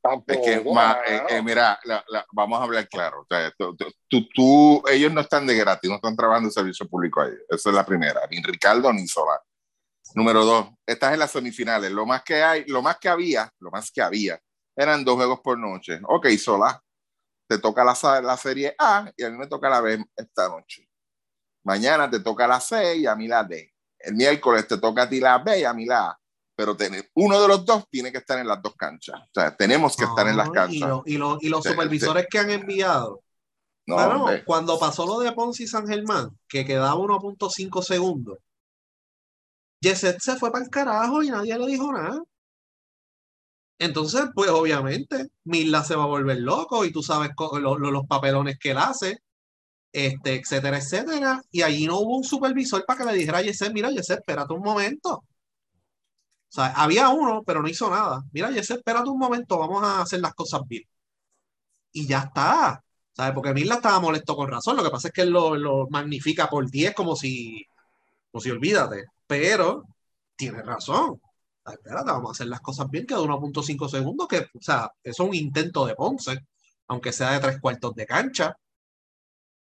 Tampoco, 0.00 0.40
Es 0.40 0.60
que, 0.62 0.70
ma- 0.72 0.98
eh, 1.06 1.22
eh, 1.28 1.42
mira, 1.42 1.78
la- 1.84 2.04
la- 2.08 2.26
vamos 2.32 2.58
a 2.58 2.64
hablar 2.64 2.88
claro. 2.88 3.20
O 3.20 3.26
sea, 3.28 3.52
tú- 3.56 3.76
tú- 3.76 3.92
tú- 4.08 4.28
tú- 4.34 4.82
ellos 4.90 5.12
no 5.12 5.20
están 5.20 5.46
de 5.46 5.54
gratis, 5.54 5.88
no 5.88 5.96
están 5.96 6.16
trabajando 6.16 6.48
en 6.48 6.52
servicio 6.52 6.88
público 6.88 7.20
ahí. 7.20 7.30
Esa 7.48 7.68
es 7.68 7.74
la 7.76 7.86
primera. 7.86 8.20
Ni 8.28 8.42
Ricardo 8.42 8.92
ni 8.92 9.06
Solar. 9.06 9.38
Número 10.16 10.44
dos, 10.44 10.66
estás 10.84 11.12
en 11.12 11.20
las 11.20 11.30
semifinales. 11.30 11.92
Lo 11.92 12.04
más 12.04 12.24
que 12.24 12.42
hay, 12.42 12.64
lo 12.66 12.82
más 12.82 12.98
que 12.98 13.08
había, 13.08 13.48
lo 13.60 13.70
más 13.70 13.92
que 13.92 14.02
había, 14.02 14.40
eran 14.74 15.04
dos 15.04 15.14
juegos 15.14 15.38
por 15.40 15.56
noche. 15.56 16.00
Ok, 16.08 16.26
Solar, 16.30 16.80
te 17.52 17.58
toca 17.58 17.84
la, 17.84 17.94
la 18.22 18.36
serie 18.38 18.74
A 18.78 19.10
y 19.14 19.22
a 19.24 19.30
mí 19.30 19.36
me 19.36 19.46
toca 19.46 19.68
la 19.68 19.80
B 19.82 20.02
esta 20.16 20.48
noche. 20.48 20.88
Mañana 21.64 22.10
te 22.10 22.20
toca 22.20 22.46
la 22.46 22.60
C 22.60 22.96
y 22.98 23.06
a 23.06 23.14
mí 23.14 23.28
la 23.28 23.44
D. 23.44 23.72
El 23.98 24.14
miércoles 24.14 24.66
te 24.66 24.78
toca 24.78 25.02
a 25.02 25.08
ti 25.08 25.20
la 25.20 25.38
B 25.38 25.60
y 25.60 25.64
a 25.64 25.74
mí 25.74 25.84
la 25.84 26.08
A. 26.10 26.18
Pero 26.56 26.76
tener, 26.76 27.10
uno 27.14 27.40
de 27.40 27.48
los 27.48 27.64
dos 27.66 27.88
tiene 27.90 28.10
que 28.12 28.18
estar 28.18 28.38
en 28.38 28.46
las 28.46 28.62
dos 28.62 28.74
canchas. 28.76 29.20
O 29.20 29.30
sea, 29.40 29.54
tenemos 29.56 29.96
que 29.96 30.04
estar 30.04 30.26
en 30.28 30.36
las 30.36 30.46
No, 30.48 30.54
canchas. 30.54 30.74
Y, 30.74 30.78
lo- 30.80 31.02
y 31.06 31.16
lo- 31.18 31.38
y 31.40 31.48
los 31.48 31.62
Sí, 31.62 31.70
supervisores 31.70 32.26
que 32.30 32.38
han 32.38 32.50
enviado. 32.50 33.22
No, 33.86 33.96
Bueno, 33.96 34.26
cuando 34.46 34.78
pasó 34.78 35.06
lo 35.06 35.20
de 35.20 35.32
Ponce 35.32 35.64
y 35.64 35.66
San 35.66 35.86
Germán, 35.86 36.30
que 36.48 36.64
quedaba 36.64 36.94
1.5 36.94 37.82
segundos, 37.82 38.38
Yeset 39.82 40.18
se 40.20 40.36
fue 40.36 40.50
para 40.50 40.64
el 40.64 40.70
carajo 40.70 41.22
y 41.22 41.30
nadie 41.30 41.58
le 41.58 41.66
dijo 41.66 41.92
nada. 41.92 42.22
Entonces, 43.78 44.26
pues 44.34 44.50
obviamente, 44.50 45.28
Mila 45.44 45.82
se 45.84 45.96
va 45.96 46.04
a 46.04 46.06
volver 46.06 46.38
loco 46.40 46.84
y 46.84 46.92
tú 46.92 47.02
sabes 47.02 47.30
lo- 47.60 47.78
lo- 47.78 47.90
los 47.90 48.06
papelones 48.06 48.58
que 48.58 48.70
él 48.72 48.78
hace, 48.78 49.18
este, 49.92 50.36
etcétera, 50.36 50.78
etcétera. 50.78 51.42
Y 51.52 51.62
allí 51.62 51.86
no 51.86 51.98
hubo 52.00 52.16
un 52.18 52.24
supervisor 52.24 52.84
para 52.86 53.00
que 53.06 53.12
le 53.12 53.18
dijera 53.18 53.38
a 53.40 53.42
Yeset, 53.42 53.72
mira, 53.74 53.90
Yeset, 53.90 54.20
espérate 54.20 54.54
un 54.54 54.62
momento. 54.62 55.10
O 56.50 56.54
sea, 56.54 56.66
había 56.76 57.08
uno, 57.08 57.42
pero 57.44 57.62
no 57.62 57.68
hizo 57.68 57.90
nada. 57.90 58.22
Mira, 58.32 58.50
Yeset, 58.50 58.78
espérate 58.78 59.08
un 59.10 59.18
momento, 59.18 59.58
vamos 59.58 59.82
a 59.82 60.02
hacer 60.02 60.20
las 60.20 60.34
cosas 60.34 60.60
bien. 60.68 60.84
Y 61.92 62.06
ya 62.06 62.20
está. 62.20 62.82
¿Sabes? 63.14 63.34
Porque 63.34 63.52
Mirla 63.52 63.74
estaba 63.76 64.00
molesto 64.00 64.34
con 64.36 64.50
razón. 64.50 64.76
Lo 64.76 64.82
que 64.84 64.90
pasa 64.90 65.08
es 65.08 65.14
que 65.14 65.22
él 65.22 65.30
lo, 65.30 65.54
lo 65.56 65.86
magnifica 65.90 66.48
por 66.48 66.70
10 66.70 66.94
como 66.94 67.14
si, 67.16 67.64
como 68.32 68.42
si 68.42 68.50
olvídate. 68.50 69.06
Pero 69.26 69.84
tiene 70.36 70.62
razón. 70.62 71.20
Espérate, 71.64 72.10
vamos 72.10 72.30
a 72.30 72.32
hacer 72.32 72.46
las 72.48 72.60
cosas 72.60 72.90
bien, 72.90 73.06
que 73.06 73.14
de 73.14 73.20
1.5 73.20 73.88
segundos, 73.88 74.26
que, 74.28 74.38
o 74.38 74.60
sea, 74.60 74.90
eso 75.02 75.22
es 75.22 75.28
un 75.28 75.34
intento 75.34 75.86
de 75.86 75.94
Ponce, 75.94 76.40
aunque 76.88 77.12
sea 77.12 77.32
de 77.32 77.40
tres 77.40 77.60
cuartos 77.60 77.94
de 77.94 78.06
cancha. 78.06 78.56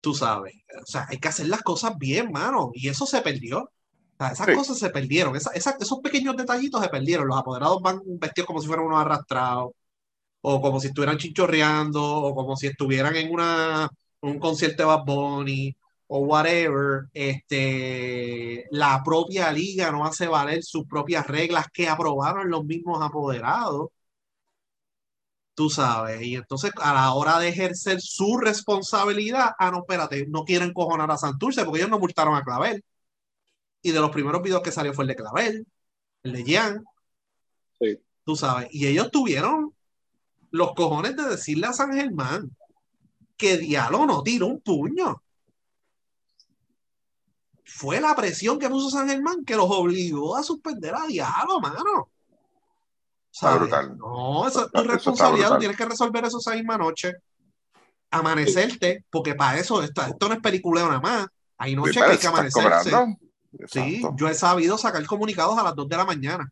Tú 0.00 0.14
sabes. 0.14 0.54
O 0.80 0.86
sea, 0.86 1.06
hay 1.08 1.18
que 1.18 1.28
hacer 1.28 1.48
las 1.48 1.62
cosas 1.62 1.96
bien, 1.98 2.30
mano. 2.30 2.70
Y 2.72 2.88
eso 2.88 3.04
se 3.06 3.20
perdió. 3.20 3.62
O 3.64 3.70
sea, 4.18 4.28
esas 4.32 4.46
Sí. 4.46 4.54
cosas 4.54 4.78
se 4.78 4.90
perdieron. 4.90 5.34
Esa- 5.36 5.50
esa- 5.52 5.76
esos 5.80 5.98
pequeños 6.00 6.36
detallitos 6.36 6.80
se 6.82 6.88
perdieron. 6.88 7.26
Los 7.26 7.36
apoderados 7.38 7.82
van 7.82 8.00
vestidos 8.04 8.46
como 8.46 8.60
si 8.60 8.68
fueran 8.68 8.86
unos 8.86 9.00
arrastrados 9.00 9.72
o 10.42 10.60
como 10.60 10.80
si 10.80 10.88
estuvieran 10.88 11.18
chinchorreando, 11.18 12.02
o 12.02 12.34
como 12.34 12.56
si 12.56 12.68
estuvieran 12.68 13.16
en 13.16 13.32
una, 13.32 13.88
un 14.22 14.38
concierto 14.38 14.82
de 14.84 14.86
Bad 14.86 15.04
Bunny, 15.04 15.76
o 16.08 16.20
whatever, 16.20 17.06
este, 17.12 18.66
la 18.70 19.02
propia 19.04 19.52
liga 19.52 19.90
no 19.92 20.04
hace 20.06 20.26
valer 20.26 20.62
sus 20.62 20.86
propias 20.86 21.26
reglas 21.26 21.66
que 21.72 21.88
aprobaron 21.88 22.50
los 22.50 22.64
mismos 22.64 23.02
apoderados. 23.02 23.88
Tú 25.54 25.68
sabes, 25.70 26.22
y 26.22 26.36
entonces 26.36 26.70
a 26.80 26.94
la 26.94 27.12
hora 27.14 27.38
de 27.40 27.48
ejercer 27.48 28.00
su 28.00 28.38
responsabilidad, 28.38 29.50
ah, 29.58 29.70
no, 29.70 29.78
espérate, 29.80 30.26
no 30.28 30.44
quieren 30.44 30.72
cojonar 30.72 31.10
a 31.10 31.16
Santurce 31.18 31.64
porque 31.64 31.80
ellos 31.80 31.90
no 31.90 31.98
multaron 31.98 32.36
a 32.36 32.44
Clavel. 32.44 32.82
Y 33.82 33.90
de 33.90 34.00
los 34.00 34.10
primeros 34.10 34.42
videos 34.42 34.62
que 34.62 34.72
salió 34.72 34.92
fue 34.94 35.04
el 35.04 35.08
de 35.08 35.16
Clavel, 35.16 35.66
el 36.22 36.32
de 36.32 36.52
Jan, 36.54 36.84
Sí. 37.80 37.98
tú 38.24 38.34
sabes, 38.34 38.68
y 38.72 38.86
ellos 38.86 39.10
tuvieron 39.10 39.72
los 40.50 40.74
cojones 40.74 41.16
de 41.16 41.24
decirle 41.28 41.66
a 41.66 41.72
San 41.72 41.92
Germán 41.92 42.50
que 43.36 43.58
Diallo 43.58 44.06
no 44.06 44.22
tiró 44.22 44.46
un 44.46 44.60
puño. 44.60 45.22
Fue 47.68 48.00
la 48.00 48.16
presión 48.16 48.58
que 48.58 48.68
puso 48.68 48.90
San 48.90 49.08
Germán 49.08 49.44
que 49.44 49.54
los 49.54 49.66
obligó 49.68 50.36
a 50.36 50.42
suspender 50.42 50.94
a 50.94 51.06
Diallo, 51.06 51.60
mano. 51.60 52.10
Brutal. 53.40 53.96
No, 53.98 54.48
esa 54.48 54.62
es 54.62 54.66
Eso 54.66 54.82
tu 54.82 54.88
responsabilidad, 54.88 55.50
tú 55.50 55.58
tienes 55.58 55.76
que 55.76 55.84
resolver 55.84 56.24
eso 56.24 56.38
esa 56.38 56.54
misma 56.54 56.78
noche. 56.78 57.12
Amanecerte, 58.10 59.04
porque 59.10 59.34
para 59.34 59.58
eso 59.58 59.82
esto, 59.82 60.02
esto 60.02 60.28
no 60.28 60.34
es 60.34 60.40
peliculeo 60.40 60.86
nada 60.86 61.00
más. 61.00 61.26
Hay 61.58 61.76
noches 61.76 61.94
Sí, 61.94 62.00
pero 62.00 62.06
que 62.06 62.12
hay 62.14 62.18
que 62.18 62.26
amanecerse. 62.26 63.18
Sí, 63.66 64.02
yo 64.16 64.28
he 64.28 64.34
sabido 64.34 64.78
sacar 64.78 65.04
comunicados 65.06 65.58
a 65.58 65.62
las 65.62 65.74
2 65.74 65.88
de 65.88 65.96
la 65.96 66.04
mañana. 66.04 66.50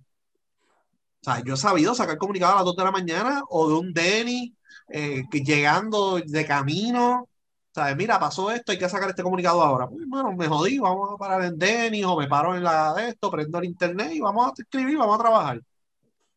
O 1.20 1.24
sea, 1.24 1.42
yo 1.42 1.54
he 1.54 1.56
sabido 1.56 1.94
sacar 1.94 2.18
comunicados 2.18 2.54
a 2.54 2.56
las 2.58 2.64
2 2.66 2.76
de 2.76 2.84
la 2.84 2.92
mañana 2.92 3.42
o 3.48 3.68
de 3.68 3.74
un 3.74 3.92
Denny 3.92 4.54
eh, 4.88 5.24
llegando 5.32 6.20
de 6.24 6.46
camino. 6.46 7.28
Sea, 7.76 7.94
mira, 7.94 8.18
pasó 8.18 8.50
esto, 8.50 8.72
hay 8.72 8.78
que 8.78 8.88
sacar 8.88 9.10
este 9.10 9.22
comunicado 9.22 9.60
ahora. 9.62 9.86
Pues, 9.86 10.06
bueno, 10.08 10.32
me 10.32 10.48
jodí, 10.48 10.78
vamos 10.78 11.10
a 11.12 11.18
parar 11.18 11.44
en 11.44 11.58
Denny 11.58 12.02
o 12.04 12.16
me 12.16 12.26
paro 12.26 12.54
en 12.56 12.64
la 12.64 12.94
de 12.94 13.10
esto, 13.10 13.30
prendo 13.30 13.58
el 13.58 13.66
internet 13.66 14.12
y 14.14 14.20
vamos 14.20 14.46
a 14.46 14.62
escribir, 14.62 14.96
vamos 14.96 15.16
a 15.16 15.22
trabajar. 15.22 15.60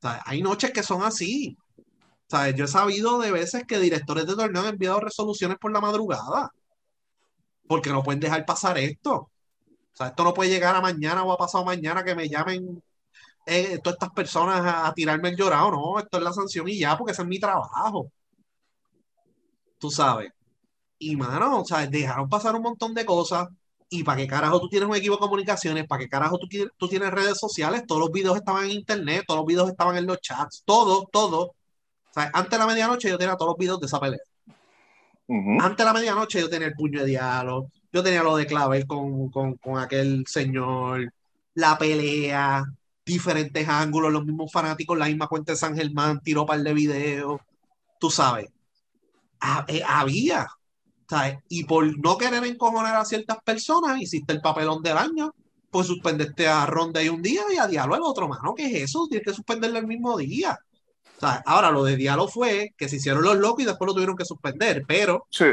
Sea, 0.01 0.21
hay 0.25 0.41
noches 0.41 0.71
que 0.71 0.83
son 0.83 1.01
así. 1.03 1.57
Sea, 2.27 2.49
yo 2.51 2.65
he 2.65 2.67
sabido 2.67 3.19
de 3.19 3.31
veces 3.31 3.63
que 3.65 3.79
directores 3.79 4.27
de 4.27 4.35
torneo 4.35 4.63
han 4.63 4.69
enviado 4.69 4.99
resoluciones 4.99 5.57
por 5.59 5.71
la 5.71 5.81
madrugada. 5.81 6.51
Porque 7.67 7.89
no 7.91 8.03
pueden 8.03 8.19
dejar 8.19 8.45
pasar 8.45 8.77
esto. 8.77 9.13
O 9.13 9.29
sea, 9.93 10.07
esto 10.07 10.23
no 10.25 10.33
puede 10.33 10.49
llegar 10.49 10.75
a 10.75 10.81
mañana 10.81 11.23
o 11.23 11.31
a 11.31 11.37
pasado 11.37 11.63
mañana 11.63 12.03
que 12.03 12.15
me 12.15 12.27
llamen 12.27 12.83
eh, 13.45 13.79
todas 13.83 13.95
estas 13.95 14.11
personas 14.11 14.61
a, 14.61 14.87
a 14.87 14.93
tirarme 14.93 15.29
el 15.29 15.37
llorado. 15.37 15.71
No, 15.71 15.99
esto 15.99 16.17
es 16.17 16.23
la 16.23 16.33
sanción 16.33 16.67
y 16.67 16.79
ya, 16.79 16.97
porque 16.97 17.13
ese 17.13 17.21
es 17.21 17.27
mi 17.29 17.39
trabajo. 17.39 18.11
Tú 19.79 19.89
sabes. 19.89 20.38
Y 20.99 21.15
mano, 21.15 21.61
o 21.61 21.65
sea, 21.65 21.87
dejaron 21.87 22.29
pasar 22.29 22.55
un 22.55 22.61
montón 22.61 22.93
de 22.93 23.05
cosas. 23.05 23.47
¿Y 23.89 24.03
para 24.03 24.17
qué 24.17 24.27
carajo 24.27 24.59
tú 24.59 24.69
tienes 24.69 24.87
un 24.87 24.95
equipo 24.95 25.15
de 25.15 25.21
comunicaciones? 25.21 25.87
¿Para 25.87 26.01
qué 26.01 26.09
carajo 26.09 26.37
tú, 26.37 26.47
tú 26.77 26.87
tienes 26.87 27.09
redes 27.09 27.39
sociales? 27.39 27.85
Todos 27.87 28.01
los 28.01 28.11
videos 28.11 28.37
estaban 28.37 28.65
en 28.65 28.71
internet, 28.71 29.23
todos 29.25 29.39
los 29.39 29.47
videos 29.47 29.69
estaban 29.69 29.97
en 29.97 30.05
los 30.05 30.21
chats, 30.21 30.61
todo, 30.65 31.07
todo. 31.11 31.41
O 31.41 32.13
sea, 32.13 32.29
antes 32.33 32.51
de 32.51 32.57
la 32.59 32.67
medianoche 32.67 33.09
yo 33.09 33.17
tenía 33.17 33.35
todos 33.35 33.51
los 33.51 33.57
videos 33.57 33.79
de 33.79 33.87
esa 33.87 33.99
pelea. 33.99 34.19
Ujú. 35.27 35.61
Antes 35.61 35.77
de 35.77 35.85
la 35.85 35.93
medianoche 35.93 36.39
yo 36.39 36.49
tenía 36.49 36.67
el 36.67 36.73
puño 36.73 36.99
de 36.99 37.07
diálogo, 37.07 37.71
yo 37.91 38.03
tenía 38.03 38.23
lo 38.23 38.35
de 38.35 38.45
Clavel 38.45 38.85
con, 38.85 39.29
con, 39.29 39.55
con 39.55 39.79
aquel 39.79 40.25
señor, 40.27 41.11
la 41.55 41.77
pelea, 41.77 42.63
diferentes 43.05 43.67
ángulos, 43.67 44.11
los 44.11 44.25
mismos 44.25 44.51
fanáticos, 44.51 44.97
la 44.97 45.05
misma 45.05 45.27
cuenta 45.27 45.51
de 45.51 45.57
San 45.57 45.75
Germán, 45.75 46.19
tiró 46.21 46.45
par 46.45 46.59
de 46.61 46.73
videos, 46.73 47.41
tú 47.99 48.09
sabes. 48.09 48.49
Eh, 49.67 49.81
había, 49.87 50.47
¿sabes? 51.09 51.39
Y 51.49 51.63
por 51.63 51.85
no 51.99 52.17
querer 52.17 52.43
encojonar 52.45 52.95
a 52.95 53.05
ciertas 53.05 53.37
personas, 53.43 53.99
hiciste 54.01 54.33
el 54.33 54.41
papelón 54.41 54.81
del 54.83 54.97
año, 54.97 55.33
pues 55.71 55.87
suspendiste 55.87 56.47
a 56.47 56.65
Ronda 56.65 57.01
y 57.01 57.09
un 57.09 57.21
día 57.21 57.41
y 57.53 57.57
a 57.57 57.67
Diablo 57.67 57.95
el 57.95 58.01
otro, 58.03 58.27
mano. 58.27 58.53
¿Qué 58.55 58.65
es 58.67 58.83
eso? 58.89 59.07
Tienes 59.09 59.25
que 59.25 59.33
suspenderlo 59.33 59.79
el 59.79 59.87
mismo 59.87 60.17
día. 60.17 60.57
Ahora 61.45 61.69
lo 61.71 61.83
de 61.83 61.97
Diablo 61.97 62.27
fue 62.27 62.73
que 62.77 62.87
se 62.87 62.95
hicieron 62.95 63.23
los 63.23 63.37
locos 63.37 63.63
y 63.63 63.65
después 63.65 63.87
lo 63.87 63.93
tuvieron 63.93 64.15
que 64.15 64.23
suspender, 64.25 64.83
pero 64.87 65.27
Sí. 65.29 65.45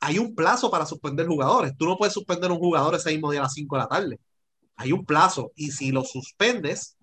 hay 0.00 0.18
un 0.18 0.34
plazo 0.34 0.70
para 0.70 0.84
suspender 0.84 1.26
jugadores. 1.26 1.72
Tú 1.78 1.86
no 1.86 1.96
puedes 1.96 2.12
suspender 2.12 2.50
un 2.52 2.58
jugador 2.58 2.94
ese 2.94 3.10
mismo 3.10 3.30
día 3.30 3.40
a 3.40 3.44
las 3.44 3.54
5 3.54 3.76
de 3.76 3.82
la 3.82 3.88
tarde. 3.88 4.20
Hay 4.76 4.92
un 4.92 5.04
plazo. 5.04 5.50
Y 5.56 5.70
si 5.72 5.90
lo 5.92 6.04
suspendes, 6.04 6.96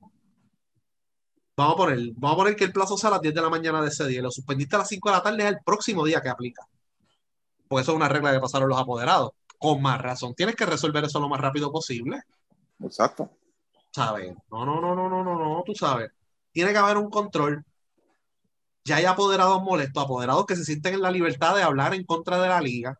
vamos 1.57 1.73
a 1.73 1.77
poner, 1.77 1.99
vamos 2.15 2.35
a 2.35 2.37
poner 2.37 2.55
que 2.55 2.63
el 2.65 2.71
plazo 2.71 2.95
sea 2.97 3.09
a 3.09 3.13
las 3.13 3.21
10 3.21 3.33
de 3.33 3.41
la 3.41 3.49
mañana 3.49 3.81
de 3.81 3.87
ese 3.89 4.05
día. 4.07 4.21
Lo 4.21 4.31
suspendiste 4.31 4.75
a 4.75 4.79
las 4.79 4.87
5 4.87 5.09
de 5.09 5.15
la 5.15 5.23
tarde, 5.23 5.43
es 5.43 5.49
el 5.49 5.57
próximo 5.65 6.05
día 6.05 6.21
que 6.21 6.29
aplica. 6.29 6.61
Porque 7.67 7.81
eso 7.81 7.91
es 7.91 7.97
una 7.97 8.09
regla 8.09 8.31
que 8.31 8.39
pasaron 8.39 8.69
los 8.69 8.79
apoderados. 8.79 9.31
Con 9.57 9.81
más 9.81 10.01
razón. 10.01 10.35
Tienes 10.35 10.55
que 10.55 10.65
resolver 10.65 11.03
eso 11.03 11.19
lo 11.19 11.29
más 11.29 11.39
rápido 11.39 11.71
posible. 11.71 12.21
Exacto. 12.83 13.29
¿Sabes? 13.91 14.35
No, 14.51 14.65
no, 14.65 14.81
no, 14.81 14.95
no, 14.95 15.09
no, 15.09 15.23
no, 15.23 15.37
no, 15.37 15.63
tú 15.65 15.73
sabes. 15.73 16.11
Tiene 16.51 16.71
que 16.71 16.77
haber 16.77 16.97
un 16.97 17.09
control. 17.09 17.63
Ya 18.83 18.97
hay 18.97 19.05
apoderados 19.05 19.63
molestos, 19.63 20.03
apoderados 20.03 20.45
que 20.45 20.55
se 20.55 20.65
sienten 20.65 20.95
en 20.95 21.01
la 21.01 21.11
libertad 21.11 21.55
de 21.55 21.63
hablar 21.63 21.93
en 21.93 22.03
contra 22.03 22.39
de 22.39 22.49
la 22.49 22.61
liga, 22.61 22.99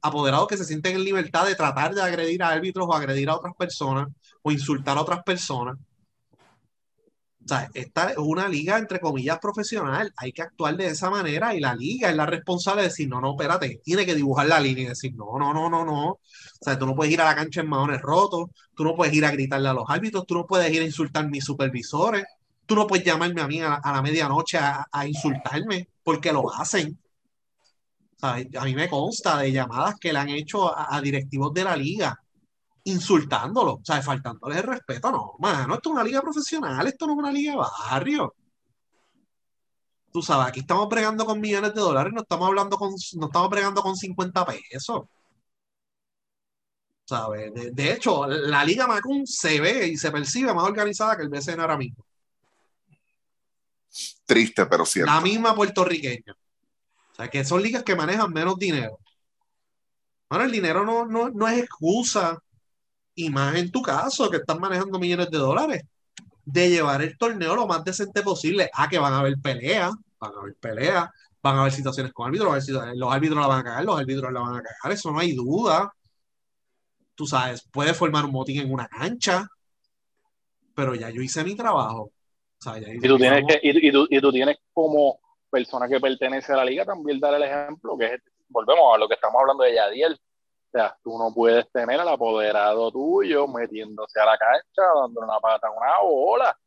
apoderados 0.00 0.46
que 0.46 0.56
se 0.56 0.64
sienten 0.64 0.96
en 0.96 1.04
libertad 1.04 1.46
de 1.46 1.56
tratar 1.56 1.94
de 1.94 2.02
agredir 2.02 2.42
a 2.42 2.50
árbitros 2.50 2.86
o 2.88 2.94
agredir 2.94 3.28
a 3.28 3.36
otras 3.36 3.54
personas 3.56 4.08
o 4.42 4.52
insultar 4.52 4.96
a 4.96 5.00
otras 5.00 5.22
personas. 5.24 5.76
Sea, 7.48 7.70
esta 7.72 8.10
es 8.10 8.18
una 8.18 8.46
liga, 8.46 8.76
entre 8.76 9.00
comillas, 9.00 9.38
profesional. 9.38 10.12
Hay 10.18 10.32
que 10.32 10.42
actuar 10.42 10.76
de 10.76 10.88
esa 10.88 11.08
manera 11.08 11.54
y 11.54 11.60
la 11.60 11.74
liga 11.74 12.10
es 12.10 12.16
la 12.16 12.26
responsable 12.26 12.82
de 12.82 12.88
decir, 12.88 13.08
no, 13.08 13.22
no, 13.22 13.30
espérate, 13.30 13.80
tiene 13.82 14.04
que 14.04 14.14
dibujar 14.14 14.48
la 14.48 14.60
línea 14.60 14.84
y 14.84 14.88
decir, 14.88 15.14
no, 15.14 15.38
no, 15.38 15.54
no, 15.54 15.70
no, 15.70 15.82
no. 15.82 16.08
O 16.10 16.20
sea, 16.60 16.78
tú 16.78 16.84
no 16.84 16.94
puedes 16.94 17.14
ir 17.14 17.22
a 17.22 17.24
la 17.24 17.34
cancha 17.34 17.62
en 17.62 17.70
maones 17.70 18.02
rotos, 18.02 18.50
tú 18.74 18.84
no 18.84 18.94
puedes 18.94 19.14
ir 19.14 19.24
a 19.24 19.30
gritarle 19.30 19.68
a 19.70 19.72
los 19.72 19.84
árbitros, 19.88 20.26
tú 20.26 20.34
no 20.34 20.46
puedes 20.46 20.70
ir 20.70 20.82
a 20.82 20.84
insultar 20.84 21.24
a 21.24 21.28
mis 21.28 21.44
supervisores, 21.44 22.24
tú 22.66 22.74
no 22.74 22.86
puedes 22.86 23.06
llamarme 23.06 23.40
a 23.40 23.48
mí 23.48 23.62
a, 23.62 23.80
la 23.82 24.02
medianoche 24.02 24.58
a, 24.58 25.06
insultarme 25.06 25.88
porque 26.02 26.32
lo 26.32 26.52
hacen. 26.52 26.98
O 28.16 28.18
sea, 28.20 28.44
a 28.60 28.64
mí 28.66 28.74
me 28.74 28.90
consta 28.90 29.38
de 29.38 29.52
llamadas 29.52 29.94
que 29.98 30.12
le 30.12 30.18
han 30.18 30.28
hecho 30.28 30.70
a 30.76 31.00
directivos 31.00 31.54
de 31.54 31.64
la 31.64 31.76
liga 31.76 32.18
insultándolo, 32.88 33.74
o 33.74 33.84
sea, 33.84 34.02
faltándoles 34.02 34.58
el 34.58 34.64
respeto. 34.64 35.10
No, 35.10 35.34
mano, 35.38 35.74
esto 35.74 35.90
es 35.90 35.94
una 35.94 36.04
liga 36.04 36.20
profesional, 36.20 36.86
esto 36.86 37.06
no 37.06 37.12
es 37.12 37.18
una 37.18 37.32
liga 37.32 37.52
de 37.52 37.58
barrio. 37.58 38.34
Tú 40.12 40.22
sabes, 40.22 40.48
aquí 40.48 40.60
estamos 40.60 40.88
bregando 40.88 41.24
con 41.26 41.40
millones 41.40 41.74
de 41.74 41.80
dólares, 41.80 42.12
no 42.12 42.22
estamos 42.22 42.48
hablando 42.48 42.76
con, 42.76 42.94
no 43.16 43.26
estamos 43.26 43.50
bregando 43.50 43.82
con 43.82 43.96
50 43.96 44.46
pesos. 44.46 45.02
¿Sabes? 47.04 47.54
De, 47.54 47.70
de 47.70 47.92
hecho, 47.92 48.26
la 48.26 48.64
Liga 48.64 48.86
Macun 48.86 49.26
se 49.26 49.60
ve 49.60 49.88
y 49.88 49.96
se 49.96 50.10
percibe 50.10 50.52
más 50.52 50.64
organizada 50.64 51.16
que 51.16 51.22
el 51.22 51.30
BCN 51.30 51.60
ahora 51.60 51.78
mismo. 51.78 52.04
Triste, 54.26 54.66
pero 54.66 54.84
cierto. 54.84 55.10
La 55.10 55.20
misma 55.20 55.54
puertorriqueña. 55.54 56.34
O 57.12 57.14
sea, 57.14 57.28
que 57.28 57.44
son 57.44 57.62
ligas 57.62 57.82
que 57.82 57.96
manejan 57.96 58.30
menos 58.30 58.58
dinero. 58.58 58.98
Bueno, 60.28 60.44
el 60.44 60.52
dinero 60.52 60.84
no, 60.84 61.06
no, 61.06 61.30
no 61.30 61.48
es 61.48 61.62
excusa, 61.62 62.38
y 63.18 63.30
más 63.30 63.56
en 63.56 63.72
tu 63.72 63.82
caso, 63.82 64.30
que 64.30 64.36
estás 64.36 64.58
manejando 64.60 64.96
millones 64.96 65.28
de 65.28 65.38
dólares, 65.38 65.82
de 66.44 66.70
llevar 66.70 67.02
el 67.02 67.18
torneo 67.18 67.56
lo 67.56 67.66
más 67.66 67.82
decente 67.82 68.22
posible. 68.22 68.70
Ah, 68.72 68.88
que 68.88 68.96
van 68.98 69.12
a 69.12 69.18
haber 69.18 69.34
peleas, 69.42 69.92
van 70.20 70.32
a 70.34 70.38
haber 70.38 70.54
peleas, 70.54 71.08
van 71.42 71.56
a 71.56 71.60
haber 71.62 71.72
situaciones 71.72 72.12
con 72.12 72.28
árbitros, 72.28 72.68
los 72.94 73.12
árbitros 73.12 73.40
la 73.40 73.48
van 73.48 73.60
a 73.60 73.64
cagar, 73.64 73.84
los 73.84 73.98
árbitros 73.98 74.32
la 74.32 74.40
van 74.40 74.54
a 74.54 74.62
cagar, 74.62 74.92
eso 74.92 75.10
no 75.10 75.18
hay 75.18 75.34
duda. 75.34 75.92
Tú 77.16 77.26
sabes, 77.26 77.68
puede 77.72 77.92
formar 77.92 78.24
un 78.24 78.30
motín 78.30 78.60
en 78.60 78.72
una 78.72 78.86
cancha, 78.86 79.48
pero 80.76 80.94
ya 80.94 81.10
yo 81.10 81.20
hice 81.20 81.42
mi 81.42 81.56
trabajo. 81.56 82.02
O 82.02 82.12
sea, 82.60 82.78
ya 82.78 82.88
hice 82.94 83.04
Y 83.04 83.08
tú 83.08 83.18
tienes 83.18 83.44
trabajo. 83.44 83.60
que, 83.60 83.68
y, 83.68 83.88
y 83.88 83.90
tú, 83.90 84.06
y 84.08 84.20
tú 84.20 84.30
tienes 84.30 84.58
como 84.72 85.18
persona 85.50 85.88
que 85.88 85.98
pertenece 85.98 86.52
a 86.52 86.56
la 86.58 86.64
liga 86.64 86.84
también 86.84 87.18
dar 87.18 87.34
el 87.34 87.42
ejemplo, 87.42 87.98
que 87.98 88.14
es, 88.14 88.22
volvemos 88.48 88.94
a 88.94 88.98
lo 88.98 89.08
que 89.08 89.14
estamos 89.14 89.40
hablando 89.40 89.64
de 89.64 89.74
Yadiel. 89.74 90.20
O 90.68 90.70
sea, 90.70 90.96
tú 91.02 91.16
no 91.18 91.32
puedes 91.32 91.70
tener 91.72 91.98
al 91.98 92.08
apoderado 92.08 92.92
tuyo 92.92 93.48
metiéndose 93.48 94.20
a 94.20 94.26
la 94.26 94.36
cancha, 94.36 94.82
dándole 95.02 95.26
una 95.26 95.40
pata 95.40 95.68
a 95.68 95.70
una 95.70 95.98
bola. 96.02 96.58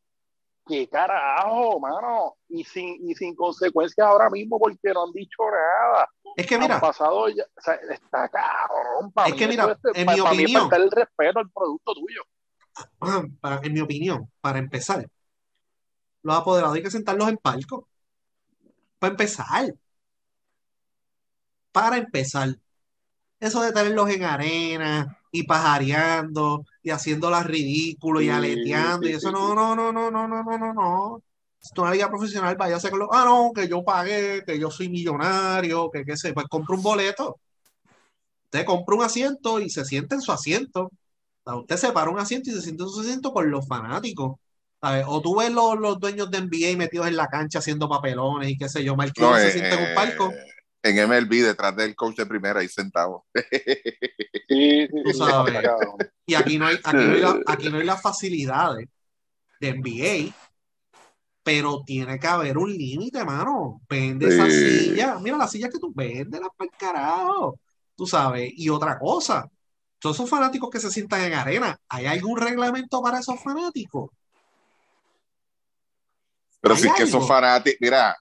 ¿Qué 0.66 0.88
carajo, 0.90 1.80
mano? 1.80 2.36
Y 2.50 2.64
sin, 2.64 3.08
y 3.10 3.14
sin 3.16 3.36
consecuencias 3.36 4.08
ahora 4.08 4.30
mismo 4.30 4.58
porque 4.60 4.92
no 4.94 5.04
han 5.04 5.12
dicho 5.12 5.44
nada. 5.44 6.08
Es 6.36 6.48
que 6.48 6.56
Han 6.56 6.62
mira, 6.62 6.80
pasado 6.80 7.30
ya, 7.30 7.44
o 7.44 7.62
sea, 7.62 7.76
está 7.76 8.30
cabrón. 8.30 9.12
Pa 9.12 9.26
Es 9.28 9.34
mí 9.34 9.38
que 9.40 9.48
mira, 9.48 9.64
eso 9.66 9.78
en 9.94 10.06
pa- 10.06 10.14
mi 10.16 10.22
pa 10.22 10.32
mí 10.34 10.44
es 10.44 10.56
opinión- 10.56 10.74
el 10.74 10.92
respeto 10.92 11.40
al 11.40 11.50
producto 11.52 11.94
tuyo. 11.94 12.22
para- 13.42 13.60
en 13.64 13.74
mi 13.74 13.82
opinión, 13.82 14.32
para 14.40 14.60
empezar, 14.60 15.06
los 16.24 16.36
apoderados 16.36 16.76
hay 16.76 16.84
que 16.84 16.92
sentarlos 16.92 17.28
en 17.30 17.38
palco. 17.38 17.88
Para 19.00 19.12
empezar. 19.12 19.74
Para 21.72 21.98
empezar. 21.98 22.50
Eso 23.42 23.64
de 23.64 23.72
tenerlos 23.72 24.08
en 24.12 24.24
arena 24.24 25.18
y 25.32 25.44
pajareando 25.44 26.64
y 26.84 26.92
haciéndolas 26.92 27.44
ridículo 27.46 28.22
y 28.22 28.30
aleteando 28.30 29.10
y 29.10 29.14
eso 29.14 29.32
no, 29.32 29.56
no, 29.56 29.76
no, 29.76 29.92
no, 29.92 30.12
no, 30.12 30.28
no, 30.28 30.44
no, 30.44 30.58
no, 30.60 30.74
no. 30.74 31.24
Es 31.60 31.72
una 31.76 31.92
liga 31.92 32.08
profesional, 32.08 32.56
váyase 32.56 32.92
con 32.92 33.00
los, 33.00 33.10
ah, 33.12 33.26
no, 33.26 33.52
que 33.52 33.68
yo 33.68 33.84
pagué, 33.84 34.44
que 34.46 34.60
yo 34.60 34.70
soy 34.70 34.90
millonario, 34.90 35.90
que 35.90 36.06
qué 36.06 36.16
sé, 36.16 36.34
pues 36.34 36.46
compra 36.48 36.76
un 36.76 36.84
boleto. 36.84 37.40
Usted 38.46 38.64
compra 38.64 38.96
un 38.96 39.04
asiento 39.04 39.60
y 39.60 39.72
se 39.72 39.86
sienta 39.86 40.14
en 40.14 40.22
su 40.22 40.32
asiento. 40.32 40.92
Usted 41.44 41.78
se 41.78 41.92
para 41.92 42.12
un 42.12 42.20
asiento 42.20 42.52
y 42.52 42.54
se 42.54 42.62
siente 42.62 42.84
en 42.84 42.90
su 42.90 43.02
asiento 43.02 43.34
con 43.34 43.50
los 43.50 43.68
fanáticos. 43.68 44.36
¿sabes? 44.80 45.04
O 45.08 45.20
tú 45.20 45.36
ves 45.38 45.52
los, 45.52 45.80
los 45.80 46.00
dueños 46.00 46.30
de 46.30 46.40
NBA 46.42 46.78
metidos 46.78 47.08
en 47.08 47.16
la 47.16 47.28
cancha 47.28 47.58
haciendo 47.58 47.90
papelones 47.90 48.50
y 48.50 48.58
qué 48.58 48.70
sé 48.70 48.84
yo, 48.84 48.96
No, 48.96 49.06
se 49.08 49.48
eh, 49.48 49.52
sienta 49.52 49.82
en 49.82 49.90
un 49.90 49.96
palco. 49.96 50.32
En 50.84 50.98
MLB, 50.98 51.44
detrás 51.44 51.76
del 51.76 51.96
coach 51.96 52.18
de 52.18 52.26
primera, 52.26 52.60
ahí 52.60 52.68
sentado. 52.68 53.26
Sí, 54.48 54.86
sí, 54.88 55.14
sabes. 55.14 55.64
Y 56.26 56.34
aquí 56.34 56.58
no 56.58 56.68
hay, 56.68 56.76
aquí 56.84 56.98
no 57.06 57.14
hay, 57.14 57.22
la- 57.22 57.40
aquí 57.48 57.70
no 57.70 57.78
hay 57.78 57.86
las 57.86 58.02
facilidades 58.02 58.86
de 59.62 59.70
NBA, 59.70 60.34
pero 61.44 61.84
tiene 61.86 62.20
que 62.20 62.28
haber 62.28 62.58
un 62.58 62.70
límite, 62.72 63.24
mano. 63.24 63.82
Vende 63.90 64.28
esa 64.28 64.50
silla. 64.50 65.20
Mira 65.20 65.38
las 65.38 65.52
sillas 65.52 65.70
que 65.72 65.80
tú 65.80 65.94
vendes, 65.96 66.40
las 66.42 66.50
para 66.58 66.70
el 66.70 66.78
carajo. 66.78 67.60
Tú 67.96 68.06
sabes. 68.06 68.52
Y 68.58 68.68
otra 68.68 69.00
cosa, 69.00 69.50
todos 70.00 70.18
esos 70.18 70.30
fanáticos 70.30 70.70
que 70.70 70.80
se 70.80 70.92
sientan 70.92 71.22
en 71.22 71.34
arena, 71.34 71.80
¿hay 71.88 72.08
algún 72.08 72.38
reglamento 72.38 73.02
para 73.02 73.20
esos 73.20 73.42
fanáticos? 73.42 74.10
Pero 76.60 76.76
¿Hay 76.76 76.82
sí 76.82 76.90
que 76.96 77.04
esos 77.04 77.28
fanáticos, 77.28 77.78
mira, 77.80 78.18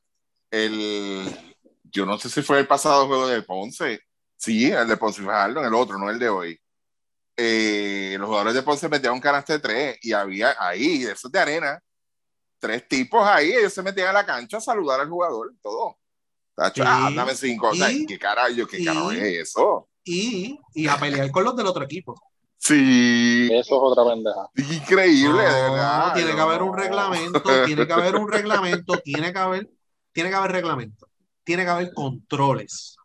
el, 0.51 1.50
yo 1.93 2.07
no 2.07 2.19
sé 2.19 2.29
si 2.31 2.43
fue 2.43 2.59
el 2.61 2.67
pasado 2.67 3.07
juego 3.07 3.27
de 3.29 3.43
Ponce. 3.43 4.01
Sí, 4.37 4.71
el 4.71 4.89
de 4.89 4.97
Ponce 4.97 5.23
y 5.23 5.25
Fajardo, 5.25 5.65
el 5.65 5.75
otro, 5.75 5.99
no 5.99 6.11
el 6.11 6.19
de 6.19 6.29
hoy. 6.29 6.61
eh, 7.37 8.17
los 8.19 8.27
jugadores 8.29 8.55
de 8.55 8.62
Ponce 8.62 8.89
metían 8.89 9.15
un 9.15 9.21
canasto 9.21 9.53
de 9.55 9.61
tres 9.61 9.99
y 10.03 10.12
había 10.12 10.55
ahí, 10.59 11.05
eso 11.05 11.29
de 11.31 11.39
arena, 11.39 11.81
tres 12.59 12.87
tipos 12.87 13.27
ahí, 13.27 13.53
ellos 13.53 13.73
se 13.73 13.83
metían 13.83 14.09
a 14.09 14.12
la 14.12 14.27
cancha 14.27 14.59
a 14.59 14.61
saludar 14.61 15.01
al 15.01 15.09
jugador, 15.09 15.53
todo. 15.62 15.97
Tacho, 16.55 16.83
Sí. 16.83 16.89
ah, 16.91 17.11
dame 17.15 17.35
cinco. 17.35 17.69
O 17.71 17.75
sea, 17.75 17.91
Y- 17.91 18.05
¿Qué 18.05 18.19
carajo, 18.19 18.49
qué 18.69 18.81
y- 18.83 18.85
carajo 18.85 19.12
es 19.12 19.23
eso? 19.49 19.89
Y, 20.05 20.59
y 20.75 20.87
a 20.89 20.97
pelear 20.99 21.31
con 21.31 21.45
los 21.45 21.57
del 21.57 21.67
otro 21.67 21.85
equipo. 21.85 22.21
Sí, 22.59 23.49
Eso 23.53 23.75
es 23.77 23.81
otra 23.83 24.05
pendeja. 24.05 24.51
increíble, 24.77 25.43
de 25.43 25.62
verdad. 25.71 26.12
tiene 26.15 26.35
que 26.35 26.41
haber 26.41 26.62
un 26.62 26.77
reglamento, 26.77 27.43
tiene 27.65 27.87
que 27.87 27.93
haber 27.95 28.17
un 28.17 28.31
reglamento, 28.31 28.99
tiene 28.99 29.33
que 29.33 29.39
haber, 29.39 29.71
tiene 30.12 30.29
que 30.29 30.37
haber 30.37 30.53
reglamento, 30.53 31.07
tiene 31.51 31.65
que 31.65 31.71
haber 31.71 31.93
controles, 31.93 32.97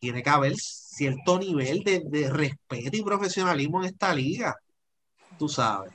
tiene 0.00 0.24
que 0.24 0.30
haber 0.30 0.56
cierto 0.56 1.38
nivel 1.38 1.84
de, 1.84 2.00
de 2.04 2.28
respeto 2.28 2.96
y 2.96 3.02
profesionalismo 3.02 3.80
en 3.80 3.90
esta 3.90 4.12
liga, 4.12 4.56
tú 5.38 5.48
sabes. 5.48 5.92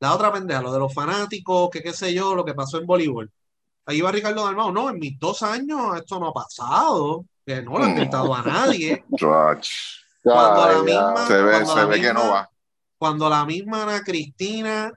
La 0.00 0.12
otra 0.12 0.32
pendeja, 0.32 0.60
lo 0.60 0.72
de 0.72 0.80
los 0.80 0.92
fanáticos, 0.92 1.70
que 1.70 1.80
qué 1.80 1.92
sé 1.92 2.12
yo, 2.12 2.34
lo 2.34 2.44
que 2.44 2.54
pasó 2.54 2.78
en 2.78 2.86
voleibol. 2.86 3.30
Ahí 3.86 4.00
va 4.00 4.10
Ricardo 4.10 4.44
Dalmau, 4.44 4.72
no, 4.72 4.90
en 4.90 4.98
mis 4.98 5.16
dos 5.16 5.44
años 5.44 5.96
esto 5.96 6.18
no 6.18 6.26
ha 6.30 6.32
pasado, 6.32 7.24
que 7.46 7.62
no 7.62 7.78
lo 7.78 7.84
han 7.84 7.94
gritado 7.94 8.34
a 8.34 8.42
nadie. 8.42 9.04
Cuando 10.24 10.66
la 10.68 10.82
misma- 10.82 11.26
Se 11.28 11.40
ve, 11.40 11.66
se 11.66 12.00
que 12.00 12.12
no 12.12 12.20
misma- 12.24 12.30
va. 12.32 12.50
cuando 12.98 13.28
la 13.30 13.44
misma 13.44 13.82
Ana 13.84 14.02
Cristina, 14.02 14.92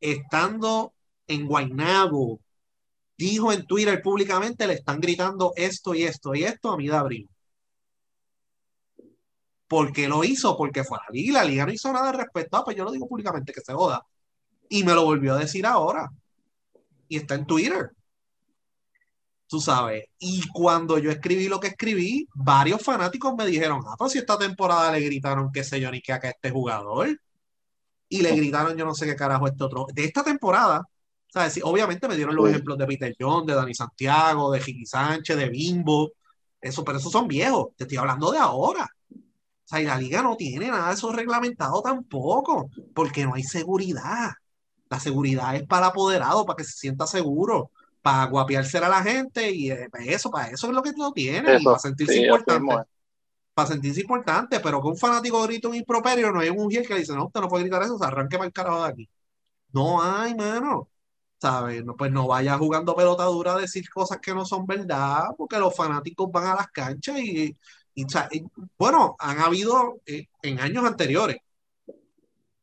estando 0.00 0.94
en 1.28 1.46
Guaynabo, 1.46 2.40
dijo 3.20 3.52
en 3.52 3.66
Twitter 3.66 4.00
públicamente, 4.02 4.66
le 4.66 4.74
están 4.74 5.00
gritando 5.00 5.52
esto 5.56 5.94
y 5.94 6.04
esto 6.04 6.34
y 6.34 6.44
esto 6.44 6.72
a 6.72 6.76
de 6.76 6.96
abril. 6.96 7.28
¿Por 9.68 9.92
qué 9.92 10.08
lo 10.08 10.24
hizo? 10.24 10.56
Porque 10.56 10.84
fue 10.84 10.98
a 10.98 11.02
la 11.02 11.10
liga, 11.12 11.42
la 11.42 11.48
liga 11.48 11.66
no 11.66 11.72
hizo 11.72 11.92
nada 11.92 12.10
al 12.10 12.16
respecto. 12.16 12.56
Ah, 12.56 12.64
pues 12.64 12.76
yo 12.76 12.84
lo 12.84 12.90
digo 12.90 13.06
públicamente, 13.06 13.52
que 13.52 13.60
se 13.60 13.72
joda. 13.72 14.04
Y 14.68 14.82
me 14.84 14.94
lo 14.94 15.04
volvió 15.04 15.34
a 15.34 15.38
decir 15.38 15.66
ahora. 15.66 16.10
Y 17.08 17.18
está 17.18 17.34
en 17.36 17.46
Twitter. 17.46 17.90
Tú 19.46 19.60
sabes. 19.60 20.04
Y 20.18 20.48
cuando 20.52 20.98
yo 20.98 21.10
escribí 21.10 21.48
lo 21.48 21.60
que 21.60 21.68
escribí, 21.68 22.26
varios 22.34 22.82
fanáticos 22.82 23.34
me 23.36 23.46
dijeron, 23.46 23.82
ah, 23.86 23.96
pues 23.98 24.12
si 24.12 24.18
esta 24.18 24.38
temporada 24.38 24.92
le 24.92 25.00
gritaron 25.00 25.52
qué 25.52 25.62
sé 25.62 25.80
yo 25.80 25.90
ni 25.90 26.00
qué 26.00 26.14
a 26.14 26.16
este 26.16 26.50
jugador. 26.50 27.20
Y 28.08 28.22
le 28.22 28.34
gritaron 28.34 28.76
yo 28.76 28.84
no 28.84 28.94
sé 28.94 29.06
qué 29.06 29.14
carajo 29.16 29.46
este 29.46 29.62
otro. 29.64 29.86
De 29.92 30.04
esta 30.04 30.24
temporada, 30.24 30.84
¿sabes? 31.32 31.52
Sí, 31.54 31.60
obviamente 31.64 32.08
me 32.08 32.16
dieron 32.16 32.34
los 32.34 32.46
Sí. 32.46 32.52
ejemplos 32.52 32.78
de 32.78 32.86
Peter 32.86 33.16
John, 33.18 33.46
de 33.46 33.54
Dani 33.54 33.74
Santiago, 33.74 34.50
de 34.52 34.60
Jiki 34.60 34.86
Sánchez, 34.86 35.36
de 35.36 35.48
Bimbo. 35.48 36.12
Eso, 36.60 36.84
pero 36.84 36.98
esos 36.98 37.12
son 37.12 37.26
viejos. 37.28 37.68
Te 37.76 37.84
estoy 37.84 37.98
hablando 37.98 38.30
de 38.32 38.38
ahora. 38.38 38.88
O 39.10 39.68
sea, 39.70 39.80
y 39.80 39.84
la 39.84 39.96
liga 39.96 40.22
no 40.22 40.36
tiene 40.36 40.68
nada 40.68 40.88
de 40.88 40.94
eso 40.94 41.12
reglamentado 41.12 41.80
tampoco, 41.82 42.70
porque 42.94 43.24
no 43.24 43.34
hay 43.34 43.44
seguridad. 43.44 44.30
La 44.88 44.98
seguridad 44.98 45.54
es 45.54 45.66
para 45.66 45.86
el 45.86 45.90
apoderado, 45.92 46.44
para 46.44 46.56
que 46.56 46.64
se 46.64 46.72
sienta 46.72 47.06
seguro, 47.06 47.70
para 48.02 48.26
guapiarse 48.26 48.78
a 48.78 48.88
la 48.88 49.02
gente 49.02 49.50
y 49.50 49.70
eh, 49.70 49.88
eso, 50.06 50.30
para 50.30 50.48
eso 50.48 50.66
es 50.66 50.72
lo 50.72 50.82
que 50.82 50.92
lo 50.96 51.12
tiene, 51.12 51.60
y 51.60 51.64
para 51.64 51.78
sentirse 51.78 52.14
sí, 52.14 52.22
importante 52.22 52.74
para 53.54 53.68
sentirse 53.68 54.00
importante, 54.00 54.60
pero 54.60 54.80
que 54.80 54.88
un 54.88 54.96
fanático 54.96 55.42
grita 55.42 55.68
un 55.68 55.74
improperio, 55.74 56.32
no 56.32 56.40
hay 56.40 56.48
un 56.50 56.56
mujer 56.56 56.86
que 56.86 56.94
le 56.94 57.00
dice, 57.00 57.14
no, 57.14 57.26
usted 57.26 57.40
no 57.40 57.48
puede 57.48 57.64
gritar 57.64 57.82
eso, 57.82 57.98
se 57.98 58.04
arranque 58.04 58.36
para 58.36 58.46
el 58.46 58.52
carajo 58.52 58.84
de 58.84 58.88
aquí. 58.90 59.08
No 59.72 60.02
hay, 60.02 60.34
mano. 60.34 60.89
¿Sabes? 61.40 61.82
No, 61.84 61.94
pues 61.96 62.12
no 62.12 62.26
vaya 62.26 62.58
jugando 62.58 62.94
pelota 62.94 63.24
dura 63.24 63.54
a 63.54 63.58
decir 63.58 63.88
cosas 63.88 64.18
que 64.20 64.34
no 64.34 64.44
son 64.44 64.66
verdad, 64.66 65.24
porque 65.38 65.58
los 65.58 65.74
fanáticos 65.74 66.30
van 66.30 66.48
a 66.48 66.54
las 66.54 66.68
canchas 66.68 67.18
y, 67.18 67.56
bueno, 68.78 69.16
han 69.18 69.38
habido 69.38 70.00
eh, 70.06 70.26
en 70.42 70.60
años 70.60 70.84
anteriores. 70.84 71.38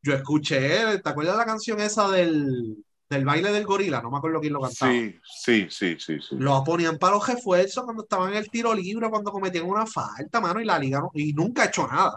Yo 0.00 0.14
escuché, 0.14 0.98
¿te 1.00 1.08
acuerdas 1.08 1.36
la 1.36 1.44
canción 1.44 1.80
esa 1.80 2.08
del, 2.08 2.84
del 3.10 3.24
baile 3.24 3.50
del 3.50 3.66
gorila? 3.66 4.00
No 4.00 4.10
me 4.10 4.18
acuerdo 4.18 4.40
quién 4.40 4.52
lo 4.52 4.60
cantaba. 4.60 4.92
Sí, 4.92 5.18
sí, 5.24 5.66
sí, 5.70 5.96
sí, 5.98 6.20
sí. 6.20 6.36
Lo 6.36 6.62
ponían 6.62 6.98
para 6.98 7.16
los 7.16 7.26
refuerzos 7.26 7.82
cuando 7.82 8.04
estaban 8.04 8.30
en 8.30 8.36
el 8.36 8.48
tiro 8.48 8.72
libre, 8.74 9.10
cuando 9.10 9.32
cometían 9.32 9.66
una 9.66 9.86
falta, 9.86 10.40
mano, 10.40 10.60
y 10.60 10.64
la 10.64 10.78
liga 10.78 11.00
no- 11.00 11.10
y 11.14 11.32
nunca 11.32 11.62
ha 11.62 11.66
hecho 11.66 11.86
nada. 11.88 12.16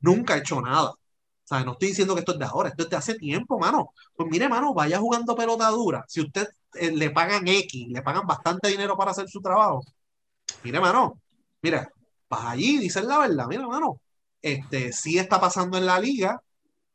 Nunca 0.00 0.34
ha 0.34 0.38
hecho 0.38 0.60
nada. 0.60 0.94
O 1.44 1.46
sea, 1.46 1.64
no 1.64 1.72
estoy 1.72 1.88
diciendo 1.88 2.14
que 2.14 2.20
esto 2.20 2.32
es 2.32 2.38
de 2.38 2.44
ahora, 2.46 2.70
esto 2.70 2.84
es 2.84 2.90
de 2.90 2.96
hace 2.96 3.14
tiempo, 3.16 3.58
mano. 3.58 3.90
Pues 4.16 4.28
mire, 4.30 4.48
mano, 4.48 4.72
vaya 4.72 4.98
jugando 4.98 5.36
pelota 5.36 5.68
dura. 5.68 6.04
Si 6.08 6.20
usted 6.22 6.48
eh, 6.74 6.90
le 6.92 7.10
pagan 7.10 7.46
X, 7.46 7.86
le 7.88 8.02
pagan 8.02 8.26
bastante 8.26 8.68
dinero 8.68 8.96
para 8.96 9.10
hacer 9.10 9.28
su 9.28 9.40
trabajo, 9.42 9.82
mire, 10.64 10.80
mano, 10.80 11.20
mira, 11.62 11.88
vas 12.28 12.44
allí, 12.46 12.78
dices 12.78 13.04
la 13.04 13.18
verdad, 13.18 13.46
mira, 13.48 13.66
mano, 13.68 14.00
este 14.42 14.92
sí 14.92 15.18
está 15.18 15.40
pasando 15.40 15.78
en 15.78 15.86
la 15.86 15.98
liga 16.00 16.40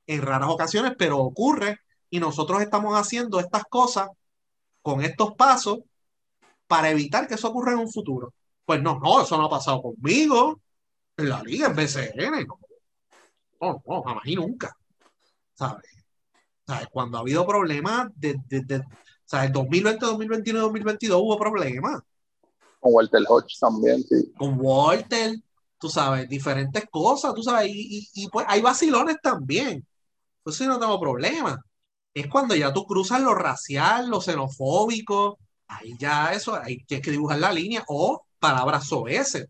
en 0.07 0.21
raras 0.23 0.49
ocasiones, 0.49 0.93
pero 0.97 1.19
ocurre 1.19 1.79
y 2.09 2.19
nosotros 2.19 2.61
estamos 2.61 2.95
haciendo 2.95 3.39
estas 3.39 3.63
cosas 3.65 4.09
con 4.81 5.03
estos 5.03 5.35
pasos 5.35 5.79
para 6.67 6.89
evitar 6.89 7.27
que 7.27 7.35
eso 7.35 7.49
ocurra 7.49 7.73
en 7.73 7.79
un 7.79 7.91
futuro. 7.91 8.33
Pues 8.65 8.81
no, 8.81 8.99
no, 8.99 9.21
eso 9.21 9.37
no 9.37 9.45
ha 9.45 9.49
pasado 9.49 9.81
conmigo 9.81 10.61
en 11.17 11.29
la 11.29 11.43
liga, 11.43 11.67
en 11.67 11.75
BCN, 11.75 12.47
no, 12.47 12.59
no, 13.61 13.83
no, 13.87 14.03
jamás 14.03 14.25
y 14.25 14.35
nunca, 14.35 14.75
¿sabes? 15.53 15.85
¿Sabes? 16.67 16.87
Cuando 16.91 17.17
ha 17.17 17.21
habido 17.21 17.47
problemas, 17.47 18.09
de, 18.15 18.35
de, 18.47 18.61
de- 18.63 18.83
¿sabes? 19.25 19.51
2020, 19.53 20.05
2021 20.05 20.59
y 20.59 20.63
2022 20.63 21.21
hubo 21.23 21.37
problemas 21.39 22.01
Con 22.81 22.93
Walter 22.93 23.21
Hodge 23.29 23.57
también, 23.57 24.03
sí. 24.03 24.33
con 24.35 24.55
Walter, 24.59 25.35
tú 25.77 25.89
sabes, 25.89 26.29
diferentes 26.29 26.85
cosas, 26.89 27.33
tú 27.33 27.43
sabes, 27.43 27.69
y, 27.69 27.99
y- 28.13 28.23
y, 28.25 28.29
pues 28.29 28.45
hay 28.49 28.61
vacilones 28.61 29.17
también. 29.21 29.85
Pues 30.43 30.57
sí, 30.57 30.67
no 30.67 30.79
tengo 30.79 30.99
problema. 31.01 31.61
Es 32.13 32.27
cuando 32.29 32.55
ya 32.55 32.73
tú 32.73 32.85
cruzas 32.85 33.21
lo 33.21 33.35
racial, 33.35 34.09
lo 34.09 34.21
xenofóbico, 34.21 35.39
ahí 35.67 35.95
ya 35.99 36.33
eso, 36.33 36.55
ahí 36.55 36.83
tienes 36.85 37.05
que 37.05 37.11
dibujar 37.11 37.39
la 37.39 37.53
línea, 37.53 37.83
o 37.89 38.25
palabras 38.39 38.87
soeces. 38.87 39.47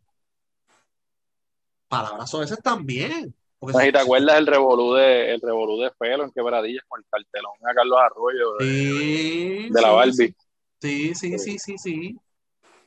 Palabras 1.87 2.29
soeces 2.31 2.59
también. 2.63 3.35
Porque 3.59 3.77
No 3.77 3.83
si- 3.85 3.91
te 3.91 3.99
acuerdas 3.99 4.37
el 4.37 4.47
revolú 4.47 4.93
de, 4.93 5.33
el 5.33 5.41
revolú 5.41 5.79
de 5.81 5.91
Felo 5.91 6.23
en 6.23 6.31
Quebradillas 6.31 6.83
con 6.87 6.99
el 7.01 7.05
cartelón 7.09 7.53
a 7.69 7.73
Carlos 7.73 7.99
Arroyo 7.99 8.53
de, 8.55 8.65
Sí, 8.65 9.69
de 9.69 9.81
la 9.81 9.91
Barbie. 9.91 10.35
Sí, 10.81 11.13
sí, 11.15 11.37
sí, 11.37 11.59
sí, 11.59 11.77
sí. 11.77 12.17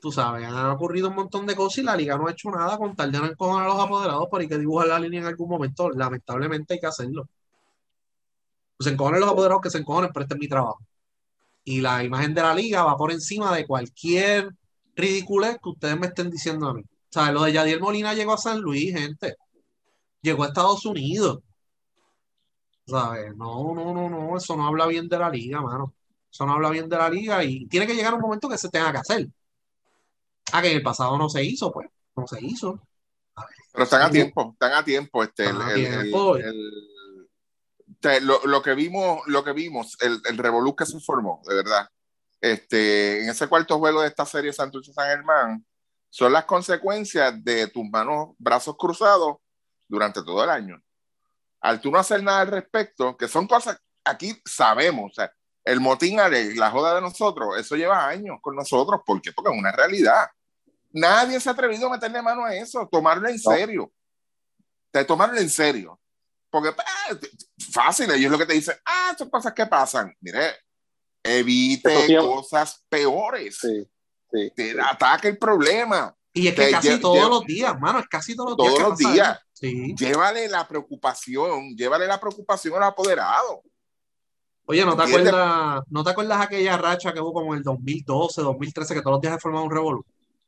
Tú 0.01 0.13
sabes, 0.13 0.47
han 0.47 0.67
ocurrido 0.71 1.09
un 1.11 1.17
montón 1.17 1.47
de 1.47 1.57
cosas 1.57 1.79
y 1.79 1.83
la 1.85 1.97
liga 1.97 2.17
no 2.19 2.27
ha 2.29 2.33
hecho 2.33 2.51
nada 2.51 2.77
con 2.79 2.97
tal 2.97 3.13
de 3.13 3.19
no 3.21 3.27
encojonar 3.27 3.67
a 3.67 3.69
los 3.75 3.81
apoderados, 3.81 4.27
pero 4.31 4.43
hay 4.43 4.49
que 4.49 4.59
dibujar 4.59 4.89
la 4.89 4.99
línea 5.01 5.21
en 5.21 5.27
algún 5.27 5.49
momento. 5.49 5.91
Lamentablemente 5.91 6.75
hay 6.75 6.81
que 6.81 6.87
hacerlo. 6.89 7.29
Pues 8.77 8.87
se 8.87 8.93
encojonen 8.95 9.21
los 9.21 9.31
apoderados 9.31 9.63
que 9.63 9.71
se 9.71 9.79
encojonen, 9.79 10.11
pero 10.13 10.25
este 10.25 10.35
es 10.35 10.41
mi 10.41 10.49
trabajo. 10.49 10.79
Y 11.65 11.81
la 11.83 12.05
imagen 12.05 12.35
de 12.35 12.43
la 12.43 12.55
liga 12.55 12.85
va 12.85 12.97
por 12.97 13.13
encima 13.13 13.55
de 13.57 13.67
cualquier 13.67 14.51
ridiculez 14.97 15.59
que 15.63 15.71
ustedes 15.71 15.99
me 15.99 16.09
estén 16.09 16.31
diciendo 16.31 16.69
a 16.69 16.75
mí. 16.75 16.83
O 16.83 16.87
sea, 17.11 17.33
lo 17.33 17.45
de 17.45 17.53
Yadier 17.55 17.81
Molina 17.81 18.15
llegó 18.15 18.35
a 18.35 18.39
San 18.39 18.61
Luis, 18.61 18.95
gente. 18.95 19.37
Llegó 20.23 20.45
a 20.45 20.47
Estados 20.49 20.87
Unidos. 20.87 21.41
¿Sabes? 22.87 23.35
No, 23.37 23.75
no, 23.75 23.93
no, 23.93 24.09
no, 24.09 24.37
eso 24.37 24.57
no 24.57 24.67
habla 24.67 24.87
bien 24.87 25.09
de 25.09 25.19
la 25.19 25.29
liga, 25.31 25.61
mano. 25.61 25.95
Eso 26.31 26.47
no 26.47 26.53
habla 26.55 26.71
bien 26.71 26.89
de 26.89 26.97
la 26.97 27.11
liga 27.11 27.45
y 27.45 27.67
tiene 27.67 27.87
que 27.87 27.95
llegar 27.95 28.15
un 28.15 28.21
momento 28.21 28.49
que 28.49 28.57
se 28.59 28.69
tenga 28.69 28.93
que 28.93 28.99
hacer. 28.99 29.29
Ah, 30.53 30.63
que 30.63 30.71
en 30.71 30.77
el 30.77 30.83
pasado 30.83 31.17
no 31.19 31.29
se 31.29 31.45
hizo, 31.45 31.71
pues. 31.73 31.89
No 32.17 32.27
se 32.27 32.45
hizo. 32.45 32.81
Pero 33.73 33.85
están 33.85 34.03
a 34.03 34.11
tiempo, 34.11 34.51
están 34.53 34.73
a 34.73 34.85
tiempo. 34.85 35.23
Este, 35.23 35.45
el, 35.45 35.51
Están 35.53 35.69
a 35.69 35.73
el- 35.73 35.85
el- 35.87 36.01
tiempo. 36.03 36.37
el- 36.37 37.29
te- 38.01 38.21
lo, 38.21 38.45
lo 38.47 38.63
que 38.63 38.75
vimos, 38.75 39.21
lo 39.27 39.43
que 39.45 39.53
vimos, 39.53 39.97
el, 40.01 40.21
el 40.29 40.39
revolú 40.39 40.75
que 40.77 40.87
se 40.87 40.99
formó, 41.01 41.41
de 41.47 41.55
verdad. 41.57 41.89
Este, 42.41 43.23
en 43.23 43.31
ese 43.31 43.47
cuarto 43.49 43.79
juego 43.79 44.03
de 44.03 44.09
esta 44.09 44.27
serie 44.27 44.53
Santurce 44.53 44.93
San 44.93 45.07
Germán, 45.07 45.65
son 46.11 46.33
las 46.33 46.45
consecuencias 46.45 47.43
de 47.43 47.69
tus 47.69 47.85
manos, 47.89 48.31
brazos 48.39 48.77
cruzados 48.77 49.37
durante 49.93 50.23
todo 50.23 50.43
el 50.43 50.49
año. 50.49 50.83
Al 51.61 51.81
tú 51.81 51.91
no 51.91 51.99
hacer 51.99 52.23
nada 52.23 52.41
al 52.41 52.49
respecto, 52.49 53.15
que 53.15 53.29
son 53.29 53.47
cosas, 53.47 53.79
aquí 54.05 54.41
sabemos, 54.45 55.13
o 55.13 55.15
sea, 55.15 55.31
el 55.65 55.81
motín, 55.81 56.17
la 56.17 56.71
joda 56.71 56.95
de 56.95 57.03
nosotros, 57.03 57.57
eso 57.59 57.77
lleva 57.77 58.09
años 58.09 58.39
con 58.41 58.57
nosotros. 58.57 59.03
¿Por 59.07 59.21
qué? 59.21 59.33
Porque 59.33 59.53
es 59.53 59.59
una 59.59 59.71
realidad. 59.71 60.27
Nadie 60.91 61.39
se 61.39 61.49
ha 61.49 61.53
atrevido 61.53 61.87
a 61.87 61.91
meterle 61.91 62.21
mano 62.21 62.45
a 62.45 62.55
eso, 62.55 62.89
tomarlo 62.91 63.29
en 63.29 63.39
serio. 63.39 63.93
De 64.93 65.05
tomarlo 65.05 65.39
en 65.39 65.49
serio. 65.49 66.01
Porque 66.51 66.71
ah, 66.71 67.17
fácil, 67.71 68.11
ellos 68.11 68.33
lo 68.33 68.39
que 68.39 68.47
te 68.47 68.55
dicen, 68.55 68.77
ah, 68.85 69.15
son 69.17 69.31
cosas 69.31 69.53
que 69.53 69.67
pasan. 69.67 70.13
Mire, 70.21 70.57
evite 71.23 72.17
cosas 72.19 72.83
peores. 72.89 73.59
Sí, 73.61 73.89
sí. 74.33 74.53
Te 74.57 74.81
ataque 74.81 75.29
el 75.29 75.39
problema. 75.39 76.15
Y 76.35 76.49
es 76.49 76.55
que 76.55 76.71
casi 76.71 76.99
todos 77.01 77.29
los 77.29 77.45
días, 77.45 77.79
mano, 77.79 77.99
es 77.99 78.07
casi 78.09 78.35
todos 78.35 78.51
los 78.51 78.57
Todos 78.57 78.73
días. 78.75 78.85
que 78.85 79.05
los 79.05 79.15
días. 79.15 79.39
Sí. 79.53 79.95
Llévale 79.97 80.49
la 80.49 80.67
preocupación, 80.67 81.77
llévale 81.77 82.07
la 82.07 82.19
preocupación 82.19 82.75
al 82.77 82.85
apoderado. 82.85 83.63
Oye, 84.65 84.85
¿no 84.85 84.97
te 84.97 85.03
¿Entiendes? 85.03 85.33
acuerdas, 85.33 85.83
¿no 85.91 86.05
te 86.05 86.11
acuerdas 86.11 86.41
aquella 86.41 86.77
racha 86.79 87.13
que 87.13 87.21
hubo 87.21 87.33
como 87.33 87.53
en 87.53 87.59
el 87.59 87.65
2012, 87.65 88.41
2013, 88.43 88.95
que 88.95 89.01
todos 89.03 89.15
los 89.17 89.21
días 89.21 89.35
se 89.35 89.41
formaba 89.41 89.65
un 89.65 89.71
revolú? 89.71 90.05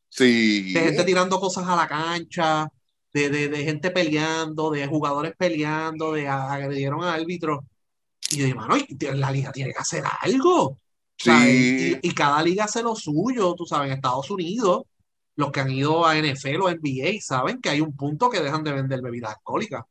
Sí. 0.09 0.73
De 0.73 0.81
gente 0.81 1.05
tirando 1.05 1.39
cosas 1.41 1.67
a 1.67 1.77
la 1.77 1.87
cancha, 1.89 2.69
de, 3.13 3.29
de, 3.29 3.49
de 3.49 3.65
gente 3.65 3.91
peleando, 3.91 4.71
de 4.71 4.87
jugadores 4.87 5.35
peleando, 5.37 6.13
de 6.13 6.27
agredieron 6.29 7.03
a 7.05 7.13
árbitros. 7.15 7.61
Y 8.31 8.39
yo 8.39 8.45
digo, 8.47 8.61
mano, 8.61 8.77
la 9.15 9.31
liga 9.31 9.53
tiene 9.53 9.73
que 9.73 9.79
hacer 9.81 10.05
algo. 10.23 10.79
Sí. 11.17 12.01
Y, 12.03 12.09
y 12.09 12.15
cada 12.15 12.43
liga 12.43 12.65
hace 12.65 12.83
lo 12.83 12.97
suyo, 12.97 13.55
tú 13.55 13.67
sabes, 13.67 13.89
en 13.89 13.97
Estados 13.97 14.31
Unidos, 14.31 14.83
los 15.37 15.51
que 15.53 15.61
han 15.61 15.71
ido 15.71 16.07
a 16.07 16.17
NFL 16.19 16.63
o 16.63 16.69
NBA 16.69 17.21
saben 17.23 17.61
que 17.61 17.71
hay 17.71 17.81
un 17.81 17.97
punto 17.97 18.31
que 18.31 18.41
dejan 18.41 18.63
de 18.65 18.73
vender 18.73 19.03
bebidas 19.03 19.33
alcohólicas. 19.37 19.83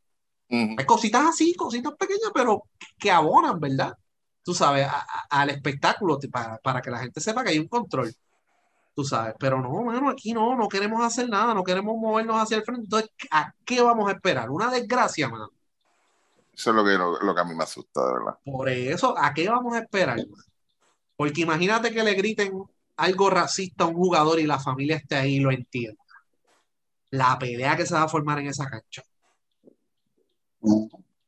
Ujú. 0.49 0.75
Hay 0.77 0.85
cositas 0.85 1.25
así, 1.27 1.53
cositas 1.55 1.93
pequeñas, 1.95 2.31
pero 2.33 2.63
que 2.99 3.11
abonan, 3.11 3.59
¿verdad? 3.59 3.97
Tú 4.43 4.53
sabes, 4.53 4.87
a- 4.87 4.99
a- 5.01 5.41
al 5.41 5.49
espectáculo, 5.51 6.19
para, 6.31 6.57
para 6.59 6.81
que 6.81 6.91
la 6.91 6.99
gente 6.99 7.21
sepa 7.21 7.43
que 7.43 7.51
hay 7.51 7.59
un 7.59 7.67
control. 7.67 8.13
Tú 8.95 9.03
sabes, 9.03 9.35
pero 9.39 9.59
no, 9.61 9.71
mano, 9.83 10.09
aquí 10.09 10.33
no, 10.33 10.55
no 10.55 10.67
queremos 10.67 11.03
hacer 11.03 11.29
nada, 11.29 11.53
no 11.53 11.63
queremos 11.63 11.95
movernos 11.97 12.37
hacia 12.41 12.57
el 12.57 12.63
frente. 12.63 12.83
Entonces, 12.85 13.09
¿a 13.31 13.53
qué 13.65 13.81
vamos 13.81 14.09
a 14.09 14.13
esperar? 14.13 14.49
Una 14.51 14.69
desgracia, 14.71 15.29
mano. 15.29 15.49
Eso 16.53 16.69
es 16.69 16.75
lo 16.75 16.83
que, 16.85 16.91
lo, 16.91 17.19
lo 17.19 17.35
que 17.35 17.41
a 17.41 17.45
mí 17.45 17.55
me 17.55 17.63
asusta, 17.63 18.05
de 18.05 18.13
verdad. 18.13 18.37
Por 18.43 18.69
eso, 18.69 19.17
¿a 19.17 19.33
qué 19.33 19.49
vamos 19.49 19.73
a 19.75 19.79
esperar? 19.79 20.19
Porque 21.15 21.41
imagínate 21.41 21.91
que 21.91 22.03
le 22.03 22.13
griten 22.13 22.63
algo 22.97 23.29
racista 23.29 23.83
a 23.85 23.87
un 23.87 23.95
jugador 23.95 24.39
y 24.39 24.45
la 24.45 24.59
familia 24.59 24.97
esté 24.97 25.15
ahí 25.15 25.35
y 25.35 25.39
lo 25.39 25.51
entienda. 25.51 26.01
La 27.11 27.39
pelea 27.39 27.77
que 27.77 27.85
se 27.85 27.93
va 27.93 28.03
a 28.03 28.09
formar 28.09 28.39
en 28.39 28.47
esa 28.47 28.69
cancha. 28.69 29.03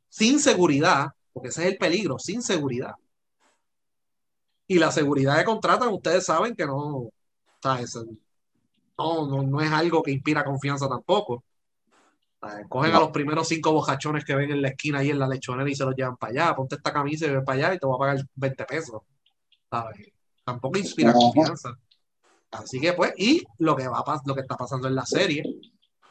Sin 0.09 0.39
seguridad, 0.39 1.07
porque 1.33 1.49
ese 1.49 1.63
es 1.65 1.71
el 1.73 1.77
peligro, 1.77 2.17
sin 2.19 2.41
seguridad. 2.41 2.93
Y 4.67 4.79
la 4.79 4.91
seguridad 4.91 5.37
que 5.37 5.45
contratan, 5.45 5.89
ustedes 5.89 6.25
saben 6.25 6.55
que 6.55 6.65
no, 6.65 7.09
no, 8.97 9.27
no, 9.27 9.43
no 9.43 9.61
es 9.61 9.71
algo 9.71 10.01
que 10.03 10.11
inspira 10.11 10.43
confianza 10.43 10.87
tampoco. 10.87 11.43
Cogen 12.69 12.91
a 12.95 12.99
No. 12.99 12.99
los 12.99 13.09
primeros 13.11 13.47
cinco 13.47 13.71
bojachones 13.73 14.23
que 14.23 14.35
ven 14.35 14.51
en 14.51 14.61
la 14.61 14.69
esquina 14.69 14.99
ahí 14.99 15.09
en 15.09 15.19
la 15.19 15.27
lechonera 15.27 15.69
y 15.69 15.75
se 15.75 15.83
los 15.83 15.95
llevan 15.95 16.17
para 16.17 16.31
allá. 16.31 16.55
Ponte 16.55 16.75
esta 16.75 16.93
camisa 16.93 17.25
y 17.25 17.31
ven 17.31 17.43
para 17.43 17.57
allá 17.67 17.75
y 17.75 17.79
te 17.79 17.85
voy 17.87 17.95
a 17.95 17.99
pagar 17.99 18.25
20 18.35 18.65
pesos. 18.65 19.01
¿Sabes? 19.69 20.13
Tampoco 20.45 20.77
inspira 20.77 21.09
Ajá. 21.09 21.19
confianza. 21.19 21.77
Así 22.51 22.79
que 22.79 22.93
pues, 22.93 23.13
y 23.17 23.43
lo 23.57 23.75
que 23.75 23.87
va 23.87 23.99
a 23.99 24.21
lo 24.25 24.35
que 24.35 24.41
está 24.41 24.55
pasando 24.55 24.87
en 24.87 24.95
la 24.95 25.05
serie 25.05 25.43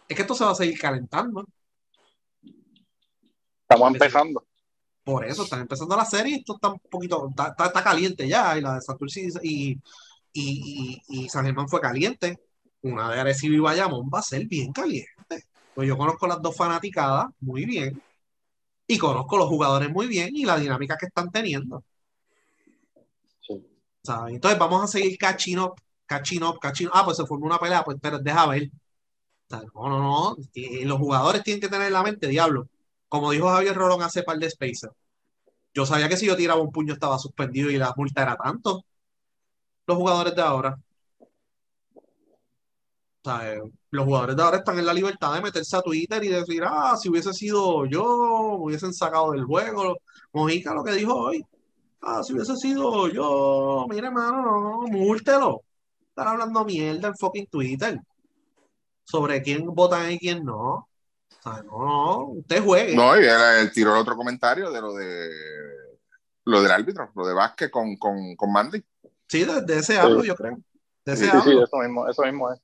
es 0.08 0.16
que 0.16 0.22
esto 0.22 0.34
se 0.34 0.44
va 0.44 0.50
a 0.50 0.54
seguir 0.56 0.78
calentando. 0.78 1.46
Estamos 3.62 3.92
empezando. 3.92 4.44
Por 5.04 5.24
eso 5.24 5.44
están 5.44 5.60
empezando 5.60 5.96
la 5.96 6.04
serie 6.04 6.36
y 6.36 6.38
esto 6.40 6.54
está 6.54 6.68
un 6.70 6.78
poquito, 6.90 7.28
está, 7.30 7.48
está- 7.48 7.66
está 7.66 7.84
caliente 7.84 8.28
ya. 8.28 8.56
Y 8.58 8.60
la 8.60 8.74
de 8.74 8.80
Santurce 8.80 9.28
y, 9.42 9.72
y, 9.72 9.80
y, 10.32 11.02
y 11.08 11.28
San 11.28 11.44
Germán 11.44 11.68
fue 11.68 11.80
caliente. 11.80 12.38
Una 12.82 13.10
de 13.10 13.20
Arecibo 13.20 13.54
y 13.54 13.60
Bayamón 13.60 14.10
va 14.12 14.18
a 14.18 14.22
ser 14.22 14.46
bien 14.46 14.72
caliente. 14.72 15.44
Pues 15.74 15.88
yo 15.88 15.96
conozco 15.96 16.26
las 16.26 16.42
dos 16.42 16.56
fanaticadas 16.56 17.26
muy 17.40 17.64
bien. 17.64 18.02
Y 18.86 18.98
conozco 18.98 19.38
los 19.38 19.48
jugadores 19.48 19.90
muy 19.90 20.06
bien 20.06 20.36
y 20.36 20.44
la 20.44 20.58
dinámica 20.58 20.96
que 20.98 21.06
están 21.06 21.30
teniendo. 21.30 21.82
¿Sabes? 24.04 24.34
Entonces 24.34 24.58
vamos 24.58 24.84
a 24.84 24.86
seguir 24.86 25.18
catching 25.18 25.58
up, 25.58 25.74
catching 26.06 26.42
up, 26.44 26.58
catching 26.60 26.88
up. 26.88 26.92
Ah, 26.94 27.04
pues 27.04 27.16
se 27.16 27.26
formó 27.26 27.46
una 27.46 27.58
pelea, 27.58 27.84
pues 27.84 27.96
pero 28.00 28.18
deja 28.18 28.46
ver. 28.48 28.70
No, 29.50 29.88
no, 29.88 29.98
no. 30.00 30.36
Y 30.54 30.84
Los 30.84 30.98
jugadores 30.98 31.42
tienen 31.42 31.60
que 31.60 31.68
tener 31.68 31.86
en 31.88 31.92
la 31.92 32.02
mente, 32.02 32.26
diablo. 32.28 32.68
Como 33.08 33.30
dijo 33.30 33.48
Javier 33.48 33.74
Rolón 33.76 34.02
hace 34.02 34.22
par 34.22 34.38
de 34.38 34.50
Spacer. 34.50 34.90
Yo 35.74 35.86
sabía 35.86 36.08
que 36.08 36.16
si 36.16 36.26
yo 36.26 36.36
tiraba 36.36 36.60
un 36.62 36.72
puño 36.72 36.94
estaba 36.94 37.18
suspendido 37.18 37.70
y 37.70 37.78
la 37.78 37.94
multa 37.96 38.22
era 38.22 38.36
tanto. 38.36 38.84
Los 39.86 39.96
jugadores 39.96 40.34
de 40.34 40.42
ahora. 40.42 40.78
Sea, 43.24 43.54
eh, 43.54 43.62
los 43.90 44.04
jugadores 44.04 44.36
de 44.36 44.42
ahora 44.42 44.58
están 44.58 44.78
en 44.78 44.86
la 44.86 44.92
libertad 44.92 45.34
de 45.34 45.40
meterse 45.40 45.76
a 45.76 45.82
Twitter 45.82 46.22
y 46.24 46.28
decir, 46.28 46.62
ah, 46.66 46.96
si 47.00 47.08
hubiese 47.08 47.32
sido 47.32 47.86
yo, 47.86 48.58
me 48.58 48.64
hubiesen 48.66 48.92
sacado 48.92 49.32
del 49.32 49.44
juego. 49.44 49.96
Mojica 50.32 50.74
lo 50.74 50.84
que 50.84 50.92
dijo 50.92 51.14
hoy. 51.14 51.44
Ah, 52.06 52.22
si 52.22 52.34
hubiese 52.34 52.56
sido 52.56 53.08
yo, 53.08 53.86
mire, 53.88 54.10
mano, 54.10 54.42
no, 54.42 54.60
no, 54.60 54.82
múltelo. 54.88 55.62
Están 56.08 56.28
hablando 56.28 56.64
mierda 56.64 57.08
en 57.08 57.16
fucking 57.16 57.46
Twitter 57.46 57.98
sobre 59.04 59.42
quién 59.42 59.66
votan 59.66 60.12
y 60.12 60.18
quién 60.18 60.44
no. 60.44 60.60
O 60.60 60.88
sea, 61.42 61.62
no, 61.62 61.78
no, 61.84 62.24
usted 62.38 62.62
juegue. 62.62 62.94
No, 62.94 63.18
y 63.18 63.24
él, 63.24 63.40
él 63.60 63.72
tiró 63.72 63.94
el 63.94 64.00
otro 64.00 64.16
comentario 64.16 64.70
de 64.70 64.80
lo 64.80 64.94
de 64.94 65.30
lo 66.44 66.62
del 66.62 66.72
árbitro, 66.72 67.10
lo 67.14 67.26
de 67.26 67.34
Vázquez 67.34 67.70
con, 67.70 67.96
con, 67.96 68.36
con 68.36 68.52
Mandy. 68.52 68.84
Sí, 69.26 69.44
de, 69.44 69.62
de 69.62 69.78
ese 69.78 69.98
hablo, 69.98 70.22
yo 70.22 70.34
creo. 70.36 70.58
De 71.04 71.12
ese 71.14 71.24
Sí, 71.24 71.30
sí, 71.30 71.36
hablo. 71.36 71.64
eso 71.64 71.76
mismo, 71.78 72.08
eso 72.08 72.22
mismo 72.22 72.52
es. 72.52 72.60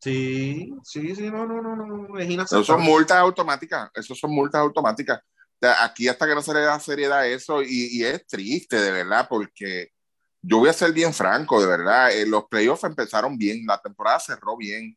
Sí, 0.00 0.74
sí, 0.82 1.14
sí, 1.14 1.30
no, 1.30 1.46
no, 1.46 1.60
no, 1.60 1.76
no, 1.76 2.18
es 2.18 2.28
Eso 2.28 2.64
son 2.64 2.82
multas 2.82 3.18
automáticas, 3.18 3.90
eso 3.94 4.14
son 4.14 4.32
multas 4.32 4.60
automáticas. 4.60 5.20
Aquí 5.62 6.08
hasta 6.08 6.26
que 6.26 6.34
no 6.34 6.42
se 6.42 6.54
le 6.54 6.60
da 6.60 6.80
seriedad 6.80 7.20
a 7.20 7.26
eso, 7.26 7.62
y, 7.62 7.88
y 7.98 8.04
es 8.04 8.26
triste, 8.26 8.80
de 8.80 8.90
verdad, 8.90 9.26
porque 9.28 9.92
yo 10.42 10.58
voy 10.58 10.70
a 10.70 10.72
ser 10.72 10.92
bien 10.92 11.12
franco, 11.12 11.60
de 11.60 11.66
verdad, 11.66 12.12
eh, 12.12 12.26
los 12.26 12.44
playoffs 12.46 12.84
empezaron 12.84 13.36
bien, 13.36 13.66
la 13.66 13.80
temporada 13.80 14.20
cerró 14.20 14.56
bien. 14.56 14.96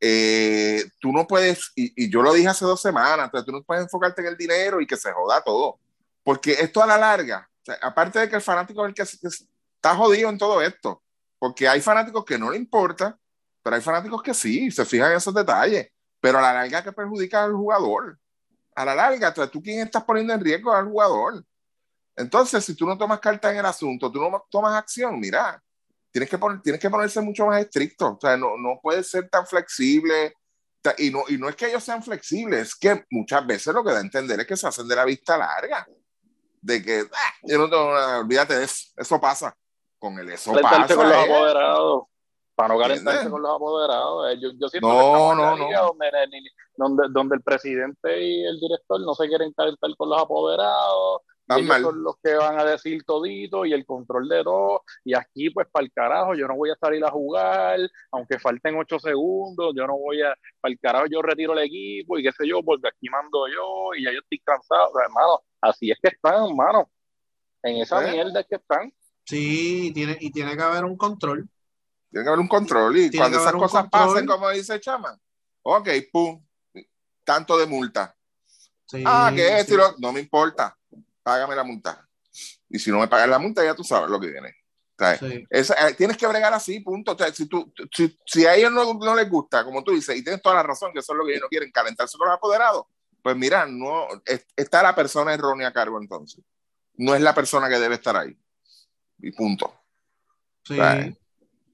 Eh, 0.00 0.82
tú 0.98 1.12
no 1.12 1.26
puedes, 1.26 1.72
y, 1.76 2.04
y 2.04 2.10
yo 2.10 2.22
lo 2.22 2.32
dije 2.32 2.48
hace 2.48 2.64
dos 2.64 2.80
semanas, 2.80 3.30
tú 3.44 3.52
no 3.52 3.62
puedes 3.62 3.84
enfocarte 3.84 4.22
en 4.22 4.28
el 4.28 4.36
dinero 4.36 4.80
y 4.80 4.86
que 4.86 4.96
se 4.96 5.12
joda 5.12 5.42
todo, 5.44 5.78
porque 6.24 6.52
esto 6.52 6.82
a 6.82 6.86
la 6.86 6.96
larga, 6.98 7.48
o 7.62 7.64
sea, 7.64 7.78
aparte 7.82 8.18
de 8.18 8.28
que 8.28 8.36
el 8.36 8.42
fanático 8.42 8.84
es 8.84 8.88
el 8.88 8.94
que, 8.94 9.18
que 9.18 9.28
está 9.28 9.94
jodido 9.94 10.30
en 10.30 10.38
todo 10.38 10.62
esto, 10.62 11.02
porque 11.38 11.68
hay 11.68 11.80
fanáticos 11.80 12.24
que 12.24 12.38
no 12.38 12.50
le 12.50 12.56
importa, 12.56 13.18
pero 13.62 13.76
hay 13.76 13.82
fanáticos 13.82 14.22
que 14.22 14.34
sí, 14.34 14.70
se 14.70 14.84
fijan 14.84 15.12
en 15.12 15.18
esos 15.18 15.34
detalles, 15.34 15.88
pero 16.20 16.38
a 16.38 16.42
la 16.42 16.52
larga 16.52 16.82
que 16.82 16.92
perjudica 16.92 17.44
al 17.44 17.52
jugador. 17.52 18.18
A 18.80 18.84
la 18.84 18.94
larga, 18.94 19.34
tú 19.50 19.62
quién 19.62 19.80
estás 19.80 20.04
poniendo 20.04 20.32
en 20.32 20.40
riesgo 20.40 20.72
al 20.72 20.86
jugador. 20.86 21.44
Entonces, 22.16 22.64
si 22.64 22.74
tú 22.74 22.86
no 22.86 22.96
tomas 22.96 23.20
carta 23.20 23.50
en 23.50 23.58
el 23.58 23.66
asunto, 23.66 24.10
tú 24.10 24.20
no 24.20 24.44
tomas 24.50 24.74
acción, 24.74 25.18
mira, 25.20 25.62
tienes 26.10 26.28
que, 26.28 26.38
poner, 26.38 26.60
tienes 26.62 26.80
que 26.80 26.90
ponerse 26.90 27.20
mucho 27.20 27.46
más 27.46 27.60
estricto. 27.60 28.14
O 28.14 28.18
sea, 28.20 28.36
no, 28.36 28.56
no 28.56 28.80
puedes 28.82 29.10
ser 29.10 29.28
tan 29.28 29.46
flexible. 29.46 30.34
Y 30.96 31.10
no, 31.10 31.24
y 31.28 31.36
no 31.36 31.48
es 31.48 31.56
que 31.56 31.66
ellos 31.66 31.84
sean 31.84 32.02
flexibles, 32.02 32.68
es 32.68 32.74
que 32.74 33.04
muchas 33.10 33.46
veces 33.46 33.74
lo 33.74 33.84
que 33.84 33.92
da 33.92 33.98
a 33.98 34.02
entender 34.02 34.40
es 34.40 34.46
que 34.46 34.56
se 34.56 34.66
hacen 34.66 34.88
de 34.88 34.96
la 34.96 35.04
vista 35.04 35.36
larga. 35.36 35.86
De 36.62 36.82
que, 36.82 37.00
ah, 37.00 37.32
yo 37.42 37.58
no 37.58 38.18
olvídate 38.20 38.56
de 38.56 38.64
eso, 38.64 38.86
eso 38.96 39.20
pasa. 39.20 39.54
Con 39.98 40.18
el 40.18 40.30
eso 40.30 40.52
con 40.52 40.62
los 40.62 40.70
pasa. 40.70 40.94
apoderados. 40.94 42.04
Para 42.60 42.74
no 42.74 42.80
calentarse 42.80 43.10
¿Entiendes? 43.20 43.32
con 43.32 43.42
los 43.42 43.54
apoderados. 43.56 44.32
Eh, 44.32 44.38
Yo, 44.40 44.50
yo 44.58 44.68
siento 44.68 44.88
No, 44.88 44.94
que 44.94 45.00
estamos 45.06 45.30
en 45.32 45.36
no, 45.38 45.42
la 45.70 45.80
no. 45.80 45.86
donde, 45.88 46.40
donde, 46.76 47.02
donde 47.10 47.36
el 47.36 47.42
presidente 47.42 48.22
y 48.22 48.44
el 48.44 48.58
director 48.60 49.00
no 49.00 49.14
se 49.14 49.28
quieren 49.28 49.52
calentar 49.52 49.90
con 49.96 50.08
los 50.10 50.20
apoderados. 50.22 51.20
ellos 51.48 51.66
mal. 51.66 51.82
son 51.82 52.02
los 52.04 52.14
que 52.22 52.34
van 52.34 52.58
a 52.60 52.64
decir 52.64 53.02
todito 53.04 53.64
y 53.66 53.72
el 53.72 53.84
control 53.84 54.28
de 54.28 54.44
todo. 54.44 54.82
Y 55.04 55.14
aquí, 55.14 55.50
pues, 55.50 55.66
para 55.70 55.84
el 55.84 55.92
carajo, 55.92 56.34
yo 56.34 56.46
no 56.46 56.54
voy 56.56 56.70
a 56.70 56.76
salir 56.76 57.04
a 57.04 57.10
jugar, 57.10 57.80
aunque 58.12 58.38
falten 58.38 58.76
ocho 58.78 58.98
segundos, 59.00 59.74
yo 59.76 59.86
no 59.86 59.96
voy 59.98 60.22
a, 60.22 60.32
para 60.60 60.72
el 60.72 60.78
carajo, 60.78 61.06
yo 61.10 61.20
retiro 61.22 61.52
el 61.54 61.64
equipo 61.64 62.18
y 62.18 62.22
qué 62.22 62.30
sé 62.32 62.46
yo, 62.46 62.62
porque 62.62 62.88
aquí 62.88 63.08
mando 63.08 63.48
yo 63.48 63.94
y 63.98 64.04
ya 64.04 64.12
yo 64.12 64.20
estoy 64.20 64.38
cansado. 64.40 64.90
O 64.90 64.92
sea, 64.94 65.04
hermano, 65.06 65.40
así 65.60 65.90
es 65.90 65.98
que 66.00 66.08
están, 66.08 66.48
hermano. 66.50 66.88
En 67.62 67.76
esa 67.78 68.06
¿Eh? 68.08 68.12
mierda 68.12 68.40
es 68.40 68.46
que 68.46 68.56
están. 68.56 68.92
Sí, 69.24 69.92
tiene, 69.94 70.16
y 70.20 70.32
tiene 70.32 70.56
que 70.56 70.62
haber 70.62 70.84
un 70.84 70.96
control. 70.96 71.48
Tiene 72.10 72.24
que 72.24 72.28
haber 72.28 72.40
un 72.40 72.48
control 72.48 72.96
y 72.96 73.10
cuando 73.16 73.38
esas 73.38 73.52
cosas 73.52 73.88
pasen, 73.90 74.26
como 74.26 74.50
dice 74.50 74.80
Chama, 74.80 75.18
ok, 75.62 75.88
pum, 76.12 76.44
tanto 77.24 77.56
de 77.56 77.66
multa. 77.66 78.16
Sí, 78.86 79.04
ah, 79.06 79.30
que 79.34 79.64
sí. 79.64 79.76
lo- 79.76 79.94
no 79.98 80.12
me 80.12 80.18
importa, 80.20 80.76
págame 81.22 81.54
la 81.54 81.62
multa. 81.62 82.06
Y 82.68 82.78
si 82.78 82.90
no 82.90 82.98
me 82.98 83.06
pagas 83.08 83.28
la 83.28 83.38
multa, 83.38 83.64
ya 83.64 83.74
tú 83.74 83.84
sabes 83.84 84.10
lo 84.10 84.18
que 84.18 84.28
viene. 84.28 84.48
O 84.48 84.98
sea, 85.04 85.16
Sí. 85.16 85.46
esa- 85.48 85.88
eh, 85.88 85.94
tienes 85.94 86.16
que 86.16 86.26
bregar 86.26 86.52
así, 86.52 86.80
punto. 86.80 87.12
O 87.12 87.16
sea, 87.16 87.32
si, 87.32 87.46
tú, 87.46 87.72
si, 87.94 88.18
si 88.26 88.44
a 88.46 88.54
ellos 88.56 88.72
no, 88.72 88.94
no 88.94 89.14
les 89.14 89.30
gusta, 89.30 89.64
como 89.64 89.82
tú 89.84 89.92
dices, 89.92 90.16
y 90.16 90.22
tienes 90.24 90.42
toda 90.42 90.56
la 90.56 90.62
razón, 90.64 90.92
que 90.92 90.98
eso 90.98 91.12
es 91.12 91.16
lo 91.18 91.24
que 91.24 91.30
ellos 91.32 91.42
no 91.42 91.48
quieren, 91.48 91.70
calentarse 91.70 92.18
con 92.18 92.26
los 92.28 92.36
apoderados, 92.36 92.84
pues 93.22 93.36
mira, 93.36 93.64
no, 93.66 94.08
es- 94.26 94.46
está 94.56 94.82
la 94.82 94.94
persona 94.94 95.32
errónea 95.32 95.68
a 95.68 95.72
cargo 95.72 96.00
entonces. 96.00 96.44
No 96.94 97.14
es 97.14 97.20
la 97.22 97.34
persona 97.34 97.68
que 97.68 97.78
debe 97.78 97.94
estar 97.94 98.16
ahí. 98.16 98.36
Y 99.20 99.30
punto. 99.32 99.72
Sí. 100.64 100.76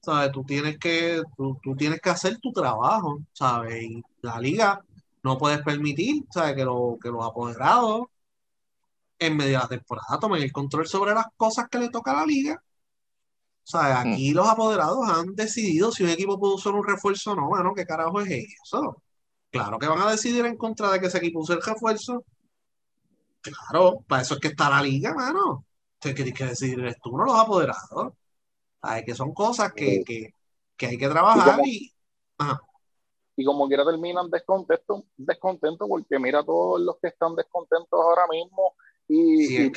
¿Sabes? 0.07 0.33
Tú 0.33 0.45
tienes 0.45 0.79
que, 0.79 1.23
tú, 1.37 1.59
tú 1.63 1.75
tienes 1.77 2.01
que 2.01 2.11
hacer 2.11 2.39
tu 2.39 2.53
trabajo, 2.53 3.21
¿sabes? 3.33 3.83
Y 3.85 4.03
la 4.23 4.39
liga 4.41 4.81
no 5.23 5.37
puedes 5.39 5.63
permitir, 5.63 6.25
¿sabes? 6.33 6.55
Que, 6.57 6.65
lo- 6.65 6.99
que 7.03 7.09
los 7.11 7.25
apoderados 7.27 8.05
en 9.19 9.37
medio 9.37 9.53
de 9.59 9.59
la 9.65 9.69
temporada 9.69 10.19
tomen 10.19 10.43
el 10.43 10.53
control 10.53 10.87
sobre 10.87 11.13
las 11.15 11.27
cosas 11.37 11.69
que 11.71 11.79
le 11.79 11.91
toca 11.91 12.13
a 12.13 12.21
la 12.21 12.27
liga. 12.27 12.63
¿Sabes? 13.65 13.97
Aquí 13.97 14.33
los 14.33 14.49
apoderados 14.49 15.09
han 15.09 15.35
decidido 15.35 15.91
si 15.93 16.05
un 16.05 16.11
equipo 16.11 16.39
puede 16.39 16.55
usar 16.55 16.75
un 16.75 16.87
refuerzo 16.87 17.33
o 17.33 17.37
no, 17.37 17.49
bueno, 17.49 17.73
¿qué 17.75 17.85
carajo 17.85 18.21
es 18.21 18.29
eso? 18.65 19.03
Claro 19.51 19.79
que 19.79 19.87
van 19.89 20.01
a 20.01 20.11
decidir 20.11 20.47
en 20.47 20.57
contra 20.57 20.91
de 20.93 21.01
que 21.01 21.07
ese 21.07 21.19
equipo 21.19 21.41
use 21.41 21.55
el 21.55 21.63
refuerzo. 21.63 22.25
Claro, 23.41 24.05
para 24.09 24.23
eso 24.23 24.35
es 24.35 24.41
que 24.41 24.49
está 24.49 24.69
la 24.71 24.83
liga, 24.83 25.15
mano. 25.15 25.65
¿Qué 26.01 26.13
tienes 26.15 26.35
que 26.35 26.45
decidir 26.47 26.81
eres 26.81 26.97
tú, 27.03 27.17
no 27.17 27.25
los 27.25 27.39
apoderados? 27.39 28.13
¿Sabes? 28.87 29.05
Que 29.05 29.15
son 29.15 29.35
cosas 29.35 29.73
que, 29.73 30.03
que, 30.05 30.35
que 30.77 30.87
hay 30.87 30.99
que 30.99 31.09
trabajar 31.09 31.55
¿Y 31.55 31.57
cómo? 31.57 31.67
y... 31.67 31.93
Ajá. 32.39 32.61
y 33.37 33.45
como 33.45 33.67
quiera 33.67 33.85
terminan 33.85 34.31
descontento, 34.31 35.05
descontento 35.17 35.89
porque 35.89 36.19
mira 36.19 36.45
todos 36.45 36.81
los 36.81 36.97
que 37.01 37.09
están 37.09 37.35
descontentos 37.35 37.99
ahora 37.99 38.27
mismo 38.31 38.75
y, 39.09 39.69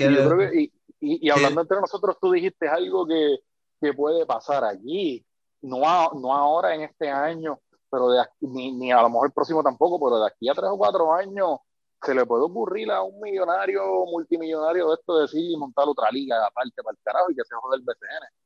y, 0.99 1.30
hablando 1.30 1.61
entre 1.61 1.80
nosotros 1.80 2.18
tú 2.19 2.31
dijiste 2.31 2.68
algo 2.68 3.06
que, 3.06 3.38
que 3.80 3.94
puede 3.94 4.26
pasar 4.26 4.64
allí, 4.64 5.26
no, 5.61 5.80
no 6.14 6.34
ahora 6.34 6.76
en 6.76 6.81
este 6.81 7.10
año, 7.10 7.60
pero 7.90 8.10
de 8.10 8.23
ni, 8.41 8.72
ni 8.72 8.91
a 8.91 9.02
lo 9.02 9.10
mejor 9.10 9.27
el 9.27 9.34
próximo 9.34 9.64
tampoco, 9.64 9.99
pero 10.03 10.19
de 10.19 10.27
aquí 10.27 10.49
a 10.49 10.53
tres 10.53 10.69
o 10.69 10.77
cuatro 10.77 11.14
años 11.14 11.60
se 12.02 12.15
le 12.15 12.26
puede 12.26 12.44
ocurrir 12.44 12.91
a 12.91 13.02
un 13.03 13.19
millonario, 13.19 14.06
multimillonario 14.06 14.90
de 14.90 14.95
esto 14.95 15.19
decir 15.19 15.52
y 15.52 15.57
montar 15.57 15.86
otra 15.88 16.10
liga 16.11 16.45
aparte 16.45 16.81
para 16.81 16.95
el 16.95 17.03
carajo 17.03 17.31
y 17.31 17.36
que 17.36 17.44
se 17.44 17.56
jode 17.56 17.77
el 17.77 17.84
BCN. 17.84 18.39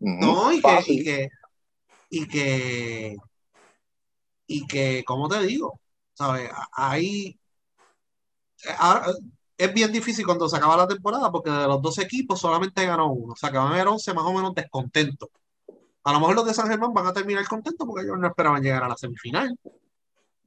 No, 0.00 0.52
y 0.52 0.60
que, 0.60 0.78
y 0.86 1.04
que, 1.04 1.28
y 2.10 2.28
que, 2.28 3.16
y 4.46 4.66
que, 4.66 5.04
¿cómo 5.06 5.28
te 5.28 5.40
digo? 5.42 5.80
¿Sabes? 6.14 6.50
Hay, 6.72 7.38
ahora, 8.78 9.06
es 9.56 9.74
bien 9.74 9.92
difícil 9.92 10.24
cuando 10.24 10.48
se 10.48 10.56
acaba 10.56 10.76
la 10.76 10.88
temporada 10.88 11.30
porque 11.30 11.50
de 11.50 11.66
los 11.66 11.80
dos 11.80 11.98
equipos 11.98 12.40
solamente 12.40 12.86
ganó 12.86 13.12
uno. 13.12 13.32
O 13.34 13.36
sea, 13.36 13.50
que 13.50 13.58
van 13.58 13.68
a 13.68 13.70
haber 13.70 13.88
11 13.88 14.14
más 14.14 14.24
o 14.24 14.32
menos 14.32 14.54
descontentos. 14.54 15.28
A 16.04 16.12
lo 16.12 16.20
mejor 16.20 16.36
los 16.36 16.46
de 16.46 16.54
San 16.54 16.68
Germán 16.68 16.92
van 16.92 17.06
a 17.06 17.12
terminar 17.12 17.46
contentos 17.48 17.86
porque 17.86 18.04
ellos 18.04 18.18
no 18.18 18.26
esperaban 18.28 18.62
llegar 18.62 18.84
a 18.84 18.88
la 18.88 18.96
semifinal. 18.96 19.58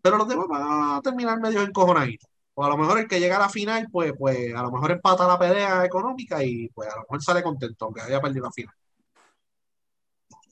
Pero 0.02 0.18
los 0.18 0.28
demás 0.28 0.48
van 0.48 0.98
a 0.98 1.02
terminar 1.02 1.40
medio 1.40 1.62
encojonaditos. 1.62 2.30
O 2.54 2.64
a 2.64 2.70
lo 2.70 2.78
mejor 2.78 3.00
el 3.00 3.08
que 3.08 3.20
llega 3.20 3.38
a 3.38 3.40
la 3.40 3.50
final, 3.50 3.88
pues, 3.92 4.14
pues 4.18 4.54
a 4.56 4.64
lo 4.64 4.72
mejor 4.72 4.92
empata 4.92 5.28
la 5.28 5.38
pelea 5.38 5.86
económica 5.86 6.44
y 6.44 6.70
pues 6.70 6.90
a 6.90 6.96
lo 6.96 7.02
mejor 7.02 7.24
sale 7.24 7.44
contento, 7.44 7.86
aunque 7.86 8.02
haya 8.02 8.22
perdido 8.22 8.46
la 8.46 8.52
final. 8.52 8.74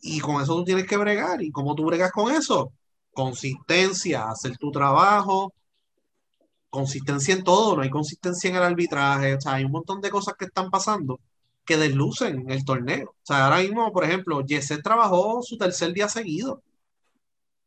Y 0.06 0.20
con 0.20 0.42
eso 0.42 0.56
tú 0.56 0.66
tienes 0.66 0.88
que 0.88 0.98
bregar. 0.98 1.42
¿Y 1.42 1.52
cómo 1.52 1.76
tú 1.76 1.86
bregas 1.86 2.12
con 2.12 2.32
eso? 2.32 2.72
Consistencia, 3.12 4.30
hacer 4.30 4.58
tu 4.58 4.72
trabajo, 4.72 5.54
consistencia 6.70 7.34
en 7.34 7.44
todo, 7.44 7.76
no 7.76 7.82
hay 7.84 7.90
consistencia 7.90 8.50
en 8.50 8.58
el 8.58 8.64
arbitraje, 8.64 9.36
o 9.36 9.42
sea, 9.42 9.54
hay 9.56 9.66
un 9.66 9.72
montón 9.72 10.02
de 10.02 10.10
cosas 10.12 10.36
que 10.38 10.46
están 10.46 10.70
pasando 10.70 11.20
que 11.66 11.78
deslucen 11.78 12.50
el 12.52 12.66
torneo. 12.66 13.12
O 13.12 13.26
sea, 13.26 13.46
ahora 13.46 13.60
mismo, 13.60 13.92
por 13.92 14.04
ejemplo, 14.04 14.44
Jesse 14.48 14.82
trabajó 14.84 15.42
su 15.44 15.58
tercer 15.58 15.94
día 15.94 16.08
seguido. 16.10 16.62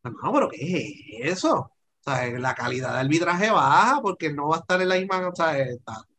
No, 0.05 0.33
pero 0.33 0.49
¿qué 0.49 1.19
es 1.21 1.33
eso? 1.39 1.55
O 1.59 1.73
sea, 2.05 2.27
la 2.39 2.55
calidad 2.55 2.93
de 2.95 3.01
arbitraje 3.01 3.51
baja 3.51 4.01
porque 4.01 4.33
no 4.33 4.49
va 4.49 4.57
a 4.57 4.61
estar 4.61 4.81
en 4.81 4.89
la 4.89 4.97
misma, 4.97 5.29
o 5.29 5.35
sea, 5.35 5.53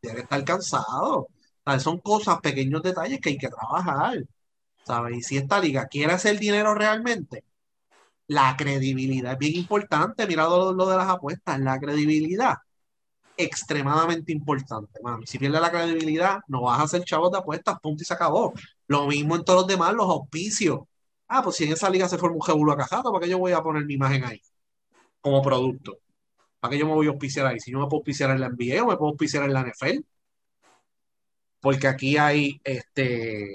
debe 0.01 0.21
estar 0.21 0.43
cansado. 0.43 1.19
O 1.21 1.29
sea, 1.65 1.79
son 1.79 1.99
cosas, 1.99 2.39
pequeños 2.41 2.83
detalles 2.83 3.19
que 3.21 3.29
hay 3.29 3.37
que 3.37 3.49
trabajar. 3.49 4.17
¿Sabes? 4.89 5.17
Y 5.17 5.21
si 5.21 5.37
esta 5.37 5.59
liga 5.59 5.87
quiere 5.87 6.13
hacer 6.13 6.39
dinero 6.39 6.73
realmente, 6.73 7.43
la 8.27 8.55
credibilidad 8.57 9.33
es 9.33 9.39
bien 9.39 9.55
importante. 9.55 10.25
Mira 10.27 10.45
lo, 10.45 10.73
lo 10.73 10.87
de 10.89 10.97
las 10.97 11.09
apuestas, 11.09 11.59
la 11.59 11.79
credibilidad 11.79 12.57
extremadamente 13.37 14.31
importante, 14.33 14.99
Si 15.25 15.37
pierdes 15.39 15.61
la 15.61 15.71
credibilidad, 15.71 16.39
no 16.47 16.63
vas 16.63 16.79
a 16.79 16.83
hacer 16.83 17.03
chavos 17.05 17.31
de 17.31 17.37
apuestas, 17.37 17.79
punto 17.81 18.01
y 18.03 18.05
se 18.05 18.13
acabó. 18.15 18.53
Lo 18.87 19.07
mismo 19.07 19.35
en 19.35 19.45
todos 19.45 19.61
los 19.61 19.67
demás, 19.67 19.93
los 19.93 20.09
auspicios. 20.09 20.79
Ah, 21.27 21.43
pues 21.43 21.57
si 21.57 21.65
en 21.65 21.73
esa 21.73 21.89
liga 21.89 22.09
se 22.09 22.17
forma 22.17 22.37
un 22.37 22.41
jebulo 22.41 22.71
acajado, 22.73 23.11
¿para 23.13 23.23
qué 23.25 23.29
yo 23.31 23.37
voy 23.39 23.53
a 23.53 23.61
poner 23.61 23.85
mi 23.85 23.93
imagen 23.93 24.25
ahí? 24.25 24.41
Como 25.21 25.41
producto. 25.41 25.99
¿Para 26.59 26.71
qué 26.71 26.79
yo 26.79 26.87
me 26.87 26.93
voy 26.95 27.07
a 27.07 27.11
auspiciar 27.11 27.45
ahí? 27.47 27.59
Si 27.59 27.71
yo 27.71 27.79
me 27.79 27.85
puedo 27.85 27.99
auspiciar 27.99 28.31
en 28.31 28.41
la 28.41 28.47
NBA 28.49 28.83
o 28.83 28.87
me 28.87 28.97
puedo 28.97 29.11
auspiciar 29.11 29.43
en 29.45 29.53
la 29.53 29.61
NFL. 29.61 30.03
Porque 31.61 31.87
aquí 31.87 32.17
hay 32.17 32.59
este, 32.63 33.47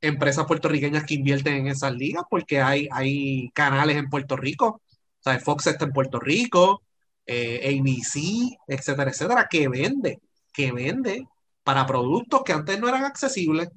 empresas 0.00 0.46
puertorriqueñas 0.46 1.04
que 1.04 1.14
invierten 1.14 1.54
en 1.54 1.66
esas 1.68 1.92
ligas, 1.94 2.24
porque 2.30 2.60
hay, 2.60 2.88
hay 2.92 3.50
canales 3.50 3.96
en 3.96 4.08
Puerto 4.10 4.36
Rico. 4.36 4.82
O 5.20 5.22
sea, 5.22 5.38
Fox 5.40 5.66
está 5.66 5.84
en 5.86 5.92
Puerto 5.92 6.20
Rico, 6.20 6.82
eh, 7.26 7.78
ABC, 7.78 8.56
etcétera, 8.66 9.10
etcétera, 9.10 9.48
que 9.50 9.68
vende, 9.68 10.20
que 10.52 10.72
vende 10.72 11.26
para 11.62 11.86
productos 11.86 12.42
que 12.44 12.52
antes 12.52 12.80
no 12.80 12.88
eran 12.88 13.04
accesibles. 13.04 13.68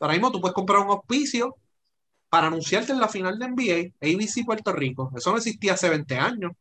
Ahora 0.00 0.14
mismo 0.14 0.32
tú 0.32 0.40
puedes 0.40 0.54
comprar 0.54 0.80
un 0.80 0.90
auspicio 0.90 1.56
para 2.30 2.48
anunciarte 2.48 2.92
en 2.92 3.00
la 3.00 3.08
final 3.08 3.38
de 3.38 3.46
NBA, 3.48 3.94
ABC 4.00 4.44
Puerto 4.46 4.72
Rico. 4.72 5.12
Eso 5.16 5.30
no 5.30 5.38
existía 5.38 5.74
hace 5.74 5.88
20 5.90 6.16
años. 6.16 6.52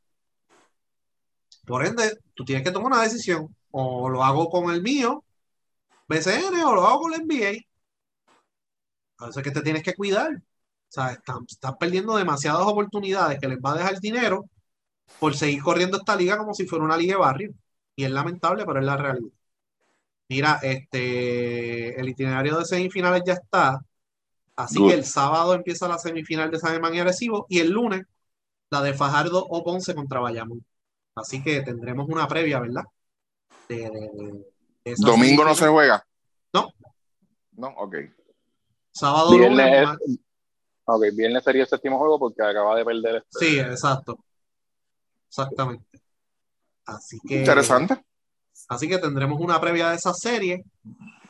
Por 1.65 1.85
ende, 1.85 2.17
tú 2.33 2.43
tienes 2.45 2.63
que 2.63 2.71
tomar 2.71 2.91
una 2.93 3.03
decisión. 3.03 3.55
O 3.71 4.09
lo 4.09 4.23
hago 4.23 4.49
con 4.49 4.73
el 4.73 4.81
mío, 4.81 5.23
BCN, 6.07 6.63
o 6.65 6.73
lo 6.75 6.87
hago 6.87 7.01
con 7.01 7.11
la 7.11 7.17
NBA. 7.19 7.68
A 9.19 9.27
veces 9.27 9.43
que 9.43 9.51
te 9.51 9.61
tienes 9.61 9.83
que 9.83 9.93
cuidar. 9.93 10.33
O 10.35 10.91
sea, 10.91 11.11
están, 11.11 11.45
están 11.47 11.77
perdiendo 11.77 12.15
demasiadas 12.15 12.65
oportunidades 12.65 13.39
que 13.39 13.47
les 13.47 13.59
va 13.59 13.73
a 13.73 13.77
dejar 13.77 13.99
dinero 13.99 14.45
por 15.19 15.35
seguir 15.35 15.61
corriendo 15.61 15.97
esta 15.97 16.15
liga 16.15 16.37
como 16.37 16.53
si 16.53 16.65
fuera 16.65 16.85
una 16.85 16.97
liga 16.97 17.15
de 17.15 17.21
barrio. 17.21 17.53
Y 17.95 18.05
es 18.05 18.11
lamentable, 18.11 18.65
pero 18.65 18.79
es 18.79 18.85
la 18.85 18.97
realidad. 18.97 19.31
Mira, 20.29 20.59
este, 20.61 21.99
el 21.99 22.09
itinerario 22.09 22.57
de 22.57 22.65
semifinales 22.65 23.23
ya 23.25 23.33
está. 23.33 23.81
Así 24.55 24.85
que 24.85 24.93
el 24.93 25.05
sábado 25.05 25.53
empieza 25.53 25.87
la 25.87 25.97
semifinal 25.97 26.51
de 26.51 26.59
San 26.59 26.71
Germán 26.71 26.93
y 26.93 26.99
Arecibo 26.99 27.45
y 27.49 27.59
el 27.59 27.71
lunes 27.71 28.05
la 28.69 28.81
de 28.81 28.93
Fajardo 28.93 29.45
o 29.49 29.63
Ponce 29.63 29.95
contra 29.95 30.19
Bayamón. 30.19 30.63
Así 31.15 31.41
que 31.41 31.61
tendremos 31.61 32.07
una 32.09 32.27
previa, 32.27 32.59
¿verdad? 32.59 32.83
¿Domingo 34.97 35.43
no 35.43 35.55
se 35.55 35.67
juega? 35.67 36.05
No. 36.53 36.69
No, 37.53 37.67
ok. 37.69 37.95
Sábado 38.99 39.31
viernes, 39.31 39.87
lunes. 39.87 40.19
Ok, 40.83 41.03
viernes 41.13 41.41
sería 41.41 41.63
el 41.63 41.69
séptimo 41.69 41.97
juego 41.97 42.19
porque 42.19 42.41
acaba 42.41 42.75
de 42.75 42.83
perder 42.83 43.15
este. 43.15 43.45
Sí, 43.45 43.59
exacto. 43.59 44.19
Exactamente. 45.29 46.01
Así 46.85 47.17
que. 47.25 47.37
Interesante. 47.37 48.03
Así 48.67 48.89
que 48.89 48.97
tendremos 48.97 49.39
una 49.39 49.61
previa 49.61 49.89
de 49.89 49.95
esa 49.95 50.13
serie. 50.13 50.65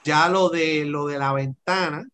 Ya 0.03 0.27
lo 0.29 0.49
de 0.49 0.85
lo 0.85 1.05
de 1.05 1.19
la 1.19 1.31
ventana. 1.31 2.07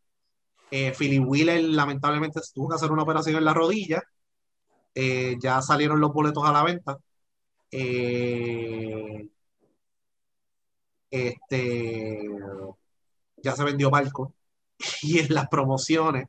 Eh, 0.71 0.91
Philly 0.91 1.19
Wheeler 1.19 1.63
lamentablemente 1.63 2.41
tuvo 2.53 2.67
que 2.67 2.75
hacer 2.75 2.91
una 2.91 3.03
operación 3.03 3.37
en 3.37 3.45
la 3.45 3.53
rodilla. 3.53 4.03
Eh, 4.93 5.37
ya 5.39 5.61
salieron 5.61 6.01
los 6.01 6.11
boletos 6.11 6.43
a 6.43 6.51
la 6.51 6.63
venta. 6.63 6.97
Eh, 7.71 9.29
este 11.09 12.29
ya 13.37 13.55
se 13.55 13.63
vendió 13.63 13.89
barco. 13.89 14.33
Y 15.03 15.19
en 15.19 15.33
las 15.33 15.47
promociones, 15.47 16.27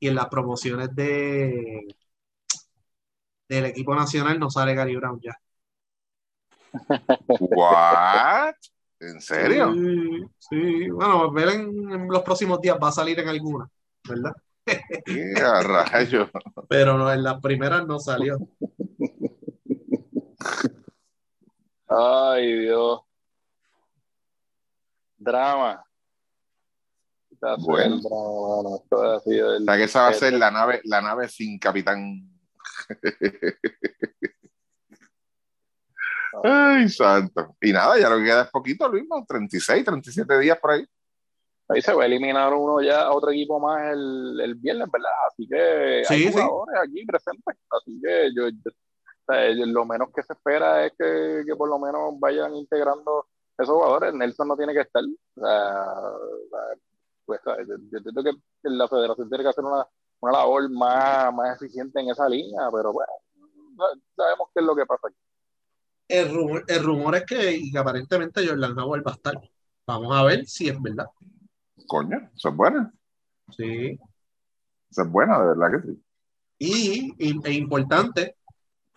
y 0.00 0.08
en 0.08 0.14
las 0.14 0.28
promociones 0.28 0.94
de, 0.94 1.86
del 3.48 3.64
equipo 3.66 3.94
nacional 3.94 4.38
no 4.38 4.50
sale 4.50 4.74
Gary 4.74 4.96
Brown 4.96 5.20
ya. 5.20 5.38
¿What? 7.40 8.54
¿En 9.00 9.20
serio? 9.20 9.74
Sí, 10.38 10.90
bueno, 10.90 11.30
ver 11.30 11.48
en, 11.50 12.08
los 12.08 12.22
próximos 12.22 12.60
días 12.60 12.76
va 12.82 12.88
a 12.88 12.92
salir 12.92 13.18
en 13.20 13.28
alguna, 13.28 13.68
¿verdad? 14.08 14.32
¡Qué 15.04 15.34
rayo! 15.36 16.28
Pero 16.68 16.98
no, 16.98 17.12
en 17.12 17.22
las 17.22 17.40
primeras 17.40 17.86
no 17.86 17.98
salió. 17.98 18.38
Ay, 21.86 22.60
Dios. 22.60 23.00
Drama. 25.16 25.87
Bueno, 27.60 28.00
drama, 28.00 29.76
que 29.76 29.84
esa 29.84 30.02
va 30.02 30.08
a 30.08 30.14
ser 30.14 30.32
la 30.34 30.50
nave, 30.50 30.80
la 30.84 31.00
nave 31.00 31.28
sin 31.28 31.58
capitán 31.58 32.28
Ay, 36.42 36.88
santo. 36.88 37.56
Y 37.60 37.72
nada, 37.72 37.98
ya 37.98 38.08
lo 38.08 38.18
que 38.18 38.24
queda 38.24 38.42
es 38.42 38.50
poquito, 38.50 38.88
Luis, 38.88 39.04
36, 39.26 39.84
37 39.84 40.38
días 40.38 40.58
por 40.58 40.72
ahí. 40.72 40.86
Ahí 41.68 41.82
se 41.82 41.92
va 41.92 42.04
a 42.04 42.06
eliminar 42.06 42.52
uno 42.54 42.80
ya 42.80 43.02
a 43.02 43.12
otro 43.12 43.30
equipo 43.30 43.60
más 43.60 43.92
el, 43.92 44.40
el 44.40 44.54
viernes, 44.54 44.88
¿verdad? 44.90 45.10
Así 45.26 45.46
que 45.46 46.02
hay 46.08 46.32
jugadores 46.32 46.80
aquí 46.82 47.04
presentes. 47.04 47.56
Así 47.70 48.00
que 48.02 48.30
yo, 48.34 48.48
lo 49.66 49.84
menos 49.84 50.08
que 50.14 50.22
se 50.22 50.32
espera 50.32 50.86
es 50.86 50.92
que, 50.98 51.42
que, 51.46 51.56
por 51.56 51.68
lo 51.68 51.78
menos 51.78 52.18
vayan 52.18 52.54
integrando 52.54 53.26
esos 53.58 53.74
jugadores. 53.74 54.14
Nelson 54.14 54.48
no 54.48 54.56
tiene 54.56 54.72
que 54.72 54.80
estar. 54.80 55.02
O 55.04 55.40
sea, 55.40 55.84
pues, 57.28 57.40
yo 57.92 57.98
entiendo 57.98 58.24
que 58.24 58.32
la 58.64 58.88
federación 58.88 59.28
tiene 59.28 59.44
que 59.44 59.50
hacer 59.50 59.64
una 59.64 59.86
una 60.20 60.32
labor 60.32 60.70
más, 60.70 61.34
más 61.34 61.56
eficiente 61.56 62.00
en 62.00 62.10
esa 62.10 62.28
línea, 62.28 62.68
pero 62.72 62.92
bueno, 62.92 63.12
sabemos 64.16 64.48
qué 64.54 64.60
es 64.60 64.66
lo 64.66 64.74
que 64.74 64.86
pasa 64.86 65.08
aquí. 65.08 65.16
El 66.08 66.34
rumor, 66.34 66.64
el 66.66 66.82
rumor 66.82 67.16
es 67.16 67.24
que, 67.24 67.70
aparentemente 67.78 68.46
Jordan 68.46 68.78
Howard 68.78 69.06
va 69.06 69.12
a 69.12 69.14
estar. 69.14 69.40
Vamos 69.86 70.16
a 70.16 70.24
ver 70.24 70.46
si 70.46 70.68
es 70.68 70.80
verdad. 70.80 71.06
Coño, 71.86 72.30
eso 72.34 72.48
es 72.48 72.56
buena. 72.56 72.92
Sí. 73.56 73.98
Eso 74.90 75.02
es 75.02 75.10
buena, 75.10 75.38
de 75.38 75.46
verdad 75.48 75.70
que 75.70 75.86
sí. 75.86 76.02
Y, 76.58 77.14
e 77.44 77.52
importante, 77.52 78.36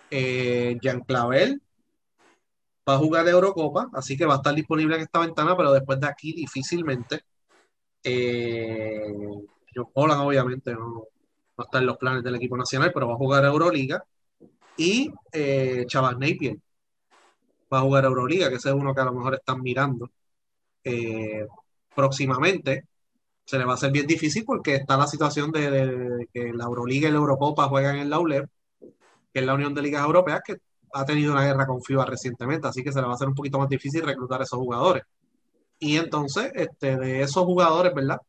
eh, 0.09 0.77
Jean 0.81 1.01
Clavel 1.01 1.61
va 2.87 2.95
a 2.95 2.97
jugar 2.97 3.25
de 3.25 3.31
Eurocopa, 3.31 3.89
así 3.93 4.17
que 4.17 4.25
va 4.25 4.35
a 4.35 4.37
estar 4.37 4.55
disponible 4.55 4.95
en 4.95 5.01
esta 5.01 5.19
ventana, 5.19 5.55
pero 5.55 5.71
después 5.73 5.99
de 5.99 6.07
aquí 6.07 6.33
difícilmente. 6.33 7.23
Eh, 8.03 9.13
yo, 9.73 9.89
obviamente, 9.93 10.73
no, 10.73 11.05
no 11.57 11.63
está 11.63 11.79
en 11.79 11.85
los 11.85 11.97
planes 11.97 12.23
del 12.23 12.35
equipo 12.35 12.57
nacional, 12.57 12.91
pero 12.93 13.07
va 13.07 13.13
a 13.13 13.17
jugar 13.17 13.45
Euroliga. 13.45 14.03
Y 14.77 15.11
eh, 15.31 15.85
Chavas 15.87 16.17
Napier 16.17 16.57
va 17.71 17.79
a 17.79 17.81
jugar 17.81 18.05
Euroliga, 18.05 18.49
que 18.49 18.55
es 18.55 18.65
uno 18.65 18.93
que 18.93 19.01
a 19.01 19.05
lo 19.05 19.13
mejor 19.13 19.35
están 19.35 19.61
mirando 19.61 20.09
eh, 20.83 21.47
próximamente. 21.95 22.87
Se 23.45 23.57
le 23.57 23.65
va 23.65 23.73
a 23.73 23.75
hacer 23.75 23.91
bien 23.91 24.07
difícil 24.07 24.45
porque 24.45 24.75
está 24.75 24.97
la 24.97 25.07
situación 25.07 25.51
de, 25.51 26.27
que 26.33 26.53
la 26.53 26.65
Euroliga 26.65 27.09
y 27.09 27.11
la 27.11 27.17
Eurocopa 27.17 27.67
juegan 27.67 27.97
en 27.97 28.09
la 28.09 28.19
ULEP, 28.19 28.49
que 28.79 29.39
es 29.39 29.45
la 29.45 29.55
Unión 29.55 29.73
de 29.73 29.81
Ligas 29.81 30.05
Europeas, 30.05 30.41
que 30.45 30.57
ha 30.93 31.05
tenido 31.05 31.33
una 31.33 31.43
guerra 31.45 31.65
con 31.65 31.81
FIBA 31.81 32.05
recientemente, 32.05 32.67
así 32.67 32.83
que 32.83 32.91
se 32.91 32.99
le 32.99 33.05
va 33.05 33.13
a 33.13 33.15
hacer 33.15 33.27
un 33.27 33.35
poquito 33.35 33.59
más 33.59 33.69
difícil 33.69 34.03
reclutar 34.03 34.41
esos 34.41 34.59
jugadores. 34.59 35.03
Y 35.81 35.97
entonces, 35.97 36.51
este, 36.55 36.95
de 36.97 37.21
esos 37.23 37.43
jugadores, 37.45 37.93
¿verdad? 37.95 38.19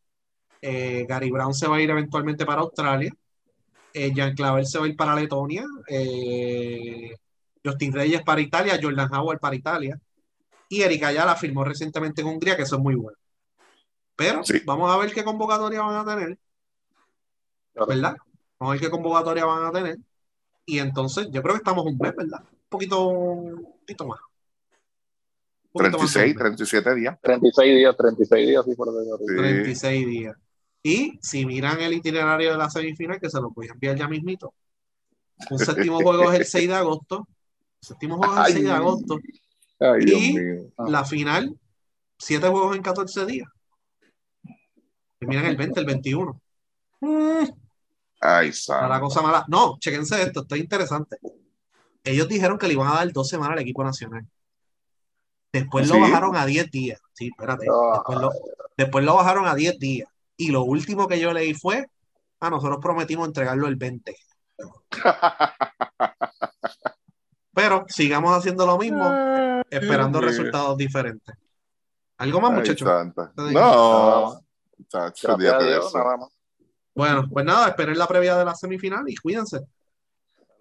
Eh, 0.63 1.07
Gary 1.09 1.31
Brown 1.31 1.55
se 1.55 1.69
va 1.69 1.77
a 1.77 1.83
ir 1.83 1.91
eventualmente 1.91 2.47
para 2.47 2.63
Australia. 2.63 3.13
Eh, 3.93 4.13
Jan 4.17 4.35
Clavel 4.35 4.67
se 4.67 4.79
va 4.79 4.87
a 4.87 4.89
ir 4.89 4.97
para 4.97 5.15
Letonia. 5.17 5.65
eh, 5.89 7.15
Justin 7.65 7.93
Reyes 7.93 8.23
para 8.25 8.41
Italia. 8.43 8.79
Jordan 8.83 9.15
Howard 9.15 9.41
para 9.41 9.57
Italia. 9.57 9.99
Y 10.69 10.83
Erika 10.83 11.09
Ayala 11.09 11.37
firmó 11.37 11.65
recientemente 11.65 12.23
en 12.23 12.29
Hungría, 12.29 12.57
que 12.57 12.63
eso 12.65 12.77
es 12.77 12.83
muy 12.83 12.95
bueno. 12.97 13.19
Pero 14.17 14.45
Sí. 14.45 14.61
vamos 14.65 14.91
a 14.91 14.99
ver 14.99 15.13
qué 15.13 15.25
convocatoria 15.25 15.83
van 15.83 15.97
a 15.97 16.05
tener, 16.17 16.39
¿verdad? 17.87 18.17
Vamos 18.59 18.73
a 18.73 18.75
ver 18.75 18.81
qué 18.81 18.91
convocatoria 18.91 19.45
van 19.45 19.65
a 19.67 19.73
tener. 19.73 19.99
Y 20.67 20.79
entonces, 20.81 21.29
yo 21.33 21.43
creo 21.43 21.55
que 21.55 21.59
estamos 21.59 21.85
un 21.87 21.99
mes, 21.99 22.15
¿verdad? 22.17 22.41
Un 22.43 22.69
poquito, 22.69 23.09
un 23.09 23.65
poquito 23.81 24.07
más. 24.07 24.21
Un 24.21 24.31
poquito 24.31 24.31
más 25.41 25.51
de 25.53 25.62
un 25.62 25.62
36, 25.75 26.27
mes. 26.35 26.37
37 26.37 26.95
días. 26.95 27.19
36 27.23 27.77
días, 27.77 27.97
36 27.97 28.49
días, 28.49 28.65
sí, 28.65 28.75
por 28.75 28.89
el 28.89 29.05
Sí. 29.19 29.37
36 29.37 30.07
días. 30.07 30.37
Y 30.83 31.19
si 31.23 31.47
miran 31.47 31.81
el 31.81 31.93
itinerario 31.95 32.53
de 32.53 32.59
la 32.59 32.69
semifinal, 32.69 33.21
que 33.21 33.31
se 33.31 33.41
lo 33.41 33.51
voy 33.51 33.69
a 33.69 33.73
enviar 33.73 33.97
ya 33.97 34.09
mismito. 34.09 34.55
Un 35.51 35.59
séptimo 35.59 35.99
juego 36.03 36.33
es 36.33 36.41
el 36.41 36.45
6 36.47 36.69
de 36.69 36.75
agosto. 36.75 37.29
Séptimo 37.81 38.17
juego 38.19 38.35
es 38.43 38.49
el 38.49 38.53
6 38.55 38.65
de 38.65 38.73
agosto. 38.73 39.19
Ay, 39.81 40.05
Dios 40.05 40.21
Y- 40.21 40.35
mío. 40.35 40.63
La 40.89 41.05
final, 41.05 41.55
7 42.19 42.49
juegos 42.49 42.77
en 42.77 42.83
14 42.83 43.27
días. 43.27 43.49
Terminan 45.19 45.47
el 45.47 45.57
20, 45.57 45.81
el 45.81 45.87
21. 45.87 46.41
Mm, 47.01 47.45
Ay, 48.21 48.53
la 48.69 49.01
cosa 49.01 49.23
mala. 49.23 49.45
No, 49.49 49.77
chequense 49.81 50.21
esto, 50.23 50.43
esto 50.43 50.55
es 50.55 50.61
interesante. 50.61 51.17
Ellos 52.05 52.29
dijeron 52.29 52.59
que 52.59 52.67
le 52.69 52.75
iban 52.75 52.89
a 52.89 52.95
dar 52.95 53.13
dos 53.13 53.29
semanas 53.29 53.53
al 53.55 53.63
equipo 53.63 53.83
nacional. 53.85 54.27
Después 55.53 55.89
lo 55.89 55.95
¿Sí? 55.97 56.01
bajaron 56.01 56.37
a 56.37 56.47
10 56.47 56.71
días. 56.71 57.01
Sí, 57.13 57.29
espérate. 57.29 57.67
Ah. 57.71 57.93
Después 57.97 58.19
lo, 58.19 58.31
después 58.77 59.05
lo 59.05 59.15
bajaron 59.15 59.47
a 59.47 59.55
10 59.55 59.79
días. 59.79 60.09
Y 60.37 60.51
lo 60.51 60.63
último 60.63 61.07
que 61.07 61.21
yo 61.21 61.33
leí 61.33 61.55
fue, 61.55 61.87
ah, 62.41 62.51
nosotros 62.51 62.79
prometimos 62.81 63.27
entregarlo 63.29 63.69
el 63.69 63.77
20. 63.77 64.17
Pero 67.55 67.85
sigamos 67.89 68.37
haciendo 68.37 68.65
lo 68.65 68.79
mismo, 68.79 69.05
esperando 69.69 70.19
Dios 70.21 70.33
mío. 70.33 70.39
resultados 70.39 70.77
diferentes. 70.79 71.37
¿Algo 72.17 72.41
más, 72.41 72.53
muchachos? 72.53 72.89
No. 73.37 74.41
Chacho, 74.89 75.29
Gracias 75.29 75.31
a 75.31 75.35
olvídate 75.35 75.65
de 75.65 75.71
Dios, 75.71 75.87
eso. 75.87 75.99
nada 75.99 76.17
más. 76.17 76.29
Bueno, 76.95 77.25
pues 77.31 77.45
nada, 77.45 77.69
esperen 77.69 77.99
la 77.99 78.07
previa 78.07 78.37
de 78.37 78.45
la 78.45 78.55
semifinal 78.55 79.05
y 79.07 79.17
cuídense. 79.17 79.61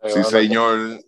Sí, 0.05 0.23
señor. 0.23 0.99